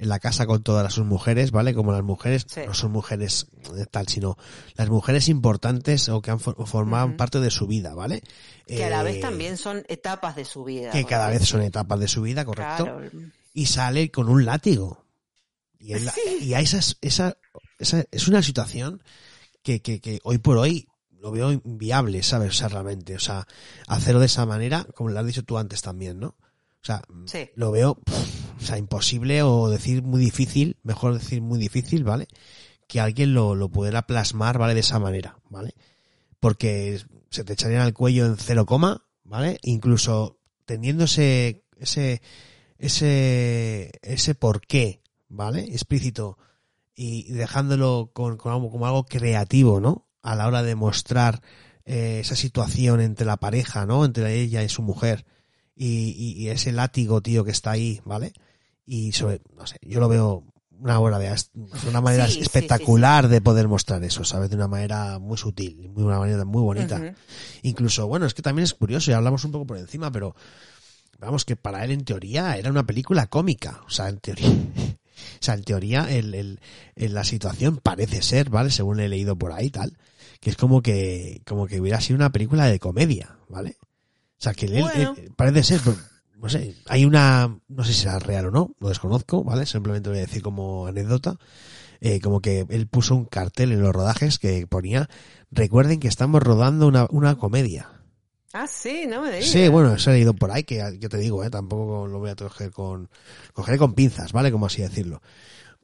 en 0.00 0.08
la 0.08 0.18
casa 0.18 0.46
con 0.46 0.62
todas 0.62 0.92
sus 0.94 1.04
mujeres, 1.04 1.50
¿vale? 1.50 1.74
Como 1.74 1.92
las 1.92 2.02
mujeres, 2.02 2.46
no 2.66 2.72
son 2.72 2.90
mujeres 2.90 3.48
tal, 3.90 4.08
sino 4.08 4.38
las 4.74 4.88
mujeres 4.88 5.28
importantes 5.28 6.08
o 6.08 6.22
que 6.22 6.30
han 6.30 6.40
formado 6.40 7.18
parte 7.18 7.38
de 7.38 7.50
su 7.50 7.66
vida, 7.66 7.94
¿vale? 7.94 8.22
Que 8.66 8.86
a 8.86 8.88
la 8.90 9.02
vez 9.02 9.16
eh, 9.16 9.20
también 9.20 9.58
son 9.58 9.84
etapas 9.88 10.36
de 10.36 10.46
su 10.46 10.64
vida. 10.64 10.90
Que 10.90 11.04
cada 11.04 11.28
vez 11.28 11.46
son 11.46 11.60
etapas 11.60 12.00
de 12.00 12.08
su 12.08 12.22
vida, 12.22 12.46
correcto. 12.46 12.98
Y 13.52 13.66
sale 13.66 14.10
con 14.10 14.30
un 14.30 14.46
látigo. 14.46 15.04
Y, 15.78 15.92
y 16.40 16.54
a 16.54 16.60
esa, 16.60 16.80
esa, 17.02 17.36
esa, 17.78 18.04
es 18.10 18.26
una 18.26 18.42
situación 18.42 19.02
que, 19.62 19.82
que, 19.82 20.00
que 20.00 20.18
hoy 20.24 20.38
por 20.38 20.56
hoy 20.56 20.88
lo 21.10 21.30
veo 21.30 21.52
inviable, 21.52 22.22
¿sabes? 22.22 22.50
O 22.50 22.54
sea, 22.54 22.68
realmente, 22.68 23.16
o 23.16 23.20
sea, 23.20 23.46
hacerlo 23.86 24.20
de 24.20 24.26
esa 24.26 24.46
manera, 24.46 24.86
como 24.94 25.10
lo 25.10 25.20
has 25.20 25.26
dicho 25.26 25.44
tú 25.44 25.58
antes 25.58 25.82
también, 25.82 26.18
¿no? 26.18 26.28
O 26.82 26.86
sea, 26.86 27.02
lo 27.56 27.70
veo, 27.70 27.98
o 28.60 28.64
sea, 28.64 28.78
imposible 28.78 29.42
o 29.42 29.68
decir 29.70 30.02
muy 30.02 30.20
difícil, 30.20 30.76
mejor 30.82 31.14
decir 31.14 31.40
muy 31.40 31.58
difícil, 31.58 32.04
¿vale? 32.04 32.28
Que 32.86 33.00
alguien 33.00 33.34
lo, 33.34 33.54
lo 33.54 33.68
pudiera 33.68 34.06
plasmar, 34.06 34.58
¿vale? 34.58 34.74
De 34.74 34.80
esa 34.80 34.98
manera, 34.98 35.38
¿vale? 35.48 35.74
Porque 36.38 37.00
se 37.30 37.44
te 37.44 37.54
echarían 37.54 37.82
al 37.82 37.94
cuello 37.94 38.26
en 38.26 38.36
cero 38.36 38.66
coma, 38.66 39.04
¿vale? 39.24 39.58
Incluso 39.62 40.38
teniendo 40.66 41.04
ese, 41.04 41.64
ese, 41.78 42.22
ese, 42.78 43.92
ese 44.02 44.34
porqué, 44.34 45.02
¿vale? 45.28 45.64
Explícito 45.64 46.38
y 46.94 47.32
dejándolo 47.32 48.10
con, 48.12 48.36
con 48.36 48.52
algo, 48.52 48.70
como 48.70 48.86
algo 48.86 49.06
creativo, 49.06 49.80
¿no? 49.80 50.06
A 50.22 50.34
la 50.34 50.46
hora 50.46 50.62
de 50.62 50.74
mostrar 50.74 51.40
eh, 51.86 52.20
esa 52.20 52.36
situación 52.36 53.00
entre 53.00 53.24
la 53.24 53.38
pareja, 53.38 53.86
¿no? 53.86 54.04
Entre 54.04 54.34
ella 54.34 54.62
y 54.62 54.68
su 54.68 54.82
mujer 54.82 55.24
y, 55.82 56.48
ese 56.48 56.72
látigo, 56.72 57.22
tío, 57.22 57.44
que 57.44 57.50
está 57.50 57.70
ahí, 57.70 58.00
¿vale? 58.04 58.34
Y 58.92 59.12
sobre, 59.12 59.40
no 59.56 59.68
sé, 59.68 59.76
yo 59.82 60.00
lo 60.00 60.08
veo 60.08 60.42
una 60.80 60.98
obra 60.98 61.20
de 61.20 61.32
una 61.88 62.00
manera 62.00 62.24
espectacular 62.26 63.28
de 63.28 63.40
poder 63.40 63.68
mostrar 63.68 64.02
eso, 64.02 64.24
¿sabes? 64.24 64.50
De 64.50 64.56
una 64.56 64.66
manera 64.66 65.20
muy 65.20 65.38
sutil, 65.38 65.94
de 65.94 66.02
una 66.02 66.18
manera 66.18 66.44
muy 66.44 66.60
bonita. 66.60 67.14
Incluso, 67.62 68.08
bueno, 68.08 68.26
es 68.26 68.34
que 68.34 68.42
también 68.42 68.64
es 68.64 68.74
curioso, 68.74 69.12
y 69.12 69.14
hablamos 69.14 69.44
un 69.44 69.52
poco 69.52 69.64
por 69.64 69.78
encima, 69.78 70.10
pero 70.10 70.34
vamos 71.20 71.44
que 71.44 71.54
para 71.54 71.84
él 71.84 71.92
en 71.92 72.04
teoría 72.04 72.56
era 72.56 72.68
una 72.68 72.84
película 72.84 73.28
cómica, 73.28 73.80
o 73.86 73.90
sea, 73.90 74.08
en 74.08 74.18
teoría, 74.18 74.48
o 74.50 75.38
sea, 75.38 75.54
en 75.54 75.62
teoría 75.62 76.10
el, 76.10 76.34
el, 76.34 77.14
la 77.14 77.22
situación 77.22 77.76
parece 77.76 78.22
ser, 78.22 78.50
¿vale? 78.50 78.72
Según 78.72 78.98
he 78.98 79.08
leído 79.08 79.36
por 79.36 79.52
ahí 79.52 79.70
tal, 79.70 79.96
que 80.40 80.50
es 80.50 80.56
como 80.56 80.82
que, 80.82 81.42
como 81.46 81.68
que 81.68 81.80
hubiera 81.80 82.00
sido 82.00 82.16
una 82.16 82.32
película 82.32 82.66
de 82.66 82.80
comedia, 82.80 83.36
¿vale? 83.48 83.76
O 83.80 84.42
sea, 84.42 84.52
que 84.52 84.66
él, 84.66 84.84
eh, 84.96 85.30
parece 85.36 85.62
ser, 85.62 85.80
no 86.40 86.48
sé, 86.48 86.74
hay 86.86 87.04
una, 87.04 87.58
no 87.68 87.84
sé 87.84 87.92
si 87.92 88.00
será 88.00 88.18
real 88.18 88.46
o 88.46 88.50
no, 88.50 88.74
lo 88.80 88.88
desconozco, 88.88 89.44
¿vale? 89.44 89.66
Simplemente 89.66 90.08
voy 90.08 90.18
a 90.18 90.22
decir 90.22 90.42
como 90.42 90.86
anécdota, 90.86 91.36
eh, 92.00 92.20
como 92.20 92.40
que 92.40 92.66
él 92.70 92.86
puso 92.86 93.14
un 93.14 93.26
cartel 93.26 93.72
en 93.72 93.82
los 93.82 93.94
rodajes 93.94 94.38
que 94.38 94.66
ponía, 94.66 95.08
recuerden 95.50 96.00
que 96.00 96.08
estamos 96.08 96.42
rodando 96.42 96.86
una, 96.86 97.06
una 97.10 97.36
comedia. 97.36 97.90
Ah, 98.52 98.66
sí, 98.66 99.06
no 99.06 99.22
me 99.22 99.30
digas. 99.30 99.48
Sí, 99.50 99.68
bueno, 99.68 99.94
eso 99.94 100.10
he 100.10 100.14
leído 100.14 100.34
por 100.34 100.50
ahí, 100.50 100.64
que 100.64 100.96
yo 100.98 101.08
te 101.08 101.18
digo, 101.18 101.44
¿eh? 101.44 101.50
tampoco 101.50 102.06
lo 102.06 102.18
voy 102.18 102.30
a 102.30 102.36
coger 102.36 102.70
con, 102.70 103.10
cogeré 103.52 103.78
con 103.78 103.94
pinzas, 103.94 104.32
¿vale? 104.32 104.50
Como 104.50 104.66
así 104.66 104.80
decirlo. 104.80 105.20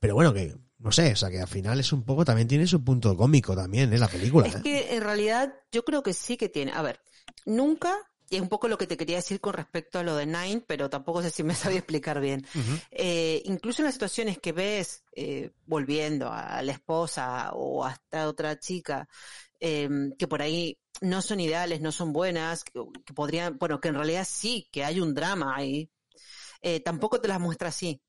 Pero 0.00 0.14
bueno, 0.14 0.32
que, 0.32 0.56
no 0.78 0.90
sé, 0.90 1.12
o 1.12 1.16
sea, 1.16 1.30
que 1.30 1.40
al 1.40 1.48
final 1.48 1.78
es 1.78 1.92
un 1.92 2.02
poco, 2.02 2.24
también 2.24 2.48
tiene 2.48 2.66
su 2.66 2.82
punto 2.82 3.14
cómico 3.16 3.54
también, 3.54 3.92
¿eh? 3.92 3.98
La 3.98 4.08
película. 4.08 4.48
Es 4.48 4.56
¿eh? 4.56 4.60
que 4.62 4.96
en 4.96 5.02
realidad 5.02 5.54
yo 5.70 5.84
creo 5.84 6.02
que 6.02 6.14
sí 6.14 6.38
que 6.38 6.48
tiene, 6.48 6.72
a 6.72 6.82
ver, 6.82 6.98
nunca 7.44 7.94
es 8.30 8.40
un 8.40 8.48
poco 8.48 8.68
lo 8.68 8.78
que 8.78 8.86
te 8.86 8.96
quería 8.96 9.16
decir 9.16 9.40
con 9.40 9.54
respecto 9.54 9.98
a 9.98 10.02
lo 10.02 10.16
de 10.16 10.26
Nine, 10.26 10.62
pero 10.66 10.90
tampoco 10.90 11.22
sé 11.22 11.30
si 11.30 11.42
me 11.42 11.54
sabía 11.54 11.78
explicar 11.78 12.20
bien. 12.20 12.46
eh, 12.90 13.42
incluso 13.44 13.82
en 13.82 13.86
las 13.86 13.94
situaciones 13.94 14.38
que 14.38 14.52
ves, 14.52 15.04
eh, 15.12 15.50
volviendo 15.66 16.30
a 16.32 16.62
la 16.62 16.72
esposa 16.72 17.50
o 17.52 17.84
hasta 17.84 18.28
otra 18.28 18.58
chica, 18.58 19.08
eh, 19.60 19.88
que 20.18 20.28
por 20.28 20.42
ahí 20.42 20.78
no 21.00 21.22
son 21.22 21.40
ideales, 21.40 21.80
no 21.80 21.92
son 21.92 22.12
buenas, 22.12 22.64
que, 22.64 22.72
que, 23.04 23.14
podrían, 23.14 23.58
bueno, 23.58 23.80
que 23.80 23.88
en 23.88 23.94
realidad 23.94 24.26
sí, 24.28 24.68
que 24.72 24.84
hay 24.84 25.00
un 25.00 25.14
drama 25.14 25.54
ahí, 25.56 25.90
eh, 26.62 26.80
tampoco 26.80 27.20
te 27.20 27.28
las 27.28 27.40
muestra 27.40 27.68
así. 27.68 28.00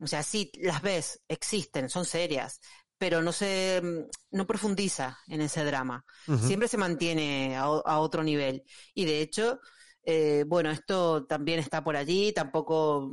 O 0.00 0.06
sea, 0.06 0.22
sí, 0.22 0.50
las 0.60 0.82
ves, 0.82 1.22
existen, 1.28 1.88
son 1.88 2.04
serias, 2.04 2.60
pero 2.98 3.22
no 3.22 3.32
se, 3.32 3.82
no 4.30 4.46
profundiza 4.46 5.18
en 5.28 5.40
ese 5.40 5.64
drama. 5.64 6.04
Uh 6.26 6.32
-huh. 6.32 6.46
Siempre 6.46 6.68
se 6.68 6.78
mantiene 6.78 7.56
a, 7.56 7.62
a, 7.64 7.98
otro 7.98 8.22
nivel. 8.22 8.64
Y 8.94 9.04
de 9.04 9.20
hecho, 9.20 9.60
eh, 10.08 10.44
bueno, 10.46 10.70
esto 10.70 11.24
también 11.24 11.58
está 11.58 11.82
por 11.82 11.96
allí, 11.96 12.32
tampoco, 12.32 13.10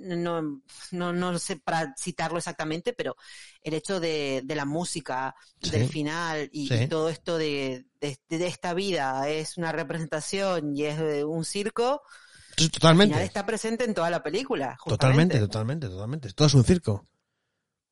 no, 0.00 0.62
no, 0.92 1.12
no 1.12 1.38
sé 1.40 1.56
para 1.56 1.92
citarlo 1.98 2.38
exactamente, 2.38 2.92
pero 2.92 3.16
el 3.60 3.74
hecho 3.74 3.98
de, 3.98 4.42
de 4.44 4.54
la 4.54 4.64
música, 4.64 5.34
sí. 5.60 5.70
del 5.70 5.88
final 5.88 6.48
y, 6.52 6.68
sí. 6.68 6.74
y, 6.74 6.86
todo 6.86 7.08
esto 7.08 7.38
de, 7.38 7.86
de, 8.00 8.16
de, 8.28 8.46
esta 8.46 8.72
vida 8.72 9.28
es 9.28 9.58
una 9.58 9.72
representación 9.72 10.76
y 10.76 10.84
es 10.84 11.24
un 11.24 11.44
circo. 11.44 12.02
Totalmente. 12.56 13.14
Al 13.14 13.18
final 13.18 13.26
está 13.26 13.44
presente 13.44 13.84
en 13.84 13.94
toda 13.94 14.08
la 14.08 14.22
película. 14.22 14.76
Justamente. 14.78 15.38
Totalmente, 15.38 15.38
totalmente, 15.40 15.88
totalmente. 15.88 16.32
Todo 16.34 16.46
es 16.46 16.54
un 16.54 16.64
circo. 16.64 17.04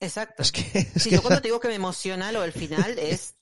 Exacto. 0.00 0.42
Es 0.42 0.52
que, 0.52 0.60
es 0.94 1.02
sí, 1.02 1.10
que... 1.10 1.16
yo 1.16 1.22
cuando 1.22 1.40
te 1.40 1.48
digo 1.48 1.60
que 1.60 1.68
me 1.68 1.74
emociona 1.74 2.32
lo 2.32 2.42
del 2.42 2.52
final 2.52 2.98
es 2.98 3.34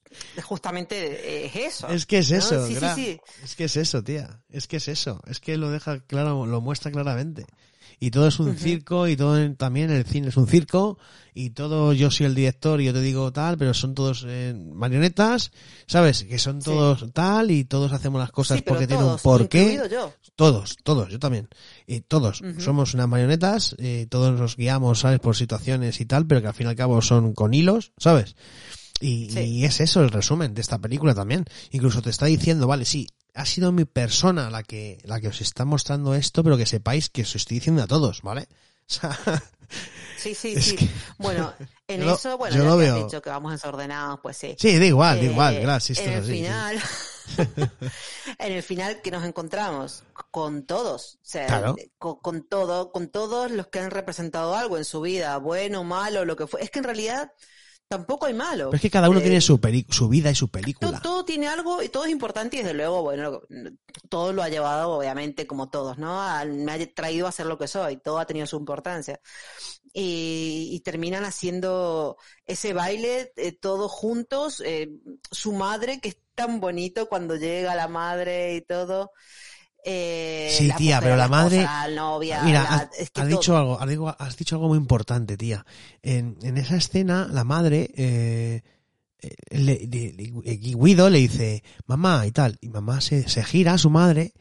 justamente 0.43 1.47
es 1.47 1.57
eso. 1.57 1.89
Es 1.89 2.07
que 2.07 2.19
es 2.19 2.31
eso, 2.31 2.55
¿no? 2.55 2.67
sí, 2.67 2.77
sí, 2.77 2.87
sí, 2.95 3.21
es 3.43 3.57
que 3.57 3.65
es 3.65 3.77
eso, 3.77 4.05
tía. 4.05 4.43
Es 4.49 4.69
que 4.69 4.77
es 4.77 4.89
eso. 4.89 5.21
Es 5.27 5.41
que 5.41 5.57
lo 5.57 5.71
deja 5.71 6.01
claro, 6.01 6.47
lo 6.47 6.61
muestra 6.61 6.93
claramente. 6.93 7.47
Y 8.01 8.11
todo 8.11 8.29
es 8.29 8.39
un 8.39 8.49
uh 8.49 8.53
-huh. 8.53 8.59
circo 8.59 9.09
y 9.09 9.17
todo 9.17 9.55
también 9.55 9.91
el 9.91 10.05
cine 10.05 10.29
es 10.29 10.37
un 10.37 10.47
circo 10.47 10.99
y 11.35 11.51
todo 11.51 11.93
yo 11.93 12.11
soy 12.11 12.27
el 12.27 12.35
director 12.35 12.81
y 12.81 12.85
yo 12.87 12.93
te 12.93 13.01
digo 13.01 13.33
tal, 13.33 13.59
pero 13.59 13.75
son 13.75 13.95
todos 13.95 14.25
eh, 14.27 14.55
marionetas, 14.73 15.51
¿sabes? 15.87 16.25
Que 16.25 16.39
son 16.39 16.61
todos 16.61 17.01
sí. 17.01 17.11
tal 17.13 17.51
y 17.51 17.65
todos 17.65 17.93
hacemos 17.93 18.21
las 18.21 18.31
cosas 18.31 18.59
sí, 18.59 18.65
porque 18.67 18.87
tienen 18.87 19.07
un 19.07 19.19
porqué. 19.19 19.81
Yo. 19.91 20.13
Todos, 20.37 20.77
todos, 20.83 21.09
yo 21.09 21.19
también. 21.19 21.49
Y 21.87 22.01
todos 22.01 22.41
uh 22.41 22.45
-huh. 22.45 22.61
somos 22.61 22.95
unas 22.95 23.09
marionetas, 23.09 23.75
y 23.79 24.07
todos 24.07 24.39
nos 24.39 24.57
guiamos, 24.57 25.01
¿sabes? 25.01 25.21
Por 25.21 25.37
situaciones 25.37 26.01
y 26.01 26.07
tal, 26.07 26.27
pero 26.27 26.41
que 26.41 26.49
al 26.49 26.55
fin 26.55 26.67
y 26.67 26.71
al 26.71 26.77
cabo 26.77 27.03
son 27.03 27.35
con 27.35 27.53
hilos, 27.53 27.93
¿sabes? 27.99 28.37
Y, 29.01 29.31
sí. 29.31 29.41
y, 29.41 29.65
es 29.65 29.81
eso 29.81 30.03
el 30.03 30.11
resumen 30.11 30.55
de 30.55 30.61
esta 30.61 30.79
película 30.79 31.15
también. 31.15 31.45
Incluso 31.73 32.01
te 32.01 32.11
está 32.11 32.27
diciendo, 32.27 32.67
vale, 32.69 32.85
sí, 32.85 33.09
ha 33.35 33.45
sido 33.47 33.73
mi 33.73 33.85
persona 33.85 34.49
la 34.49 34.63
que, 34.63 34.99
la 35.03 35.21
que 35.21 35.29
os 35.29 35.41
está 35.41 35.65
mostrando 35.65 36.15
esto, 36.15 36.43
pero 36.45 36.57
que 36.57 36.67
sepáis 36.67 37.11
que 37.11 37.23
os 37.23 37.35
estoy 37.35 37.59
diciendo 37.59 37.83
a 37.83 37.87
todos, 37.87 38.23
¿vale? 38.23 38.49
O 38.87 38.93
sea, 38.93 39.19
sí, 40.19 40.35
sí, 40.35 40.61
sí. 40.61 40.77
Que... 40.77 40.87
Bueno, 41.17 41.55
en 41.89 42.03
yo 42.03 42.17
eso, 42.17 42.37
bueno, 42.37 42.55
yo 42.55 42.63
ya 42.65 42.69
lo 42.69 42.77
que 42.77 42.85
veo. 42.85 42.97
has 42.97 43.05
dicho 43.05 43.23
que 43.23 43.31
vamos 43.31 43.53
desordenados, 43.53 44.21
pues 44.21 44.37
sí. 44.37 44.55
Sí, 44.59 44.79
da 44.79 44.85
igual, 44.85 45.21
da 45.21 45.25
igual, 45.25 45.59
gracias. 45.59 46.01
En 46.01 46.13
el 46.13 46.23
final, 46.23 46.79
sí. 46.79 47.43
en 48.39 48.53
el 48.53 48.63
final 48.63 49.01
que 49.01 49.11
nos 49.11 49.25
encontramos 49.25 50.03
con 50.31 50.67
todos, 50.67 51.15
o 51.15 51.19
sea, 51.23 51.47
claro. 51.47 51.77
con, 51.97 52.17
con, 52.17 52.43
todo, 52.43 52.93
con 52.93 53.09
todos 53.09 53.51
los 53.51 53.69
que 53.69 53.81
han 53.81 53.91
representado 53.91 54.55
algo 54.55 54.77
en 54.77 54.85
su 54.85 55.01
vida, 55.01 55.39
bueno, 55.39 55.83
malo, 55.83 56.27
lo 56.27 56.37
que 56.37 56.47
fue. 56.47 56.63
Es 56.63 56.71
que 56.71 56.81
en 56.81 56.85
realidad 56.85 57.33
tampoco 57.89 58.27
hay 58.27 58.35
malo. 58.35 58.67
Pero 58.71 58.77
es 58.77 58.83
que 58.83 58.91
cada 58.91 59.09
uno 59.09 59.21
eh, 59.21 59.23
tiene 59.23 59.41
su, 59.41 59.61
su 59.91 60.09
vida 60.09 60.31
y 60.31 60.35
su 60.35 60.49
película. 60.49 61.01
Todo, 61.01 61.01
todo, 61.01 61.25
tiene 61.25 61.49
algo 61.49 61.83
y 61.83 61.89
todo 61.89 62.05
es 62.05 62.11
importante 62.11 62.57
y 62.57 62.61
desde 62.61 62.75
luego, 62.75 63.03
bueno, 63.03 63.43
todo 64.09 64.33
lo 64.33 64.43
ha 64.43 64.49
llevado, 64.49 64.91
obviamente, 64.93 65.47
como 65.47 65.69
todos, 65.69 65.99
¿no? 65.99 66.21
A, 66.21 66.45
me 66.45 66.73
ha 66.73 66.95
traído 66.95 67.27
a 67.27 67.33
ser 67.33 67.47
lo 67.47 67.59
que 67.59 67.69
soy, 67.69 67.97
todo 67.97 68.19
ha 68.19 68.27
tenido 68.27 68.47
su 68.47 68.57
importancia. 68.57 69.21
Y, 69.93 70.71
y 70.73 70.81
terminan 70.81 71.25
haciendo 71.25 72.17
ese 72.47 72.73
baile 72.73 73.33
eh, 73.37 73.53
todos 73.53 73.93
juntos, 73.93 74.61
eh, 74.65 74.91
su 75.31 75.53
madre, 75.53 76.01
que 76.01 76.09
es 76.09 76.19
tan 76.35 76.59
bonito 76.59 77.09
cuando 77.09 77.37
llega 77.37 77.77
la 77.77 77.87
madre 77.87 78.57
y 78.57 78.61
todo. 78.61 79.13
Eh, 79.87 80.49
sí, 80.51 80.71
tía, 80.79 81.01
pero 81.01 81.15
la, 81.15 81.29
madre. 81.29 81.59
Esposa, 81.59 81.89
la 81.89 81.95
novia, 81.95 82.43
mira, 82.43 82.63
la, 82.63 82.69
has, 82.71 82.89
es 82.99 83.11
que 83.11 83.21
has 83.21 83.29
dicho 83.29 83.57
algo, 83.57 83.79
has 83.79 84.17
has 84.19 84.37
dicho 84.37 84.57
algo 84.57 84.69
muy 84.69 84.79
importante, 84.79 85.37
tía. 85.37 85.67
En, 86.03 86.39
en 86.43 86.57
esa 86.57 86.77
escena, 86.77 87.29
la 87.31 87.45
madre, 87.45 87.91
eh, 87.95 88.63
le, 89.51 89.87
le, 89.87 90.13
le, 90.13 90.57
Guido 90.57 91.11
le 91.11 91.19
dice, 91.19 91.63
mamá 91.87 92.27
y 92.27 92.33
tal, 92.33 92.59
y 92.61 92.69
mamá 92.69 93.01
se, 93.01 93.29
se 93.29 93.45
gira 93.45 93.75
a 93.75 93.79
su 93.79 93.91
madre 93.91 94.33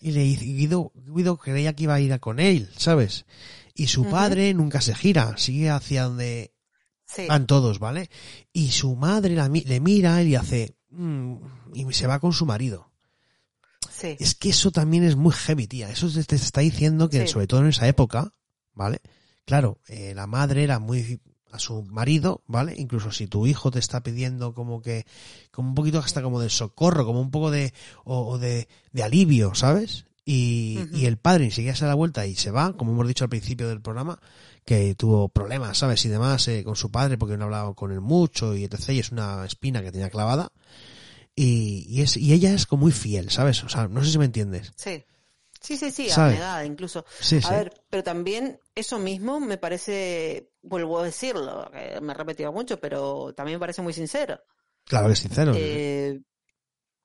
y 0.00 0.12
le 0.12 0.20
dice, 0.20 0.44
Guido, 0.44 0.92
Guido 0.94 1.36
creía 1.36 1.74
que 1.74 1.84
iba 1.84 1.94
a 1.94 2.00
ir 2.00 2.18
con 2.20 2.40
él, 2.40 2.68
¿sabes? 2.76 3.24
Y 3.74 3.86
su 3.88 4.04
padre 4.08 4.50
uh 4.50 4.52
-huh. 4.52 4.56
nunca 4.56 4.80
se 4.80 4.94
gira, 4.94 5.36
sigue 5.36 5.70
hacia 5.70 6.04
donde 6.04 6.52
sí. 7.06 7.26
van 7.28 7.46
todos, 7.46 7.78
¿vale? 7.78 8.10
Y 8.52 8.70
su 8.70 8.96
madre 8.96 9.34
la, 9.34 9.48
le 9.48 9.80
mira 9.80 10.22
y 10.22 10.34
hace, 10.34 10.76
mmm, 10.90 11.36
y 11.74 11.92
se 11.92 12.06
va 12.06 12.20
con 12.20 12.32
su 12.32 12.46
marido. 12.46 12.90
Sí. 13.98 14.16
Es 14.18 14.34
que 14.34 14.50
eso 14.50 14.70
también 14.70 15.04
es 15.04 15.16
muy 15.16 15.32
heavy, 15.32 15.66
tía. 15.66 15.90
Eso 15.90 16.08
te 16.26 16.36
está 16.36 16.60
diciendo 16.60 17.08
que, 17.08 17.22
sí. 17.22 17.28
sobre 17.28 17.46
todo 17.46 17.60
en 17.60 17.68
esa 17.68 17.88
época, 17.88 18.34
¿vale? 18.74 19.00
Claro, 19.44 19.78
eh, 19.88 20.12
la 20.14 20.26
madre 20.26 20.64
era 20.64 20.78
muy 20.78 21.20
a 21.52 21.58
su 21.58 21.82
marido, 21.82 22.42
¿vale? 22.46 22.74
Incluso 22.76 23.10
si 23.12 23.26
tu 23.26 23.46
hijo 23.46 23.70
te 23.70 23.78
está 23.78 24.02
pidiendo 24.02 24.52
como 24.52 24.82
que, 24.82 25.06
como 25.50 25.70
un 25.70 25.74
poquito 25.74 25.98
hasta 25.98 26.22
como 26.22 26.40
de 26.40 26.50
socorro, 26.50 27.06
como 27.06 27.20
un 27.20 27.30
poco 27.30 27.50
de, 27.50 27.72
o, 28.04 28.26
o 28.26 28.38
de, 28.38 28.68
de, 28.92 29.02
alivio, 29.02 29.54
¿sabes? 29.54 30.04
Y, 30.24 30.78
uh 30.78 30.82
-huh. 30.82 30.98
y 30.98 31.06
el 31.06 31.16
padre 31.18 31.44
enseguida 31.44 31.74
se 31.74 31.84
da 31.84 31.90
la 31.90 31.94
vuelta 31.94 32.26
y 32.26 32.34
se 32.34 32.50
va, 32.50 32.76
como 32.76 32.92
hemos 32.92 33.06
dicho 33.06 33.24
al 33.24 33.30
principio 33.30 33.68
del 33.68 33.80
programa, 33.80 34.20
que 34.64 34.96
tuvo 34.96 35.28
problemas, 35.28 35.78
¿sabes? 35.78 36.04
Y 36.04 36.08
demás 36.08 36.48
eh, 36.48 36.64
con 36.64 36.74
su 36.74 36.90
padre 36.90 37.16
porque 37.16 37.36
no 37.36 37.44
hablaba 37.44 37.72
con 37.74 37.92
él 37.92 38.00
mucho 38.00 38.56
y 38.56 38.64
etc. 38.64 38.90
Y 38.90 38.98
es 38.98 39.12
una 39.12 39.46
espina 39.46 39.82
que 39.82 39.92
tenía 39.92 40.10
clavada. 40.10 40.50
Y, 41.38 41.84
y, 41.88 42.00
es, 42.00 42.16
y 42.16 42.32
ella 42.32 42.52
es 42.52 42.66
como 42.66 42.84
muy 42.84 42.92
fiel, 42.92 43.30
¿sabes? 43.30 43.62
O 43.62 43.68
sea, 43.68 43.88
no 43.88 44.02
sé 44.02 44.10
si 44.10 44.18
me 44.18 44.24
entiendes. 44.24 44.72
Sí. 44.74 45.04
Sí, 45.60 45.76
sí, 45.76 45.90
sí, 45.90 46.10
abnegada 46.10 46.64
incluso. 46.64 47.04
Sí, 47.20 47.38
a 47.38 47.42
sí. 47.42 47.50
ver, 47.50 47.82
pero 47.90 48.02
también 48.02 48.60
eso 48.74 48.98
mismo 48.98 49.40
me 49.40 49.58
parece, 49.58 50.50
vuelvo 50.62 51.00
a 51.00 51.04
decirlo, 51.04 51.70
me 51.72 52.12
he 52.12 52.14
repetido 52.14 52.52
mucho, 52.52 52.78
pero 52.78 53.34
también 53.34 53.56
me 53.56 53.60
parece 53.60 53.82
muy 53.82 53.92
sincero. 53.92 54.38
Claro 54.84 55.06
que 55.08 55.14
es 55.14 55.18
sincero. 55.18 55.52
Eh, 55.56 56.20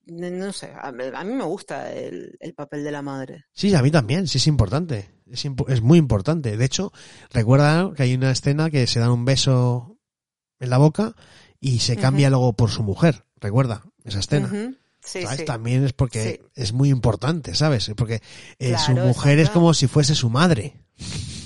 no 0.06 0.54
sé, 0.54 0.72
a, 0.74 0.90
a, 0.90 1.24
mí 1.24 1.34
me 1.34 1.44
gusta 1.44 1.92
el, 1.92 2.38
el, 2.40 2.54
papel 2.54 2.84
de 2.84 2.92
la 2.92 3.02
madre. 3.02 3.46
Sí, 3.52 3.74
a 3.74 3.82
mí 3.82 3.92
también, 3.92 4.28
sí 4.28 4.38
es 4.38 4.48
importante. 4.48 5.10
Es, 5.26 5.46
imp 5.46 5.62
es 5.70 5.82
muy 5.82 5.98
importante. 5.98 6.58
De 6.58 6.66
hecho, 6.66 6.92
recuerda 7.32 7.92
que 7.96 8.04
hay 8.04 8.14
una 8.14 8.32
escena 8.32 8.70
que 8.70 8.86
se 8.88 9.00
dan 9.00 9.12
un 9.12 9.26
beso 9.26 9.98
en 10.60 10.70
la 10.70 10.78
boca 10.78 11.16
y 11.62 11.80
se 11.80 11.96
cambia 11.96 12.28
uh 12.28 12.30
-huh. 12.30 12.32
luego 12.32 12.54
por 12.54 12.72
su 12.72 12.84
mujer. 12.84 13.24
Recuerda 13.40 13.84
esa 14.04 14.20
escena. 14.20 14.50
Uh 14.52 14.56
-huh. 14.56 14.78
Sí, 15.04 15.24
¿sabes? 15.24 15.40
sí. 15.40 15.46
También 15.46 15.86
es 15.86 15.94
porque 15.94 16.42
sí. 16.44 16.62
es 16.62 16.74
muy 16.74 16.90
importante, 16.90 17.56
¿sabes? 17.56 17.92
Porque 17.96 18.22
eh, 18.60 18.70
claro, 18.70 18.84
su 18.84 18.92
mujer 18.94 19.40
es 19.40 19.50
como 19.50 19.74
si 19.74 19.88
fuese 19.88 20.16
su 20.16 20.30
madre. 20.30 20.76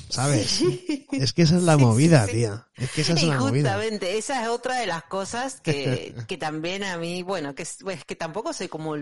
¿Sabes? 0.09 0.47
Sí. 0.47 1.07
Es 1.11 1.33
que 1.33 1.43
esa 1.43 1.57
es 1.57 1.63
la 1.63 1.77
movida, 1.77 2.25
tía. 2.27 2.67
Es 2.75 2.91
que 2.91 3.01
esa 3.01 3.13
es 3.13 3.23
y 3.23 3.27
la 3.27 3.39
movida. 3.39 3.73
Justamente, 3.73 4.17
esa 4.17 4.43
es 4.43 4.49
otra 4.49 4.79
de 4.79 4.87
las 4.87 5.03
cosas 5.03 5.61
que, 5.61 6.15
que 6.27 6.37
también 6.37 6.83
a 6.83 6.97
mí, 6.97 7.23
bueno, 7.23 7.55
que 7.55 7.63
es 7.63 7.77
pues, 7.81 8.03
que 8.05 8.15
tampoco 8.15 8.53
sé 8.53 8.69
cómo 8.69 8.95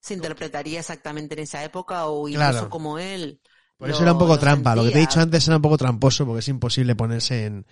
se 0.00 0.14
interpretaría 0.14 0.80
exactamente 0.80 1.34
en 1.34 1.40
esa 1.40 1.62
época 1.64 2.06
o 2.06 2.28
incluso 2.28 2.50
claro. 2.50 2.70
como 2.70 2.98
él. 2.98 3.40
Por 3.76 3.90
eso 3.90 3.98
lo, 4.00 4.04
era 4.04 4.12
un 4.12 4.18
poco 4.18 4.38
trampa. 4.38 4.70
Sentía. 4.70 4.82
Lo 4.82 4.88
que 4.88 4.92
te 4.92 4.98
he 4.98 5.06
dicho 5.06 5.20
antes 5.20 5.46
era 5.46 5.56
un 5.56 5.62
poco 5.62 5.78
tramposo 5.78 6.26
porque 6.26 6.40
es 6.40 6.48
imposible 6.48 6.96
ponerse 6.96 7.46
en, 7.46 7.66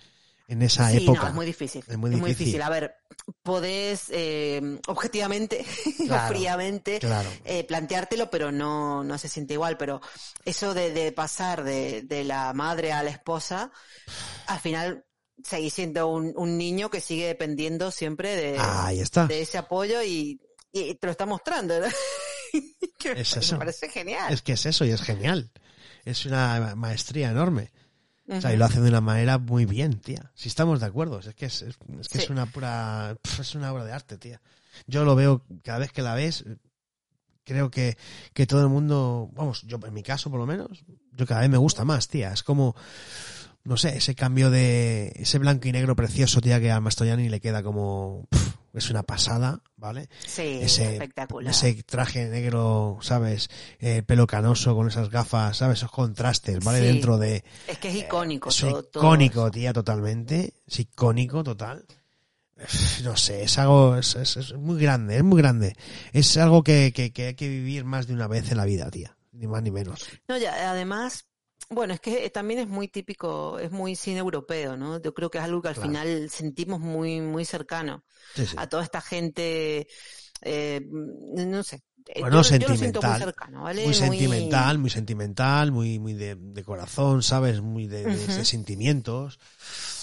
en 0.47 0.61
esa 0.61 0.89
sí, 0.89 1.03
época. 1.03 1.21
No, 1.23 1.27
es 1.27 1.33
muy 1.33 1.45
difícil. 1.45 1.83
Es 1.87 1.97
muy 1.97 2.09
difícil. 2.09 2.15
Es 2.15 2.21
muy 2.21 2.29
difícil. 2.45 2.61
A 2.61 2.69
ver, 2.69 2.95
podés 3.43 4.05
eh, 4.09 4.79
objetivamente 4.87 5.65
claro, 6.07 6.25
o 6.25 6.27
fríamente 6.29 6.99
claro. 6.99 7.29
eh, 7.43 7.65
planteártelo, 7.65 8.29
pero 8.29 8.51
no, 8.51 9.03
no 9.03 9.17
se 9.17 9.27
siente 9.27 9.53
igual. 9.53 9.77
Pero 9.77 10.01
eso 10.45 10.73
de, 10.73 10.91
de 10.91 11.11
pasar 11.11 11.63
de, 11.63 12.03
de, 12.03 12.23
la 12.23 12.53
madre 12.53 12.93
a 12.93 13.03
la 13.03 13.09
esposa, 13.09 13.71
al 14.47 14.59
final 14.59 15.05
seguís 15.43 15.73
siendo 15.73 16.07
un, 16.07 16.33
un 16.35 16.57
niño 16.57 16.89
que 16.89 17.01
sigue 17.01 17.27
dependiendo 17.27 17.91
siempre 17.91 18.35
de, 18.35 18.57
Ahí 18.59 19.01
está. 19.01 19.27
de 19.27 19.41
ese 19.41 19.57
apoyo 19.57 20.01
y, 20.01 20.41
y, 20.71 20.95
te 20.95 21.07
lo 21.07 21.11
está 21.11 21.25
mostrando. 21.25 21.77
¿no? 21.79 21.87
es 23.15 23.35
eso. 23.35 23.55
Me 23.55 23.59
parece 23.59 23.89
genial. 23.89 24.33
Es 24.33 24.41
que 24.41 24.53
es 24.53 24.65
eso 24.65 24.85
y 24.85 24.91
es 24.91 25.01
genial. 25.01 25.51
Es 26.05 26.25
una 26.25 26.73
maestría 26.75 27.31
enorme. 27.31 27.71
O 28.29 28.41
sea, 28.41 28.53
y 28.53 28.57
lo 28.57 28.65
hace 28.65 28.81
de 28.81 28.89
una 28.89 29.01
manera 29.01 29.37
muy 29.37 29.65
bien, 29.65 29.99
tía. 29.99 30.31
Si 30.35 30.49
estamos 30.49 30.81
de 30.81 30.85
acuerdo, 30.85 31.19
es 31.19 31.33
que 31.33 31.45
es, 31.45 31.61
es, 31.61 31.77
es 31.99 32.09
que 32.09 32.17
sí. 32.17 32.25
es 32.25 32.29
una 32.29 32.45
pura, 32.45 33.15
es 33.39 33.55
una 33.55 33.71
obra 33.71 33.85
de 33.85 33.93
arte, 33.93 34.17
tía. 34.17 34.41
Yo 34.85 35.05
lo 35.05 35.15
veo 35.15 35.43
cada 35.63 35.79
vez 35.79 35.91
que 35.91 36.01
la 36.01 36.13
ves, 36.13 36.43
creo 37.45 37.71
que, 37.71 37.97
que 38.33 38.45
todo 38.45 38.61
el 38.61 38.69
mundo, 38.69 39.29
vamos, 39.33 39.63
yo 39.63 39.79
en 39.85 39.93
mi 39.93 40.03
caso 40.03 40.29
por 40.29 40.39
lo 40.39 40.45
menos, 40.45 40.83
yo 41.13 41.25
cada 41.25 41.41
vez 41.41 41.49
me 41.49 41.57
gusta 41.57 41.85
más, 41.85 42.09
tía. 42.09 42.33
Es 42.33 42.43
como, 42.43 42.75
no 43.63 43.77
sé, 43.77 43.97
ese 43.97 44.13
cambio 44.13 44.49
de, 44.51 45.13
ese 45.15 45.39
blanco 45.39 45.67
y 45.67 45.71
negro 45.71 45.95
precioso, 45.95 46.41
tía, 46.41 46.59
que 46.59 46.71
a 46.71 46.81
Mastroianni 46.81 47.29
le 47.29 47.39
queda 47.39 47.63
como, 47.63 48.27
pff, 48.29 48.46
es 48.79 48.89
una 48.89 49.03
pasada, 49.03 49.61
¿vale? 49.75 50.09
Sí, 50.25 50.59
ese, 50.61 50.93
espectacular. 50.93 51.51
ese 51.51 51.83
traje 51.83 52.27
negro, 52.27 52.97
¿sabes? 53.01 53.49
Eh, 53.79 54.03
pelo 54.03 54.27
canoso 54.27 54.75
con 54.75 54.87
esas 54.87 55.09
gafas, 55.09 55.57
¿sabes? 55.57 55.79
Esos 55.79 55.91
contrastes, 55.91 56.63
¿vale? 56.63 56.79
Sí. 56.79 56.85
Dentro 56.85 57.17
de... 57.17 57.43
Es 57.67 57.77
que 57.77 57.89
es 57.89 57.95
icónico. 57.95 58.49
Es 58.49 58.57
todo- 58.57 58.83
todo 58.83 59.03
icónico, 59.03 59.49
tía, 59.51 59.73
totalmente. 59.73 60.53
Es 60.67 60.79
icónico, 60.79 61.43
total. 61.43 61.85
No 63.03 63.15
sé, 63.15 63.43
es 63.43 63.57
algo, 63.59 63.95
es, 63.97 64.15
es- 64.15 64.37
es 64.37 64.53
muy 64.53 64.81
grande, 64.81 65.17
es 65.17 65.23
muy 65.23 65.39
grande. 65.39 65.75
Es 66.11 66.35
algo 66.37 66.63
que, 66.63 66.91
que, 66.91 67.13
que 67.13 67.27
hay 67.27 67.35
que 67.35 67.47
vivir 67.47 67.85
más 67.85 68.07
de 68.07 68.13
una 68.13 68.27
vez 68.27 68.49
en 68.51 68.57
la 68.57 68.65
vida, 68.65 68.89
tía. 68.89 69.15
Ni 69.31 69.45
más 69.45 69.61
ni 69.61 69.69
menos. 69.69 70.03
No, 70.27 70.37
ya, 70.37 70.71
además, 70.71 71.25
bueno, 71.69 71.93
es 71.93 71.99
que 71.99 72.29
también 72.29 72.59
es 72.61 72.67
muy 72.67 72.87
típico, 72.87 73.59
es 73.59 73.71
muy 73.71 73.95
cine 73.95 74.19
europeo, 74.19 74.77
¿no? 74.77 75.01
Yo 75.01 75.13
creo 75.13 75.29
que 75.29 75.37
es 75.39 75.43
algo 75.43 75.61
que 75.61 75.67
al 75.69 75.75
Claro. 75.75 75.77
final 75.77 76.29
sentimos 76.29 76.79
muy, 76.79 77.21
muy 77.21 77.45
cercano 77.45 78.03
Sí, 78.33 78.45
sí. 78.47 78.57
a 78.57 78.67
toda 78.69 78.83
esta 78.83 79.01
gente, 79.01 79.87
eh, 80.41 80.81
no 80.91 81.63
sé. 81.63 81.83
eh, 82.07 82.25
Bueno, 82.25 82.41
yo, 82.41 82.51
yo 82.57 82.67
lo 82.69 82.75
siento 82.75 83.03
muy 83.03 83.15
sentimental. 83.15 83.15
cercano, 83.15 83.63
¿vale? 83.63 83.83
Muy 83.83 83.93
sentimental, 83.93 84.79
muy 84.79 84.89
sentimental, 84.89 85.71
muy, 85.71 85.99
muy 85.99 86.13
de, 86.13 86.35
de 86.35 86.63
corazón, 86.63 87.21
¿sabes? 87.21 87.61
Muy 87.61 87.85
de, 87.87 88.09
de- 88.09 88.45
sentimientos. 88.45 89.39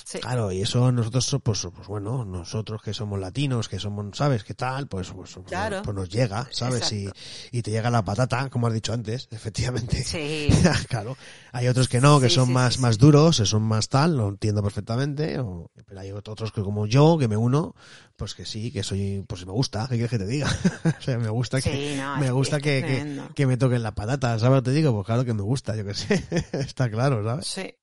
Sí. 0.07 0.19
Claro, 0.21 0.53
y 0.53 0.61
eso 0.61 0.93
nosotros, 0.93 1.37
pues, 1.43 1.67
pues 1.75 1.89
bueno, 1.89 2.27
nosotros 2.27 2.83
que 2.83 2.93
somos 2.93 3.19
latinos, 3.19 3.71
que 3.71 3.79
somos, 3.79 4.17
¿sabes? 4.17 4.45
¿Qué 4.45 4.53
tal? 4.53 4.87
Pues, 4.87 5.11
pues, 5.11 5.33
pues, 5.33 5.47
Claro. 5.47 5.81
pues 5.83 5.97
nos 5.97 6.11
llega, 6.11 6.47
¿sabes? 6.51 6.93
Y, 6.93 7.09
y 7.53 7.63
te 7.63 7.71
llega 7.71 7.91
la 7.91 8.05
patata, 8.05 8.51
como 8.51 8.67
has 8.67 8.75
dicho 8.75 8.93
antes, 8.93 9.29
efectivamente. 9.33 10.05
Sí. 10.05 10.49
claro. 10.89 11.17
Hay 11.53 11.69
otros 11.69 11.89
que 11.89 12.03
no, 12.03 12.21
que 12.21 12.29
Sí, 12.29 12.35
son 12.35 12.49
sí, 12.49 12.53
más, 12.53 12.79
más 12.81 12.99
duros, 12.99 13.39
que 13.39 13.47
son 13.47 13.63
más 13.63 13.89
tal, 13.89 14.17
lo 14.19 14.29
entiendo 14.29 14.63
perfectamente, 14.63 15.39
o- 15.39 15.71
pero 15.87 16.01
hay 16.01 16.13
otros 16.13 16.53
que 16.53 16.61
como 16.63 16.87
yo, 16.87 17.17
que 17.19 17.27
me 17.27 17.37
uno, 17.39 17.75
pues 18.17 18.35
que 18.35 18.45
sí, 18.45 18.71
que 18.71 18.83
soy, 18.83 19.25
pues 19.27 19.47
me 19.47 19.53
gusta, 19.53 19.83
¿qué 19.89 19.95
quieres 19.95 20.11
que 20.11 20.19
te 20.19 20.27
diga? 20.27 20.49
o 20.99 21.03
sea, 21.03 21.17
me 21.19 21.31
gusta 21.31 21.63
que, 21.63 21.97
no, 21.97 22.19
me 22.19 22.31
gusta 22.31 22.61
que, 22.61 23.25
que, 23.35 23.47
me 23.47 23.57
toquen 23.57 23.83
la 23.83 23.95
patata, 23.95 24.39
¿sabes 24.39 24.57
lo 24.59 24.63
que 24.63 24.71
te 24.71 24.77
digo? 24.77 24.93
Pues 24.93 25.07
claro 25.07 25.25
que 25.25 25.33
me 25.33 25.43
gusta, 25.43 25.75
yo 25.75 25.85
que 25.87 25.95
sé, 25.95 26.23
está 26.53 26.91
claro, 26.91 27.25
¿sabes? 27.25 27.47
Sí. 27.47 27.75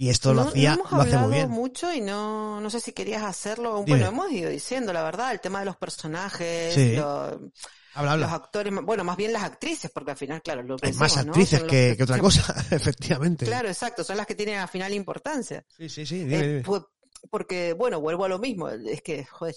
Y 0.00 0.08
esto 0.08 0.32
lo 0.32 0.44
No- 0.44 0.48
hacía, 0.48 0.70
no 0.76 0.80
hemos 0.80 0.92
lo 0.92 1.00
hace 1.02 1.10
muy 1.10 1.16
hablado 1.24 1.30
bien. 1.30 1.50
mucho 1.50 1.92
y 1.92 2.00
no, 2.00 2.58
no 2.58 2.70
sé 2.70 2.80
si 2.80 2.92
querías 2.94 3.22
hacerlo. 3.22 3.82
Dime. 3.84 3.98
Bueno, 3.98 4.06
hemos 4.06 4.32
ido 4.32 4.48
diciendo, 4.48 4.94
la 4.94 5.02
verdad, 5.02 5.30
el 5.32 5.40
tema 5.40 5.58
de 5.58 5.66
los 5.66 5.76
personajes, 5.76 6.72
Sí. 6.74 6.96
lo- 6.96 7.50
Habla, 7.92 8.16
los 8.16 8.32
actores, 8.32 8.72
bueno, 8.82 9.04
más 9.04 9.18
bien 9.18 9.30
las 9.34 9.42
actrices, 9.42 9.90
porque 9.92 10.12
al 10.12 10.16
final, 10.16 10.40
claro, 10.40 10.62
lo 10.62 10.78
que 10.78 10.86
Hay 10.86 10.94
más 10.94 11.18
actrices 11.18 11.60
los 11.60 11.68
que, 11.70 11.96
que 11.98 12.02
otra 12.04 12.18
cosa, 12.18 12.54
efectivamente. 12.70 13.44
Claro, 13.44 13.68
exacto, 13.68 14.02
son 14.02 14.16
las 14.16 14.26
que 14.26 14.34
tienen 14.34 14.58
al 14.58 14.68
final 14.68 14.94
importancia. 14.94 15.66
Sí, 15.68 15.90
sí, 15.90 16.06
sí, 16.06 16.20
dime, 16.20 16.36
Eh, 16.38 16.46
dime. 16.48 16.62
pu- 16.64 16.88
porque, 17.28 17.74
bueno, 17.74 18.00
vuelvo 18.00 18.24
a 18.24 18.28
lo 18.30 18.38
mismo, 18.38 18.70
es 18.70 19.02
que, 19.02 19.26
joder, 19.26 19.54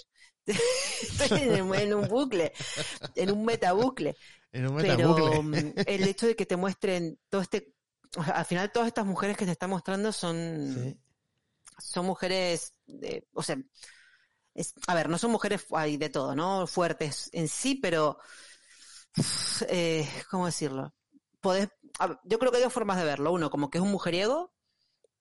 estoy 0.47 1.41
en, 1.43 1.73
en 1.73 1.93
un 1.93 2.07
bucle, 2.09 2.51
en 3.15 3.31
un 3.31 3.45
metabucle, 3.45 4.17
En 4.51 4.67
un 4.67 4.75
pero 4.81 4.97
metabucle. 4.97 5.41
mm, 5.41 5.73
el 5.87 6.03
hecho 6.07 6.27
de 6.27 6.35
que 6.35 6.45
te 6.45 6.57
muestren 6.57 7.17
todo 7.29 7.39
este, 7.41 7.71
al 8.33 8.45
final 8.45 8.71
todas 8.71 8.87
estas 8.87 9.05
mujeres 9.05 9.37
que 9.37 9.45
te 9.45 9.51
están 9.51 9.69
mostrando 9.69 10.11
son, 10.11 10.73
Sí. 10.73 10.99
son 11.79 12.05
mujeres, 12.05 12.73
de- 12.85 13.27
o 13.33 13.43
sea, 13.43 13.57
es- 14.53 14.73
a 14.87 14.95
ver, 14.95 15.09
no 15.09 15.17
son 15.17 15.31
mujeres, 15.31 15.65
hay 15.71 15.97
de 15.97 16.09
todo, 16.09 16.35
¿no? 16.35 16.67
Fuertes 16.67 17.29
en 17.33 17.47
sí, 17.47 17.75
pero, 17.75 18.19
eh, 19.69 20.07
¿cómo 20.29 20.45
decirlo? 20.45 20.93
Podés, 21.41 21.69
a 21.99 22.19
yo 22.23 22.39
creo 22.39 22.51
que 22.51 22.57
hay 22.57 22.63
dos 22.63 22.73
formas 22.73 22.97
de 22.97 23.05
verlo. 23.05 23.31
Uno, 23.31 23.49
como 23.49 23.69
que 23.69 23.77
es 23.77 23.83
un 23.83 23.91
mujeriego, 23.91 24.53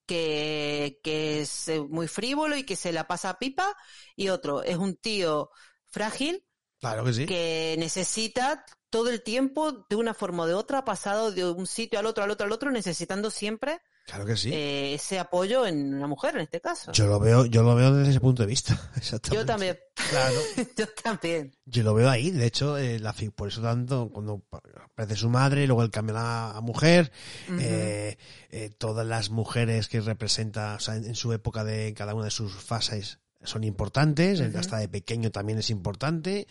que, 0.06 1.01
que 1.02 1.43
es 1.43 1.69
eh, 1.69 1.81
muy 1.81 2.09
frívolo 2.09 2.56
y 2.56 2.64
que 2.64 2.77
se 2.77 2.93
la 2.93 3.06
pasa 3.06 3.31
a 3.31 3.39
pipa, 3.39 3.74
y 4.16 4.28
otro, 4.28 4.62
es 4.62 4.77
un 4.77 4.97
tío 4.97 5.51
frágil 5.86 6.44
Claro 6.81 7.05
que 7.05 7.12
sí. 7.12 7.27
que 7.27 7.77
necesita 7.78 8.64
todo 8.93 9.09
el 9.09 9.23
tiempo, 9.23 9.86
de 9.89 9.97
una 9.97 10.12
forma 10.12 10.43
o 10.43 10.47
de 10.47 10.52
otra, 10.52 10.85
pasado 10.85 11.32
de 11.32 11.51
un 11.51 11.66
sitio 11.66 11.98
al 11.98 12.05
otro, 12.05 12.23
al 12.23 12.31
otro, 12.31 12.47
al 12.47 12.52
otro, 12.52 12.70
necesitando 12.70 13.31
siempre 13.31 13.81
Claro 14.05 14.27
que 14.27 14.36
sí. 14.36 14.51
eh, 14.52 14.94
ese 14.94 15.19
apoyo 15.19 15.64
en 15.66 15.94
una 15.94 16.06
mujer, 16.06 16.35
en 16.35 16.43
este 16.43 16.60
caso. 16.60 16.93
Yo 16.93 17.06
lo 17.06 17.19
veo, 17.19 17.47
yo 17.47 17.62
lo 17.62 17.74
veo 17.74 17.94
desde 17.94 18.10
ese 18.10 18.20
punto 18.20 18.43
de 18.43 18.48
vista. 18.48 18.78
Exactamente. 18.97 19.43
Yo 19.43 19.47
también. 19.47 19.78
Claro. 20.10 20.35
Yo 20.77 20.86
también. 21.02 21.56
Yo 21.64 21.82
lo 21.85 21.94
veo 21.94 22.10
ahí, 22.10 22.31
de 22.31 22.44
hecho, 22.44 22.77
eh, 22.77 22.98
la, 22.98 23.14
por 23.35 23.48
eso 23.48 23.62
tanto, 23.62 24.10
cuando 24.12 24.43
aparece 24.85 25.16
su 25.16 25.31
madre, 25.31 25.66
luego 25.66 25.82
él 25.82 25.90
cambia 25.90 26.19
a, 26.19 26.59
a 26.59 26.60
mujer, 26.60 27.12
eh, 27.59 28.19
eh, 28.51 28.70
todas 28.77 29.06
las 29.06 29.31
mujeres 29.31 29.89
que 29.89 30.02
representa, 30.02 30.74
o 30.74 30.81
sea, 30.81 30.97
en, 30.97 31.06
en 31.06 31.14
su 31.14 31.32
época 31.32 31.64
de 31.64 31.94
cada 31.94 32.14
una 32.14 32.27
de 32.27 32.31
sus 32.31 32.52
fases 32.52 33.20
son 33.44 33.64
importantes, 33.64 34.40
hasta 34.40 34.78
de 34.78 34.89
pequeño 34.89 35.31
también 35.31 35.59
es 35.59 35.70
importante, 35.70 36.47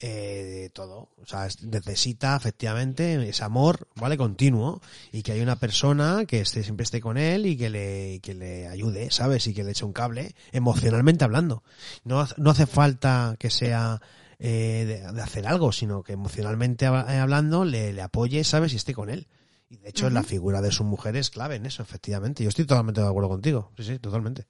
eh, 0.00 0.70
todo, 0.72 1.10
o 1.22 1.26
sea, 1.26 1.46
es- 1.46 1.62
necesita 1.62 2.34
efectivamente 2.36 3.28
ese 3.28 3.44
amor, 3.44 3.88
¿vale? 3.96 4.16
Continuo, 4.16 4.80
y 5.12 5.22
que 5.22 5.32
hay 5.32 5.40
una 5.42 5.56
persona 5.56 6.24
que 6.26 6.40
esté, 6.40 6.62
siempre 6.62 6.84
esté 6.84 7.00
con 7.00 7.18
él 7.18 7.46
y 7.46 7.56
que 7.56 7.68
le, 7.70 8.20
que 8.22 8.34
le 8.34 8.66
ayude, 8.68 9.10
¿sabes? 9.10 9.46
Y 9.46 9.54
que 9.54 9.62
le 9.64 9.72
eche 9.72 9.84
un 9.84 9.92
cable, 9.92 10.34
emocionalmente 10.52 11.24
hablando. 11.24 11.62
No, 12.04 12.26
no 12.38 12.50
hace 12.50 12.66
falta 12.66 13.36
que 13.38 13.50
sea 13.50 14.00
eh, 14.38 14.84
de, 14.86 15.12
de 15.12 15.22
hacer 15.22 15.46
algo, 15.46 15.70
sino 15.72 16.02
que 16.02 16.14
emocionalmente 16.14 16.86
eh, 16.86 16.88
hablando 16.88 17.64
le, 17.66 17.92
le 17.92 18.02
apoye, 18.02 18.42
¿sabes? 18.44 18.72
Y 18.72 18.76
esté 18.76 18.94
con 18.94 19.10
él. 19.10 19.28
Y 19.68 19.76
de 19.76 19.90
hecho 19.90 20.10
la 20.10 20.22
figura 20.24 20.60
de 20.62 20.72
su 20.72 20.82
mujer 20.82 21.14
es 21.16 21.30
clave 21.30 21.56
en 21.56 21.66
eso, 21.66 21.82
efectivamente. 21.82 22.42
Yo 22.42 22.48
estoy 22.48 22.64
totalmente 22.64 23.00
de 23.02 23.06
acuerdo 23.06 23.28
contigo. 23.28 23.70
Sí, 23.76 23.84
sí, 23.84 23.98
totalmente. 23.98 24.46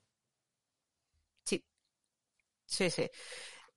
Sí. 1.45 1.63
Sí, 2.67 2.89
sí. 2.91 3.11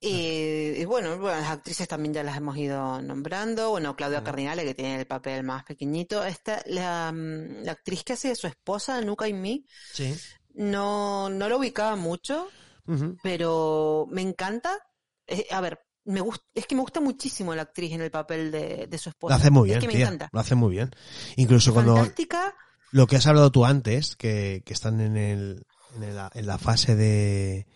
Y, 0.06 0.80
y 0.80 0.84
bueno, 0.84 1.18
bueno, 1.18 1.40
las 1.40 1.50
actrices 1.50 1.88
también 1.88 2.12
ya 2.14 2.22
las 2.22 2.36
hemos 2.36 2.56
ido 2.56 3.00
nombrando. 3.00 3.70
Bueno, 3.70 3.96
Claudia. 3.96 4.22
Cardinale, 4.22 4.64
que 4.64 4.74
tiene 4.74 5.00
el 5.00 5.06
papel 5.06 5.42
más 5.44 5.64
pequeñito. 5.64 6.24
Esta, 6.24 6.62
la, 6.66 7.12
la 7.14 7.72
actriz 7.72 8.04
que 8.04 8.12
hace 8.12 8.28
de 8.28 8.34
su 8.36 8.46
esposa, 8.46 9.00
Nuka 9.00 9.28
y 9.28 9.32
Me, 9.32 9.64
Sí. 9.92 10.14
no, 10.54 11.30
no 11.30 11.48
la 11.48 11.56
ubicaba 11.56 11.96
mucho, 11.96 12.48
pero 13.22 14.06
me 14.10 14.22
encanta. 14.22 14.78
Eh, 15.26 15.46
a 15.50 15.60
ver, 15.60 15.80
me 16.04 16.20
gusta, 16.20 16.44
es 16.54 16.66
que 16.66 16.74
me 16.74 16.82
gusta 16.82 17.00
muchísimo 17.00 17.54
la 17.54 17.62
actriz 17.62 17.92
en 17.92 18.02
el 18.02 18.10
papel 18.10 18.50
de, 18.50 18.86
de 18.86 18.98
su 18.98 19.08
Lo 19.08 19.12
esposa. 19.12 19.34
hace 19.36 19.50
muy 19.50 19.66
bien, 19.68 19.78
es 19.78 19.82
que 19.82 19.88
me 19.88 19.94
tía. 19.94 20.04
encanta. 20.06 20.28
Lo 20.32 20.40
hace 20.40 20.54
muy 20.54 20.70
bien. 20.72 20.90
Incluso 21.36 21.72
cuando 21.72 21.96
Fantástica. 21.96 22.54
lo 22.92 23.06
que 23.06 23.16
has 23.16 23.26
hablado 23.26 23.50
tú 23.50 23.64
antes, 23.64 24.16
que, 24.16 24.62
que 24.66 24.72
están 24.74 25.00
en 25.00 25.16
el, 25.16 25.66
en, 25.96 26.02
el- 26.02 26.18
en 26.34 26.46
la 26.46 26.58
fase 26.58 26.94
de, 26.94 27.66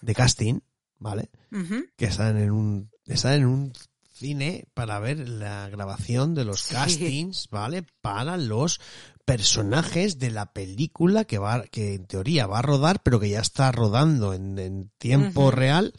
de 0.00 0.14
casting, 0.14 0.60
¿vale? 0.98 1.30
Que 1.96 2.06
están 2.06 2.36
en 2.38 2.50
un, 2.50 2.90
están 3.06 3.34
en 3.34 3.46
un 3.46 3.72
cine 4.12 4.66
para 4.74 4.98
ver 5.00 5.28
la 5.28 5.68
grabación 5.68 6.34
de 6.34 6.44
los 6.44 6.60
Sí. 6.60 6.74
castings, 6.74 7.48
¿vale? 7.50 7.84
Para 8.00 8.36
los 8.36 8.80
personajes 9.24 10.18
de 10.18 10.30
la 10.30 10.52
película 10.52 11.24
que 11.24 11.38
va, 11.38 11.64
que 11.64 11.94
en 11.94 12.06
teoría 12.06 12.46
va 12.46 12.58
a 12.58 12.62
rodar, 12.62 13.02
pero 13.02 13.18
que 13.18 13.30
ya 13.30 13.40
está 13.40 13.72
rodando 13.72 14.34
en, 14.34 14.58
en 14.58 14.90
tiempo 14.98 15.50
real. 15.50 15.92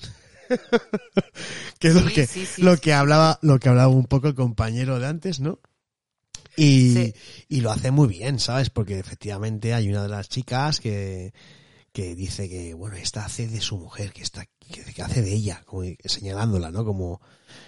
que 1.79 1.87
es 1.89 1.95
lo 1.95 2.05
que, 2.05 2.27
sí, 2.27 2.45
lo 2.61 2.77
que 2.77 2.93
hablaba, 2.93 3.39
lo 3.41 3.59
que 3.59 3.69
hablaba 3.69 3.87
un 3.89 4.05
poco 4.05 4.27
el 4.27 4.35
compañero 4.35 4.99
de 4.99 5.07
antes, 5.07 5.39
¿no? 5.39 5.59
Y, 6.57 7.13
y 7.49 7.61
lo 7.61 7.71
hace 7.71 7.91
muy 7.91 8.07
bien, 8.07 8.39
¿sabes? 8.39 8.69
Porque 8.69 8.97
efectivamente 8.99 9.73
hay 9.73 9.89
una 9.89 10.03
de 10.03 10.09
las 10.09 10.29
chicas 10.29 10.79
que, 10.79 11.33
que 11.95 12.13
dice 12.13 12.49
que, 12.49 12.73
bueno, 12.73 12.97
esta 12.97 13.23
hace 13.23 13.47
de 13.47 13.61
su 13.61 13.77
mujer, 13.77 14.11
que 14.11 14.21
está, 14.21 14.45
que, 14.45 14.83
que 14.83 15.01
hace 15.01 15.21
de 15.21 15.31
ella, 15.33 15.63
como 15.65 15.83
señalándola, 16.03 16.69
¿no? 16.69 16.83
Como, 16.83 17.21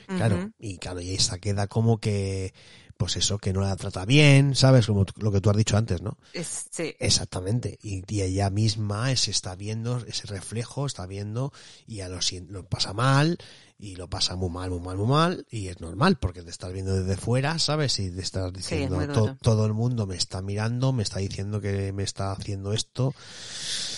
claro, 0.06 0.52
y 0.60 0.78
claro, 0.80 1.00
y 1.00 1.12
esta 1.14 1.40
queda 1.40 1.68
como 1.68 2.00
que, 2.00 2.54
pues 2.98 3.16
eso, 3.16 3.38
que 3.38 3.54
no 3.54 3.62
la 3.62 3.76
trata 3.78 4.04
bien, 4.06 4.54
¿sabes? 4.54 4.88
Como 4.88 5.06
lo 5.16 5.32
que 5.32 5.40
tú 5.40 5.50
has 5.50 5.56
dicho 5.56 5.78
antes, 5.78 6.02
¿no? 6.02 6.18
Es- 6.34 6.66
sí. 6.72 6.94
Exactamente. 7.00 7.80
Y, 7.82 8.04
y 8.14 8.22
ella 8.22 8.50
misma 8.50 9.16
se 9.16 9.32
está 9.32 9.56
viendo 9.56 10.00
ese 10.06 10.28
reflejo, 10.28 10.86
está 10.86 11.06
viendo 11.06 11.54
y 11.86 12.02
a 12.02 12.10
lo, 12.10 12.20
lo 12.50 12.66
pasa 12.66 12.92
mal 12.92 13.38
y 13.80 13.96
lo 13.96 14.10
pasa 14.10 14.36
muy 14.36 14.50
mal, 14.50 14.70
muy 14.72 14.80
mal, 14.80 14.98
muy 14.98 15.08
mal 15.08 15.46
y 15.52 15.68
es 15.68 15.80
normal 15.82 16.18
porque 16.18 16.42
te 16.42 16.50
estás 16.50 16.74
viendo 16.74 16.96
desde 16.96 17.16
fuera, 17.16 17.60
¿sabes? 17.60 18.00
Y 18.00 18.10
te 18.12 18.22
estás 18.22 18.52
diciendo 18.52 18.96
muy 18.96 19.08
"To- 19.08 19.14
duro. 19.14 19.38
todo 19.42 19.66
el 19.66 19.74
mundo 19.74 20.08
me 20.08 20.16
está 20.16 20.42
mirando, 20.42 20.94
me 20.94 21.04
está 21.04 21.20
diciendo 21.20 21.62
que 21.62 21.92
me 21.94 22.04
está 22.04 22.32
haciendo 22.32 22.74
esto. 22.74 23.14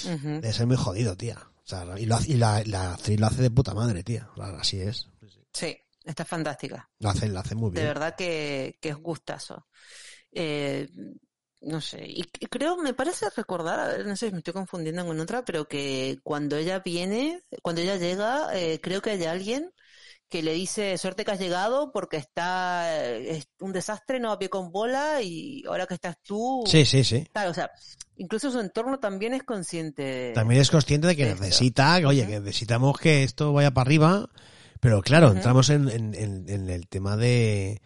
Debe 0.03 0.53
ser 0.53 0.67
muy 0.67 0.75
jodido, 0.77 1.15
tía. 1.15 1.37
O 1.63 1.67
sea, 1.69 1.85
y, 1.99 2.05
lo 2.05 2.15
hace- 2.15 2.31
y 2.31 2.35
la, 2.35 2.63
la 2.65 2.93
actriz 2.93 3.19
lo 3.19 3.27
hace 3.27 3.41
de 3.43 3.51
puta 3.51 3.73
madre, 3.73 4.03
tía. 4.03 4.29
Así 4.57 4.81
es. 4.81 5.07
Sí, 5.53 5.77
está 6.03 6.25
fantástica. 6.25 6.89
Lo 6.99 7.09
hace, 7.09 7.27
lo 7.29 7.39
hace 7.39 7.55
muy 7.55 7.69
De 7.71 7.81
bien. 7.81 7.87
verdad 7.93 8.15
que, 8.17 8.77
que 8.81 8.89
es 8.89 8.95
gustazo. 8.97 9.67
Eh, 10.31 10.89
no 11.61 11.81
sé, 11.81 12.05
y 12.07 12.23
creo, 12.49 12.77
me 12.77 12.93
parece 12.93 13.27
recordar, 13.35 13.79
a 13.79 13.87
ver, 13.87 14.05
no 14.05 14.15
sé 14.15 14.27
si 14.27 14.31
me 14.31 14.37
estoy 14.39 14.53
confundiendo 14.53 15.05
con 15.05 15.19
otra, 15.19 15.43
pero 15.43 15.67
que 15.67 16.17
cuando 16.23 16.55
ella 16.55 16.79
viene, 16.79 17.43
cuando 17.61 17.81
ella 17.81 17.97
llega, 17.97 18.49
eh, 18.57 18.79
creo 18.81 19.01
que 19.01 19.11
hay 19.11 19.23
alguien 19.25 19.71
que 20.29 20.43
le 20.43 20.53
dice 20.53 20.97
suerte 20.97 21.25
que 21.25 21.31
has 21.31 21.39
llegado 21.39 21.91
porque 21.91 22.17
está 22.17 23.03
es 23.17 23.47
un 23.59 23.73
desastre, 23.73 24.19
no 24.19 24.31
a 24.31 24.37
pie 24.39 24.47
con 24.49 24.71
bola 24.71 25.21
y 25.23 25.63
ahora 25.67 25.87
que 25.87 25.95
estás 25.95 26.17
tú. 26.21 26.63
Sí, 26.67 26.85
sí, 26.85 27.03
sí. 27.03 27.27
Claro, 27.33 27.49
o 27.49 27.53
sea, 27.53 27.71
incluso 28.15 28.51
su 28.51 28.59
entorno 28.59 28.99
también 28.99 29.33
es 29.33 29.41
consciente. 29.43 30.31
También 30.35 30.61
es 30.61 30.69
consciente 30.69 31.07
de 31.07 31.15
que 31.15 31.25
de 31.25 31.31
esto. 31.31 31.43
necesita, 31.43 31.95
oye, 32.05 32.27
que 32.27 32.39
necesitamos 32.39 32.99
que 32.99 33.23
esto 33.23 33.53
vaya 33.53 33.71
para 33.71 33.87
arriba, 33.87 34.29
pero 34.79 35.01
claro, 35.01 35.31
entramos 35.31 35.69
en, 35.71 35.89
en- 35.89 36.13
en- 36.13 36.47
en 36.47 36.69
el 36.69 36.87
tema 36.87 37.17
de, 37.17 37.81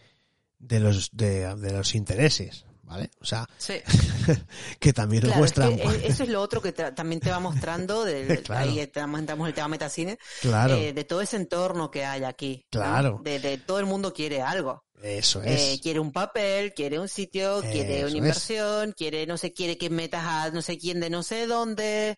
de 0.58 0.80
los 0.80 1.10
de, 1.16 1.54
de 1.56 1.72
los 1.72 1.94
intereses, 1.94 2.66
¿vale? 2.94 3.10
O 3.20 3.24
sea, 3.24 3.48
Sí. 3.58 3.74
que 4.80 4.92
también 4.92 5.22
nos 5.24 5.32
Claro, 5.32 5.44
es 5.44 5.56
muestran. 5.56 5.76
que, 5.76 5.82
eh, 5.82 6.06
eso 6.08 6.22
es 6.22 6.28
lo 6.28 6.40
otro 6.40 6.62
que 6.62 6.72
también 6.72 7.20
te 7.20 7.30
va 7.30 7.40
mostrando, 7.40 8.04
del, 8.04 8.42
Claro. 8.42 8.68
ahí 8.70 8.80
entramos 8.80 9.20
entramos 9.20 9.44
en 9.46 9.48
el 9.48 9.54
tema 9.54 9.68
metacine, 9.68 10.18
claro, 10.40 10.74
eh, 10.74 10.92
de 10.92 11.04
todo 11.04 11.20
ese 11.20 11.36
entorno 11.36 11.90
que 11.90 12.04
hay 12.04 12.24
aquí. 12.24 12.64
¿no? 12.72 12.80
Claro. 12.80 13.20
De, 13.22 13.38
de 13.40 13.58
todo 13.58 13.78
el 13.78 13.86
mundo 13.86 14.12
quiere 14.12 14.40
algo. 14.42 14.84
eso 15.02 15.42
Eh, 15.42 15.74
es. 15.74 15.80
quiere 15.80 15.98
un 16.00 16.12
papel, 16.12 16.72
quiere 16.74 16.98
un 16.98 17.08
sitio, 17.08 17.60
quiere 17.60 17.98
Eso 17.98 18.06
una 18.06 18.08
es. 18.12 18.14
inversión, 18.14 18.92
quiere, 18.96 19.26
no 19.26 19.36
sé, 19.36 19.52
quiere 19.52 19.76
que 19.76 19.90
metas 19.90 20.24
a 20.24 20.50
no 20.50 20.62
sé 20.62 20.78
quién 20.78 21.00
de 21.00 21.10
no 21.10 21.22
sé 21.22 21.46
dónde. 21.46 22.16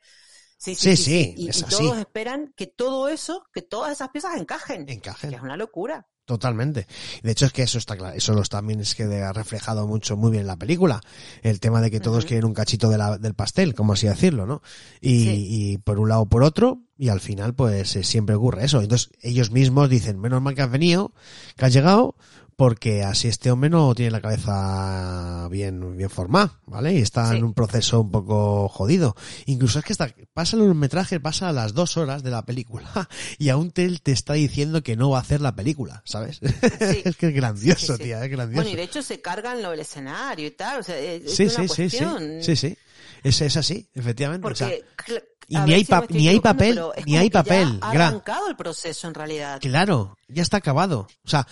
Sí, 0.59 0.75
Sí, 0.75 0.97
sí, 0.97 1.05
sí, 1.05 1.35
Y, 1.37 1.49
es 1.51 1.61
y 1.61 1.65
así. 1.65 1.77
todos 1.77 1.99
esperan 1.99 2.55
que 2.57 2.67
todo 2.67 3.09
eso, 3.09 3.45
que 3.53 3.61
todas 3.63 3.93
esas 3.93 4.09
piezas 4.09 4.41
encajen. 4.41 4.89
Encajen. 4.89 5.31
Que 5.31 5.37
es 5.37 5.43
una 5.43 5.57
locura. 5.57 6.07
Totalmente. 6.27 6.89
De 7.23 7.31
hecho 7.31 7.47
es 7.47 7.53
que 7.53 7.63
eso 7.63 7.79
está 7.79 7.97
claro, 7.97 8.17
eso 8.17 8.35
los 8.35 8.49
también 8.49 8.81
es 8.81 8.97
que 8.97 9.05
ha 9.05 9.33
reflejado 9.33 9.87
mucho 9.87 10.17
muy 10.17 10.33
bien 10.33 10.41
en 10.41 10.49
la 10.49 10.57
película. 10.57 11.01
El 11.43 11.61
tema 11.61 11.81
de 11.81 11.89
que 11.91 12.01
todos 12.01 12.25
quieren 12.27 12.45
un 12.47 12.53
cachito 12.53 12.89
de 12.91 12.99
la- 12.99 13.17
del 13.17 13.35
pastel, 13.35 13.77
como 13.77 13.93
así 13.93 14.09
decirlo, 14.09 14.45
¿no? 14.45 14.61
Y, 15.01 15.21
Sí. 15.25 15.47
y 15.49 15.79
por 15.79 16.01
un 16.01 16.09
lado 16.09 16.23
o 16.23 16.27
por 16.27 16.43
otro, 16.43 16.81
y 16.99 17.11
al 17.11 17.21
final 17.21 17.55
pues 17.55 17.95
eh, 17.95 18.03
siempre 18.03 18.35
ocurre 18.35 18.65
eso. 18.65 18.83
Entonces 18.83 19.11
ellos 19.23 19.53
mismos 19.53 19.89
dicen, 19.89 20.19
menos 20.19 20.43
mal 20.43 20.57
que 20.57 20.63
has 20.63 20.71
venido, 20.71 21.13
que 21.57 21.65
has 21.65 21.73
llegado, 21.73 22.17
porque 22.57 23.03
así 23.05 23.29
este 23.29 23.51
hombre 23.51 23.69
no 23.69 23.95
tiene 23.95 24.11
la 24.11 24.21
cabeza 24.23 25.47
bien, 25.51 25.97
bien 25.97 26.09
formada, 26.09 26.59
¿vale? 26.67 26.95
Y 26.95 26.99
está 26.99 27.31
Sí. 27.31 27.37
en 27.37 27.45
un 27.45 27.53
proceso 27.53 28.01
un 28.01 28.11
poco 28.11 28.69
jodido. 28.69 29.15
Incluso 29.45 29.79
es 29.79 29.85
que 29.85 29.93
está, 29.93 30.15
pasa 30.33 30.57
el 30.57 30.75
metraje, 30.75 31.21
pasa 31.21 31.51
a 31.51 31.53
las 31.53 31.75
dos 31.75 31.97
horas 31.99 32.23
de 32.23 32.31
la 32.31 32.47
película 32.47 32.87
y 33.39 33.51
aún 33.51 33.71
te, 33.73 33.87
te 33.99 34.13
está 34.13 34.33
diciendo 34.35 34.83
que 34.83 34.97
no 34.97 35.11
va 35.11 35.19
a 35.19 35.21
hacer 35.21 35.41
la 35.43 35.55
película, 35.55 36.03
¿sabes? 36.07 36.41
es 37.05 37.17
que 37.17 37.29
es 37.29 37.35
grandioso, 37.35 37.79
Sí, 37.79 37.87
sí, 37.87 37.93
sí. 37.99 38.03
tía, 38.05 38.25
es 38.25 38.31
grandioso. 38.31 38.63
Bueno, 38.63 38.71
y 38.71 38.77
de 38.77 38.83
hecho 38.85 39.03
se 39.03 39.21
cargan 39.21 39.63
lo 39.63 39.71
del 39.73 39.81
escenario 39.81 40.47
y 40.47 40.53
tal. 40.53 40.81
O 40.81 40.83
sea, 40.83 40.99
es, 40.99 41.35
sí, 41.35 41.43
una 41.45 41.53
sí, 41.53 41.61
sí, 41.69 41.69
sí, 41.69 41.77
cuestión. 42.05 42.43
sí, 42.43 42.57
sí. 42.57 42.77
Es, 43.23 43.41
es 43.41 43.57
así, 43.57 43.89
efectivamente. 43.95 44.43
Porque, 44.43 44.65
o 44.65 44.69
sea, 44.69 44.77
cl- 44.79 45.23
y 45.49 45.57
ni 45.59 45.75
hay 45.75 45.85
si 45.85 45.93
ni 46.11 46.29
hay 46.29 46.41
papel, 46.41 46.81
ni 47.07 47.17
hay 47.17 47.29
ya 47.29 47.33
papel, 47.43 47.79
Ha 47.81 47.91
arrancado 47.91 48.49
el 48.49 48.57
proceso 48.57 49.07
en 49.07 49.15
realidad. 49.15 49.61
Claro, 49.61 50.17
ya 50.29 50.43
está 50.43 50.57
acabado. 50.57 51.07
O 51.25 51.29
sea, 51.29 51.47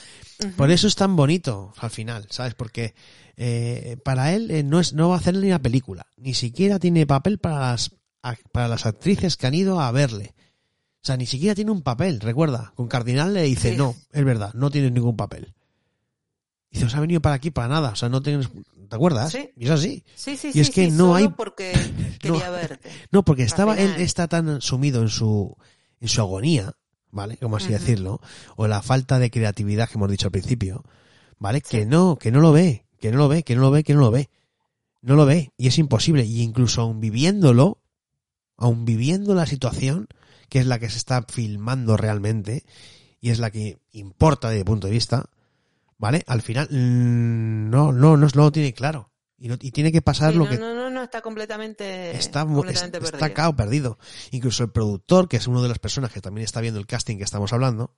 por 0.56 0.70
eso 0.72 0.88
es 0.88 0.96
tan 0.96 1.14
bonito 1.14 1.72
al 1.78 1.90
final, 1.90 2.26
¿sabes? 2.30 2.54
Porque 2.54 2.94
eh, 3.36 3.96
para 4.04 4.32
él 4.32 4.50
eh, 4.50 4.62
no 4.64 4.80
es 4.80 4.94
no 4.94 5.10
va 5.10 5.14
a 5.14 5.18
hacer 5.18 5.36
ni 5.36 5.46
una 5.46 5.62
película, 5.62 6.06
ni 6.16 6.34
siquiera 6.34 6.78
tiene 6.80 7.06
papel 7.06 7.38
para 7.38 7.60
las 7.70 7.92
para 8.52 8.68
las 8.68 8.84
actrices 8.86 9.36
que 9.36 9.46
han 9.46 9.54
ido 9.54 9.80
a 9.80 9.92
verle. 9.92 10.34
O 11.02 11.06
sea, 11.06 11.16
ni 11.18 11.26
siquiera 11.26 11.54
tiene 11.54 11.70
un 11.70 11.82
papel, 11.82 12.18
recuerda. 12.20 12.72
Con 12.74 12.88
Cardinal 12.88 13.34
le 13.34 13.42
dice, 13.42 13.72
Sí. 13.72 13.76
no, 13.76 13.94
es 14.10 14.24
verdad, 14.24 14.54
no 14.54 14.70
tienes 14.70 14.90
ningún 14.90 15.16
papel. 15.16 15.52
Dice, 16.70 16.86
os 16.86 16.94
ha 16.94 17.00
venido 17.00 17.20
para 17.20 17.36
aquí 17.36 17.50
para 17.52 17.68
nada, 17.68 17.90
o 17.90 17.96
sea, 17.96 18.08
no 18.08 18.22
tienes, 18.22 18.48
¿te 18.94 18.96
acuerdas? 18.96 19.32
Sí. 19.32 19.50
Y 19.56 19.64
es 19.64 19.70
así. 19.72 20.04
Sí, 20.14 20.36
sí, 20.36 20.50
Y 20.50 20.52
sí. 20.52 20.60
es 20.60 20.70
que 20.70 20.84
sí, 20.84 20.90
no 20.92 20.98
solo 21.06 21.14
hay- 21.16 21.28
porque 21.30 21.72
quería 22.20 22.48
verte. 22.50 22.90
No, 23.10 23.24
porque 23.24 23.42
estaba, 23.42 23.76
él 23.76 23.90
está 23.98 24.28
tan 24.28 24.60
sumido 24.62 25.02
en 25.02 25.08
su, 25.08 25.56
en 26.00 26.06
su 26.06 26.20
agonía, 26.20 26.74
¿vale? 27.10 27.36
Como 27.38 27.56
así 27.56 27.70
decirlo, 27.70 28.20
o 28.54 28.68
la 28.68 28.82
falta 28.82 29.18
de 29.18 29.32
creatividad 29.32 29.88
que 29.88 29.94
hemos 29.94 30.08
dicho 30.12 30.28
al 30.28 30.30
principio, 30.30 30.84
¿vale? 31.40 31.60
Que 31.60 31.86
no, 31.86 32.16
que 32.20 32.30
no 32.30 32.38
lo 32.40 32.52
ve, 32.52 32.86
que 33.00 33.10
no 33.10 33.18
lo 33.18 33.26
ve, 33.26 33.42
que 33.42 33.56
no 33.56 33.62
lo 33.62 33.72
ve, 33.72 33.82
que 33.82 33.94
no 33.94 34.00
lo 34.00 34.12
ve. 34.12 34.30
No 35.02 35.16
lo 35.16 35.26
ve, 35.26 35.50
y 35.58 35.66
es 35.66 35.76
imposible. 35.78 36.24
Y 36.24 36.40
incluso 36.42 36.82
aun 36.82 37.00
viviéndolo, 37.00 37.82
aun 38.56 38.84
viviendo 38.84 39.34
la 39.34 39.44
situación, 39.46 40.06
que 40.48 40.60
es 40.60 40.66
la 40.66 40.78
que 40.78 40.88
se 40.88 40.98
está 40.98 41.24
filmando 41.28 41.96
realmente, 41.96 42.64
y 43.20 43.30
es 43.30 43.40
la 43.40 43.50
que 43.50 43.78
importa 43.90 44.50
desde 44.50 44.60
mi 44.60 44.64
punto 44.66 44.86
de 44.86 44.92
vista, 44.92 45.26
¿vale? 46.04 46.22
Al 46.26 46.42
final, 46.42 46.68
mm, 46.70 47.70
no, 47.70 47.90
no, 47.90 48.18
no, 48.18 48.28
lo 48.34 48.52
tiene 48.52 48.74
claro. 48.74 49.10
Y, 49.38 49.48
no- 49.48 49.56
y 49.58 49.70
tiene 49.70 49.90
que 49.90 50.02
pasar 50.02 50.32
Sí, 50.32 50.38
lo 50.38 50.44
no, 50.44 50.50
que 50.50 50.58
no, 50.58 50.74
no, 50.74 50.90
no, 50.90 51.02
está 51.02 51.22
completamente, 51.22 52.10
está, 52.14 52.44
completamente 52.44 52.98
está, 52.98 53.10
perdido. 53.10 53.16
está 53.26 53.32
cao 53.34 53.56
perdido. 53.56 53.98
Incluso 54.30 54.64
el 54.64 54.70
productor, 54.70 55.28
que 55.30 55.38
es 55.38 55.46
uno 55.48 55.62
de 55.62 55.68
las 55.70 55.78
personas 55.78 56.12
que 56.12 56.20
también 56.20 56.44
está 56.44 56.60
viendo 56.60 56.78
el 56.78 56.86
casting 56.86 57.16
que 57.16 57.24
estamos 57.24 57.54
hablando, 57.54 57.96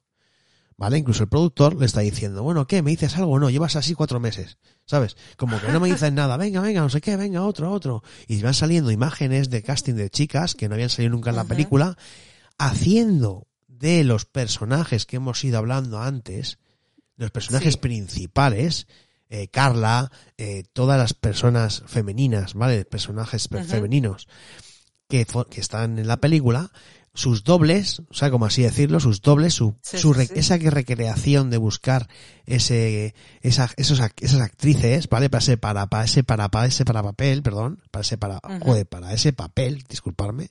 ¿vale? 0.77 0.99
Incluso 0.99 1.25
el 1.25 1.29
productor 1.29 1.75
le 1.75 1.85
está 1.87 2.01
diciendo, 2.03 2.45
bueno, 2.45 2.69
¿qué? 2.69 2.81
¿Me 2.81 2.93
dices 2.93 3.17
algo? 3.17 3.41
No, 3.41 3.51
llevas 3.51 3.75
así 3.75 3.95
cuatro 3.95 4.21
meses, 4.21 4.57
¿sabes? 4.85 5.17
Como 5.37 5.61
que 5.61 5.73
no 5.73 5.81
me 5.81 5.89
dices 5.89 6.13
nada, 6.13 6.37
venga, 6.37 6.61
venga, 6.61 6.83
no 6.83 6.91
sé 6.91 7.01
qué, 7.01 7.17
venga, 7.17 7.43
otro, 7.45 7.73
otro. 7.73 8.05
Y 8.29 8.41
van 8.41 8.55
saliendo 8.55 8.93
imágenes 8.93 9.51
de 9.51 9.65
casting 9.65 9.95
de 9.95 10.11
chicas 10.11 10.55
que 10.55 10.69
no 10.69 10.75
habían 10.77 10.91
salido 10.91 11.11
nunca 11.11 11.31
en 11.31 11.37
la 11.37 11.45
película, 11.45 11.97
haciendo 12.57 13.49
de 13.67 14.05
los 14.05 14.25
personajes 14.27 15.07
que 15.07 15.17
hemos 15.17 15.43
ido 15.45 15.59
hablando 15.59 16.01
antes, 16.01 16.59
los 17.17 17.31
personajes 17.31 17.75
Sí. 17.75 17.81
principales, 17.81 18.87
eh, 19.29 19.49
Carla, 19.49 20.11
eh, 20.39 20.65
todas 20.73 20.99
las 20.99 21.15
personas 21.15 21.83
femeninas, 21.87 22.55
¿vale? 22.55 22.85
Personajes 22.85 23.49
femeninos 23.49 24.29
que, 25.09 25.27
que 25.51 25.61
están 25.61 25.99
en 25.99 26.07
la 26.07 26.19
película, 26.19 26.71
sus 27.17 27.45
dobles, 27.45 28.03
o 28.11 28.15
sea, 28.15 28.31
como 28.31 28.47
así 28.47 28.63
decirlo, 28.63 29.01
sus 29.01 29.23
dobles, 29.23 29.55
su, 29.55 29.75
Sí, 29.83 29.99
su 29.99 30.15
sí, 30.15 30.29
esa 30.35 30.59
que 30.59 30.71
recreación 30.71 31.51
de 31.51 31.57
buscar 31.57 32.09
ese, 32.45 33.15
esa, 33.41 33.71
esos, 33.77 34.01
esas 34.21 34.41
actrices, 34.41 35.09
¿vale? 35.09 35.29
Para 35.31 35.43
ese 35.43 35.57
para, 35.57 35.87
para 35.87 36.05
ese 36.05 36.23
para, 36.23 36.49
para 36.51 36.67
ese 36.67 36.85
para 36.85 37.03
papel, 37.03 37.43
perdón, 37.43 37.83
para 37.91 38.03
ese 38.03 38.19
para, 38.19 38.41
joder, 38.61 38.87
para 38.87 39.13
ese 39.13 39.33
papel, 39.33 39.83
disculparme. 39.89 40.51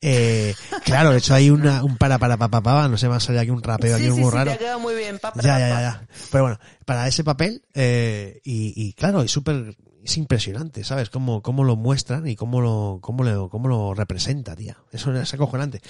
Eh, 0.00 0.54
claro, 0.84 1.10
de 1.10 1.18
hecho 1.18 1.34
hay 1.34 1.50
una, 1.50 1.82
un 1.82 1.96
para 1.96 2.18
para 2.18 2.36
pa, 2.36 2.48
pa, 2.48 2.62
pa, 2.62 2.88
no 2.88 2.96
sé, 2.98 3.08
me 3.08 3.16
ha 3.16 3.20
salido 3.20 3.42
aquí 3.42 3.50
un 3.50 3.62
rapeo 3.62 3.96
sí, 3.96 4.04
aquí 4.04 4.12
muy 4.12 4.30
raro. 4.30 4.54
te 4.56 4.76
muy 4.76 4.94
bien. 4.94 5.18
Pa, 5.18 5.32
Ya, 5.36 5.58
ya, 5.58 5.68
ya. 5.80 6.06
Pero 6.30 6.44
bueno, 6.44 6.60
para 6.84 7.08
ese 7.08 7.24
papel, 7.24 7.64
eh, 7.74 8.40
y, 8.44 8.72
y 8.76 8.92
claro, 8.92 9.22
es 9.22 9.30
súper, 9.30 9.76
es 10.06 10.16
impresionante, 10.16 10.84
¿sabes? 10.84 11.10
Cómo, 11.10 11.42
cómo 11.42 11.64
lo 11.64 11.74
muestran 11.74 12.28
y 12.28 12.36
cómo 12.36 12.60
lo, 12.60 13.00
cómo 13.02 13.24
lo, 13.24 13.50
cómo 13.50 13.68
lo 13.68 13.92
representa, 13.92 14.54
tía. 14.54 14.78
Eso 14.92 15.12
es 15.12 15.34
acojonante. 15.34 15.82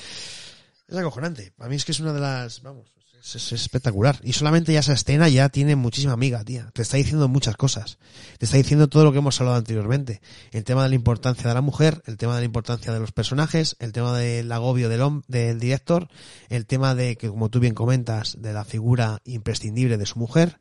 Es 0.88 0.97
acojonante. 0.97 1.52
A 1.59 1.68
mí 1.68 1.76
es 1.76 1.84
que 1.84 1.93
es 1.93 2.01
una 2.01 2.14
de 2.14 2.20
las, 2.20 2.62
vamos, 2.62 2.86
es, 3.22 3.34
es 3.34 3.52
espectacular. 3.52 4.18
Y 4.22 4.32
solamente 4.32 4.72
ya 4.72 4.80
esa 4.80 4.94
escena 4.94 5.28
ya 5.28 5.51
tiene 5.51 5.76
muchísima 5.76 6.14
amiga, 6.14 6.43
tía. 6.44 6.70
Te 6.72 6.80
está 6.80 6.97
diciendo 6.97 7.28
muchas 7.28 7.59
cosas. 7.59 7.98
Te 8.38 8.47
está 8.47 8.56
diciendo 8.56 8.88
todo 8.88 9.05
lo 9.05 9.12
que 9.12 9.18
hemos 9.18 9.38
hablado 9.38 9.59
anteriormente. 9.59 10.22
El 10.51 10.64
tema 10.64 10.84
de 10.84 10.88
la 10.88 10.94
importancia 10.94 11.47
de 11.47 11.55
la 11.55 11.60
mujer, 11.60 12.02
el 12.06 12.16
tema 12.16 12.36
de 12.36 12.40
la 12.40 12.47
importancia 12.47 12.94
de 12.94 13.01
los 13.01 13.12
personajes, 13.12 13.76
el 13.80 13.93
tema 13.93 14.16
del 14.16 14.51
agobio 14.51 14.88
del, 14.88 15.22
del 15.28 15.60
director, 15.60 16.09
el 16.48 16.64
tema 16.64 16.94
de 16.94 17.16
que, 17.16 17.28
como 17.28 17.51
tú 17.51 17.60
bien 17.60 17.74
comentas, 17.74 18.40
de 18.40 18.55
la 18.55 18.64
figura 18.64 19.20
imprescindible 19.26 19.98
de 19.98 20.06
su 20.06 20.18
mujer, 20.18 20.59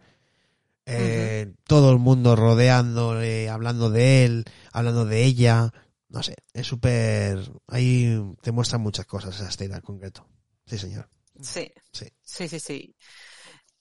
eh, 0.86 1.54
todo 1.66 1.92
el 1.92 1.98
mundo 2.00 2.36
rodeándole, 2.36 3.50
hablando 3.50 3.90
de 3.90 4.26
él, 4.26 4.46
hablando 4.72 5.06
de 5.06 5.24
ella, 5.24 5.72
no 6.10 6.22
sé, 6.24 6.36
es 6.54 6.68
súper, 6.68 7.40
ahí 7.68 8.18
te 8.42 8.52
muestran 8.52 8.82
muchas 8.82 9.06
cosas 9.06 9.36
esa 9.36 9.50
escena 9.50 9.76
en 9.78 9.82
concreto. 9.82 10.28
Sí, 10.66 10.78
señor. 10.78 11.10
Sí. 11.42 11.72
Sí. 11.92 12.06
Sí, 12.22 12.48
sí, 12.48 12.60
sí. 12.60 12.96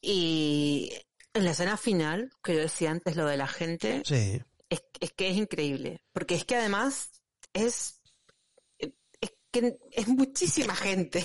Y 0.00 0.90
en 1.32 1.44
la 1.44 1.52
escena 1.52 1.76
final, 1.76 2.30
que 2.42 2.54
yo 2.54 2.60
decía 2.60 2.90
antes 2.90 3.16
lo 3.16 3.26
de 3.26 3.36
la 3.36 3.46
gente, 3.48 4.02
Sí. 4.04 4.40
es, 4.68 4.82
es 5.00 5.12
que 5.12 5.30
es 5.30 5.36
increíble. 5.36 6.02
Porque 6.12 6.34
es 6.34 6.44
que 6.44 6.56
además 6.56 7.10
es, 7.52 8.00
es 8.78 9.32
que 9.50 9.78
es 9.92 10.08
muchísima 10.08 10.74
gente. 10.74 11.24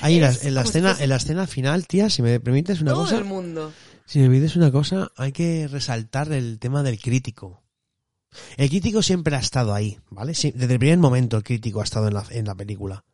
Ahí 0.00 0.16
en 0.16 0.22
la- 0.22 0.30
Es 0.30 0.44
en 0.44 0.54
la 0.54 0.62
como 0.62 0.72
si 0.72 0.78
escena, 0.78 0.96
en 1.02 1.08
la 1.08 1.16
escena 1.16 1.46
final, 1.46 1.86
tía, 1.86 2.10
si 2.10 2.22
me 2.22 2.40
permites 2.40 2.80
una 2.80 2.92
Todo 2.92 3.04
cosa, 3.04 3.18
el 3.18 3.24
mundo. 3.24 3.72
Si 4.12 4.18
me 4.18 4.26
permites 4.26 4.56
una 4.56 4.70
cosa, 4.70 5.10
hay 5.16 5.32
que 5.32 5.66
resaltar 5.68 6.30
el 6.32 6.58
tema 6.58 6.82
del 6.82 7.00
crítico. 7.00 7.62
El 8.58 8.68
crítico 8.68 9.00
siempre 9.02 9.36
ha 9.36 9.38
estado 9.40 9.72
ahí, 9.72 9.98
¿vale? 10.10 10.34
Sí, 10.34 10.50
desde 10.54 10.74
el 10.74 10.78
primer 10.78 10.98
momento 10.98 11.38
el 11.38 11.42
crítico 11.42 11.80
ha 11.80 11.84
estado 11.84 12.08
en 12.08 12.14
la, 12.14 12.24
en 12.30 12.44
la 12.44 12.54
película. 12.54 13.04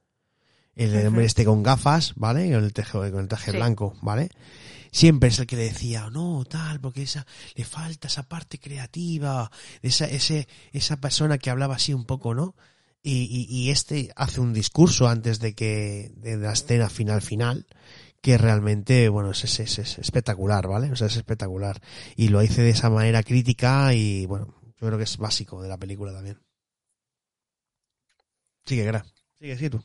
El 0.74 1.06
hombre 1.06 1.24
este 1.24 1.44
con 1.44 1.62
gafas, 1.62 2.14
¿vale? 2.16 2.50
Con 2.52 2.64
el 2.64 2.72
traje, 2.72 2.92
con 3.12 3.20
el 3.20 3.28
traje 3.28 3.52
Sí. 3.52 3.56
blanco, 3.56 3.96
¿vale? 4.02 4.30
Siempre 4.90 5.28
es 5.28 5.38
el 5.38 5.46
que 5.46 5.54
le 5.54 5.64
decía, 5.64 6.10
no, 6.10 6.44
tal, 6.44 6.80
porque 6.80 7.02
esa, 7.02 7.26
le 7.54 7.64
falta 7.64 8.08
esa 8.08 8.24
parte 8.28 8.58
creativa, 8.58 9.52
esa, 9.82 10.06
ese, 10.06 10.48
esa 10.72 10.96
persona 10.96 11.38
que 11.38 11.50
hablaba 11.50 11.76
así 11.76 11.94
un 11.94 12.06
poco, 12.06 12.34
¿no? 12.34 12.56
Y, 13.04 13.22
y, 13.30 13.46
y 13.48 13.70
este 13.70 14.10
hace 14.16 14.40
un 14.40 14.52
discurso 14.52 15.06
antes 15.06 15.38
de 15.38 15.54
que, 15.54 16.10
de 16.16 16.36
la 16.38 16.52
escena 16.54 16.88
final 16.90 17.22
final, 17.22 17.66
que 18.28 18.36
realmente, 18.36 19.08
bueno, 19.08 19.30
es, 19.30 19.42
es, 19.44 19.58
es- 19.60 19.78
es 19.78 19.98
espectacular, 19.98 20.68
¿vale? 20.68 20.92
O 20.92 20.96
sea, 20.96 21.06
es 21.06 21.16
espectacular. 21.16 21.80
Y 22.14 22.28
lo 22.28 22.42
hice 22.42 22.60
de 22.60 22.68
esa 22.70 22.90
manera 22.90 23.22
crítica 23.22 23.94
y, 23.94 24.26
bueno, 24.26 24.54
yo 24.78 24.86
creo 24.86 24.98
que 24.98 25.04
es 25.04 25.16
básico 25.16 25.62
de 25.62 25.68
la 25.70 25.78
película 25.78 26.12
también. 26.12 26.38
Sigue, 28.66 28.84
Gra. 28.84 29.02
Sigue, 29.40 29.56
sigue 29.56 29.70
tú. 29.70 29.82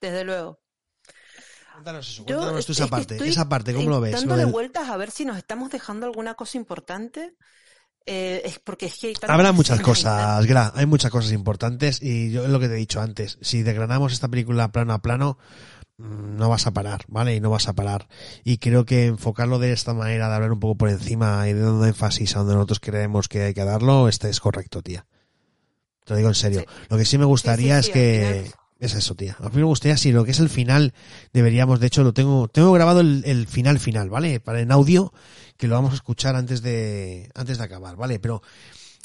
Desde 0.00 0.22
luego. 0.22 0.60
Cuéntanos 1.72 2.08
eso, 2.08 2.24
Yo 2.26 2.36
cuéntanos 2.36 2.64
tú 2.66 2.72
estoy- 2.72 2.84
esa 2.84 2.90
parte, 2.90 3.28
esa 3.28 3.48
parte, 3.48 3.74
¿cómo 3.74 3.90
lo 3.90 4.00
ves? 4.00 4.12
Dándole 4.12 4.44
del- 4.44 4.52
vueltas 4.52 4.88
a 4.88 4.96
ver 4.96 5.10
si 5.10 5.24
nos 5.24 5.36
estamos 5.36 5.70
dejando 5.70 6.06
alguna 6.06 6.34
cosa 6.34 6.58
importante. 6.58 7.34
Eh, 8.06 8.40
es 8.44 8.58
porque 8.60 8.86
es 8.86 8.98
que 8.98 9.08
hay 9.08 9.14
Habrá 9.28 9.52
muchas 9.52 9.80
cosas, 9.80 10.46
Gra, 10.46 10.72
hay 10.74 10.86
muchas 10.86 11.10
cosas 11.10 11.32
importantes 11.32 12.00
y 12.00 12.30
yo 12.30 12.44
es 12.44 12.50
lo 12.50 12.58
que 12.58 12.68
te 12.68 12.74
he 12.74 12.78
dicho 12.78 13.02
antes, 13.02 13.36
si 13.42 13.62
desgranamos 13.62 14.14
esta 14.14 14.28
película 14.28 14.72
plano 14.72 14.94
a 14.94 15.02
plano, 15.02 15.36
no 15.98 16.48
vas 16.48 16.66
a 16.66 16.70
parar, 16.70 17.02
¿vale? 17.08 17.34
Y 17.34 17.40
no 17.40 17.50
vas 17.50 17.68
a 17.68 17.74
parar. 17.74 18.08
Y 18.44 18.58
creo 18.58 18.84
que 18.84 19.06
enfocarlo 19.06 19.58
de 19.58 19.72
esta 19.72 19.94
manera, 19.94 20.28
de 20.28 20.34
hablar 20.36 20.52
un 20.52 20.60
poco 20.60 20.76
por 20.76 20.88
encima 20.88 21.48
y 21.48 21.52
de 21.52 21.60
dando 21.60 21.84
énfasis 21.84 22.36
a 22.36 22.40
donde 22.40 22.54
nosotros 22.54 22.80
creemos 22.80 23.28
que 23.28 23.42
hay 23.42 23.54
que 23.54 23.64
darlo, 23.64 24.08
este 24.08 24.30
es 24.30 24.40
correcto, 24.40 24.80
tía. 24.80 25.06
Te 26.04 26.14
lo 26.14 26.16
digo 26.18 26.28
en 26.28 26.34
serio. 26.34 26.60
Sí. 26.60 26.66
Lo 26.88 26.96
que 26.96 27.04
sí 27.04 27.18
me 27.18 27.24
gustaría 27.24 27.82
sí, 27.82 27.88
es 27.88 27.92
que... 27.92 28.50
Es 28.80 28.94
eso, 28.94 29.16
tía. 29.16 29.36
A 29.40 29.48
mí 29.48 29.56
me 29.56 29.64
gustaría, 29.64 29.96
si 29.96 30.12
lo 30.12 30.24
que 30.24 30.30
es 30.30 30.38
el 30.38 30.48
final, 30.48 30.94
deberíamos, 31.32 31.80
de 31.80 31.88
hecho, 31.88 32.04
lo 32.04 32.14
tengo, 32.14 32.46
tengo 32.46 32.70
grabado 32.70 33.00
el, 33.00 33.24
el 33.26 33.48
final 33.48 33.80
final, 33.80 34.08
¿vale? 34.08 34.38
Para 34.38 34.60
en 34.60 34.70
audio, 34.70 35.12
que 35.56 35.66
lo 35.66 35.74
vamos 35.74 35.90
a 35.90 35.96
escuchar 35.96 36.36
antes 36.36 36.62
de, 36.62 37.28
antes 37.34 37.58
de 37.58 37.64
acabar, 37.64 37.96
¿vale? 37.96 38.20
Pero, 38.20 38.40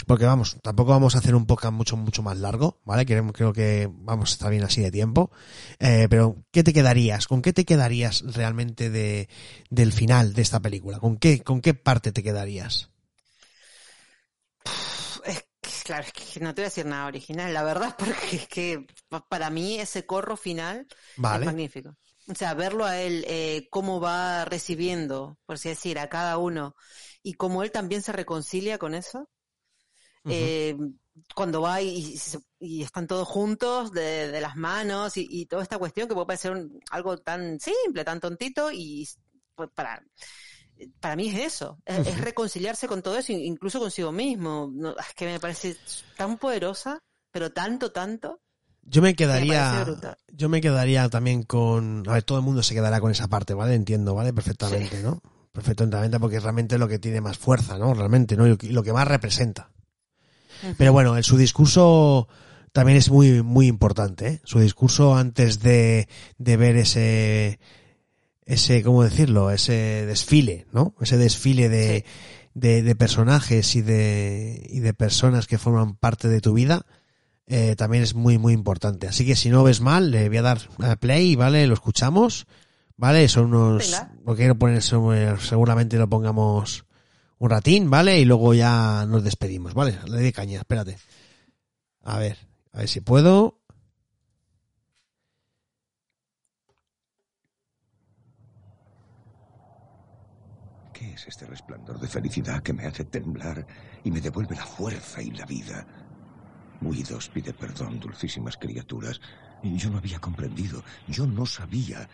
porque 0.07 0.25
vamos, 0.25 0.57
tampoco 0.61 0.91
vamos 0.91 1.15
a 1.15 1.19
hacer 1.19 1.35
un 1.35 1.45
podcast 1.45 1.73
mucho, 1.73 1.97
mucho 1.97 2.23
más 2.23 2.37
largo, 2.37 2.79
¿vale? 2.85 3.05
Queremos, 3.05 3.33
creo 3.33 3.53
que 3.53 3.89
vamos 3.91 4.31
a 4.31 4.33
estar 4.33 4.51
bien 4.51 4.63
así 4.63 4.81
de 4.81 4.91
tiempo. 4.91 5.31
Eh, 5.79 6.07
pero, 6.09 6.37
¿qué 6.51 6.63
te 6.63 6.73
quedarías? 6.73 7.27
¿Con 7.27 7.41
qué 7.41 7.53
te 7.53 7.65
quedarías 7.65 8.21
realmente 8.33 8.89
de, 8.89 9.29
del 9.69 9.93
final 9.93 10.33
de 10.33 10.41
esta 10.41 10.59
película? 10.61 10.99
¿Con 10.99 11.17
qué, 11.17 11.41
con 11.43 11.61
qué 11.61 11.73
parte 11.73 12.11
te 12.11 12.23
quedarías? 12.23 12.89
Es 15.25 15.41
que, 15.61 15.69
claro, 15.85 16.03
es 16.05 16.13
que 16.13 16.39
no 16.39 16.53
te 16.53 16.61
voy 16.61 16.65
a 16.65 16.69
decir 16.69 16.85
nada 16.85 17.07
original, 17.07 17.53
la 17.53 17.63
verdad, 17.63 17.95
porque 17.99 18.35
es 18.37 18.47
que 18.47 18.85
pa- 19.09 19.27
para 19.27 19.49
mí 19.49 19.79
ese 19.79 20.05
corro 20.05 20.37
final 20.37 20.87
es 20.89 21.17
Vale. 21.17 21.45
magnífico. 21.45 21.95
O 22.27 22.35
sea, 22.35 22.53
verlo 22.53 22.85
a 22.85 22.99
él, 23.01 23.25
eh, 23.27 23.67
cómo 23.69 23.99
va 23.99 24.45
recibiendo, 24.45 25.37
por 25.45 25.55
así 25.55 25.69
decir, 25.69 25.99
a 25.99 26.07
cada 26.09 26.37
uno, 26.37 26.75
y 27.21 27.33
cómo 27.33 27.63
él 27.63 27.71
también 27.71 28.01
se 28.01 28.13
reconcilia 28.13 28.77
con 28.77 28.93
eso. 28.95 29.29
Eh, 30.29 30.75
cuando 31.35 31.61
va 31.61 31.81
y, 31.81 32.15
y 32.59 32.81
están 32.83 33.07
todos 33.07 33.27
juntos 33.27 33.91
de, 33.91 34.29
de 34.31 34.41
las 34.41 34.55
manos 34.55 35.17
y, 35.17 35.27
y 35.29 35.45
toda 35.45 35.63
esta 35.63 35.77
cuestión 35.77 36.07
que 36.07 36.13
puede 36.13 36.27
parecer 36.27 36.51
un- 36.53 36.79
algo 36.91 37.17
tan 37.17 37.59
simple, 37.59 38.03
tan 38.03 38.19
tontito 38.19 38.71
y 38.71 39.07
pues, 39.55 39.69
para 39.75 40.01
para 40.99 41.15
mí 41.15 41.29
es 41.29 41.39
eso, 41.53 41.77
es, 41.85 42.07
es 42.07 42.19
reconciliarse 42.19 42.87
con 42.87 43.01
todo 43.01 43.17
eso, 43.17 43.31
incluso 43.31 43.79
consigo 43.79 44.11
mismo. 44.11 44.69
No, 44.73 44.91
es 44.91 45.13
que 45.15 45.25
me 45.25 45.39
parece 45.39 45.77
tan 46.17 46.37
poderosa, 46.37 46.99
pero 47.31 47.51
tanto, 47.51 47.91
tanto. 47.91 48.41
Yo 48.81 49.01
me 49.01 49.15
quedaría, 49.15 49.85
yo 50.33 50.49
me 50.49 50.59
quedaría 50.59 51.07
también 51.09 51.43
con, 51.43 52.03
a 52.09 52.13
ver, 52.13 52.23
todo 52.23 52.37
el 52.39 52.43
mundo 52.43 52.63
se 52.63 52.73
quedará 52.73 52.99
con 52.99 53.11
esa 53.11 53.27
parte, 53.27 53.53
¿vale? 53.53 53.75
Entiendo, 53.75 54.13
¿vale? 54.13 54.33
Perfectamente, 54.33 55.01
¿no? 55.01 55.21
Perfectamente, 55.53 56.19
porque 56.19 56.37
es 56.37 56.43
realmente 56.43 56.77
lo 56.77 56.87
que 56.87 56.99
tiene 56.99 57.21
más 57.21 57.37
fuerza, 57.37 57.77
¿no? 57.77 57.93
Realmente, 57.93 58.35
¿no? 58.35 58.47
Y 58.47 58.57
lo 58.69 58.83
que 58.83 58.91
más 58.91 59.07
representa. 59.07 59.71
Pero 60.77 60.93
bueno, 60.93 61.17
en 61.17 61.23
su 61.23 61.37
discurso 61.37 62.27
también 62.71 62.97
es 62.97 63.09
muy, 63.09 63.43
muy 63.43 63.67
importante, 63.67 64.27
¿eh? 64.27 64.41
Su 64.43 64.59
discurso 64.59 65.15
antes 65.15 65.59
de, 65.61 66.07
de 66.37 66.57
ver 66.57 66.75
ese, 66.75 67.59
ese, 68.45 68.81
¿cómo 68.81 69.03
decirlo? 69.03 69.51
Ese 69.51 70.05
desfile, 70.05 70.65
¿no? 70.71 70.95
Ese 70.99 71.17
desfile 71.17 71.69
de, 71.69 72.03
de, 72.53 72.81
de 72.81 72.95
personajes 72.95 73.75
y 73.75 73.81
de, 73.81 74.65
y 74.69 74.79
de 74.79 74.93
personas 74.93 75.45
que 75.47 75.57
forman 75.57 75.95
parte 75.95 76.27
de 76.29 76.41
tu 76.41 76.53
vida, 76.53 76.85
eh, 77.45 77.75
también 77.75 78.03
es 78.03 78.15
muy, 78.15 78.37
muy 78.37 78.53
importante. 78.53 79.07
Así 79.07 79.25
que 79.25 79.35
si 79.35 79.49
no 79.49 79.63
ves 79.63 79.81
mal, 79.81 80.11
le 80.11 80.27
voy 80.29 80.37
a 80.37 80.41
dar 80.41 80.61
a 80.79 80.95
play, 80.95 81.35
¿vale? 81.35 81.67
Lo 81.67 81.73
escuchamos, 81.73 82.47
¿vale? 82.97 83.27
Son 83.27 83.53
unos, 83.53 84.01
lo 84.25 84.35
quiero 84.35 84.57
poner, 84.57 84.81
seguramente 84.81 85.97
lo 85.97 86.09
pongamos 86.09 86.85
un 87.43 87.49
ratín, 87.49 87.89
¿vale? 87.89 88.17
Y 88.19 88.23
luego 88.23 88.53
ya 88.53 89.05
nos 89.05 89.21
despedimos, 89.21 89.73
¿vale? 89.73 89.99
Le 90.05 90.21
doy 90.21 90.31
caña, 90.31 90.59
espérate. 90.59 90.97
A 92.03 92.17
ver, 92.17 92.37
a 92.71 92.77
ver 92.77 92.87
si 92.87 93.01
puedo. 93.01 93.59
¿Qué 100.93 101.11
es 101.11 101.27
este 101.27 101.45
resplandor 101.45 101.99
de 101.99 102.07
felicidad 102.07 102.63
que 102.63 102.71
me 102.71 102.85
hace 102.85 103.03
temblar 103.03 103.67
y 104.05 104.11
me 104.11 104.21
devuelve 104.21 104.55
la 104.55 104.65
fuerza 104.65 105.21
y 105.21 105.31
la 105.31 105.45
vida? 105.45 105.85
Huidos 106.81 107.27
pide 107.27 107.51
perdón, 107.53 107.99
dulcísimas 107.99 108.55
criaturas. 108.55 109.19
Yo 109.63 109.89
no 109.89 109.97
había 109.97 110.19
comprendido, 110.19 110.81
yo 111.09 111.27
no 111.27 111.45
sabía. 111.45 112.07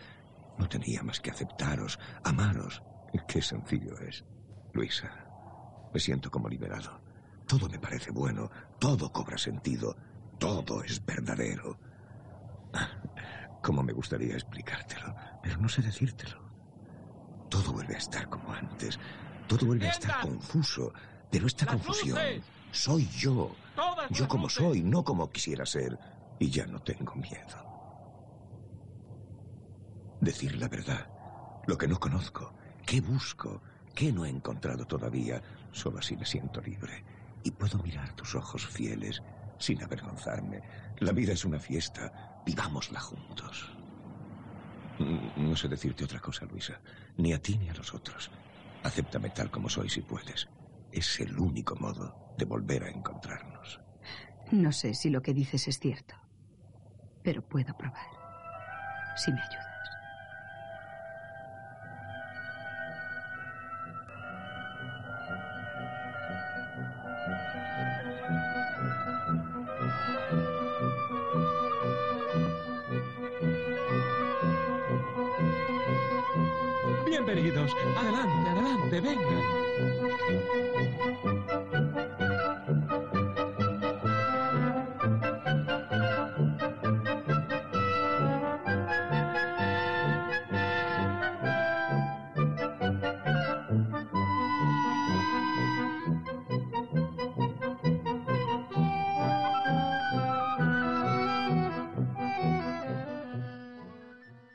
No 0.58 0.68
tenía 0.68 1.04
más 1.04 1.20
que 1.20 1.30
aceptaros, 1.30 2.00
amaros. 2.24 2.82
Qué 3.28 3.40
sencillo 3.40 3.96
es. 4.00 4.24
Luisa, 4.72 5.19
me 5.92 6.00
siento 6.00 6.30
como 6.30 6.48
liberado. 6.48 7.00
Todo 7.46 7.68
me 7.68 7.78
parece 7.78 8.10
bueno, 8.10 8.50
todo 8.78 9.12
cobra 9.12 9.36
sentido, 9.36 9.96
todo 10.38 10.82
es 10.82 11.04
verdadero. 11.04 11.78
Cómo 13.62 13.82
me 13.82 13.92
gustaría 13.92 14.34
explicártelo, 14.34 15.14
pero 15.42 15.58
no 15.58 15.68
sé 15.68 15.82
decírtelo. 15.82 16.40
Todo 17.48 17.72
vuelve 17.72 17.96
a 17.96 17.98
estar 17.98 18.28
como 18.28 18.52
antes. 18.52 18.98
Todo 19.48 19.66
vuelve 19.66 19.88
a 19.88 19.90
estar 19.90 20.20
confuso. 20.20 20.92
Pero 21.30 21.46
esta 21.46 21.66
confusión 21.66 22.18
soy 22.70 23.08
yo. 23.08 23.50
Yo 24.10 24.28
como 24.28 24.48
soy, 24.48 24.82
no 24.82 25.04
como 25.04 25.30
quisiera 25.30 25.66
ser. 25.66 25.98
Y 26.38 26.48
ya 26.48 26.66
no 26.66 26.80
tengo 26.80 27.14
miedo. 27.16 27.70
Decir 30.20 30.56
la 30.56 30.68
verdad. 30.68 31.10
Lo 31.66 31.76
que 31.76 31.88
no 31.88 31.98
conozco. 31.98 32.54
¿Qué 32.86 33.00
busco? 33.00 33.60
¿Qué 33.94 34.12
no 34.12 34.24
he 34.24 34.28
encontrado 34.28 34.86
todavía? 34.86 35.42
Solo 35.72 35.98
así 35.98 36.16
me 36.16 36.24
siento 36.26 36.60
libre. 36.60 37.04
Y 37.42 37.50
puedo 37.50 37.78
mirar 37.78 38.12
tus 38.14 38.34
ojos 38.34 38.66
fieles 38.66 39.22
sin 39.58 39.82
avergonzarme. 39.82 40.60
La 40.98 41.12
vida 41.12 41.32
es 41.32 41.44
una 41.44 41.58
fiesta. 41.58 42.42
Vivámosla 42.44 43.00
juntos. 43.00 43.72
Mm, 44.98 45.48
No 45.48 45.56
sé 45.56 45.68
decirte 45.68 46.04
otra 46.04 46.20
cosa, 46.20 46.44
Luisa. 46.46 46.80
Ni 47.16 47.32
a 47.32 47.40
ti 47.40 47.56
ni 47.58 47.68
a 47.68 47.74
los 47.74 47.94
otros. 47.94 48.30
Acéptame 48.82 49.30
tal 49.30 49.50
como 49.50 49.68
soy 49.68 49.88
si 49.88 50.00
puedes. 50.02 50.48
Es 50.92 51.20
el 51.20 51.38
único 51.38 51.76
modo 51.76 52.34
de 52.36 52.44
volver 52.44 52.84
a 52.84 52.90
encontrarnos. 52.90 53.80
No 54.50 54.72
sé 54.72 54.94
si 54.94 55.10
lo 55.10 55.22
que 55.22 55.32
dices 55.34 55.68
es 55.68 55.78
cierto, 55.78 56.14
pero 57.22 57.40
puedo 57.42 57.76
probar. 57.76 58.06
Si 59.16 59.30
me 59.30 59.40
ayudas. 59.40 59.66
Bienvenidos. 77.26 77.76
Adelante, 77.98 78.48
adelante. 78.48 79.02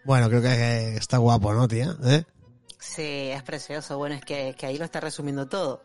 Bueno, 0.03 0.29
creo 0.29 0.41
que 0.41 0.95
está 0.97 1.17
guapo, 1.17 1.53
¿no, 1.53 1.67
tía? 1.67 1.95
¿Eh? 2.03 2.23
Sí, 2.95 3.01
es 3.31 3.43
precioso. 3.43 3.97
Bueno, 3.97 4.15
es 4.15 4.23
que, 4.23 4.55
que 4.57 4.65
ahí 4.65 4.77
lo 4.77 4.85
está 4.85 4.99
resumiendo 4.99 5.47
todo. 5.47 5.81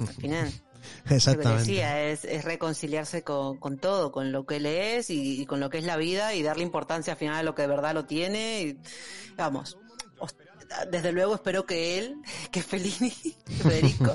Al 0.00 0.14
final. 0.14 0.52
Lo 1.08 1.16
que 1.38 1.48
decía 1.60 2.02
es, 2.10 2.26
es 2.26 2.44
reconciliarse 2.44 3.22
con, 3.22 3.56
con 3.56 3.78
todo, 3.78 4.12
con 4.12 4.32
lo 4.32 4.44
que 4.44 4.56
él 4.56 4.66
es 4.66 5.08
y, 5.08 5.40
y 5.40 5.46
con 5.46 5.58
lo 5.58 5.70
que 5.70 5.78
es 5.78 5.84
la 5.84 5.96
vida 5.96 6.34
y 6.34 6.42
darle 6.42 6.62
importancia 6.62 7.14
al 7.14 7.18
final 7.18 7.36
a 7.36 7.42
lo 7.42 7.54
que 7.54 7.62
de 7.62 7.68
verdad 7.68 7.94
lo 7.94 8.04
tiene. 8.04 8.60
Y, 8.62 8.78
vamos, 9.34 9.78
os- 10.18 10.36
desde 10.90 11.12
luego 11.12 11.36
espero 11.36 11.64
que 11.64 11.98
él, 11.98 12.16
que 12.50 12.62
Fellini, 12.62 13.10
Federico, 13.62 14.14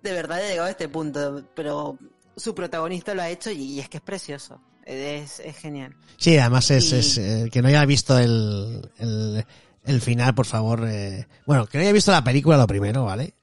de 0.00 0.12
verdad 0.12 0.38
haya 0.38 0.48
llegado 0.50 0.68
a 0.68 0.70
este 0.70 0.88
punto, 0.88 1.42
pero 1.56 1.98
su 2.36 2.54
protagonista 2.54 3.12
lo 3.12 3.22
ha 3.22 3.28
hecho 3.30 3.50
y, 3.50 3.60
y 3.60 3.80
es 3.80 3.88
que 3.88 3.96
es 3.96 4.02
precioso. 4.04 4.60
Es, 4.84 5.40
es 5.40 5.56
genial. 5.56 5.96
Sí, 6.18 6.38
además 6.38 6.70
es, 6.70 6.92
Y- 6.92 6.96
es, 6.98 7.18
eh, 7.18 7.48
que 7.52 7.62
no 7.62 7.68
haya 7.68 7.84
visto 7.84 8.16
el, 8.16 8.88
el, 8.98 9.44
el 9.84 10.00
final, 10.00 10.34
por 10.34 10.46
favor. 10.46 10.86
eh, 10.88 11.26
bueno, 11.46 11.66
que 11.66 11.78
no 11.78 11.82
haya 11.82 11.92
visto 11.92 12.12
la 12.12 12.24
película 12.24 12.56
lo 12.56 12.66
primero, 12.66 13.04
¿vale? 13.04 13.34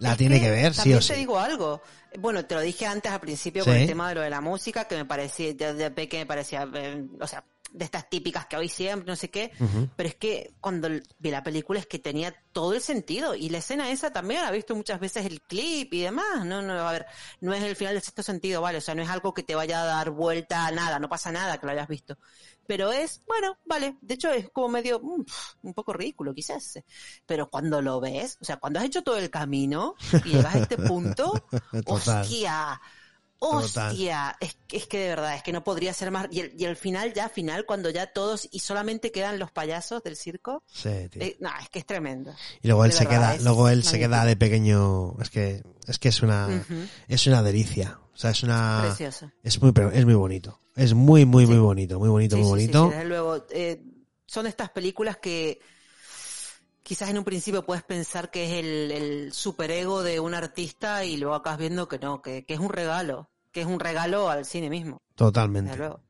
La 0.00 0.12
Es 0.12 0.18
tiene 0.18 0.40
que 0.40 0.50
ver, 0.50 0.72
sí 0.72 0.78
también 0.78 0.98
o 0.98 1.00
te 1.00 1.06
sí. 1.06 1.14
digo 1.14 1.38
algo. 1.38 1.82
Bueno, 2.18 2.44
te 2.44 2.54
lo 2.54 2.60
dije 2.60 2.86
antes 2.86 3.10
al 3.12 3.20
principio 3.20 3.64
Sí. 3.64 3.70
con 3.70 3.78
el 3.78 3.86
tema 3.86 4.08
de 4.08 4.14
lo 4.14 4.20
de 4.22 4.30
la 4.30 4.40
música, 4.40 4.84
que 4.86 4.96
me 4.96 5.04
parecía, 5.04 5.52
de, 5.54 5.90
peque 5.90 6.18
me 6.18 6.26
parecía, 6.26 6.68
eh, 6.74 7.04
o 7.20 7.26
sea, 7.26 7.44
de 7.72 7.84
estas 7.84 8.08
típicas 8.08 8.46
que 8.46 8.56
hoy 8.56 8.68
siempre, 8.68 9.10
no 9.10 9.16
sé 9.16 9.28
qué, 9.28 9.50
pero 9.96 10.08
es 10.08 10.14
que 10.14 10.54
cuando 10.60 10.88
vi 11.18 11.30
la 11.30 11.42
película 11.42 11.78
es 11.80 11.86
que 11.86 11.98
tenía 11.98 12.34
todo 12.52 12.72
el 12.72 12.80
sentido 12.80 13.34
y 13.34 13.50
la 13.50 13.58
escena 13.58 13.90
esa 13.90 14.12
también 14.12 14.40
la 14.40 14.48
he 14.48 14.52
visto 14.52 14.74
muchas 14.74 14.98
veces 15.00 15.26
el 15.26 15.42
clip 15.42 15.92
y 15.92 16.00
demás, 16.02 16.46
no, 16.46 16.62
no, 16.62 16.72
a 16.88 16.92
ver, 16.92 17.06
no 17.40 17.52
es 17.52 17.62
el 17.64 17.76
final 17.76 17.94
del 17.94 18.02
sexto 18.02 18.22
sentido, 18.22 18.62
vale, 18.62 18.78
o 18.78 18.80
sea, 18.80 18.94
no 18.94 19.02
es 19.02 19.10
algo 19.10 19.34
que 19.34 19.42
te 19.42 19.54
vaya 19.56 19.82
a 19.82 19.84
dar 19.84 20.10
vuelta 20.10 20.66
a 20.66 20.70
nada, 20.70 20.98
no 21.00 21.08
pasa 21.10 21.32
nada 21.32 21.58
que 21.58 21.66
lo 21.66 21.72
hayas 21.72 21.88
visto, 21.88 22.16
pero 22.66 22.92
es, 22.92 23.22
bueno, 23.26 23.56
vale, 23.64 23.96
de 24.00 24.14
hecho 24.14 24.30
es 24.30 24.48
como 24.50 24.68
medio, 24.68 25.00
pf, 25.00 25.56
un 25.62 25.74
poco 25.74 25.92
ridículo 25.92 26.34
quizás, 26.34 26.78
pero 27.26 27.48
cuando 27.50 27.80
lo 27.82 28.00
ves, 28.00 28.38
o 28.40 28.44
sea, 28.44 28.56
cuando 28.58 28.78
has 28.78 28.84
hecho 28.86 29.02
todo 29.02 29.16
el 29.18 29.30
camino 29.30 29.94
y 30.24 30.30
llegas 30.30 30.54
a 30.54 30.58
este 30.58 30.76
punto, 30.78 31.32
Total. 31.84 32.20
hostia, 32.22 32.80
hostia, 33.38 34.36
es, 34.40 34.56
que- 34.66 34.76
es 34.78 34.86
que 34.86 34.98
de 34.98 35.08
verdad, 35.08 35.34
es 35.36 35.42
que 35.42 35.52
no 35.52 35.62
podría 35.62 35.92
ser 35.94 36.10
más, 36.10 36.26
y 36.30 36.40
el, 36.40 36.52
y 36.60 36.64
el 36.64 36.76
final 36.76 37.12
ya, 37.12 37.28
final, 37.28 37.66
cuando 37.66 37.90
ya 37.90 38.06
todos 38.12 38.48
y 38.50 38.60
solamente 38.60 39.12
quedan 39.12 39.38
los 39.38 39.52
payasos 39.52 40.02
del 40.02 40.16
circo, 40.16 40.62
Sí, 40.66 41.08
tío. 41.10 41.22
eh, 41.22 41.36
no, 41.40 41.50
es 41.60 41.68
que 41.68 41.78
es 41.80 41.86
tremendo. 41.86 42.34
Y 42.62 42.68
luego 42.68 42.84
él 42.84 42.90
de 42.92 42.96
se 42.96 43.04
verdad, 43.06 43.34
queda, 43.36 43.44
luego 43.44 43.68
él 43.68 43.84
se 43.84 43.98
queda 43.98 44.24
de 44.24 44.36
pequeño, 44.36 45.16
es 45.20 45.30
que, 45.30 45.62
es 45.86 45.98
que 45.98 46.08
es 46.08 46.22
una, 46.22 46.64
es 47.08 47.26
una 47.26 47.42
delicia. 47.42 48.00
O 48.14 48.16
sea, 48.18 48.30
es 48.30 48.42
una, 48.42 48.80
Precioso. 48.82 49.30
es 49.42 49.60
muy, 49.60 49.72
es 49.92 50.04
muy 50.06 50.14
bonito. 50.14 50.58
Es 50.76 50.94
muy, 50.94 51.24
muy, 51.24 51.46
muy 51.46 51.58
bonito, 51.58 51.98
muy 51.98 52.08
bonito, 52.08 52.36
Sí, 52.36 52.42
muy 52.42 52.50
bonito. 52.50 52.84
sí, 52.84 52.90
desde 52.90 53.04
luego. 53.08 53.44
Eh, 53.50 53.82
son 54.26 54.46
estas 54.46 54.70
películas 54.70 55.16
que 55.16 55.58
quizás 56.82 57.08
en 57.10 57.18
un 57.18 57.24
principio 57.24 57.64
puedes 57.64 57.82
pensar 57.82 58.30
que 58.30 58.44
es 58.44 58.64
el, 58.64 58.90
el 58.92 59.32
superego 59.32 60.02
de 60.02 60.20
un 60.20 60.34
artista 60.34 61.04
y 61.04 61.16
luego 61.16 61.34
acabas 61.34 61.58
viendo 61.58 61.88
que 61.88 61.98
no, 61.98 62.22
que, 62.22 62.44
que 62.44 62.54
es 62.54 62.60
un 62.60 62.68
regalo, 62.68 63.30
que 63.52 63.62
es 63.62 63.66
un 63.66 63.80
regalo 63.80 64.28
al 64.28 64.44
cine 64.44 64.70
mismo. 64.70 64.98
Totalmente. 65.14 65.70
Desde 65.70 65.78
luego. 65.84 66.00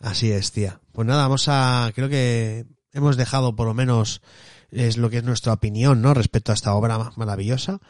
Así 0.00 0.30
es, 0.32 0.52
tía. 0.52 0.80
Pues 0.92 1.06
nada, 1.06 1.22
vamos 1.22 1.46
a, 1.48 1.90
creo 1.94 2.08
que 2.08 2.66
hemos 2.92 3.16
dejado 3.16 3.54
por 3.56 3.66
lo 3.66 3.74
menos 3.74 4.20
es 4.70 4.96
lo 4.96 5.08
que 5.10 5.18
es 5.18 5.24
nuestra 5.24 5.52
opinión, 5.54 6.02
¿no? 6.02 6.12
Respecto 6.12 6.50
a 6.52 6.54
esta 6.54 6.74
obra 6.74 6.98
ma- 6.98 7.12
maravillosa. 7.16 7.80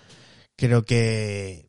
Creo 0.56 0.84
que, 0.84 1.65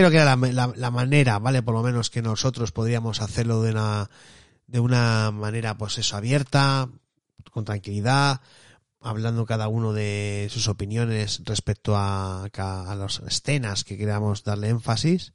creo 0.00 0.10
que 0.10 0.16
era 0.16 0.36
la, 0.36 0.52
la- 0.52 0.72
la 0.76 0.90
manera, 0.90 1.38
¿vale? 1.38 1.62
Por 1.62 1.74
lo 1.74 1.82
menos 1.82 2.10
que 2.10 2.22
nosotros 2.22 2.72
podríamos 2.72 3.20
hacerlo 3.20 3.62
de 3.62 3.70
una, 3.72 4.10
de 4.66 4.80
una 4.80 5.30
manera, 5.30 5.76
pues 5.76 5.98
eso, 5.98 6.16
abierta, 6.16 6.88
con 7.50 7.64
tranquilidad, 7.64 8.40
hablando 9.00 9.44
cada 9.46 9.68
uno 9.68 9.92
de 9.92 10.48
sus 10.50 10.68
opiniones 10.68 11.40
respecto 11.44 11.94
a, 11.96 12.44
a 12.44 12.94
las 12.94 13.20
escenas 13.20 13.84
que 13.84 13.96
queramos 13.98 14.44
darle 14.44 14.68
énfasis. 14.68 15.32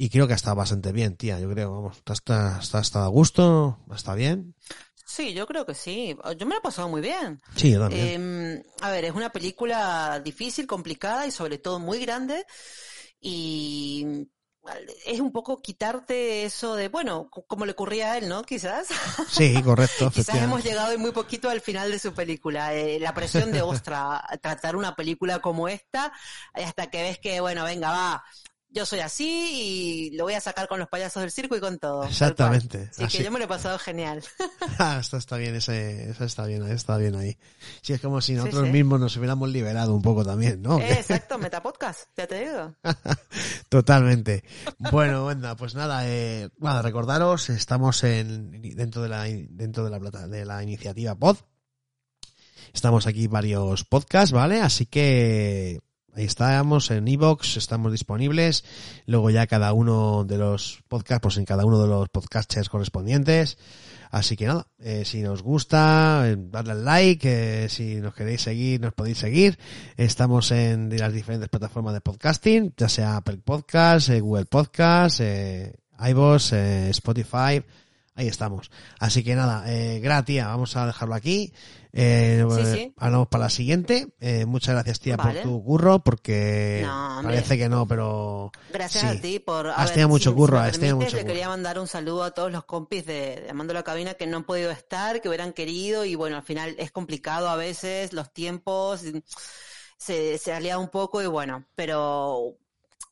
Y 0.00 0.10
creo 0.10 0.26
que 0.28 0.32
ha 0.32 0.36
estado 0.36 0.54
bastante 0.56 0.92
bien, 0.92 1.16
tía. 1.16 1.40
Yo 1.40 1.50
creo, 1.50 1.72
vamos, 1.72 1.96
está, 1.96 2.12
está, 2.12 2.58
está, 2.60 2.78
está 2.80 3.04
a 3.04 3.08
gusto, 3.08 3.78
está 3.94 4.14
bien. 4.14 4.54
Sí, 5.04 5.32
yo 5.34 5.44
creo 5.46 5.66
que 5.66 5.74
sí. 5.74 6.16
Yo 6.38 6.46
me 6.46 6.52
lo 6.54 6.58
he 6.58 6.62
pasado 6.62 6.88
muy 6.88 7.00
bien. 7.00 7.40
Sí, 7.56 7.72
yo 7.72 7.80
también. 7.80 8.06
Eh, 8.06 8.62
a 8.82 8.90
ver, 8.90 9.06
es 9.06 9.12
una 9.12 9.30
película 9.30 10.20
difícil, 10.24 10.66
complicada 10.68 11.26
y 11.26 11.30
sobre 11.32 11.58
todo 11.58 11.80
muy 11.80 11.98
grande. 11.98 12.44
Y 13.20 14.28
es 15.06 15.20
un 15.20 15.32
poco 15.32 15.62
quitarte 15.62 16.44
eso 16.44 16.74
de, 16.74 16.88
bueno, 16.88 17.30
como 17.30 17.64
le 17.64 17.72
ocurría 17.72 18.12
a 18.12 18.18
él, 18.18 18.28
¿no? 18.28 18.42
Quizás. 18.42 18.88
Sí, 19.28 19.62
correcto, 19.62 20.10
Quizás 20.14 20.36
hemos 20.36 20.62
llegado 20.62 20.96
muy 20.98 21.12
poquito 21.12 21.48
al 21.48 21.60
final 21.60 21.90
de 21.90 21.98
su 21.98 22.12
película. 22.12 22.74
Eh, 22.74 22.98
la 23.00 23.14
presión 23.14 23.50
de, 23.50 23.62
ostra, 23.62 24.22
tratar 24.42 24.76
una 24.76 24.94
película 24.94 25.40
como 25.40 25.68
esta, 25.68 26.12
eh, 26.54 26.64
hasta 26.64 26.88
que 26.88 27.02
ves 27.02 27.18
que, 27.18 27.40
bueno, 27.40 27.64
venga, 27.64 27.90
va, 27.90 28.24
yo 28.70 28.84
soy 28.84 29.00
así 29.00 30.10
y 30.10 30.16
lo 30.16 30.24
voy 30.24 30.34
a 30.34 30.40
sacar 30.40 30.68
con 30.68 30.78
los 30.78 30.88
payasos 30.88 31.22
del 31.22 31.30
circo 31.30 31.56
y 31.56 31.60
con 31.60 31.78
todo. 31.78 32.04
Exactamente, 32.04 32.88
Así 32.92 33.04
así. 33.04 33.18
que 33.18 33.24
yo 33.24 33.30
me 33.30 33.38
lo 33.38 33.46
he 33.46 33.48
pasado 33.48 33.78
genial. 33.78 34.22
Ah, 34.80 34.98
está, 35.00 35.16
está 35.16 35.36
bien, 35.38 35.56
ese, 35.56 36.10
esa 36.10 36.24
está 36.24 36.46
bien, 36.46 36.62
está 36.70 36.96
bien 36.98 37.16
ahí. 37.16 37.36
Sí, 37.82 37.92
es 37.92 38.00
como 38.00 38.20
si 38.20 38.34
nosotros 38.34 38.66
sí. 38.66 38.70
mismos 38.70 39.00
nos 39.00 39.16
hubiéramos 39.16 39.48
liberado 39.48 39.92
un 39.92 40.02
poco 40.02 40.24
también, 40.24 40.62
¿no? 40.62 40.78
Eh, 40.78 40.92
exacto, 40.92 41.36
Metapodcast, 41.36 42.08
ya 42.16 42.26
te 42.28 42.44
digo. 42.44 42.74
Totalmente. 43.68 44.44
Bueno, 44.78 45.26
venga, 45.26 45.56
pues 45.56 45.74
nada, 45.74 46.06
eh, 46.06 46.48
bueno, 46.58 46.80
recordaros, 46.82 47.50
estamos 47.50 48.04
en, 48.04 48.62
dentro 48.76 49.02
de 49.02 49.08
la, 49.08 49.24
dentro 49.24 49.84
de 49.84 49.90
la 49.90 49.98
plata, 49.98 50.28
de 50.28 50.44
la 50.44 50.62
iniciativa 50.62 51.16
Pod. 51.16 51.38
Estamos 52.72 53.06
aquí 53.06 53.26
varios 53.26 53.84
podcasts, 53.84 54.32
¿vale? 54.32 54.60
Así 54.60 54.86
que 54.86 55.80
estamos 56.24 56.90
en 56.90 57.06
Evox, 57.08 57.56
estamos 57.56 57.92
disponibles. 57.92 58.64
Luego 59.06 59.30
ya 59.30 59.46
cada 59.46 59.72
uno 59.72 60.24
de 60.24 60.38
los 60.38 60.82
podcasts, 60.88 61.22
pues 61.22 61.36
en 61.36 61.44
cada 61.44 61.64
uno 61.64 61.80
de 61.80 61.88
los 61.88 62.08
podcasters 62.08 62.68
correspondientes. 62.68 63.58
Así 64.10 64.36
que 64.36 64.46
nada, 64.46 64.66
eh, 64.78 65.04
si 65.04 65.20
nos 65.20 65.42
gusta, 65.42 66.22
eh, 66.26 66.36
darle 66.38 66.72
al 66.72 66.84
like, 66.84 67.64
eh, 67.64 67.68
si 67.68 67.96
nos 67.96 68.14
queréis 68.14 68.40
seguir, 68.40 68.80
nos 68.80 68.94
podéis 68.94 69.18
seguir. 69.18 69.58
Estamos 69.96 70.50
en 70.50 70.96
las 70.96 71.12
diferentes 71.12 71.48
plataformas 71.48 71.94
de 71.94 72.00
podcasting, 72.00 72.72
ya 72.76 72.88
sea 72.88 73.16
Apple 73.16 73.38
Podcast, 73.38 74.08
eh, 74.08 74.20
Google 74.20 74.46
Podcast, 74.46 75.20
iVoox, 76.00 76.52
Spotify, 76.52 77.62
ahí 78.18 78.26
estamos. 78.26 78.70
Así 78.98 79.22
que 79.22 79.34
nada, 79.36 79.64
eh, 79.72 80.00
gracias, 80.00 80.46
vamos 80.46 80.76
a 80.76 80.86
dejarlo 80.86 81.14
aquí. 81.14 81.52
Eh, 81.92 82.44
Sí, 82.50 82.60
eh, 82.60 82.74
sí. 82.74 82.94
Hablamos 82.98 83.28
para 83.28 83.44
la 83.44 83.50
siguiente. 83.50 84.08
Eh, 84.20 84.44
muchas 84.46 84.74
gracias, 84.74 85.00
tía, 85.00 85.16
Vale. 85.16 85.40
por 85.42 85.50
tu 85.50 85.64
curro, 85.64 85.98
porque 86.00 86.82
No, 86.84 87.20
parece 87.22 87.56
que 87.58 87.68
no, 87.68 87.86
pero 87.88 88.52
Gracias 88.72 89.02
sí. 89.12 89.18
a 89.18 89.20
ti 89.20 89.38
por... 89.38 89.68
a 89.68 89.74
Has 89.74 89.86
ver, 89.86 89.94
tenido 89.94 90.08
mucho 90.08 90.30
si- 90.30 90.36
curro, 90.36 90.58
has 90.58 90.72
tenido 90.78 90.96
mucho 90.96 91.16
Le 91.16 91.22
curro. 91.22 91.26
quería 91.32 91.48
mandar 91.48 91.78
un 91.78 91.86
saludo 91.86 92.24
a 92.24 92.30
todos 92.32 92.52
los 92.52 92.64
compis 92.64 93.06
de, 93.06 93.40
de 93.42 93.50
Amando 93.50 93.72
la 93.74 93.82
Cabina 93.82 94.14
que 94.14 94.26
no 94.26 94.36
han 94.38 94.44
podido 94.44 94.70
estar, 94.70 95.20
que 95.20 95.28
hubieran 95.28 95.52
querido 95.52 96.04
y 96.04 96.14
bueno, 96.14 96.36
al 96.36 96.42
final 96.42 96.74
es 96.78 96.90
complicado 96.92 97.48
a 97.48 97.56
veces, 97.56 98.12
los 98.12 98.32
tiempos 98.32 99.02
se, 99.96 100.38
se 100.38 100.52
ha 100.52 100.60
liado 100.60 100.80
un 100.80 100.88
poco 100.90 101.22
y 101.22 101.26
bueno, 101.26 101.64
pero 101.74 102.54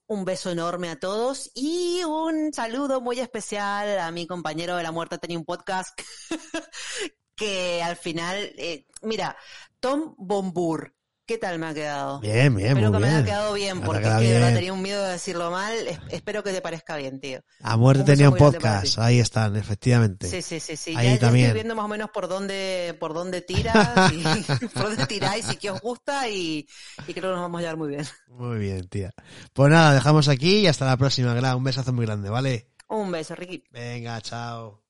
un 0.09 0.25
beso 0.25 0.51
enorme 0.53 0.89
a 0.91 1.01
todos 1.01 1.51
y 1.55 2.01
un 2.05 2.53
saludo 2.53 3.01
muy 3.01 3.19
especial 3.19 3.99
a 3.99 4.11
mi 4.13 4.27
compañero 4.29 4.77
de 4.77 4.85
la 4.85 4.93
muerte 4.93 5.19
tenía 5.19 5.37
un 5.39 5.45
podcast 5.45 5.99
que 7.37 7.83
al 7.83 7.97
final, 7.97 8.37
eh, 8.57 8.87
mira, 9.03 9.37
Tom 9.81 10.15
Bombur, 10.19 10.95
¿qué 11.27 11.39
tal 11.39 11.59
me 11.59 11.67
ha 11.67 11.75
quedado? 11.75 12.21
Bien, 12.21 12.55
bien, 12.55 12.69
Espero 12.71 12.91
muy 12.91 13.01
que 13.01 13.07
me 13.07 13.13
haya 13.15 13.25
quedado 13.25 13.53
bien, 13.55 13.81
porque 13.81 14.07
es 14.09 14.15
que 14.15 14.23
de 14.23 14.33
verdad 14.33 14.47
bien. 14.49 14.55
tenía 14.55 14.73
un 14.73 14.81
miedo 14.83 15.03
de 15.05 15.13
decirlo 15.13 15.51
mal. 15.51 15.75
Es- 15.87 15.99
espero 16.11 16.43
que 16.43 16.53
te 16.53 16.61
parezca 16.63 16.97
bien, 16.97 17.21
tío. 17.21 17.41
A 17.63 17.77
muerte 17.77 18.01
Un 18.03 18.07
tenía 18.07 18.31
un 18.31 18.37
podcast, 18.37 18.99
ahí 18.99 19.19
están, 19.21 19.57
efectivamente. 19.57 20.29
Sí, 20.29 20.41
sí, 20.41 20.61
sí, 20.61 20.77
sí. 20.77 20.95
Ahí 20.97 21.07
ya, 21.09 21.13
ya 21.15 21.19
también. 21.21 21.47
estoy 21.47 21.59
viendo 21.63 21.75
más 21.75 21.85
o 21.85 21.89
menos 21.89 22.11
por 22.11 22.29
dónde, 22.29 22.97
por 23.01 23.13
dónde 23.13 23.43
tiras, 23.43 24.13
y, 24.13 24.23
por 24.69 24.85
dónde 24.85 25.07
tiráis 25.07 25.51
y 25.53 25.57
qué 25.57 25.71
os 25.71 25.81
gusta 25.81 26.29
y, 26.29 26.67
y 27.07 27.13
creo 27.13 27.25
que 27.31 27.35
nos 27.35 27.41
vamos 27.41 27.59
a 27.59 27.63
llevar 27.63 27.77
muy 27.77 27.89
bien. 27.89 28.07
Muy 28.29 28.59
bien, 28.59 28.89
tía. 28.89 29.11
Pues 29.53 29.71
nada, 29.71 29.95
dejamos 29.95 30.29
aquí 30.29 30.59
y 30.61 30.67
hasta 30.69 30.87
la 30.87 30.97
próxima. 30.97 31.35
Gra. 31.35 31.57
Un 31.57 31.65
besazo 31.65 31.93
muy 31.93 32.07
grande, 32.07 32.31
¿vale? 32.31 32.71
Un 32.89 33.11
beso, 33.11 33.35
Ricky. 33.35 33.65
Venga, 33.73 34.21
chao. 34.21 34.85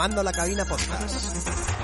Amando 0.00 0.22
la 0.22 0.32
cabina 0.32 0.64
podcast. 0.64 1.79